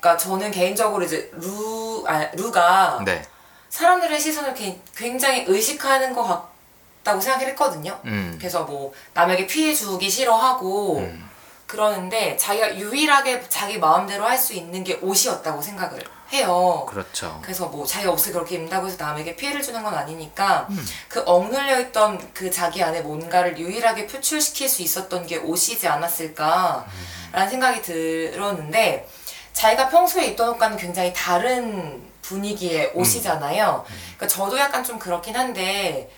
그러니까 0.00 0.16
저는 0.16 0.50
개인적으로 0.50 1.04
이제 1.04 1.30
루, 1.34 2.02
아, 2.08 2.28
루가 2.32 3.02
네. 3.04 3.22
사람들의 3.68 4.18
시선을 4.18 4.54
개- 4.54 4.80
굉장히 4.96 5.44
의식하는 5.46 6.12
것 6.14 6.24
같 6.26 6.50
다고 7.02 7.20
생각을 7.20 7.48
했거든요. 7.48 7.98
음. 8.04 8.36
그래서 8.38 8.64
뭐 8.64 8.92
남에게 9.14 9.46
피해 9.46 9.74
주기 9.74 10.10
싫어하고 10.10 10.98
음. 10.98 11.30
그러는데 11.66 12.36
자기가 12.36 12.76
유일하게 12.76 13.44
자기 13.48 13.78
마음대로 13.78 14.24
할 14.24 14.36
수 14.36 14.54
있는 14.54 14.82
게 14.82 14.94
옷이었다고 15.00 15.62
생각을 15.62 16.02
해요. 16.32 16.86
그렇죠. 16.88 17.38
그래서 17.42 17.66
뭐 17.66 17.84
자기가 17.86 18.12
옷을 18.12 18.32
그렇게 18.32 18.56
입는다고 18.56 18.86
해서 18.86 18.96
남에게 19.04 19.36
피해를 19.36 19.62
주는 19.62 19.82
건 19.82 19.94
아니니까 19.94 20.66
음. 20.70 20.86
그 21.08 21.22
억눌려 21.26 21.80
있던 21.80 22.32
그 22.34 22.50
자기 22.50 22.82
안에 22.82 23.00
뭔가를 23.02 23.58
유일하게 23.58 24.06
표출시킬 24.06 24.68
수 24.68 24.82
있었던 24.82 25.26
게 25.26 25.36
옷이지 25.38 25.86
않았을까라는 25.88 26.84
음. 27.34 27.48
생각이 27.48 27.82
들었는데 27.82 29.08
자기가 29.52 29.88
평소에 29.88 30.26
입던 30.26 30.50
옷과는 30.50 30.76
굉장히 30.76 31.12
다른 31.14 32.02
분위기의 32.22 32.92
옷이잖아요. 32.94 33.84
음. 33.88 33.94
그러니까 34.16 34.26
저도 34.26 34.58
약간 34.58 34.82
좀 34.84 34.98
그렇긴 34.98 35.36
한데 35.36 36.10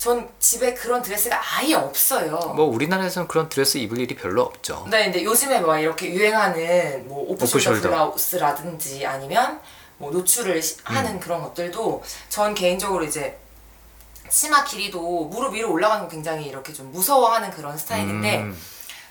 전 0.00 0.26
집에 0.38 0.72
그런 0.72 1.02
드레스가 1.02 1.38
아예 1.58 1.74
없어요. 1.74 2.38
뭐 2.56 2.64
우리나라에서는 2.64 3.28
그런 3.28 3.50
드레스 3.50 3.76
입을 3.76 3.98
일이 3.98 4.16
별로 4.16 4.40
없죠. 4.44 4.86
네, 4.90 5.04
근데 5.04 5.22
요즘에 5.22 5.60
막 5.60 5.78
이렇게 5.78 6.06
유행하는 6.10 7.06
뭐 7.06 7.28
off-shoulder. 7.36 7.82
블라우스라든지 7.82 9.04
아니면 9.04 9.60
뭐 9.98 10.10
노출을 10.10 10.62
시- 10.62 10.78
음. 10.88 10.96
하는 10.96 11.20
그런 11.20 11.42
것들도 11.42 12.02
전 12.30 12.54
개인적으로 12.54 13.04
이제 13.04 13.38
치마 14.30 14.64
길이도 14.64 15.26
무릎 15.26 15.52
위로 15.52 15.70
올라가는 15.70 16.02
거 16.04 16.08
굉장히 16.08 16.46
이렇게 16.46 16.72
좀 16.72 16.90
무서워하는 16.92 17.50
그런 17.50 17.76
스타일인데 17.76 18.38
음, 18.38 18.58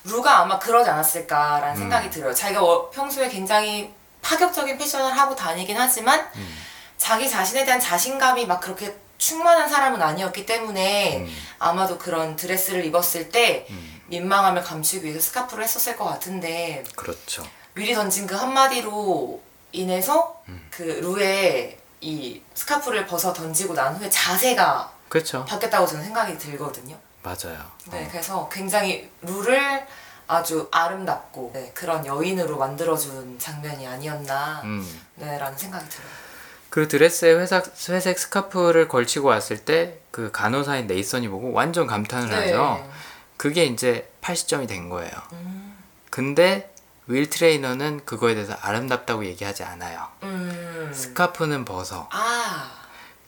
루가 0.05 0.39
아마 0.39 0.57
그러지 0.57 0.89
않았을까라는 0.89 1.75
음. 1.75 1.79
생각이 1.81 2.09
들어요. 2.09 2.33
자기가 2.33 2.63
워- 2.63 2.89
평소에 2.89 3.29
굉장히 3.29 3.93
파격적인 4.23 4.79
패션을 4.79 5.15
하고 5.15 5.35
다니긴 5.35 5.77
하지만 5.77 6.27
음. 6.35 6.57
자기 6.97 7.29
자신에 7.29 7.63
대한 7.63 7.79
자신감이 7.79 8.47
막 8.47 8.59
그렇게 8.59 8.97
충만한 9.19 9.69
사람은 9.69 10.01
아니었기 10.01 10.45
때문에 10.47 11.17
음. 11.17 11.37
아마도 11.59 11.99
그런 11.99 12.35
드레스를 12.35 12.83
입었을 12.85 13.29
때 13.29 13.67
음. 13.69 14.01
민망함을 14.07 14.63
감추기 14.63 15.05
위해서 15.05 15.19
스카프를 15.19 15.63
했었을 15.63 15.95
것 15.95 16.05
같은데 16.05 16.83
그렇죠. 16.95 17.45
윌이 17.75 17.93
던진 17.93 18.25
그 18.25 18.35
한마디로 18.35 19.41
인해서 19.73 20.41
음. 20.47 20.65
그 20.71 20.81
루의 20.83 21.77
이 22.01 22.41
스카프를 22.55 23.05
벗어 23.05 23.33
던지고 23.33 23.73
난 23.73 23.95
후에 23.95 24.09
자세가 24.09 24.93
그렇죠. 25.09 25.45
바뀌었다고 25.45 25.85
저는 25.85 26.05
생각이 26.05 26.37
들거든요. 26.37 26.97
맞아요. 27.21 27.59
네, 27.91 28.05
어. 28.05 28.07
그래서 28.09 28.49
굉장히 28.49 29.11
루를 29.21 29.85
아주 30.27 30.69
아름답고 30.71 31.51
네, 31.53 31.71
그런 31.73 32.05
여인으로 32.05 32.57
만들어준 32.57 33.37
장면이 33.37 33.85
아니었나 33.85 34.61
음. 34.63 35.01
네, 35.15 35.37
라는 35.37 35.57
생각이 35.57 35.89
들어요. 35.89 36.28
그 36.69 36.87
드레스에 36.87 37.33
회색, 37.33 37.65
회색 37.89 38.19
스카프를 38.19 38.87
걸치고 38.87 39.27
왔을 39.27 39.57
때 39.65 39.99
그 40.19 40.31
간호사인 40.31 40.87
네이선이 40.87 41.29
보고 41.29 41.53
완전 41.53 41.87
감탄을 41.87 42.29
네. 42.29 42.35
하죠. 42.51 42.85
그게 43.37 43.63
이제 43.65 44.11
80점이 44.21 44.67
된 44.67 44.89
거예요. 44.89 45.11
음, 45.31 45.77
근데 46.09 46.73
윌 47.07 47.29
트레이너는 47.29 48.01
그거에 48.03 48.33
대해서 48.33 48.53
아름답다고 48.59 49.25
얘기하지 49.25 49.63
않아요. 49.63 50.07
음. 50.23 50.91
스카프는 50.93 51.63
벗어. 51.63 52.09
아, 52.11 52.71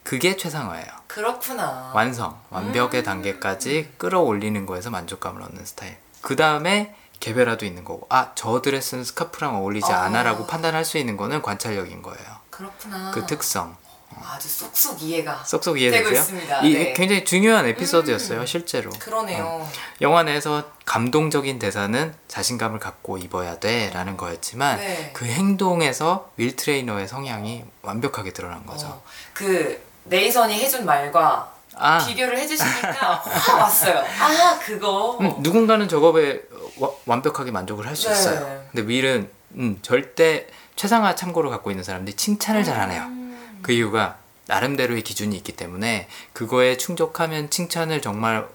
그게 0.04 0.36
최상화예요. 0.36 0.88
그렇구나. 1.08 1.92
완성, 1.96 2.38
완벽의 2.50 3.04
단계까지 3.04 3.94
끌어올리는 3.98 4.66
거에서 4.66 4.90
만족감을 4.90 5.42
얻는 5.44 5.66
스타일. 5.66 5.96
그 6.22 6.36
다음에 6.36 6.96
개별화도 7.22 7.66
있는 7.66 7.86
거고 7.86 8.08
아 8.10 8.34
저 8.36 8.62
드레스는 8.62 9.04
스카프랑 9.04 9.56
어울리지 9.56 9.94
아. 9.94 10.02
않아라고 10.04 10.48
판단할 10.48 10.84
수 10.84 10.98
있는 10.98 11.16
거는 11.16 11.42
관찰력인 11.42 12.02
거예요. 12.02 12.41
그렇구나. 12.72 13.12
그 13.12 13.26
특성 13.26 13.76
아주 14.24 14.48
쏙쏙 14.48 15.02
이해가 15.02 15.44
쏙쏙 15.46 15.76
되고 15.76 15.78
이해되세요? 15.78 16.14
있습니다. 16.20 16.62
이 16.62 16.74
네. 16.74 16.94
굉장히 16.94 17.24
중요한 17.26 17.66
에피소드였어요 17.66 18.46
실제로. 18.46 18.92
그러네요. 19.00 19.68
영화 20.02 20.24
내에서 20.24 20.70
감동적인 20.86 21.58
대사는 21.60 22.14
자신감을 22.28 22.80
갖고 22.80 23.18
입어야 23.18 23.58
돼라는 23.60 24.18
거였지만 24.18 24.78
네. 24.78 25.12
그 25.14 25.26
행동에서 25.26 26.30
윌 26.38 26.56
트레이너의 26.56 27.08
성향이 27.08 27.64
완벽하게 27.82 28.32
드러난 28.32 28.66
거죠. 28.66 28.88
어, 28.88 29.04
그 29.34 29.82
네이선이 30.04 30.54
해준 30.56 30.86
말과 30.86 31.54
아 31.74 32.06
비교를 32.06 32.38
해주시니까 32.38 33.16
확 33.24 33.60
왔어요. 33.60 34.00
아 34.20 34.60
그거. 34.60 35.18
음, 35.22 35.36
누군가는 35.40 35.88
저거에 35.88 36.42
와- 36.80 36.90
완벽하게 37.06 37.52
만족을 37.52 37.88
할수 37.88 38.10
네. 38.10 38.14
있어요. 38.14 38.66
근데 38.72 38.88
윌은 38.94 39.30
음, 39.56 39.80
절대 39.82 40.48
최상화 40.82 41.14
참고를 41.14 41.52
갖고 41.52 41.70
있는 41.70 41.84
사람들이 41.84 42.16
칭찬을 42.18 42.64
잘 42.64 42.80
안 42.80 42.90
해요. 42.90 43.04
음. 43.06 43.60
그 43.62 43.72
이유가 43.72 44.18
나름대로의 44.48 45.04
기준이 45.04 45.36
있기 45.38 45.52
때문에 45.52 46.08
그거에 46.34 46.76
충족하면 46.76 47.52
칭찬을 47.52 48.02
정말 48.02 48.48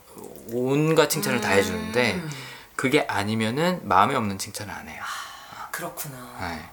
온갖 0.51 1.09
칭찬을 1.09 1.41
다 1.41 1.51
해주는데 1.51 2.15
음, 2.15 2.31
그게 2.75 3.03
아니면은 3.07 3.79
마음에 3.85 4.17
없는 4.17 4.39
칭찬을 4.39 4.75
안 4.75 4.89
해요. 4.89 5.01
그렇구나. 5.71 6.17
네. 6.41 6.69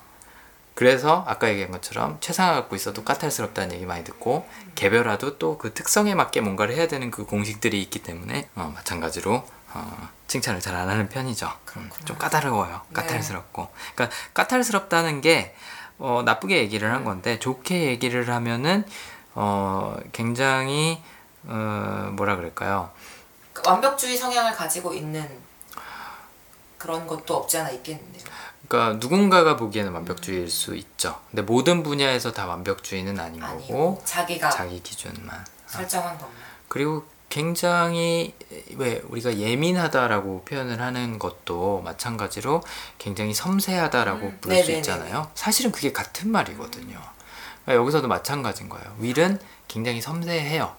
그래서 0.73 1.23
아까 1.27 1.47
얘기한 1.49 1.69
것처럼 1.71 2.17
최상화 2.19 2.55
갖고 2.55 2.75
있어도 2.75 3.03
까탈스럽다는 3.03 3.75
얘기 3.75 3.85
많이 3.85 4.03
듣고 4.03 4.49
개별화도 4.73 5.37
또 5.37 5.59
그 5.59 5.71
특성에 5.75 6.15
맞게 6.15 6.41
뭔가를 6.41 6.73
해야 6.75 6.87
되는 6.87 7.11
그 7.11 7.25
공식들이 7.27 7.79
있기 7.83 7.99
때문에 8.01 8.49
어, 8.55 8.71
마찬가지로 8.73 9.47
어, 9.73 10.09
칭찬을 10.27 10.59
잘 10.61 10.75
안 10.75 10.89
하는 10.89 11.09
편이죠. 11.09 11.51
음. 11.77 11.89
좀 12.05 12.17
까다로워요. 12.17 12.81
네. 12.89 12.93
까탈스럽고. 12.93 13.69
그러니까 13.95 14.15
까탈스럽다는 14.33 15.21
게 15.21 15.55
어, 15.99 16.21
나쁘게 16.25 16.57
얘기를 16.57 16.91
한 16.91 17.03
건데 17.03 17.39
좋게 17.39 17.85
얘기를 17.85 18.29
하면은 18.29 18.85
어, 19.35 19.95
굉장히 20.11 21.01
어, 21.45 22.09
뭐라 22.13 22.35
그럴까요? 22.35 22.91
그 23.53 23.61
완벽주의 23.65 24.17
성향을 24.17 24.53
가지고 24.53 24.93
있는 24.93 25.27
그런 26.77 27.07
것도 27.07 27.35
없지 27.35 27.57
않아 27.59 27.69
있겠는데요. 27.71 28.23
그러니까 28.67 28.97
누군가가 28.99 29.55
보기에는 29.55 29.91
완벽주의일 29.93 30.49
수 30.49 30.75
있죠. 30.75 31.19
근데 31.29 31.41
모든 31.41 31.83
분야에서 31.83 32.31
다 32.31 32.45
완벽주의는 32.47 33.19
아닌 33.19 33.41
아니고 33.43 33.67
거고 33.95 34.01
자기가 34.05 34.49
자기 34.49 34.81
기준만. 34.81 35.45
설정한 35.67 36.17
것만. 36.17 36.35
그리고 36.67 37.05
굉장히 37.33 38.35
왜 38.75 39.01
우리가 39.09 39.39
예민하다라고 39.39 40.43
표현을 40.45 40.79
하는 40.79 41.17
것도 41.17 41.81
마찬가지로 41.83 42.61
굉장히 42.99 43.33
섬세하다라고 43.33 44.27
음, 44.27 44.37
부를 44.39 44.57
수 44.57 44.67
네네네. 44.67 44.77
있잖아요. 44.77 45.31
사실은 45.33 45.71
그게 45.71 45.91
같은 45.91 46.29
말이거든요. 46.29 47.01
그러니까 47.63 47.81
여기서도 47.81 48.07
마찬가지인 48.07 48.69
거예요. 48.69 48.85
윌은 48.99 49.39
굉장히 49.67 49.99
섬세해요. 49.99 50.75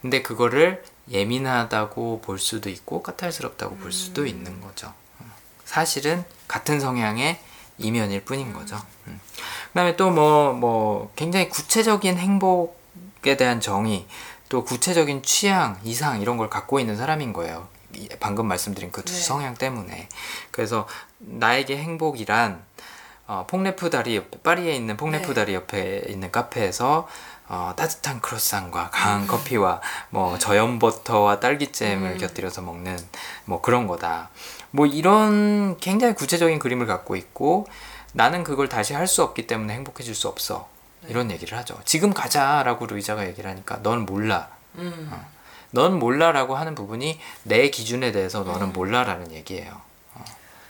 근데 0.00 0.22
그거를 0.22 0.82
예민하다고 1.10 2.22
볼 2.22 2.38
수도 2.38 2.70
있고 2.70 3.02
까탈스럽다고 3.02 3.76
볼 3.76 3.92
수도 3.92 4.22
음. 4.22 4.26
있는 4.26 4.62
거죠. 4.62 4.90
음. 5.20 5.30
사실은 5.66 6.24
같은 6.48 6.80
성향의 6.80 7.38
이면일 7.76 8.24
뿐인 8.24 8.54
거죠. 8.54 8.80
음. 9.06 9.20
그다음에 9.68 9.96
또 9.96 10.10
뭐뭐 10.10 11.12
굉장히 11.14 11.50
구체적인 11.50 12.16
행복에 12.16 13.36
대한 13.36 13.60
정의 13.60 14.06
또 14.54 14.62
구체적인 14.62 15.24
취향, 15.24 15.80
이상 15.82 16.20
이런 16.22 16.36
걸 16.36 16.48
갖고 16.48 16.78
있는 16.78 16.96
사람인 16.96 17.32
거예요. 17.32 17.66
이- 17.92 18.08
방금 18.20 18.46
말씀드린 18.46 18.92
그두 18.92 19.12
네. 19.12 19.18
성향 19.20 19.54
때문에. 19.54 20.08
그래서 20.52 20.86
나에게 21.18 21.76
행복이란 21.76 22.62
어, 23.26 23.46
폭레프 23.48 23.90
다리 23.90 24.14
옆, 24.14 24.44
파리에 24.44 24.72
있는 24.76 24.96
폭레프 24.96 25.26
네. 25.26 25.34
다리 25.34 25.54
옆에 25.54 26.04
있는 26.06 26.30
카페에서 26.30 27.08
어, 27.48 27.72
따뜻한 27.76 28.20
크로상과 28.20 28.90
강한 28.90 29.22
음. 29.22 29.26
커피와 29.26 29.80
뭐 30.10 30.38
저염 30.38 30.78
버터와 30.78 31.40
딸기잼을 31.40 32.12
음. 32.12 32.18
곁들여서 32.18 32.62
먹는 32.62 32.96
뭐 33.46 33.60
그런 33.60 33.88
거다. 33.88 34.30
뭐 34.70 34.86
이런 34.86 35.76
굉장히 35.78 36.14
구체적인 36.14 36.60
그림을 36.60 36.86
갖고 36.86 37.16
있고 37.16 37.66
나는 38.12 38.44
그걸 38.44 38.68
다시 38.68 38.94
할 38.94 39.08
수 39.08 39.24
없기 39.24 39.48
때문에 39.48 39.74
행복해질 39.74 40.14
수 40.14 40.28
없어. 40.28 40.68
네. 41.04 41.10
이런 41.10 41.30
얘기를 41.30 41.56
하죠. 41.58 41.78
지금 41.84 42.12
가자라고 42.12 42.86
루이자가 42.86 43.26
얘기를 43.28 43.48
하니까 43.50 43.82
넌 43.82 44.04
몰라. 44.06 44.48
음. 44.76 45.10
넌 45.70 45.98
몰라라고 45.98 46.56
하는 46.56 46.74
부분이 46.74 47.20
내 47.42 47.68
기준에 47.70 48.12
대해서 48.12 48.42
너는 48.42 48.68
음. 48.68 48.72
몰라라는 48.72 49.32
얘기예요. 49.32 49.80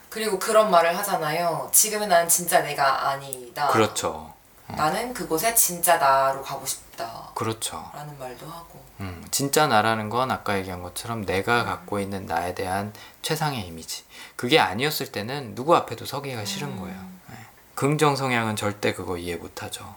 그리고 0.08 0.38
그런 0.38 0.70
말을 0.70 0.96
하잖아요. 0.98 1.68
지금은 1.72 2.08
난 2.08 2.28
진짜 2.28 2.60
내가 2.60 3.08
아니다. 3.08 3.66
그렇죠. 3.68 4.32
나는 4.68 5.12
그곳에 5.12 5.54
진짜 5.54 5.98
나로 5.98 6.40
가고 6.40 6.64
싶다. 6.64 7.30
그렇죠. 7.34 7.90
라는 7.94 8.16
말도 8.18 8.46
하고. 8.46 8.82
음, 9.00 9.26
진짜 9.32 9.66
나라는 9.66 10.08
건 10.08 10.30
아까 10.30 10.56
얘기한 10.56 10.82
것처럼 10.82 11.26
내가 11.26 11.64
갖고 11.64 11.98
있는 11.98 12.26
나에 12.26 12.54
대한 12.54 12.92
최상의 13.22 13.66
이미지. 13.66 14.04
그게 14.36 14.60
아니었을 14.60 15.10
때는 15.10 15.56
누구 15.56 15.74
앞에도 15.74 16.06
서기가 16.06 16.44
싫은 16.44 16.68
음. 16.68 16.80
거예요. 16.80 16.96
네. 17.30 17.36
긍정 17.74 18.14
성향은 18.14 18.54
절대 18.56 18.94
그거 18.94 19.18
이해 19.18 19.36
못하죠. 19.36 19.96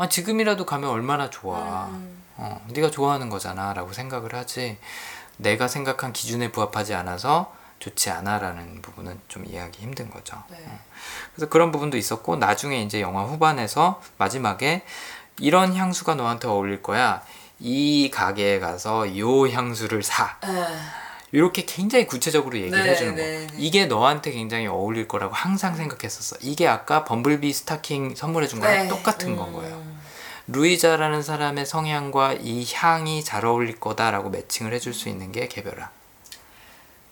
아, 0.00 0.08
지금이라도 0.08 0.64
가면 0.64 0.88
얼마나 0.88 1.28
좋아. 1.28 1.88
음. 1.88 2.22
어, 2.38 2.64
네가 2.68 2.90
좋아하는 2.90 3.28
거잖아 3.28 3.74
라고 3.74 3.92
생각을 3.92 4.34
하지. 4.34 4.78
내가 5.36 5.68
생각한 5.68 6.14
기준에 6.14 6.50
부합하지 6.50 6.94
않아서 6.94 7.54
좋지 7.80 8.08
않아라는 8.08 8.80
부분은 8.80 9.20
좀 9.28 9.44
이해하기 9.44 9.82
힘든 9.82 10.08
거죠. 10.08 10.42
네. 10.48 10.56
그래서 11.34 11.50
그런 11.50 11.70
부분도 11.70 11.98
있었고 11.98 12.36
나중에 12.36 12.82
이제 12.82 13.02
영화 13.02 13.24
후반에서 13.24 14.00
마지막에 14.16 14.84
이런 15.38 15.74
향수가 15.74 16.14
너한테 16.14 16.48
어울릴 16.48 16.82
거야. 16.82 17.22
이 17.58 18.10
가게에 18.10 18.58
가서 18.58 19.18
요 19.18 19.48
향수를 19.48 20.02
사. 20.02 20.38
에, 20.44 20.48
이 20.48 21.09
렇게 21.32 21.64
굉장히 21.64 22.06
구체적으로 22.06 22.58
얘기를 22.58 22.82
네, 22.82 22.90
해주는 22.90 23.14
네, 23.14 23.46
거. 23.46 23.52
네. 23.52 23.58
이게 23.58 23.86
너한테 23.86 24.32
굉장히 24.32 24.66
어울릴 24.66 25.06
거라고 25.06 25.32
항상 25.32 25.76
생각했었어. 25.76 26.36
이게 26.40 26.66
아까 26.66 27.04
범블비 27.04 27.52
스타킹 27.52 28.16
선물해준 28.16 28.58
거랑 28.60 28.82
네. 28.82 28.88
똑같은 28.88 29.30
음. 29.30 29.36
건 29.36 29.52
거예요. 29.52 29.80
루이자라는 30.48 31.22
사람의 31.22 31.64
성향과 31.66 32.34
이 32.40 32.66
향이 32.74 33.22
잘 33.22 33.44
어울릴 33.44 33.78
거다라고 33.78 34.30
매칭을 34.30 34.72
해줄 34.72 34.92
수 34.92 35.08
있는 35.08 35.30
게 35.30 35.46
개별화. 35.46 35.90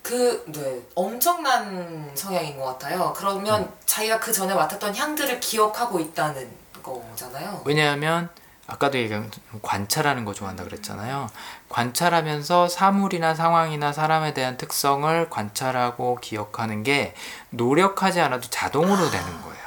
그, 0.03 0.43
네. 0.47 0.81
엄청난 0.95 2.11
성향인 2.15 2.57
것 2.59 2.65
같아요. 2.65 3.13
그러면 3.17 3.63
음. 3.63 3.73
자기가 3.87 4.19
그 4.19 4.33
전에 4.33 4.55
맡았던 4.55 4.97
향들을 4.97 5.39
기억하고 5.39 6.01
있다는 6.01 6.49
거잖아요. 6.83 7.63
왜냐하면 7.65 8.29
아까도 8.69 8.99
얘기한 8.99 9.31
관찰하는 9.63 10.27
거 10.27 10.35
좋아한다 10.35 10.63
그랬잖아요. 10.63 11.31
관찰하면서 11.71 12.69
사물이나 12.69 13.35
상황이나 13.35 13.95
사람에 13.95 14.35
대한 14.35 14.59
특성을 14.59 15.31
관찰하고 15.31 16.19
기억하는 16.21 16.83
게 16.83 17.15
노력하지 17.49 18.21
않아도 18.21 18.51
자동으로 18.51 19.11
되는 19.11 19.27
거예요. 19.43 19.63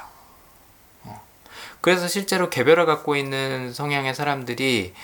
어. 1.02 1.20
그래서 1.80 2.06
실제로 2.06 2.48
개별화 2.48 2.84
갖고 2.84 3.16
있는 3.16 3.72
성향의 3.72 4.14
사람들이 4.14 4.94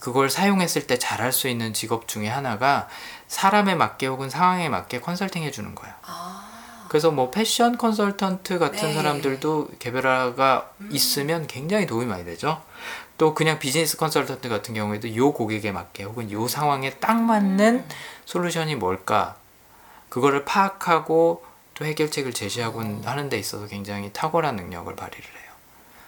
그걸 0.00 0.30
사용했을 0.30 0.88
때 0.88 0.98
잘할 0.98 1.30
수 1.30 1.46
있는 1.46 1.72
직업 1.72 2.08
중에 2.08 2.28
하나가 2.28 2.88
사람에 3.28 3.76
맞게 3.76 4.08
혹은 4.08 4.28
상황에 4.30 4.68
맞게 4.68 4.98
컨설팅 5.00 5.44
해주는 5.44 5.76
거예요. 5.76 5.94
아, 6.02 6.86
그래서 6.88 7.12
뭐 7.12 7.30
패션 7.30 7.78
컨설턴트 7.78 8.58
같은 8.58 8.88
네. 8.88 8.94
사람들도 8.94 9.70
개별화가 9.78 10.70
음. 10.80 10.88
있으면 10.90 11.46
굉장히 11.46 11.86
도움이 11.86 12.06
많이 12.06 12.24
되죠. 12.24 12.60
또 13.16 13.34
그냥 13.34 13.58
비즈니스 13.58 13.96
컨설턴트 13.96 14.48
같은 14.48 14.74
경우에도 14.74 15.14
요 15.14 15.32
고객에 15.32 15.70
맞게 15.72 16.04
혹은 16.04 16.30
요 16.32 16.48
상황에 16.48 16.90
딱 16.98 17.20
맞는 17.20 17.74
음. 17.76 17.88
솔루션이 18.24 18.74
뭘까 18.76 19.36
그거를 20.08 20.44
파악하고 20.44 21.44
또 21.74 21.84
해결책을 21.84 22.32
제시하고 22.32 22.80
어. 22.80 23.00
하는 23.04 23.28
데 23.28 23.38
있어서 23.38 23.66
굉장히 23.66 24.12
탁월한 24.12 24.56
능력을 24.56 24.94
발휘를 24.94 25.24
해요. 25.24 25.52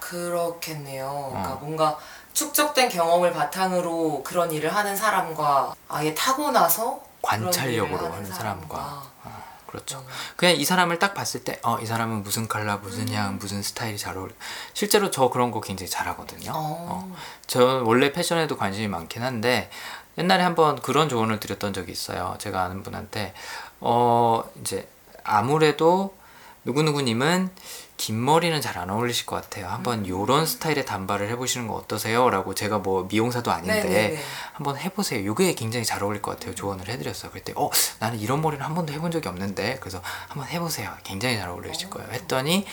그렇겠네요. 0.00 1.28
그러니까 1.30 1.54
어. 1.54 1.58
뭔가 1.60 1.98
축적된 2.32 2.88
경험을 2.88 3.32
바탕으로 3.32 4.22
그런 4.22 4.52
일을 4.52 4.74
하는 4.74 4.96
사람과 4.96 5.74
아예 5.88 6.14
타고 6.14 6.50
나서 6.50 7.00
그런 7.22 7.44
관찰력으로 7.44 8.12
하는 8.12 8.26
사람과 8.26 9.02
어, 9.24 9.42
그렇죠. 9.66 9.98
음. 9.98 10.06
그냥 10.36 10.56
이 10.56 10.64
사람을 10.64 10.98
딱 10.98 11.14
봤을 11.14 11.44
때, 11.44 11.58
어, 11.62 11.78
이 11.78 11.86
사람은 11.86 12.22
무슨 12.22 12.48
컬러, 12.48 12.78
무슨 12.78 13.08
향, 13.12 13.38
무슨 13.38 13.62
스타일이 13.62 13.98
잘 13.98 14.16
어울려. 14.16 14.32
실제로 14.74 15.10
저 15.10 15.28
그런 15.28 15.50
거 15.50 15.60
굉장히 15.60 15.90
잘하거든요. 15.90 16.52
어. 16.54 17.16
저 17.46 17.82
원래 17.84 18.12
패션에도 18.12 18.56
관심이 18.56 18.88
많긴 18.88 19.22
한데 19.22 19.70
옛날에 20.18 20.42
한번 20.42 20.80
그런 20.80 21.08
조언을 21.08 21.40
드렸던 21.40 21.72
적이 21.72 21.92
있어요. 21.92 22.36
제가 22.38 22.62
아는 22.62 22.82
분한테 22.82 23.34
어 23.80 24.42
이제 24.60 24.88
아무래도 25.24 26.16
누구누구님은 26.64 27.50
긴 27.96 28.22
머리는 28.22 28.60
잘 28.60 28.76
안 28.76 28.90
어울리실 28.90 29.24
것 29.26 29.36
같아요. 29.36 29.68
한번 29.68 30.00
음. 30.00 30.08
요런 30.08 30.44
스타일의 30.44 30.84
단발을 30.84 31.30
해보시는 31.30 31.66
거 31.66 31.74
어떠세요? 31.74 32.28
라고 32.28 32.54
제가 32.54 32.78
뭐 32.78 33.06
미용사도 33.10 33.50
아닌데 33.50 33.82
네네네. 33.84 34.18
한번 34.52 34.76
해보세요. 34.76 35.24
요게 35.24 35.54
굉장히 35.54 35.84
잘 35.86 36.02
어울릴 36.02 36.20
것 36.20 36.32
같아요. 36.32 36.54
조언을 36.54 36.88
해드렸어요. 36.88 37.30
그랬더니 37.30 37.56
어 37.58 37.70
나는 37.98 38.18
이런 38.20 38.42
머리는 38.42 38.64
한 38.64 38.74
번도 38.74 38.92
해본 38.92 39.10
적이 39.10 39.28
없는데 39.28 39.78
그래서 39.80 40.02
한번 40.28 40.46
해보세요. 40.48 40.90
굉장히 41.04 41.38
잘 41.38 41.48
어울리실 41.48 41.88
거예요. 41.88 42.08
했더니 42.12 42.66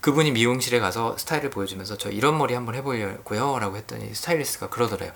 그분이 0.00 0.32
미용실에 0.32 0.80
가서 0.80 1.16
스타일을 1.18 1.50
보여주면서 1.50 1.98
저 1.98 2.10
이런 2.10 2.38
머리 2.38 2.54
한번 2.54 2.74
해보려고요. 2.74 3.58
라고 3.58 3.76
했더니 3.76 4.14
스타일리스트가 4.14 4.70
그러더래요. 4.70 5.12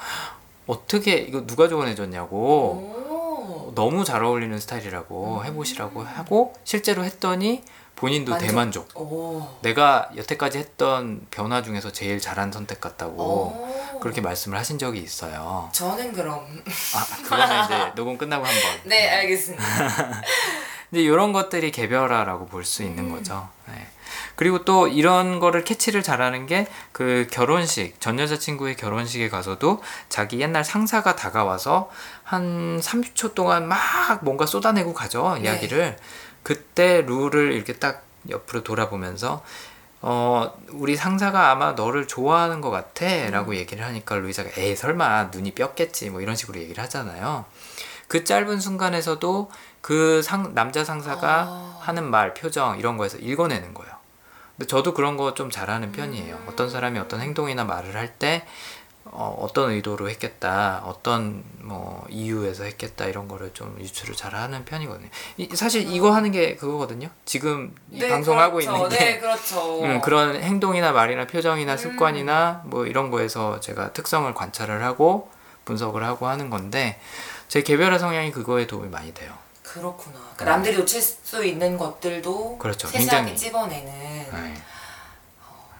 어떻게 0.66 1.15
이거 1.15 1.47
누가 1.47 1.69
조언해줬냐고 1.69 2.37
오. 2.37 3.73
너무 3.75 4.05
잘 4.05 4.23
어울리는 4.25 4.59
스타일이라고 4.59 5.45
해보시라고 5.45 6.03
하고 6.03 6.53
실제로 6.65 7.05
했더니 7.05 7.62
본인도 7.99 8.31
만족? 8.33 8.47
대만족. 8.47 8.89
오. 9.01 9.59
내가 9.62 10.09
여태까지 10.16 10.59
했던 10.59 11.27
변화 11.31 11.62
중에서 11.62 11.91
제일 11.91 12.20
잘한 12.20 12.53
선택 12.53 12.81
같다고 12.81 13.23
오. 13.23 13.99
그렇게 14.01 14.20
말씀을 14.20 14.57
하신 14.57 14.79
적이 14.79 15.01
있어요. 15.01 15.69
저는 15.73 16.12
그럼 16.12 16.47
아, 16.95 17.23
그거는 17.23 17.65
이제 17.65 17.93
녹음 17.97 18.16
끝나고 18.16 18.45
한번. 18.45 18.62
네 18.85 19.09
알겠습니다. 19.11 19.65
근데 20.91 21.03
이런 21.03 21.33
것들이 21.33 21.70
개별화라고 21.73 22.47
볼 22.47 22.65
수 22.65 22.83
있는 22.83 23.11
거죠. 23.11 23.49
네. 23.66 23.87
그리고 24.37 24.65
또 24.65 24.87
이런 24.87 25.41
거를 25.41 25.65
캐치를 25.65 26.03
잘하는 26.03 26.47
게 26.47 26.66
그 26.93 27.27
결혼식, 27.31 28.01
전 28.01 28.19
여자친구의 28.19 28.77
결혼식에 28.77 29.29
가서도 29.29 29.81
자기 30.09 30.41
옛날 30.41 30.65
상사가 30.65 31.15
다가와서 31.15 31.91
한 32.25 32.81
30초 32.81 33.35
동안 33.35 33.69
막 33.69 33.79
뭔가 34.25 34.47
쏟아내고 34.47 34.95
가죠. 34.95 35.35
네. 35.35 35.43
이야기를. 35.45 35.97
그때 36.43 37.02
룰을 37.02 37.52
이렇게 37.52 37.74
딱 37.74 38.05
옆으로 38.28 38.62
돌아보면서 38.65 39.43
어, 40.01 40.56
우리 40.70 40.97
상사가 40.97 41.51
아마 41.51 41.73
너를 41.73 42.06
좋아하는 42.06 42.60
것 42.60 42.70
같아 42.70 43.06
라고 43.31 43.56
얘기를 43.56 43.85
하니까 43.85 44.15
루이사가 44.16 44.51
에이 44.56 44.77
설마 44.77 45.24
눈이 45.32 45.52
뼈겠지 45.52 46.10
뭐 46.10 46.20
이런 46.20 46.36
식으로 46.36 46.60
얘기를 46.60 46.82
하잖아요. 46.85 47.44
그 48.06 48.24
짧은 48.24 48.60
순간에서도 48.60 49.51
그 49.81 50.23
상, 50.23 50.55
남자 50.55 50.85
상사가 50.85 51.43
아. 51.48 51.78
하는 51.81 52.05
말, 52.10 52.32
표정 52.35 52.78
이런 52.78 52.97
거에서 52.97 53.19
읽어내는 53.19 53.74
거예요. 53.74 53.93
근데 54.56 54.66
저도 54.66 54.94
그런 54.94 55.16
거 55.16 55.35
좀 55.35 55.51
잘하는 55.51 55.93
편이에요. 55.93 56.39
어떤 56.47 56.70
사람이 56.70 56.98
어떤 56.98 57.20
행동이나 57.20 57.65
말을 57.65 57.94
할 57.97 58.19
때 58.19 58.47
어, 59.10 59.36
어떤 59.40 59.70
의도로 59.70 60.09
했겠다, 60.10 60.82
어떤 60.85 61.43
뭐 61.59 62.05
이유에서 62.10 62.64
했겠다 62.64 63.06
이런 63.06 63.28
거를 63.28 63.52
좀 63.55 63.76
유추를 63.80 64.14
잘하는 64.14 64.64
편이거든요. 64.64 65.09
이, 65.36 65.48
사실 65.55 65.90
이거 65.93 66.10
하는 66.12 66.30
게 66.32 66.56
그거거든요. 66.56 67.09
지금 67.24 67.74
이 67.90 68.01
방송하고 68.06 68.56
그렇죠. 68.59 68.76
있는 68.76 68.89
게 68.90 68.98
네 68.98 69.18
그렇죠. 69.20 69.82
음, 69.82 70.01
그런 70.01 70.43
행동이나 70.43 70.93
말이나 70.93 71.26
표정이나 71.26 71.76
습관이나 71.76 72.62
뭐 72.66 72.86
이런 72.86 73.10
거에서 73.10 73.60
제가 73.60 73.93
특성을 73.93 74.32
관찰을 74.35 74.82
하고 74.85 75.30
분석을 75.64 76.05
하고 76.05 76.26
하는 76.28 76.51
건데 76.51 77.01
제 77.48 77.62
개별화 77.62 77.98
성향이 77.98 78.30
그거에 78.32 78.66
도움이 78.66 78.89
많이 78.89 79.12
돼요. 79.14 79.32
그렇구나. 79.62 80.18
그러니까 80.36 80.44
남들이 80.44 80.76
놓칠 80.78 81.01
수 81.02 81.44
있는 81.44 81.76
것들도 81.76 82.59
그렇죠. 82.59 82.89
세세하게 82.89 83.32
굉장히. 83.32 83.36
찝어내는. 83.36 83.85
네. 84.32 84.55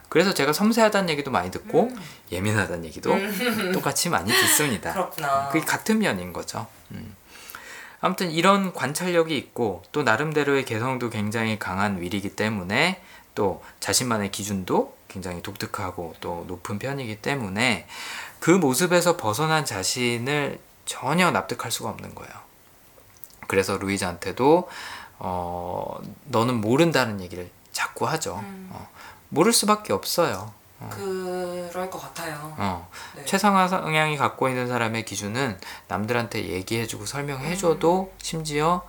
그래서 0.09 0.33
제가 0.33 0.53
섬세하다는 0.53 1.11
얘기도 1.11 1.31
많이 1.31 1.51
듣고 1.51 1.91
예민하다는 2.33 2.85
얘기도 2.87 3.15
똑같이 3.73 4.09
많이 4.09 4.31
듣습니다. 4.31 4.93
그렇구나. 4.93 5.49
그게 5.49 5.65
같은 5.65 5.99
면인 5.99 6.33
거죠. 6.33 6.67
음. 6.93 7.15
아무튼 8.01 8.31
이런 8.31 8.73
관찰력이 8.73 9.37
있고 9.37 9.83
또 9.93 10.03
나름대로의 10.03 10.65
개성도 10.65 11.11
굉장히 11.11 11.59
강한 11.59 12.01
윌이기 12.01 12.37
때문에 12.37 13.03
또 13.35 13.63
자신만의 13.81 14.31
기준도 14.31 14.97
굉장히 15.09 15.43
독특하고 15.43 16.15
또 16.21 16.45
높은 16.47 16.79
편이기 16.79 17.17
때문에 17.17 17.87
그 18.39 18.51
모습에서 18.51 19.17
벗어난 19.17 19.65
자신을 19.65 20.61
전혀 20.85 21.31
납득할 21.31 21.71
수가 21.71 21.91
없는 21.91 22.15
거예요. 22.15 22.33
그래서 23.47 23.77
루이즈한테도 23.79 24.69
어, 25.19 25.99
너는 26.27 26.61
모른다는 26.61 27.21
얘기를 27.21 27.51
자꾸 27.73 28.07
하죠. 28.09 28.39
음. 28.43 28.71
어, 28.73 28.89
모를 29.29 29.53
수밖에 29.53 29.93
없어요. 29.93 30.53
그럴 30.91 31.91
것 31.91 31.99
같아요. 31.99 32.55
어. 32.57 32.89
네. 33.17 33.25
최상화 33.25 33.67
성향이 33.67 34.17
갖고 34.17 34.49
있는 34.49 34.69
사람의 34.69 35.05
기준은 35.05 35.59
남들한테 35.89 36.51
얘기해주고 36.51 37.05
설명해줘도 37.05 38.13
음. 38.13 38.19
심지어 38.23 38.87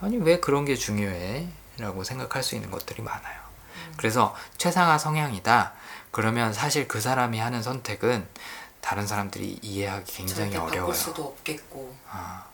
아니 0.00 0.18
왜 0.18 0.38
그런 0.38 0.64
게 0.66 0.76
중요해? 0.76 1.48
라고 1.78 2.04
생각할 2.04 2.42
수 2.42 2.54
있는 2.54 2.70
것들이 2.70 3.02
많아요. 3.02 3.40
음. 3.86 3.94
그래서 3.96 4.34
최상화 4.58 4.98
성향이다. 4.98 5.72
그러면 6.10 6.52
사실 6.52 6.86
그 6.86 7.00
사람이 7.00 7.38
하는 7.38 7.62
선택은 7.62 8.28
다른 8.80 9.06
사람들이 9.06 9.58
이해하기 9.62 10.12
굉장히 10.12 10.56
어려워요. 10.56 10.80
바꿀 10.80 10.94
수도 10.94 11.24
없겠고. 11.24 11.96
아. 12.10 12.44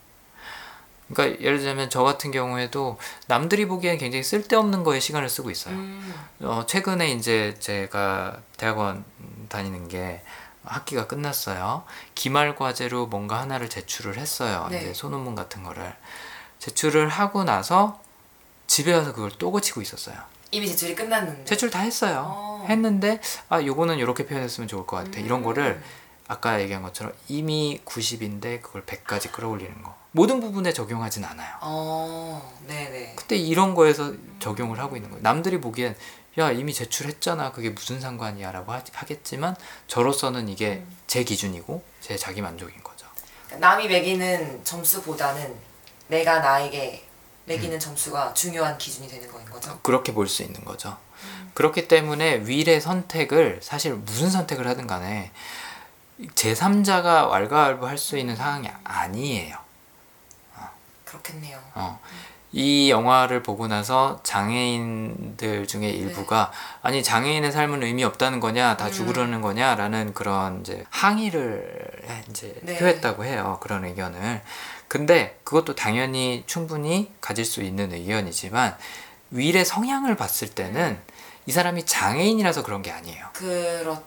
그러니까 1.13 1.41
예를 1.43 1.59
들자면 1.59 1.91
저 1.91 2.03
같은 2.03 2.31
경우에도 2.31 2.99
남들이 3.27 3.67
보기엔 3.67 3.99
굉장히 3.99 4.23
쓸데없는 4.23 4.85
거에 4.85 5.01
시간을 5.01 5.29
쓰고 5.29 5.51
있어요. 5.51 5.75
음. 5.75 6.15
어, 6.41 6.65
최근에 6.67 7.11
이제 7.11 7.57
제가 7.59 8.39
대학원 8.57 9.05
다니는 9.49 9.89
게 9.89 10.23
학기가 10.65 11.07
끝났어요. 11.07 11.85
기말 12.15 12.55
과제로 12.55 13.07
뭔가 13.07 13.41
하나를 13.41 13.69
제출을 13.69 14.19
했어요. 14.19 14.69
네. 14.71 14.79
이제 14.79 14.95
소논문 14.95 15.35
같은 15.35 15.63
거를 15.63 15.95
제출을 16.59 17.09
하고 17.09 17.45
나서 17.45 18.01
집에 18.67 18.93
와서 18.95 19.13
그걸 19.13 19.31
또 19.39 19.51
고치고 19.51 19.83
있었어요. 19.83 20.17
이미 20.53 20.67
제출이 20.69 20.95
끝났는데. 20.95 21.45
제출 21.45 21.71
다 21.71 21.81
했어요. 21.81 22.25
어. 22.27 22.67
했는데 22.69 23.21
아 23.49 23.63
요거는 23.63 23.99
이렇게 23.99 24.27
표현했으면 24.27 24.69
좋을 24.69 24.87
것 24.87 24.97
같아. 24.97 25.19
이런 25.19 25.41
음. 25.41 25.45
거를 25.45 25.83
아까 26.29 26.61
얘기한 26.61 26.83
것처럼 26.83 27.13
이미 27.27 27.81
90인데 27.85 28.63
그걸 28.63 28.85
100까지 28.85 29.33
끌어올리는 29.33 29.83
거. 29.83 30.00
모든 30.13 30.41
부분에 30.41 30.73
적용하진 30.73 31.25
않아요. 31.25 31.57
어, 31.61 32.53
네네. 32.67 33.15
그때 33.17 33.37
이런 33.37 33.75
거에서 33.75 34.13
적용을 34.41 34.79
하고 34.79 34.97
있는 34.97 35.11
거예요. 35.11 35.23
남들이 35.23 35.61
보기엔 35.61 35.97
야 36.39 36.51
이미 36.51 36.73
제출했잖아. 36.73 37.53
그게 37.53 37.71
무슨 37.71 38.01
상관이야라고 38.01 38.73
하, 38.73 38.83
하겠지만 38.93 39.55
저로서는 39.87 40.49
이게 40.49 40.85
제 41.07 41.23
기준이고 41.25 41.83
제 42.01 42.17
자기 42.17 42.41
만족인 42.41 42.83
거죠. 42.83 43.07
그러니까 43.47 43.69
남이 43.69 43.89
매기는 43.89 44.65
점수보다는 44.65 45.55
내가 46.09 46.41
나에게 46.41 47.05
매기는 47.47 47.77
음. 47.77 47.81
점수가 47.81 48.35
중요한 48.35 48.79
기준이 48.79 49.09
되는 49.09 49.31
거인 49.31 49.45
거죠. 49.47 49.79
그렇게 49.83 50.13
볼 50.13 50.27
수 50.29 50.43
있는 50.43 50.65
거죠. 50.65 50.97
그렇기 51.55 51.89
때문에 51.89 52.43
윌의 52.47 52.81
선택을 52.81 53.61
사실 53.63 53.95
무슨 53.95 54.31
선택을 54.31 54.67
하든 54.69 54.87
간에 54.87 55.33
제3자가 56.35 57.29
왈가왈부할 57.29 57.99
수 57.99 58.17
있는 58.19 58.37
상황이 58.37 58.69
아니에요. 58.85 59.57
그렇겠네요. 61.31 61.59
어. 61.75 62.01
이 62.53 62.91
영화를 62.91 63.45
보고 63.45 63.69
나서 63.69 64.19
장애인들 64.25 65.69
중에 65.69 65.89
일부가 65.89 66.51
아니 66.83 67.01
장애인의 67.01 67.53
삶은 67.53 67.85
의미 67.85 68.03
없다는 68.03 68.41
거냐 68.41 68.77
다 68.77 68.87
음. 68.87 68.93
죽으려는 68.93 69.41
거냐라는 69.41 70.15
그런 70.15 70.61
이제 70.61 70.85
항의를 70.91 71.87
이제 72.29 72.59
네. 72.63 72.77
표했다고 72.77 73.25
해요 73.25 73.59
그런 73.63 73.85
의견을 73.85 74.43
근데 74.89 75.39
그것도 75.45 75.77
당연히 75.77 76.43
충분히 76.47 77.13
가질 77.21 77.45
수 77.45 77.63
있는 77.63 77.93
의견이지만 77.93 78.77
윌의 79.31 79.65
성향을 79.65 80.17
봤을 80.17 80.49
때는 80.49 80.99
이 81.47 81.53
사람이 81.53 81.87
장애인이라서 81.87 82.65
그런 82.65 82.83
게 82.83 82.91
아니에요 82.91 83.29
그렇 83.33 84.03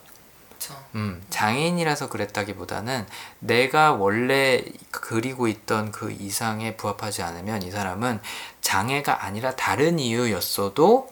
죠. 0.63 0.73
음, 0.95 1.21
장애인이라서 1.29 2.07
그랬다기보다는 2.07 3.05
내가 3.39 3.91
원래 3.91 4.63
그리고 4.91 5.49
있던 5.49 5.91
그 5.91 6.09
이상에 6.09 6.77
부합하지 6.77 7.21
않으면 7.21 7.63
이 7.63 7.71
사람은 7.71 8.21
장애가 8.61 9.25
아니라 9.25 9.57
다른 9.57 9.99
이유였어도 9.99 11.11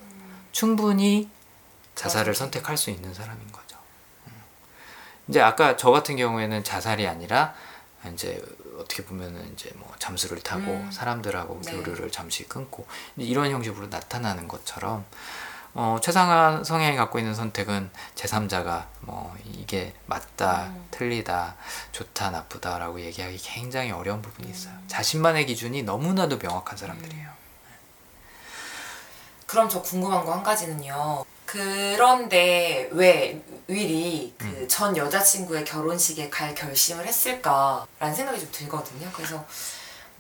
충분히 0.53 1.30
자살을. 1.95 2.34
선택할 2.34 2.78
수 2.78 2.91
있는 2.91 3.14
사람인 3.14 3.52
거죠. 3.52 3.78
음. 4.28 4.32
이제 5.28 5.41
아까 5.41 5.76
저 5.76 5.91
같은 5.91 6.15
경우에는 6.15 6.64
자살이 6.64 7.06
아니라 7.06 7.53
이제 8.14 8.41
어떻게 8.80 9.03
보면은 9.03 9.52
이제 9.53 9.69
뭐 9.76 9.94
잠수를 9.99 10.40
타고 10.40 10.72
음. 10.72 10.90
사람들하고 10.91 11.61
네. 11.61 11.73
교류를 11.73 12.10
잠시 12.10 12.48
끊고 12.48 12.88
이런 13.18 13.52
형식으로 13.52 13.88
나타나는 13.88 14.48
것처럼 14.48 15.06
어, 15.73 15.98
최상화 16.02 16.64
성향이 16.65 16.98
갖고 16.98 17.18
있는 17.19 17.34
선택은 17.34 17.89
제3자가 18.15 18.85
뭐 19.02 19.35
이게 19.45 19.93
맞다, 20.06 20.64
음. 20.65 20.88
틀리다, 20.91 21.56
좋다, 21.93 22.31
나쁘다라고 22.31 22.99
얘기하기 23.02 23.38
굉장히 23.38 23.91
어려운 23.91 24.22
부분이 24.22 24.48
음. 24.49 24.52
있어요. 24.53 24.73
자신만의 24.88 25.45
기준이 25.45 25.84
너무나도 25.84 26.38
명확한 26.38 26.77
사람들이에요. 26.77 27.30
그럼 29.48 29.68
저 29.69 29.81
궁금한 29.81 30.26
거 30.26 30.34
한 30.34 30.43
가지는요. 30.43 31.26
그런데 31.45 32.89
왜 32.93 33.41
윌이 33.68 34.34
음. 34.41 34.56
그전 34.61 34.95
여자친구의 34.95 35.65
결혼식에 35.65 36.30
갈 36.30 36.53
결심을 36.56 37.06
했을까라는 37.06 38.15
생각이 38.15 38.39
좀 38.39 38.49
들거든요. 38.52 39.10
그래서 39.14 39.45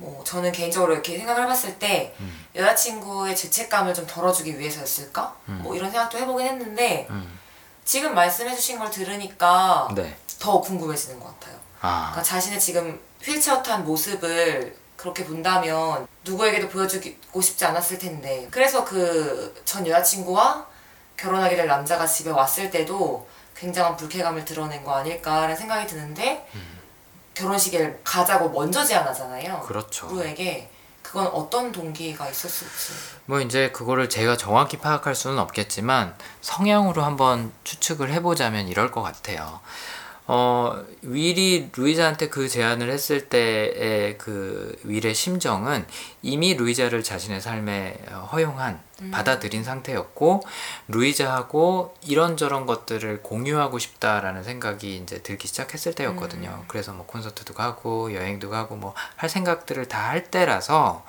뭐 0.01 0.23
저는 0.23 0.51
개인적으로 0.51 0.93
이렇게 0.93 1.15
생각을 1.17 1.43
해봤을 1.43 1.77
때 1.77 2.15
음. 2.19 2.45
여자친구의 2.55 3.35
죄책감을 3.35 3.93
좀 3.93 4.07
덜어주기 4.07 4.57
위해서였을까? 4.57 5.35
음. 5.49 5.59
뭐 5.63 5.75
이런 5.75 5.91
생각도 5.91 6.17
해보긴 6.17 6.47
했는데 6.47 7.05
음. 7.11 7.39
지금 7.85 8.15
말씀해주신 8.15 8.79
걸 8.79 8.89
들으니까 8.89 9.87
네. 9.95 10.17
더 10.39 10.59
궁금해지는 10.59 11.19
것 11.19 11.39
같아요. 11.39 11.55
아, 11.81 12.09
그러니까 12.11 12.23
자신의 12.23 12.59
지금 12.59 12.99
휠체어 13.21 13.61
탄 13.61 13.85
모습을 13.85 14.75
그렇게 14.97 15.23
본다면 15.25 16.07
누구에게도 16.23 16.69
보여주고 16.69 17.41
싶지 17.41 17.63
않았을 17.65 17.97
텐데 17.99 18.47
그래서 18.51 18.83
그 18.83 19.53
전 19.65 19.85
여자친구와 19.85 20.65
결혼하게 21.17 21.55
될 21.55 21.67
남자가 21.67 22.05
집에 22.07 22.31
왔을 22.31 22.71
때도 22.71 23.27
굉장한 23.55 23.95
불쾌감을 23.97 24.43
드러낸 24.45 24.83
거 24.83 24.93
아닐까라는 24.95 25.55
생각이 25.55 25.85
드는데 25.87 26.47
결혼식을 27.33 28.01
가자고 28.03 28.49
먼저 28.49 28.83
제안하잖아요. 28.83 29.61
그렇죠. 29.61 30.07
루에게 30.07 30.69
그건 31.01 31.27
어떤 31.27 31.71
동기가 31.71 32.29
있었을지. 32.29 32.93
뭐 33.25 33.41
이제 33.41 33.71
그거를 33.71 34.09
제가 34.09 34.37
정확히 34.37 34.77
파악할 34.77 35.15
수는 35.15 35.39
없겠지만 35.39 36.15
성향으로 36.41 37.03
한번 37.03 37.51
추측을 37.63 38.11
해보자면 38.11 38.67
이럴 38.67 38.91
것 38.91 39.01
같아요. 39.01 39.59
어, 40.33 40.81
윌이 41.01 41.71
루이자한테 41.75 42.29
그 42.29 42.47
제안을 42.47 42.89
했을 42.89 43.27
때의 43.27 44.17
그 44.17 44.73
윌의 44.85 45.13
심정은 45.13 45.85
이미 46.21 46.53
루이자를 46.53 47.03
자신의 47.03 47.41
삶에 47.41 47.99
어, 48.11 48.29
허용한 48.31 48.79
받아들인 49.11 49.65
상태였고 49.65 50.43
루이자하고 50.87 51.95
이런저런 52.05 52.65
것들을 52.65 53.23
공유하고 53.23 53.77
싶다라는 53.77 54.43
생각이 54.43 54.95
이제 54.97 55.21
들기 55.21 55.49
시작했을 55.49 55.95
때였거든요. 55.95 56.63
그래서 56.69 56.93
뭐 56.93 57.05
콘서트도 57.07 57.53
가고 57.53 58.13
여행도 58.13 58.49
가고 58.49 58.77
뭐 58.77 58.93
할 59.17 59.29
생각들을 59.29 59.87
다 59.89 60.11
할 60.11 60.23
때라서 60.31 61.03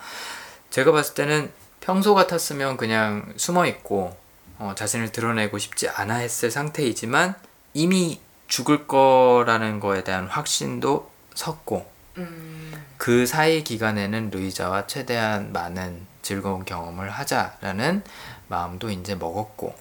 제가 0.71 0.91
봤을 0.91 1.15
때는 1.15 1.53
평소 1.81 2.15
같았으면 2.17 2.77
그냥 2.77 3.33
숨어 3.37 3.67
있고 3.67 4.17
어, 4.59 4.73
자신을 4.77 5.13
드러내고 5.13 5.59
싶지 5.59 5.89
않아 5.89 6.17
했을 6.17 6.51
상태이지만 6.51 7.37
이미 7.75 8.21
죽을 8.53 8.87
거라는 8.87 9.81
거에 9.81 10.05
대한 10.05 10.27
확신도 10.27 11.11
섰고 11.35 11.91
음, 12.19 12.85
그 12.99 13.25
사이 13.25 13.65
기간에는 13.65 14.29
루이자와 14.29 14.87
최대한 14.87 15.55
많은 15.55 16.07
즐거운 16.21 16.67
경험을 16.67 17.09
하자라는 17.09 18.05
마음도 18.49 18.91
이제 18.91 19.15
먹었고 19.15 19.75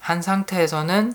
한 0.00 0.22
상태에서는 0.22 1.14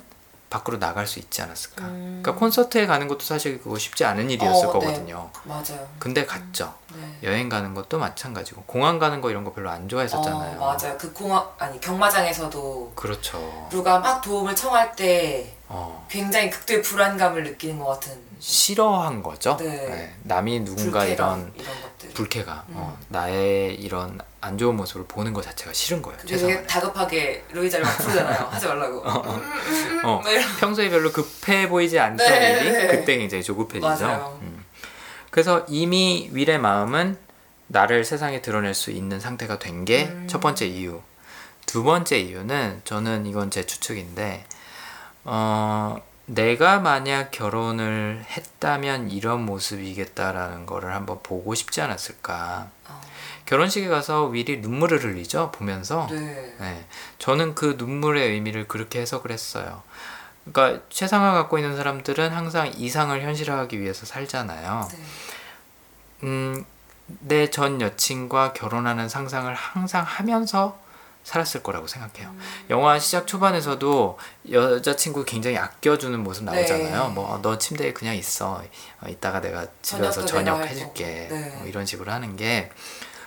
밖으로 0.49 0.79
나갈 0.79 1.05
수 1.05 1.19
있지 1.19 1.41
않았을까. 1.41 1.83
음. 1.83 2.21
그러니까 2.23 2.35
콘서트에 2.39 2.87
가는 2.87 3.09
것도 3.09 3.25
사실 3.25 3.61
그거 3.61 3.77
쉽지 3.77 4.05
않은 4.05 4.29
일이었을 4.29 4.69
어, 4.69 4.71
네. 4.71 4.79
거거든요. 4.79 5.29
맞아요. 5.43 5.85
근데 5.99 6.25
갔죠. 6.25 6.73
네. 6.95 7.19
여행 7.23 7.49
가는 7.49 7.73
것도 7.73 7.99
마찬가지고 7.99 8.63
공항 8.63 8.99
가는 8.99 9.19
거 9.19 9.29
이런 9.29 9.43
거 9.43 9.51
별로 9.51 9.69
안 9.69 9.89
좋아했었잖아요. 9.89 10.61
어, 10.61 10.77
맞아요. 10.77 10.97
그 10.97 11.11
공항 11.11 11.45
아니 11.57 11.77
경마장에서도 11.81 12.93
그렇죠. 12.95 13.67
루가 13.69 13.99
막 13.99 14.21
도움을 14.21 14.55
청할 14.55 14.95
때 14.95 15.58
어, 15.71 16.05
굉장히 16.09 16.49
극도의 16.49 16.81
불안감을 16.81 17.43
느끼는 17.43 17.77
것 17.79 17.85
같은 17.85 18.17
싫어한 18.39 19.21
거죠. 19.21 19.55
네. 19.57 20.15
남이 20.23 20.61
누군가 20.61 20.99
불쾌감 21.01 21.39
이런 21.39 21.53
이런 21.55 21.81
것들. 21.81 22.09
불쾌감, 22.13 22.57
음. 22.69 22.73
어, 22.77 22.97
나의 23.09 23.75
이런 23.75 24.19
안 24.41 24.57
좋은 24.57 24.75
모습을 24.75 25.05
보는 25.05 25.31
것 25.33 25.43
자체가 25.43 25.71
싫은 25.73 26.01
거예요. 26.01 26.17
되게. 26.25 26.63
다급하게 26.65 27.43
루이자를 27.51 27.85
막 27.85 27.97
부르잖아요. 27.97 28.47
하지 28.49 28.67
말라고. 28.67 29.01
어, 29.07 30.21
뭐 30.23 30.31
이런- 30.31 30.57
평소에 30.59 30.89
별로 30.89 31.11
급해 31.11 31.69
보이지 31.69 31.99
않던 31.99 32.27
네, 32.27 32.59
일이 32.61 32.71
네. 32.71 32.87
그때 32.87 33.17
굉장히 33.17 33.43
조급해지죠. 33.43 33.85
맞아요. 34.07 34.39
음. 34.41 34.65
그래서 35.29 35.65
이미 35.67 36.29
윌의 36.33 36.57
마음은 36.57 37.17
나를 37.67 38.03
세상에 38.05 38.41
드러낼 38.41 38.73
수 38.73 38.89
있는 38.89 39.19
상태가 39.19 39.59
된게첫 39.59 40.35
음. 40.35 40.39
번째 40.41 40.65
이유. 40.65 41.01
두 41.67 41.83
번째 41.83 42.17
이유는 42.17 42.81
저는 42.85 43.27
이건 43.27 43.51
제 43.51 43.63
추측인데 43.65 44.45
어, 45.23 46.01
내가 46.25 46.79
만약 46.79 47.31
결혼을 47.31 48.23
했다면 48.29 49.09
이런 49.11 49.45
모습이겠다라는 49.45 50.65
거를 50.65 50.93
한번 50.93 51.19
보고 51.23 51.55
싶지 51.55 51.81
않았을까. 51.81 52.69
어, 52.87 53.01
결혼식에 53.45 53.87
가서 53.87 54.25
윌이 54.25 54.57
눈물을 54.61 55.03
흘리죠 55.03 55.51
보면서. 55.51 56.07
네. 56.11 56.55
네, 56.59 56.85
저는 57.17 57.55
그 57.55 57.75
눈물의 57.77 58.29
의미를 58.31 58.67
그렇게 58.67 59.01
해석을 59.01 59.31
했어요. 59.31 59.81
그러니까 60.45 60.83
최상화 60.89 61.33
갖고 61.33 61.57
있는 61.57 61.75
사람들은 61.75 62.31
항상 62.31 62.71
이상을 62.75 63.19
현실화하기 63.21 63.79
위해서 63.81 64.05
살잖아요. 64.05 64.87
네. 64.91 64.97
음, 66.23 66.65
내 67.21 67.47
전 67.49 67.81
여친과 67.81 68.53
결혼하는 68.53 69.09
상상을 69.09 69.51
항상 69.55 70.03
하면서 70.03 70.79
살았을 71.29 71.61
거라고 71.61 71.85
생각해요. 71.85 72.33
영화 72.71 72.97
시작 72.97 73.27
초반에서도 73.27 74.17
여자친구 74.51 75.25
굉장히 75.25 75.57
아껴주는 75.57 76.19
모습 76.19 76.43
나오잖아요. 76.43 77.07
네. 77.07 77.13
뭐너 77.13 77.59
침대에 77.59 77.93
그냥 77.93 78.15
있어. 78.15 78.63
어, 79.01 79.07
이따가 79.07 79.39
내가 79.39 79.67
집에 79.83 80.03
와서 80.03 80.25
저녁도 80.25 80.41
내가 80.41 80.57
저녁 80.57 80.59
할 80.59 80.67
해줄게. 80.69 81.27
네. 81.29 81.55
뭐 81.57 81.67
이런 81.67 81.85
식으로 81.85 82.11
하는 82.11 82.35
게 82.35 82.71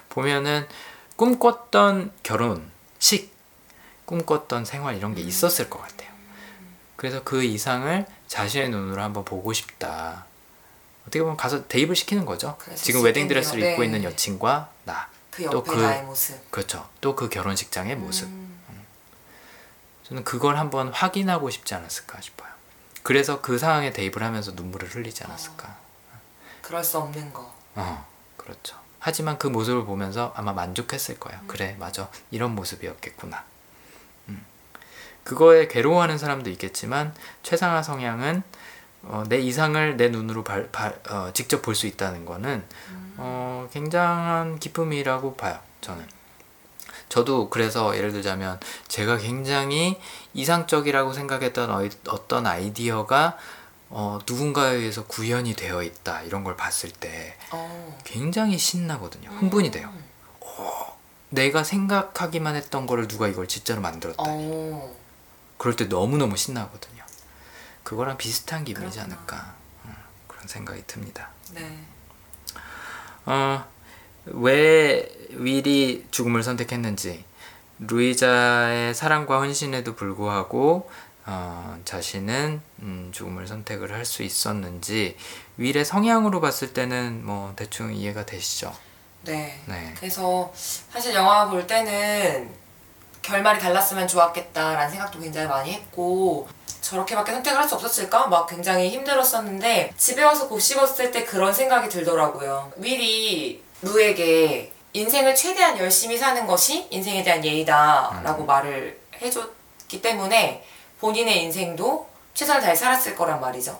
보면은 0.08 0.66
꿈꿨던 1.14 2.10
결혼식, 2.24 3.32
꿈꿨던 4.04 4.64
생활 4.64 4.96
이런 4.96 5.14
게 5.14 5.22
음. 5.22 5.28
있었을 5.28 5.70
것 5.70 5.80
같아요. 5.80 6.10
그래서 6.96 7.22
그 7.22 7.44
이상을 7.44 8.04
자신의 8.26 8.70
눈으로 8.70 9.00
한번 9.00 9.24
보고 9.24 9.52
싶다. 9.52 10.26
어떻게 11.02 11.20
보면 11.20 11.36
가서 11.36 11.68
대입을 11.68 11.94
시키는 11.94 12.26
거죠. 12.26 12.56
지금 12.74 13.00
수 13.00 13.06
웨딩 13.06 13.28
드레스를 13.28 13.58
있겠네요. 13.58 13.72
입고 13.74 13.82
네. 13.82 13.86
있는 13.86 14.04
여친과 14.04 14.70
나. 14.84 15.08
그또 15.32 15.58
옆에 15.58 15.70
그- 15.74 15.80
나의 15.80 16.02
모습. 16.04 16.50
그렇죠. 16.50 16.88
또 17.00 17.14
그 17.16 17.28
결혼식장의 17.28 17.96
모습. 17.96 18.26
음, 18.28 18.58
저는 20.04 20.24
그걸 20.24 20.56
한번 20.58 20.88
확인하고 20.92 21.50
싶지 21.50 21.74
않았을까 21.74 22.20
싶어요. 22.20 22.50
그래서 23.02 23.40
그 23.40 23.58
상황에 23.58 23.92
대입을 23.92 24.22
하면서 24.22 24.52
눈물을 24.52 24.88
흘리지 24.94 25.24
않았을까. 25.24 25.76
그럴 26.62 26.84
수 26.84 26.98
없는 26.98 27.32
거. 27.32 27.52
어, 27.74 28.06
그렇죠. 28.36 28.76
하지만 29.00 29.38
그 29.38 29.48
모습을 29.48 29.84
보면서 29.84 30.32
아마 30.36 30.52
만족했을 30.52 31.18
거예요. 31.18 31.40
그래, 31.48 31.76
맞아. 31.80 32.08
이런 32.30 32.54
모습이었겠구나. 32.54 33.42
음. 34.28 34.44
그거에 35.24 35.66
괴로워하는 35.66 36.18
사람도 36.18 36.50
있겠지만 36.50 37.14
최상화 37.42 37.82
성향은 37.82 38.42
어, 39.04 39.24
내 39.28 39.38
이상을 39.40 39.96
내 39.96 40.08
눈으로 40.10 40.44
발, 40.44 40.68
발- 40.70 41.00
어, 41.10 41.32
직접 41.34 41.62
볼 41.62 41.74
수 41.74 41.88
있다는 41.88 42.24
거는 42.24 42.64
어, 43.24 43.68
굉장한 43.72 44.58
기쁨이라고 44.58 45.36
봐요. 45.36 45.58
저는. 45.80 46.06
저도 47.08 47.50
그래서 47.50 47.96
예를 47.96 48.10
들자면 48.12 48.58
제가 48.88 49.18
굉장히 49.18 50.00
이상적이라고 50.34 51.12
생각했던 51.12 51.70
어이- 51.70 52.08
어떤 52.08 52.46
아이디어가 52.46 53.36
어, 53.90 54.18
누군가에 54.26 54.76
의해서 54.76 55.04
구현이 55.04 55.54
되어 55.54 55.82
있다 55.82 56.22
이런 56.22 56.42
걸 56.44 56.56
봤을 56.56 56.90
때 56.90 57.36
어. 57.50 57.98
굉장히 58.04 58.56
신나거든요. 58.58 59.28
흥분이 59.30 59.70
돼요. 59.70 59.92
내가 61.28 61.62
생각하기만 61.64 62.56
했던 62.56 62.86
거를 62.86 63.06
누가 63.08 63.28
이걸 63.28 63.46
진짜로 63.48 63.80
만들었다. 63.82 64.22
어. 64.26 64.96
그럴 65.58 65.76
때 65.76 65.84
너무너무 65.84 66.36
신나거든요. 66.36 67.04
그거랑 67.84 68.16
비슷한 68.16 68.64
기분이지 68.64 68.98
그렇구나. 68.98 69.16
않을까 69.18 69.54
음, 69.84 69.94
그런 70.26 70.46
생각이 70.48 70.82
듭니다. 70.86 71.28
네. 71.52 71.78
어, 73.26 73.64
왜 74.26 75.08
윌이 75.30 76.04
죽음을 76.10 76.42
선택했는지 76.42 77.24
루이자의 77.80 78.94
사랑과 78.94 79.38
헌신에도 79.38 79.94
불구하고 79.94 80.90
어, 81.24 81.78
자신은 81.84 82.60
음, 82.80 83.10
죽음을 83.12 83.46
선택을 83.46 83.92
할 83.92 84.04
수 84.04 84.22
있었는지 84.22 85.16
윌의 85.56 85.84
성향으로 85.84 86.40
봤을 86.40 86.72
때는 86.72 87.24
뭐 87.24 87.52
대충 87.56 87.94
이해가 87.94 88.26
되시죠? 88.26 88.74
네. 89.22 89.60
네. 89.66 89.94
그래서 89.96 90.52
사실 90.54 91.14
영화 91.14 91.48
볼 91.48 91.66
때는 91.66 92.50
결말이 93.22 93.60
달랐으면 93.60 94.08
좋았겠다라는 94.08 94.90
생각도 94.90 95.20
굉장히 95.20 95.46
많이 95.46 95.72
했고 95.72 96.48
저렇게밖에 96.86 97.32
선택을 97.32 97.58
할 97.60 97.68
수 97.68 97.76
없었을까? 97.76 98.26
막 98.26 98.46
굉장히 98.46 98.90
힘들었었는데 98.90 99.94
집에 99.96 100.22
와서 100.22 100.48
곱씹었을 100.48 101.10
때 101.12 101.24
그런 101.24 101.54
생각이 101.54 101.88
들더라고요. 101.88 102.72
윌이 102.76 103.62
루에게 103.82 104.72
인생을 104.92 105.34
최대한 105.34 105.78
열심히 105.78 106.18
사는 106.18 106.46
것이 106.46 106.86
인생에 106.90 107.22
대한 107.22 107.42
예의다라고 107.44 108.44
말을 108.44 109.00
해줬기 109.22 110.02
때문에 110.02 110.66
본인의 111.00 111.44
인생도 111.44 112.08
최선을 112.34 112.60
다해 112.60 112.74
살았을 112.74 113.16
거란 113.16 113.40
말이죠. 113.40 113.78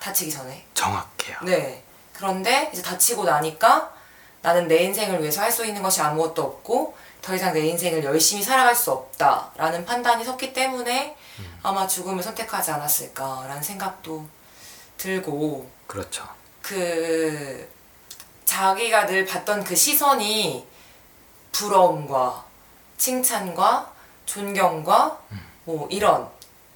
다치기 0.00 0.30
전에. 0.30 0.64
정확해요. 0.74 1.38
네. 1.44 1.82
그런데 2.12 2.68
이제 2.72 2.82
다치고 2.82 3.24
나니까 3.24 3.92
나는 4.42 4.66
내 4.68 4.82
인생을 4.82 5.20
위해서 5.22 5.40
할 5.40 5.50
수 5.52 5.64
있는 5.64 5.82
것이 5.82 6.00
아무것도 6.00 6.42
없고 6.42 6.94
더 7.22 7.34
이상 7.36 7.54
내 7.54 7.60
인생을 7.60 8.02
열심히 8.02 8.42
살아갈 8.42 8.74
수 8.74 8.90
없다라는 8.90 9.84
판단이 9.84 10.24
섰기 10.24 10.52
때문에 10.52 11.16
아마 11.62 11.86
죽음을 11.86 12.20
선택하지 12.20 12.72
않았을까라는 12.72 13.62
생각도 13.62 14.26
들고 14.98 15.70
그렇죠. 15.86 16.28
그 16.60 17.70
자기가 18.44 19.06
늘 19.06 19.24
봤던 19.24 19.62
그 19.62 19.76
시선이 19.76 20.66
부러움과 21.52 22.44
칭찬과 22.98 23.92
존경과 24.26 25.20
뭐 25.64 25.86
이런 25.90 26.28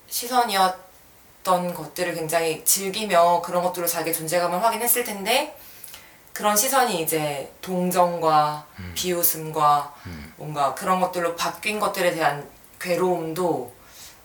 시선이었던 0.08 1.74
것들을 1.74 2.14
굉장히 2.14 2.64
즐기며 2.64 3.42
그런 3.42 3.62
것들로 3.64 3.86
자기 3.86 4.12
존재감을 4.12 4.62
확인했을 4.62 5.02
텐데 5.02 5.58
그런 6.36 6.54
시선이 6.54 7.00
이제 7.00 7.50
동정과 7.62 8.66
비웃음과 8.94 9.94
뭔가 10.36 10.74
그런 10.74 11.00
것들로 11.00 11.34
바뀐 11.34 11.80
것들에 11.80 12.12
대한 12.12 12.46
괴로움도 12.78 13.74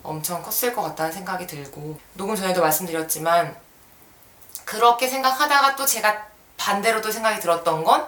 엄청 0.04 0.44
컸을 0.44 0.76
것 0.76 0.82
같다는 0.82 1.10
생각이 1.10 1.48
들고 1.48 1.98
녹음 2.16 2.36
전에도 2.36 2.60
말씀드렸지만 2.60 3.56
그렇게 4.66 5.08
생각하다가 5.08 5.78
또 5.78 5.86
제가 5.86 6.28
반대로 6.58 7.00
또 7.00 7.10
생각이 7.10 7.40
들었던 7.40 7.86
건 7.86 8.06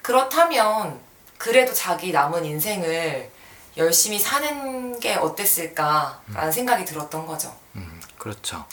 그렇다면 0.00 0.98
그래도 1.36 1.74
자기 1.74 2.12
남은 2.12 2.46
인생을 2.46 3.30
열심히 3.76 4.18
사는 4.18 4.98
게 5.00 5.16
어땠을까라는 5.16 6.50
생각이 6.50 6.86
들었던 6.86 7.26
거죠. 7.26 7.54
음, 7.76 8.00
그렇죠. 8.16 8.64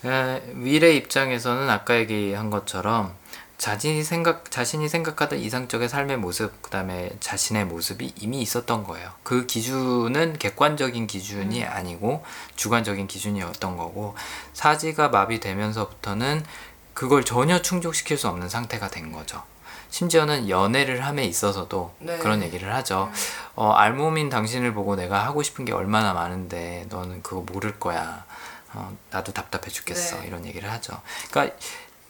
네. 0.00 0.10
에, 0.10 0.42
윌의 0.54 0.96
입장에서는 0.96 1.68
아까 1.68 1.96
얘기한 1.96 2.48
것처럼 2.48 3.14
자신이 3.58 4.02
생각 4.02 4.50
자신이 4.50 4.88
생각하던 4.88 5.38
이상적의 5.38 5.88
삶의 5.88 6.18
모습 6.18 6.60
그다음에 6.60 7.10
자신의 7.20 7.66
모습이 7.66 8.14
이미 8.20 8.40
있었던 8.42 8.84
거예요. 8.84 9.12
그 9.22 9.46
기준은 9.46 10.38
객관적인 10.38 11.06
기준이 11.06 11.64
아니고 11.64 12.24
주관적인 12.56 13.06
기준이었던 13.06 13.76
거고 13.76 14.16
사지가 14.52 15.08
마비되면서부터는 15.08 16.44
그걸 16.94 17.24
전혀 17.24 17.60
충족시킬 17.62 18.18
수 18.18 18.28
없는 18.28 18.48
상태가 18.48 18.88
된 18.88 19.12
거죠. 19.12 19.42
심지어는 19.90 20.48
연애를 20.48 21.04
함에 21.04 21.24
있어서도 21.24 21.94
네. 22.00 22.18
그런 22.18 22.42
얘기를 22.42 22.74
하죠. 22.74 23.12
어, 23.54 23.70
알몸인 23.70 24.28
당신을 24.28 24.74
보고 24.74 24.96
내가 24.96 25.24
하고 25.24 25.42
싶은 25.44 25.64
게 25.64 25.72
얼마나 25.72 26.12
많은데 26.12 26.86
너는 26.88 27.22
그거 27.22 27.42
모를 27.42 27.78
거야. 27.78 28.24
어, 28.72 28.96
나도 29.10 29.32
답답해 29.32 29.68
죽겠어. 29.68 30.20
네. 30.20 30.26
이런 30.26 30.46
얘기를 30.46 30.68
하죠. 30.72 31.00
그러니까 31.30 31.56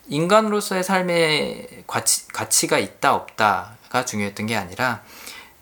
인간으로서의 0.07 0.83
삶에 0.83 1.83
가치, 1.87 2.27
가치가 2.27 2.77
있다 2.77 3.15
없다가 3.15 4.05
중요했던 4.05 4.45
게 4.45 4.55
아니라 4.55 5.01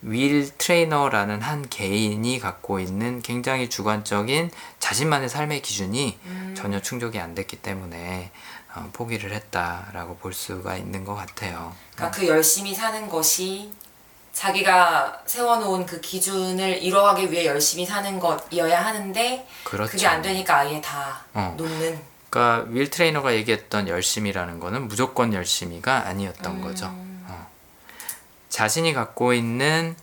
윌 0.02 0.52
트레이너라는 0.58 1.42
한 1.42 1.68
개인이 1.70 2.40
갖고 2.40 2.80
있는 2.80 3.22
굉장히 3.22 3.70
주관적인 3.70 4.52
자신만의 4.80 5.30
삶의 5.30 5.62
기준이 5.62 6.20
전혀 6.56 6.82
충족이 6.82 7.20
안 7.20 7.36
됐기 7.36 7.58
때문에 7.58 8.32
어, 8.76 8.90
포기를 8.92 9.32
했다라고 9.32 10.18
볼 10.18 10.34
수가 10.34 10.76
있는 10.76 11.06
것 11.06 11.16
같아요. 11.16 11.74
그러니까 11.96 12.20
그 12.20 12.28
열심히 12.28 12.74
사는 12.74 13.08
것이 13.08 13.72
자기가 14.34 15.22
세워놓은 15.26 15.86
그 15.86 16.02
기준을 16.02 16.82
이뤄가기 16.82 17.32
위해 17.32 17.46
열심히 17.46 17.86
사는 17.86 18.20
것이어야 18.20 18.84
하는데 18.84 19.48
그렇죠. 19.64 19.92
그게 19.92 20.08
안 20.08 20.22
되니까 20.24 20.58
아예 20.58 20.82
다 20.82 21.24
어. 21.34 21.54
놓는 21.56 22.13
그러니까 22.34 22.66
윌 22.70 22.90
트레이너가 22.90 23.36
얘기했던 23.36 23.88
열심이라는 23.88 24.60
거는 24.60 24.88
무조건 24.88 25.36
열심이가 25.36 26.08
아니었던 26.08 26.56
음. 26.56 26.62
거죠. 26.64 26.88
어. 26.88 27.48
자신이 28.50 28.94
갖고 28.94 29.34
있는 29.34 29.96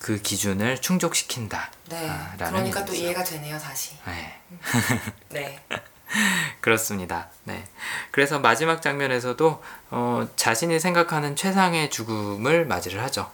그 0.00 0.22
기준을 0.22 0.80
충족시킨다. 0.80 1.70
네. 1.90 2.08
아, 2.08 2.32
그러니까 2.38 2.82
또 2.86 2.92
얘기죠. 2.92 3.04
이해가 3.04 3.24
되네요 3.24 3.58
다시. 3.58 3.94
네. 4.06 4.40
네. 5.28 5.60
그렇습니다. 6.62 7.28
네. 7.44 7.62
그래서 8.10 8.38
마지막 8.38 8.80
장면에서도 8.80 9.62
어, 9.90 10.28
자신이 10.34 10.80
생각하는 10.80 11.36
최상의 11.36 11.90
죽음을 11.90 12.64
맞이를 12.64 13.02
하죠. 13.02 13.30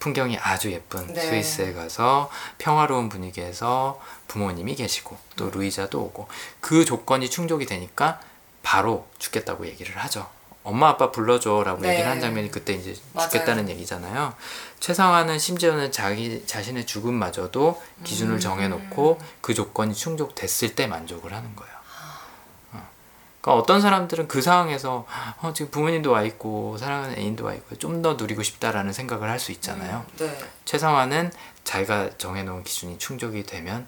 풍경이 0.00 0.38
아주 0.38 0.72
예쁜 0.72 1.06
네. 1.12 1.20
스위스에 1.20 1.72
가서 1.72 2.30
평화로운 2.58 3.08
분위기에서 3.08 4.00
부모님이 4.26 4.74
계시고 4.74 5.16
또 5.36 5.50
루이자도 5.50 6.00
오고 6.00 6.26
그 6.60 6.84
조건이 6.84 7.30
충족이 7.30 7.66
되니까 7.66 8.20
바로 8.62 9.06
죽겠다고 9.18 9.66
얘기를 9.66 9.96
하죠. 9.98 10.28
엄마 10.62 10.88
아빠 10.88 11.10
불러줘라고 11.10 11.80
네. 11.80 11.92
얘기를 11.92 12.10
한 12.10 12.20
장면이 12.20 12.50
그때 12.50 12.74
이제 12.74 12.94
맞아요. 13.12 13.30
죽겠다는 13.30 13.68
얘기잖아요. 13.70 14.34
최상화는 14.80 15.38
심지어는 15.38 15.92
자기 15.92 16.44
자신의 16.46 16.86
죽음마저도 16.86 17.80
기준을 18.04 18.34
음. 18.34 18.40
정해놓고 18.40 19.18
그 19.40 19.54
조건이 19.54 19.94
충족됐을 19.94 20.74
때 20.74 20.86
만족을 20.86 21.32
하는 21.32 21.56
거예요. 21.56 21.69
어. 23.40 23.42
그러니까 23.42 23.62
어떤 23.62 23.80
사람들은 23.80 24.28
그 24.28 24.42
상황에서 24.42 25.06
어, 25.40 25.52
지금 25.54 25.70
부모님도 25.70 26.10
와 26.10 26.22
있고 26.22 26.76
사랑하는 26.78 27.18
애인도 27.18 27.44
와 27.44 27.54
있고 27.54 27.76
좀 27.78 28.02
더 28.02 28.14
누리고 28.14 28.42
싶다라는 28.42 28.92
생각을 28.92 29.28
할 29.28 29.38
수 29.38 29.52
있잖아요. 29.52 30.04
네. 30.18 30.38
최상화는 30.64 31.32
자기가 31.64 32.10
정해놓은 32.18 32.64
기준이 32.64 32.98
충족이 32.98 33.44
되면 33.44 33.86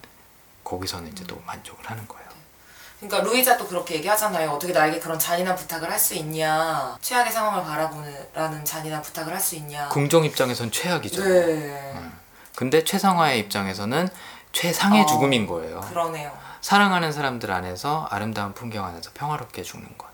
거기서는 0.65 1.11
이제 1.13 1.25
또 1.27 1.41
만족을 1.47 1.89
하는 1.91 2.07
거예요. 2.09 2.23
그러니까 3.01 3.29
루이자도 3.31 3.67
그렇게 3.67 3.97
얘기하잖아요. 3.97 4.51
어떻게 4.51 4.73
나에게 4.73 5.01
그런 5.01 5.19
잔인한 5.19 5.57
부탁을 5.57 5.91
할 5.91 5.99
수 5.99 6.15
있냐. 6.15 6.97
최악의 7.01 7.33
상황을 7.33 7.65
바라보는 7.65 8.65
잔인한 8.65 9.03
부탁을 9.03 9.33
할 9.33 9.41
수 9.41 9.57
있냐. 9.57 9.89
긍정 9.89 10.25
입장에선 10.25 10.71
최악이죠. 10.71 11.23
네. 11.25 12.01
근데 12.55 12.85
최상화의 12.85 13.41
입장에서는 13.41 14.09
최상의 14.53 15.03
어, 15.03 15.07
죽음인 15.07 15.47
거예요. 15.47 15.81
그러네요. 15.81 16.31
사랑하는 16.67 17.13
사람들 17.13 17.51
안에서 17.51 18.07
아름다운 18.11 18.55
풍경 18.55 18.87
안에서 18.87 19.11
평화롭게 19.15 19.63
죽는 19.63 19.99
것. 19.99 20.07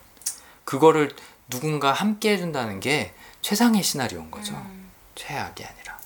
그거를 0.65 1.15
누군가 1.49 1.93
함께 1.93 2.33
해준다는 2.33 2.79
게 2.79 3.13
최상의 3.41 3.81
시나리오인 3.83 4.29
거죠. 4.29 4.53
음. 4.53 4.91
최악이 5.15 5.63
아니라. 5.63 5.97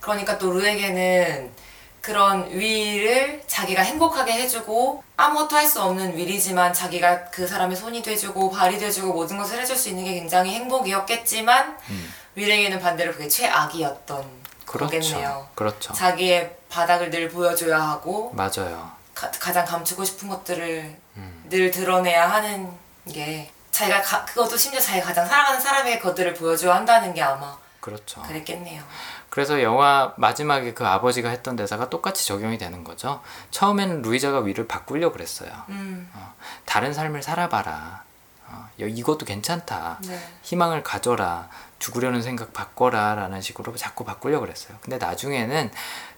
그러니까 0.00 0.38
또 0.38 0.50
루에게는 0.52 1.52
그런 2.00 2.48
위를 2.50 3.42
자기가 3.46 3.82
행복하게 3.82 4.32
해주고 4.32 5.02
아무것도 5.16 5.56
할 5.56 5.66
수 5.66 5.82
없는 5.82 6.16
윌이지만 6.16 6.72
자기가 6.72 7.26
그 7.30 7.46
사람의 7.46 7.76
손이 7.76 8.02
돼주고 8.02 8.50
발이 8.50 8.78
돼주고 8.78 9.12
모든 9.12 9.36
것을 9.36 9.60
해줄 9.60 9.76
수 9.76 9.88
있는 9.90 10.04
게 10.04 10.14
굉장히 10.14 10.54
행복이었겠지만 10.54 11.76
음. 11.90 12.14
윌에게는 12.36 12.78
반대로 12.80 13.12
그게 13.12 13.28
최악이었던 13.28 14.24
그렇죠. 14.64 14.84
거겠네요. 14.84 15.48
그렇죠. 15.54 15.92
자기의 15.92 16.56
바닥을 16.70 17.10
늘 17.10 17.28
보여줘야 17.28 17.80
하고 17.80 18.32
맞아요. 18.34 18.96
가, 19.18 19.30
가장 19.32 19.64
감추고 19.64 20.04
싶은 20.04 20.28
것들을 20.28 20.96
음. 21.16 21.44
늘 21.48 21.70
드러내야 21.72 22.30
하는 22.30 22.70
게 23.12 23.50
자기가 23.72 24.00
가, 24.02 24.24
그것도 24.24 24.56
심지어 24.56 24.80
자기가 24.80 25.06
가장 25.06 25.26
사랑하는 25.26 25.60
사람에게 25.60 25.98
그것들을 25.98 26.34
보여줘야 26.34 26.76
한다는 26.76 27.12
게 27.14 27.20
아마 27.22 27.56
그렇죠. 27.80 28.22
그랬겠네요. 28.22 28.82
그래서 29.30 29.62
영화 29.62 30.12
마지막에 30.16 30.72
그 30.74 30.86
아버지가 30.86 31.30
했던 31.30 31.56
대사가 31.56 31.88
똑같이 31.90 32.26
적용이 32.26 32.58
되는 32.58 32.84
거죠. 32.84 33.20
처음에는 33.50 34.02
루이자가 34.02 34.40
위를 34.40 34.66
바꾸려고 34.68 35.12
그랬어요. 35.14 35.50
음, 35.68 36.08
어, 36.14 36.34
다른 36.64 36.92
삶을 36.92 37.22
살아봐라. 37.22 38.02
어, 38.48 38.68
여- 38.80 38.86
이것도 38.86 39.26
괜찮다. 39.26 39.98
네. 40.02 40.18
희망을 40.42 40.82
가져라. 40.82 41.48
죽으려는 41.78 42.22
생각 42.22 42.52
바꿔라. 42.52 43.14
라는 43.14 43.40
식으로 43.40 43.76
자꾸 43.76 44.04
바꾸려고 44.04 44.44
그랬어요. 44.46 44.76
근데 44.80 44.98
나중에는 44.98 45.70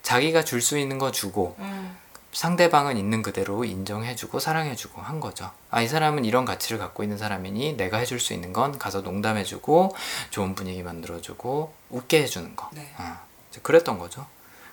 자기가 0.02 0.44
줄 0.44 0.60
수 0.62 0.78
있는 0.78 0.98
거 0.98 1.10
주고 1.10 1.56
음, 1.58 1.96
상대방은 2.32 2.96
있는 2.96 3.22
그대로 3.22 3.64
인정해주고 3.64 4.38
사랑해주고 4.38 5.02
한 5.02 5.20
거죠. 5.20 5.50
아, 5.70 5.82
이 5.82 5.88
사람은 5.88 6.24
이런 6.24 6.44
가치를 6.44 6.78
갖고 6.78 7.02
있는 7.02 7.18
사람이니 7.18 7.76
내가 7.76 7.98
해줄 7.98 8.20
수 8.20 8.32
있는 8.32 8.52
건 8.52 8.78
가서 8.78 9.00
농담해주고 9.00 9.94
좋은 10.30 10.54
분위기 10.54 10.82
만들어주고 10.82 11.74
웃게 11.90 12.22
해주는 12.22 12.54
거. 12.54 12.70
네. 12.72 12.94
어, 12.98 13.16
이제 13.50 13.60
그랬던 13.62 13.98
거죠. 13.98 14.26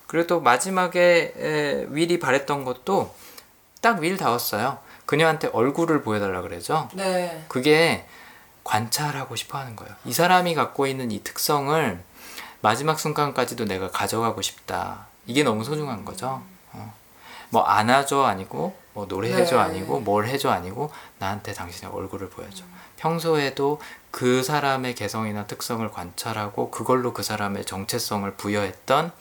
그리고 0.05 0.27
또 0.27 0.41
마지막에 0.41 1.34
에, 1.35 1.85
윌이 1.89 2.19
바랬던 2.19 2.63
것도 2.63 3.13
딱 3.81 4.01
윌다웠어요. 4.01 4.79
그녀한테 5.05 5.47
얼굴을 5.47 6.03
보여달라 6.03 6.41
그러죠. 6.41 6.89
네. 6.93 7.45
그게 7.47 8.05
관찰하고 8.63 9.35
싶어 9.35 9.57
하는 9.57 9.75
거예요. 9.75 9.93
이 10.05 10.13
사람이 10.13 10.53
갖고 10.53 10.88
있는 10.88 11.11
이 11.11 11.23
특성을 11.23 12.03
마지막 12.61 12.99
순간까지도 12.99 13.65
내가 13.65 13.89
가져가고 13.89 14.41
싶다. 14.41 15.07
이게 15.25 15.43
너무 15.43 15.63
소중한 15.63 16.05
거죠. 16.05 16.43
어. 16.73 16.93
뭐 17.49 17.64
안아줘 17.64 18.24
아니고 18.24 18.76
뭐 18.94 19.06
노래해줘 19.06 19.57
네. 19.57 19.61
아니고 19.61 19.99
뭘 19.99 20.28
해줘 20.28 20.49
아니고 20.49 20.91
나한테 21.19 21.53
당신의 21.53 21.94
얼굴을 21.94 22.30
보여줘. 22.30 22.64
평소에도 22.98 23.80
그 24.11 24.41
사람의 24.41 24.95
개성이나 24.95 25.45
특성을 25.45 25.88
관찰하고 25.91 26.72
그걸로 26.72 27.14
그 27.14 27.22
사람의 27.22 27.65
정체성을 27.65 28.30
부여했던 28.36 29.11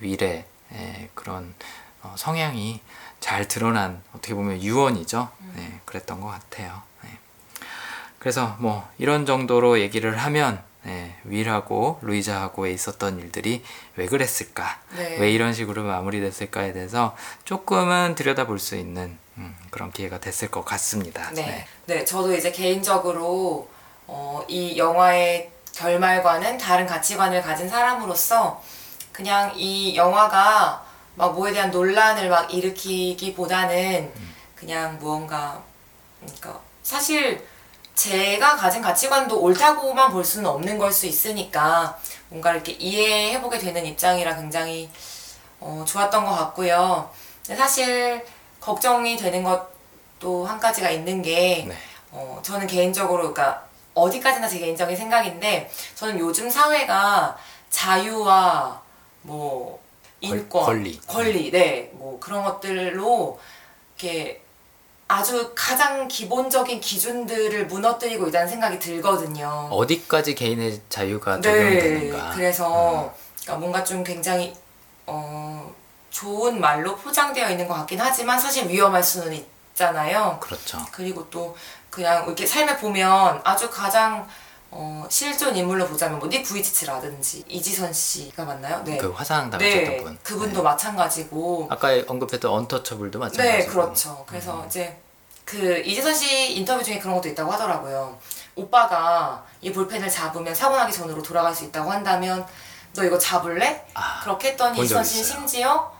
윌의 0.00 0.44
에, 0.72 1.10
그런 1.14 1.54
어, 2.02 2.14
성향이 2.16 2.80
잘 3.20 3.46
드러난 3.46 4.02
어떻게 4.12 4.34
보면 4.34 4.60
유언이죠. 4.60 5.28
네, 5.54 5.80
그랬던 5.84 6.20
것 6.20 6.26
같아요. 6.26 6.82
네. 7.04 7.18
그래서 8.18 8.56
뭐 8.58 8.88
이런 8.98 9.24
정도로 9.26 9.78
얘기를 9.78 10.18
하면 10.18 10.62
네, 10.84 11.14
윌하고 11.24 11.98
루이자하고에 12.02 12.72
있었던 12.72 13.20
일들이 13.20 13.62
왜 13.96 14.06
그랬을까? 14.06 14.80
네. 14.96 15.16
왜 15.18 15.30
이런 15.30 15.52
식으로 15.52 15.84
마무리됐을까에 15.84 16.72
대해서 16.72 17.16
조금은 17.44 18.14
들여다볼 18.16 18.58
수 18.58 18.76
있는 18.76 19.16
음, 19.36 19.56
그런 19.70 19.92
기회가 19.92 20.18
됐을 20.18 20.50
것 20.50 20.64
같습니다. 20.64 21.30
네. 21.30 21.66
네, 21.86 22.04
저도 22.04 22.34
이제 22.34 22.50
개인적으로 22.50 23.68
어, 24.06 24.44
이 24.48 24.76
영화의 24.76 25.50
결말과는 25.74 26.58
다른 26.58 26.86
가치관을 26.86 27.42
가진 27.42 27.68
사람으로서 27.68 28.62
그냥 29.12 29.52
이 29.56 29.96
영화가 29.96 30.84
막 31.14 31.34
뭐에 31.34 31.52
대한 31.52 31.70
논란을 31.70 32.28
막 32.28 32.52
일으키기보다는 32.52 34.12
그냥 34.54 34.98
무언가 34.98 35.62
그러니까 36.20 36.60
사실 36.82 37.46
제가 37.94 38.56
가진 38.56 38.82
가치관도 38.82 39.40
옳다고만 39.40 40.10
볼 40.10 40.24
수는 40.24 40.48
없는 40.48 40.78
걸 40.78 40.92
수 40.92 41.06
있으니까 41.06 41.98
뭔가 42.28 42.52
이렇게 42.52 42.72
이해해보게 42.72 43.58
되는 43.58 43.84
입장이라 43.86 44.36
굉장히 44.36 44.90
어, 45.60 45.84
좋았던 45.86 46.24
것 46.24 46.32
같고요. 46.34 47.10
근데 47.46 47.56
사실 47.60 48.24
걱정이 48.60 49.16
되는 49.16 49.42
것도 49.42 50.44
한 50.46 50.58
가지가 50.58 50.90
있는 50.90 51.22
게 51.22 51.64
네. 51.68 51.76
어, 52.10 52.40
저는 52.42 52.66
개인적으로 52.66 53.32
그러니까 53.32 53.64
어디까지나 53.94 54.48
제 54.48 54.58
개인적인 54.58 54.96
생각인데 54.96 55.70
저는 55.94 56.18
요즘 56.18 56.48
사회가 56.50 57.36
자유와 57.70 58.80
뭐 59.22 59.80
인권, 60.20 60.64
권리. 60.64 61.00
권리, 61.06 61.50
네, 61.50 61.90
뭐 61.94 62.18
그런 62.20 62.44
것들로 62.44 63.38
이렇게 63.98 64.41
아주 65.08 65.52
가장 65.54 66.08
기본적인 66.08 66.80
기준들을 66.80 67.66
무너뜨리고 67.66 68.28
있다는 68.28 68.48
생각이 68.48 68.78
들거든요. 68.78 69.68
어디까지 69.70 70.34
개인의 70.34 70.80
자유가 70.88 71.40
적용되는가. 71.40 72.28
네, 72.30 72.34
그래서 72.34 73.12
그러니까 73.42 73.56
뭔가 73.60 73.84
좀 73.84 74.02
굉장히 74.02 74.56
어, 75.06 75.74
좋은 76.10 76.60
말로 76.60 76.96
포장되어 76.96 77.50
있는 77.50 77.68
것 77.68 77.74
같긴 77.74 78.00
하지만 78.00 78.38
사실 78.38 78.68
위험할 78.68 79.02
수는 79.02 79.34
있잖아요. 79.72 80.38
그렇죠. 80.40 80.78
그리고 80.92 81.28
또 81.30 81.56
그냥 81.90 82.24
이렇게 82.24 82.46
삶에 82.46 82.76
보면 82.78 83.40
아주 83.44 83.68
가장 83.68 84.26
어, 84.74 85.06
실존 85.10 85.54
인물로 85.54 85.86
보자면 85.86 86.18
뭐 86.18 86.28
닉 86.28 86.42
부이치치라든지 86.44 87.44
이지선 87.46 87.92
씨가 87.92 88.44
맞나요? 88.44 88.82
네. 88.84 88.96
그 88.96 89.10
화상 89.10 89.50
당하셨던 89.50 89.84
네, 89.84 90.02
분. 90.02 90.18
그분도 90.22 90.56
네. 90.56 90.62
마찬가지고. 90.62 91.68
아까 91.70 91.88
언급했던 92.06 92.50
언터처블도 92.50 93.18
마찬가지고. 93.18 93.42
네, 93.58 93.66
그렇죠. 93.66 94.24
그래서 94.26 94.64
이제 94.66 94.98
그 95.44 95.78
이지선 95.84 96.14
씨 96.14 96.54
인터뷰 96.56 96.82
중에 96.82 96.98
그런 96.98 97.14
것도 97.16 97.28
있다고 97.28 97.52
하더라고요. 97.52 98.18
오빠가 98.54 99.44
이 99.60 99.70
볼펜을 99.72 100.08
잡으면 100.08 100.54
사고 100.54 100.76
나기 100.76 100.92
전으로 100.92 101.22
돌아갈 101.22 101.54
수 101.54 101.64
있다고 101.64 101.90
한다면 101.90 102.46
너 102.94 103.04
이거 103.04 103.18
잡을래? 103.18 103.84
아, 103.94 104.20
그렇게 104.22 104.48
했더니 104.52 104.80
이지선 104.80 105.04
씨는 105.04 105.22
있어요. 105.22 105.36
심지어 105.38 105.92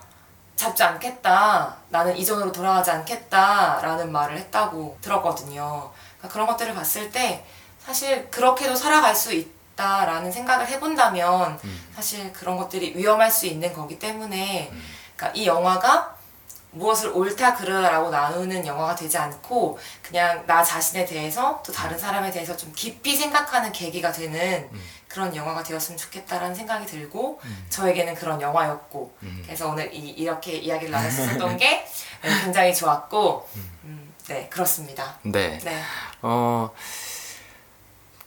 잡지 0.55 0.81
않겠다. 0.81 1.75
나는 1.89 2.15
이전으로 2.17 2.51
돌아가지 2.51 2.89
않겠다 2.89 3.79
라는 3.83 4.11
말을 4.11 4.37
했다고 4.37 4.97
들었거든요. 5.01 5.91
그러니까 6.17 6.33
그런 6.33 6.47
것들을 6.47 6.73
봤을 6.73 7.11
때 7.11 7.45
사실 7.85 8.29
그렇게도 8.29 8.75
살아갈 8.75 9.15
수 9.15 9.33
있다라는 9.33 10.31
생각을 10.31 10.67
해본다면 10.67 11.59
음. 11.63 11.87
사실 11.95 12.31
그런 12.33 12.57
것들이 12.57 12.95
위험할 12.95 13.29
수 13.31 13.45
있는 13.45 13.73
거기 13.73 13.99
때문에 13.99 14.71
그러니까 15.15 15.39
이 15.39 15.45
영화가 15.45 16.15
무엇을 16.71 17.09
옳다 17.09 17.53
그르다라고 17.55 18.09
나누는 18.09 18.65
영화가 18.65 18.95
되지 18.95 19.17
않고 19.17 19.77
그냥 20.01 20.43
나 20.47 20.63
자신에 20.63 21.05
대해서 21.05 21.61
또 21.63 21.71
다른 21.71 21.97
사람에 21.97 22.31
대해서 22.31 22.57
좀 22.57 22.71
깊이 22.75 23.15
생각하는 23.15 23.71
계기가 23.71 24.11
되는 24.11 24.69
그런 25.07 25.35
영화가 25.35 25.61
되었으면 25.61 25.97
좋겠다라는 25.97 26.55
생각이 26.55 26.87
들고 26.87 27.39
저에게는 27.69 28.15
그런 28.15 28.41
영화였고 28.41 29.15
그래서 29.43 29.69
오늘 29.69 29.93
이, 29.93 30.09
이렇게 30.09 30.53
이야기를 30.53 30.91
나눌 30.91 31.11
수 31.11 31.21
있었던 31.21 31.57
게 31.57 31.85
굉장히 32.43 32.73
좋았고 32.73 33.47
음, 33.83 34.13
네 34.27 34.47
그렇습니다. 34.49 35.19
네. 35.21 35.59
네. 35.63 35.83
어, 36.23 36.71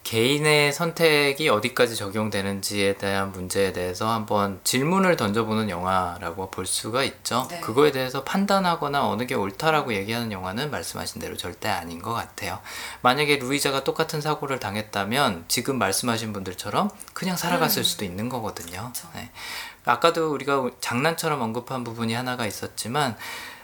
개인의 0.07 0.71
선택이 0.71 1.49
어디까지 1.49 1.97
적용되는지에 1.97 2.93
대한 2.93 3.33
문제에 3.33 3.73
대해서 3.73 4.09
한번 4.09 4.61
질문을 4.63 5.17
던져보는 5.17 5.69
영화라고 5.69 6.49
볼 6.49 6.65
수가 6.65 7.03
있죠. 7.03 7.45
네. 7.49 7.59
그거에 7.59 7.91
대해서 7.91 8.23
판단하거나 8.23 9.05
어느 9.05 9.25
게 9.25 9.35
옳다라고 9.35 9.93
얘기하는 9.93 10.31
영화는 10.31 10.71
말씀하신 10.71 11.19
대로 11.19 11.35
절대 11.35 11.67
아닌 11.67 12.01
것 12.01 12.13
같아요. 12.13 12.59
만약에 13.01 13.35
루이자가 13.35 13.83
똑같은 13.83 14.21
사고를 14.21 14.59
당했다면 14.61 15.43
지금 15.49 15.77
말씀하신 15.77 16.31
분들처럼 16.31 16.89
그냥 17.11 17.35
살아갔을 17.35 17.83
수도 17.83 18.05
있는 18.05 18.29
거거든요. 18.29 18.79
음. 18.79 18.93
그쵸. 18.93 19.09
네. 19.13 19.29
아까도 19.83 20.31
우리가 20.31 20.69
장난처럼 20.79 21.41
언급한 21.41 21.83
부분이 21.83 22.13
하나가 22.13 22.45
있었지만 22.45 23.17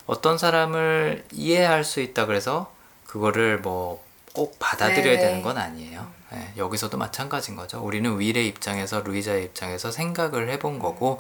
어떤 0.07 0.37
사람을 0.37 1.23
이해할 1.31 1.85
수 1.85 2.01
있다 2.01 2.25
그래서 2.25 2.69
그거를 3.05 3.59
뭐 3.59 4.03
꼭 4.33 4.57
받아들여야 4.59 5.15
네네. 5.15 5.19
되는 5.19 5.41
건 5.41 5.57
아니에요. 5.57 6.05
네, 6.34 6.51
여기서도 6.57 6.97
마찬가지인 6.97 7.55
거죠. 7.55 7.80
우리는 7.80 8.19
윌의 8.19 8.47
입장에서 8.47 9.01
루이자의 9.01 9.45
입장에서 9.45 9.91
생각을 9.91 10.49
해본 10.49 10.80
거고 10.80 11.19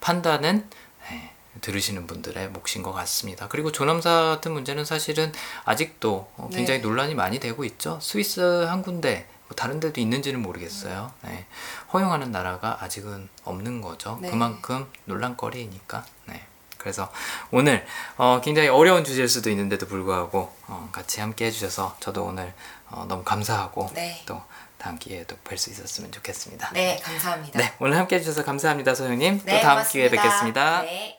판단은 0.00 0.68
네, 1.10 1.30
들으시는 1.60 2.06
분들의 2.06 2.48
몫인 2.48 2.82
것 2.82 2.92
같습니다. 2.92 3.46
그리고 3.48 3.70
조남사 3.72 4.10
같은 4.24 4.52
문제는 4.52 4.84
사실은 4.84 5.32
아직도 5.64 6.28
어, 6.36 6.48
굉장히 6.52 6.80
네. 6.80 6.86
논란이 6.86 7.14
많이 7.14 7.38
되고 7.38 7.64
있죠. 7.64 7.98
스위스 8.00 8.40
한 8.40 8.82
군데 8.82 9.28
뭐 9.48 9.54
다른 9.54 9.80
데도 9.80 10.00
있는지는 10.00 10.40
모르겠어요. 10.40 11.12
네, 11.22 11.46
허용하는 11.92 12.32
나라가 12.32 12.78
아직은 12.80 13.28
없는 13.44 13.82
거죠. 13.82 14.18
네. 14.22 14.30
그만큼 14.30 14.86
논란거리니까. 15.04 16.04
네. 16.26 16.46
그래서 16.78 17.10
오늘 17.50 17.86
어, 18.18 18.42
굉장히 18.44 18.68
어려운 18.68 19.04
주제일 19.04 19.26
수도 19.26 19.48
있는데도 19.48 19.86
불구하고 19.86 20.54
어, 20.66 20.90
같이 20.92 21.20
함께 21.20 21.46
해주셔서 21.46 21.96
저도 21.98 22.24
오늘 22.24 22.52
어, 22.90 23.06
너무 23.08 23.24
감사하고 23.24 23.90
네. 23.94 24.22
또 24.26 24.42
다음 24.84 24.98
기회에도 24.98 25.34
뵐수 25.44 25.70
있었으면 25.70 26.12
좋겠습니다. 26.12 26.70
네 26.74 27.00
감사합니다. 27.02 27.58
네, 27.58 27.72
오늘 27.80 27.96
함께 27.96 28.16
해주셔서 28.16 28.44
감사합니다, 28.44 28.94
소영님. 28.94 29.40
네, 29.46 29.56
또 29.56 29.62
다음 29.62 29.76
고맙습니다. 29.76 29.88
기회에 29.88 30.10
뵙겠습니다. 30.10 30.82
네. 30.82 31.13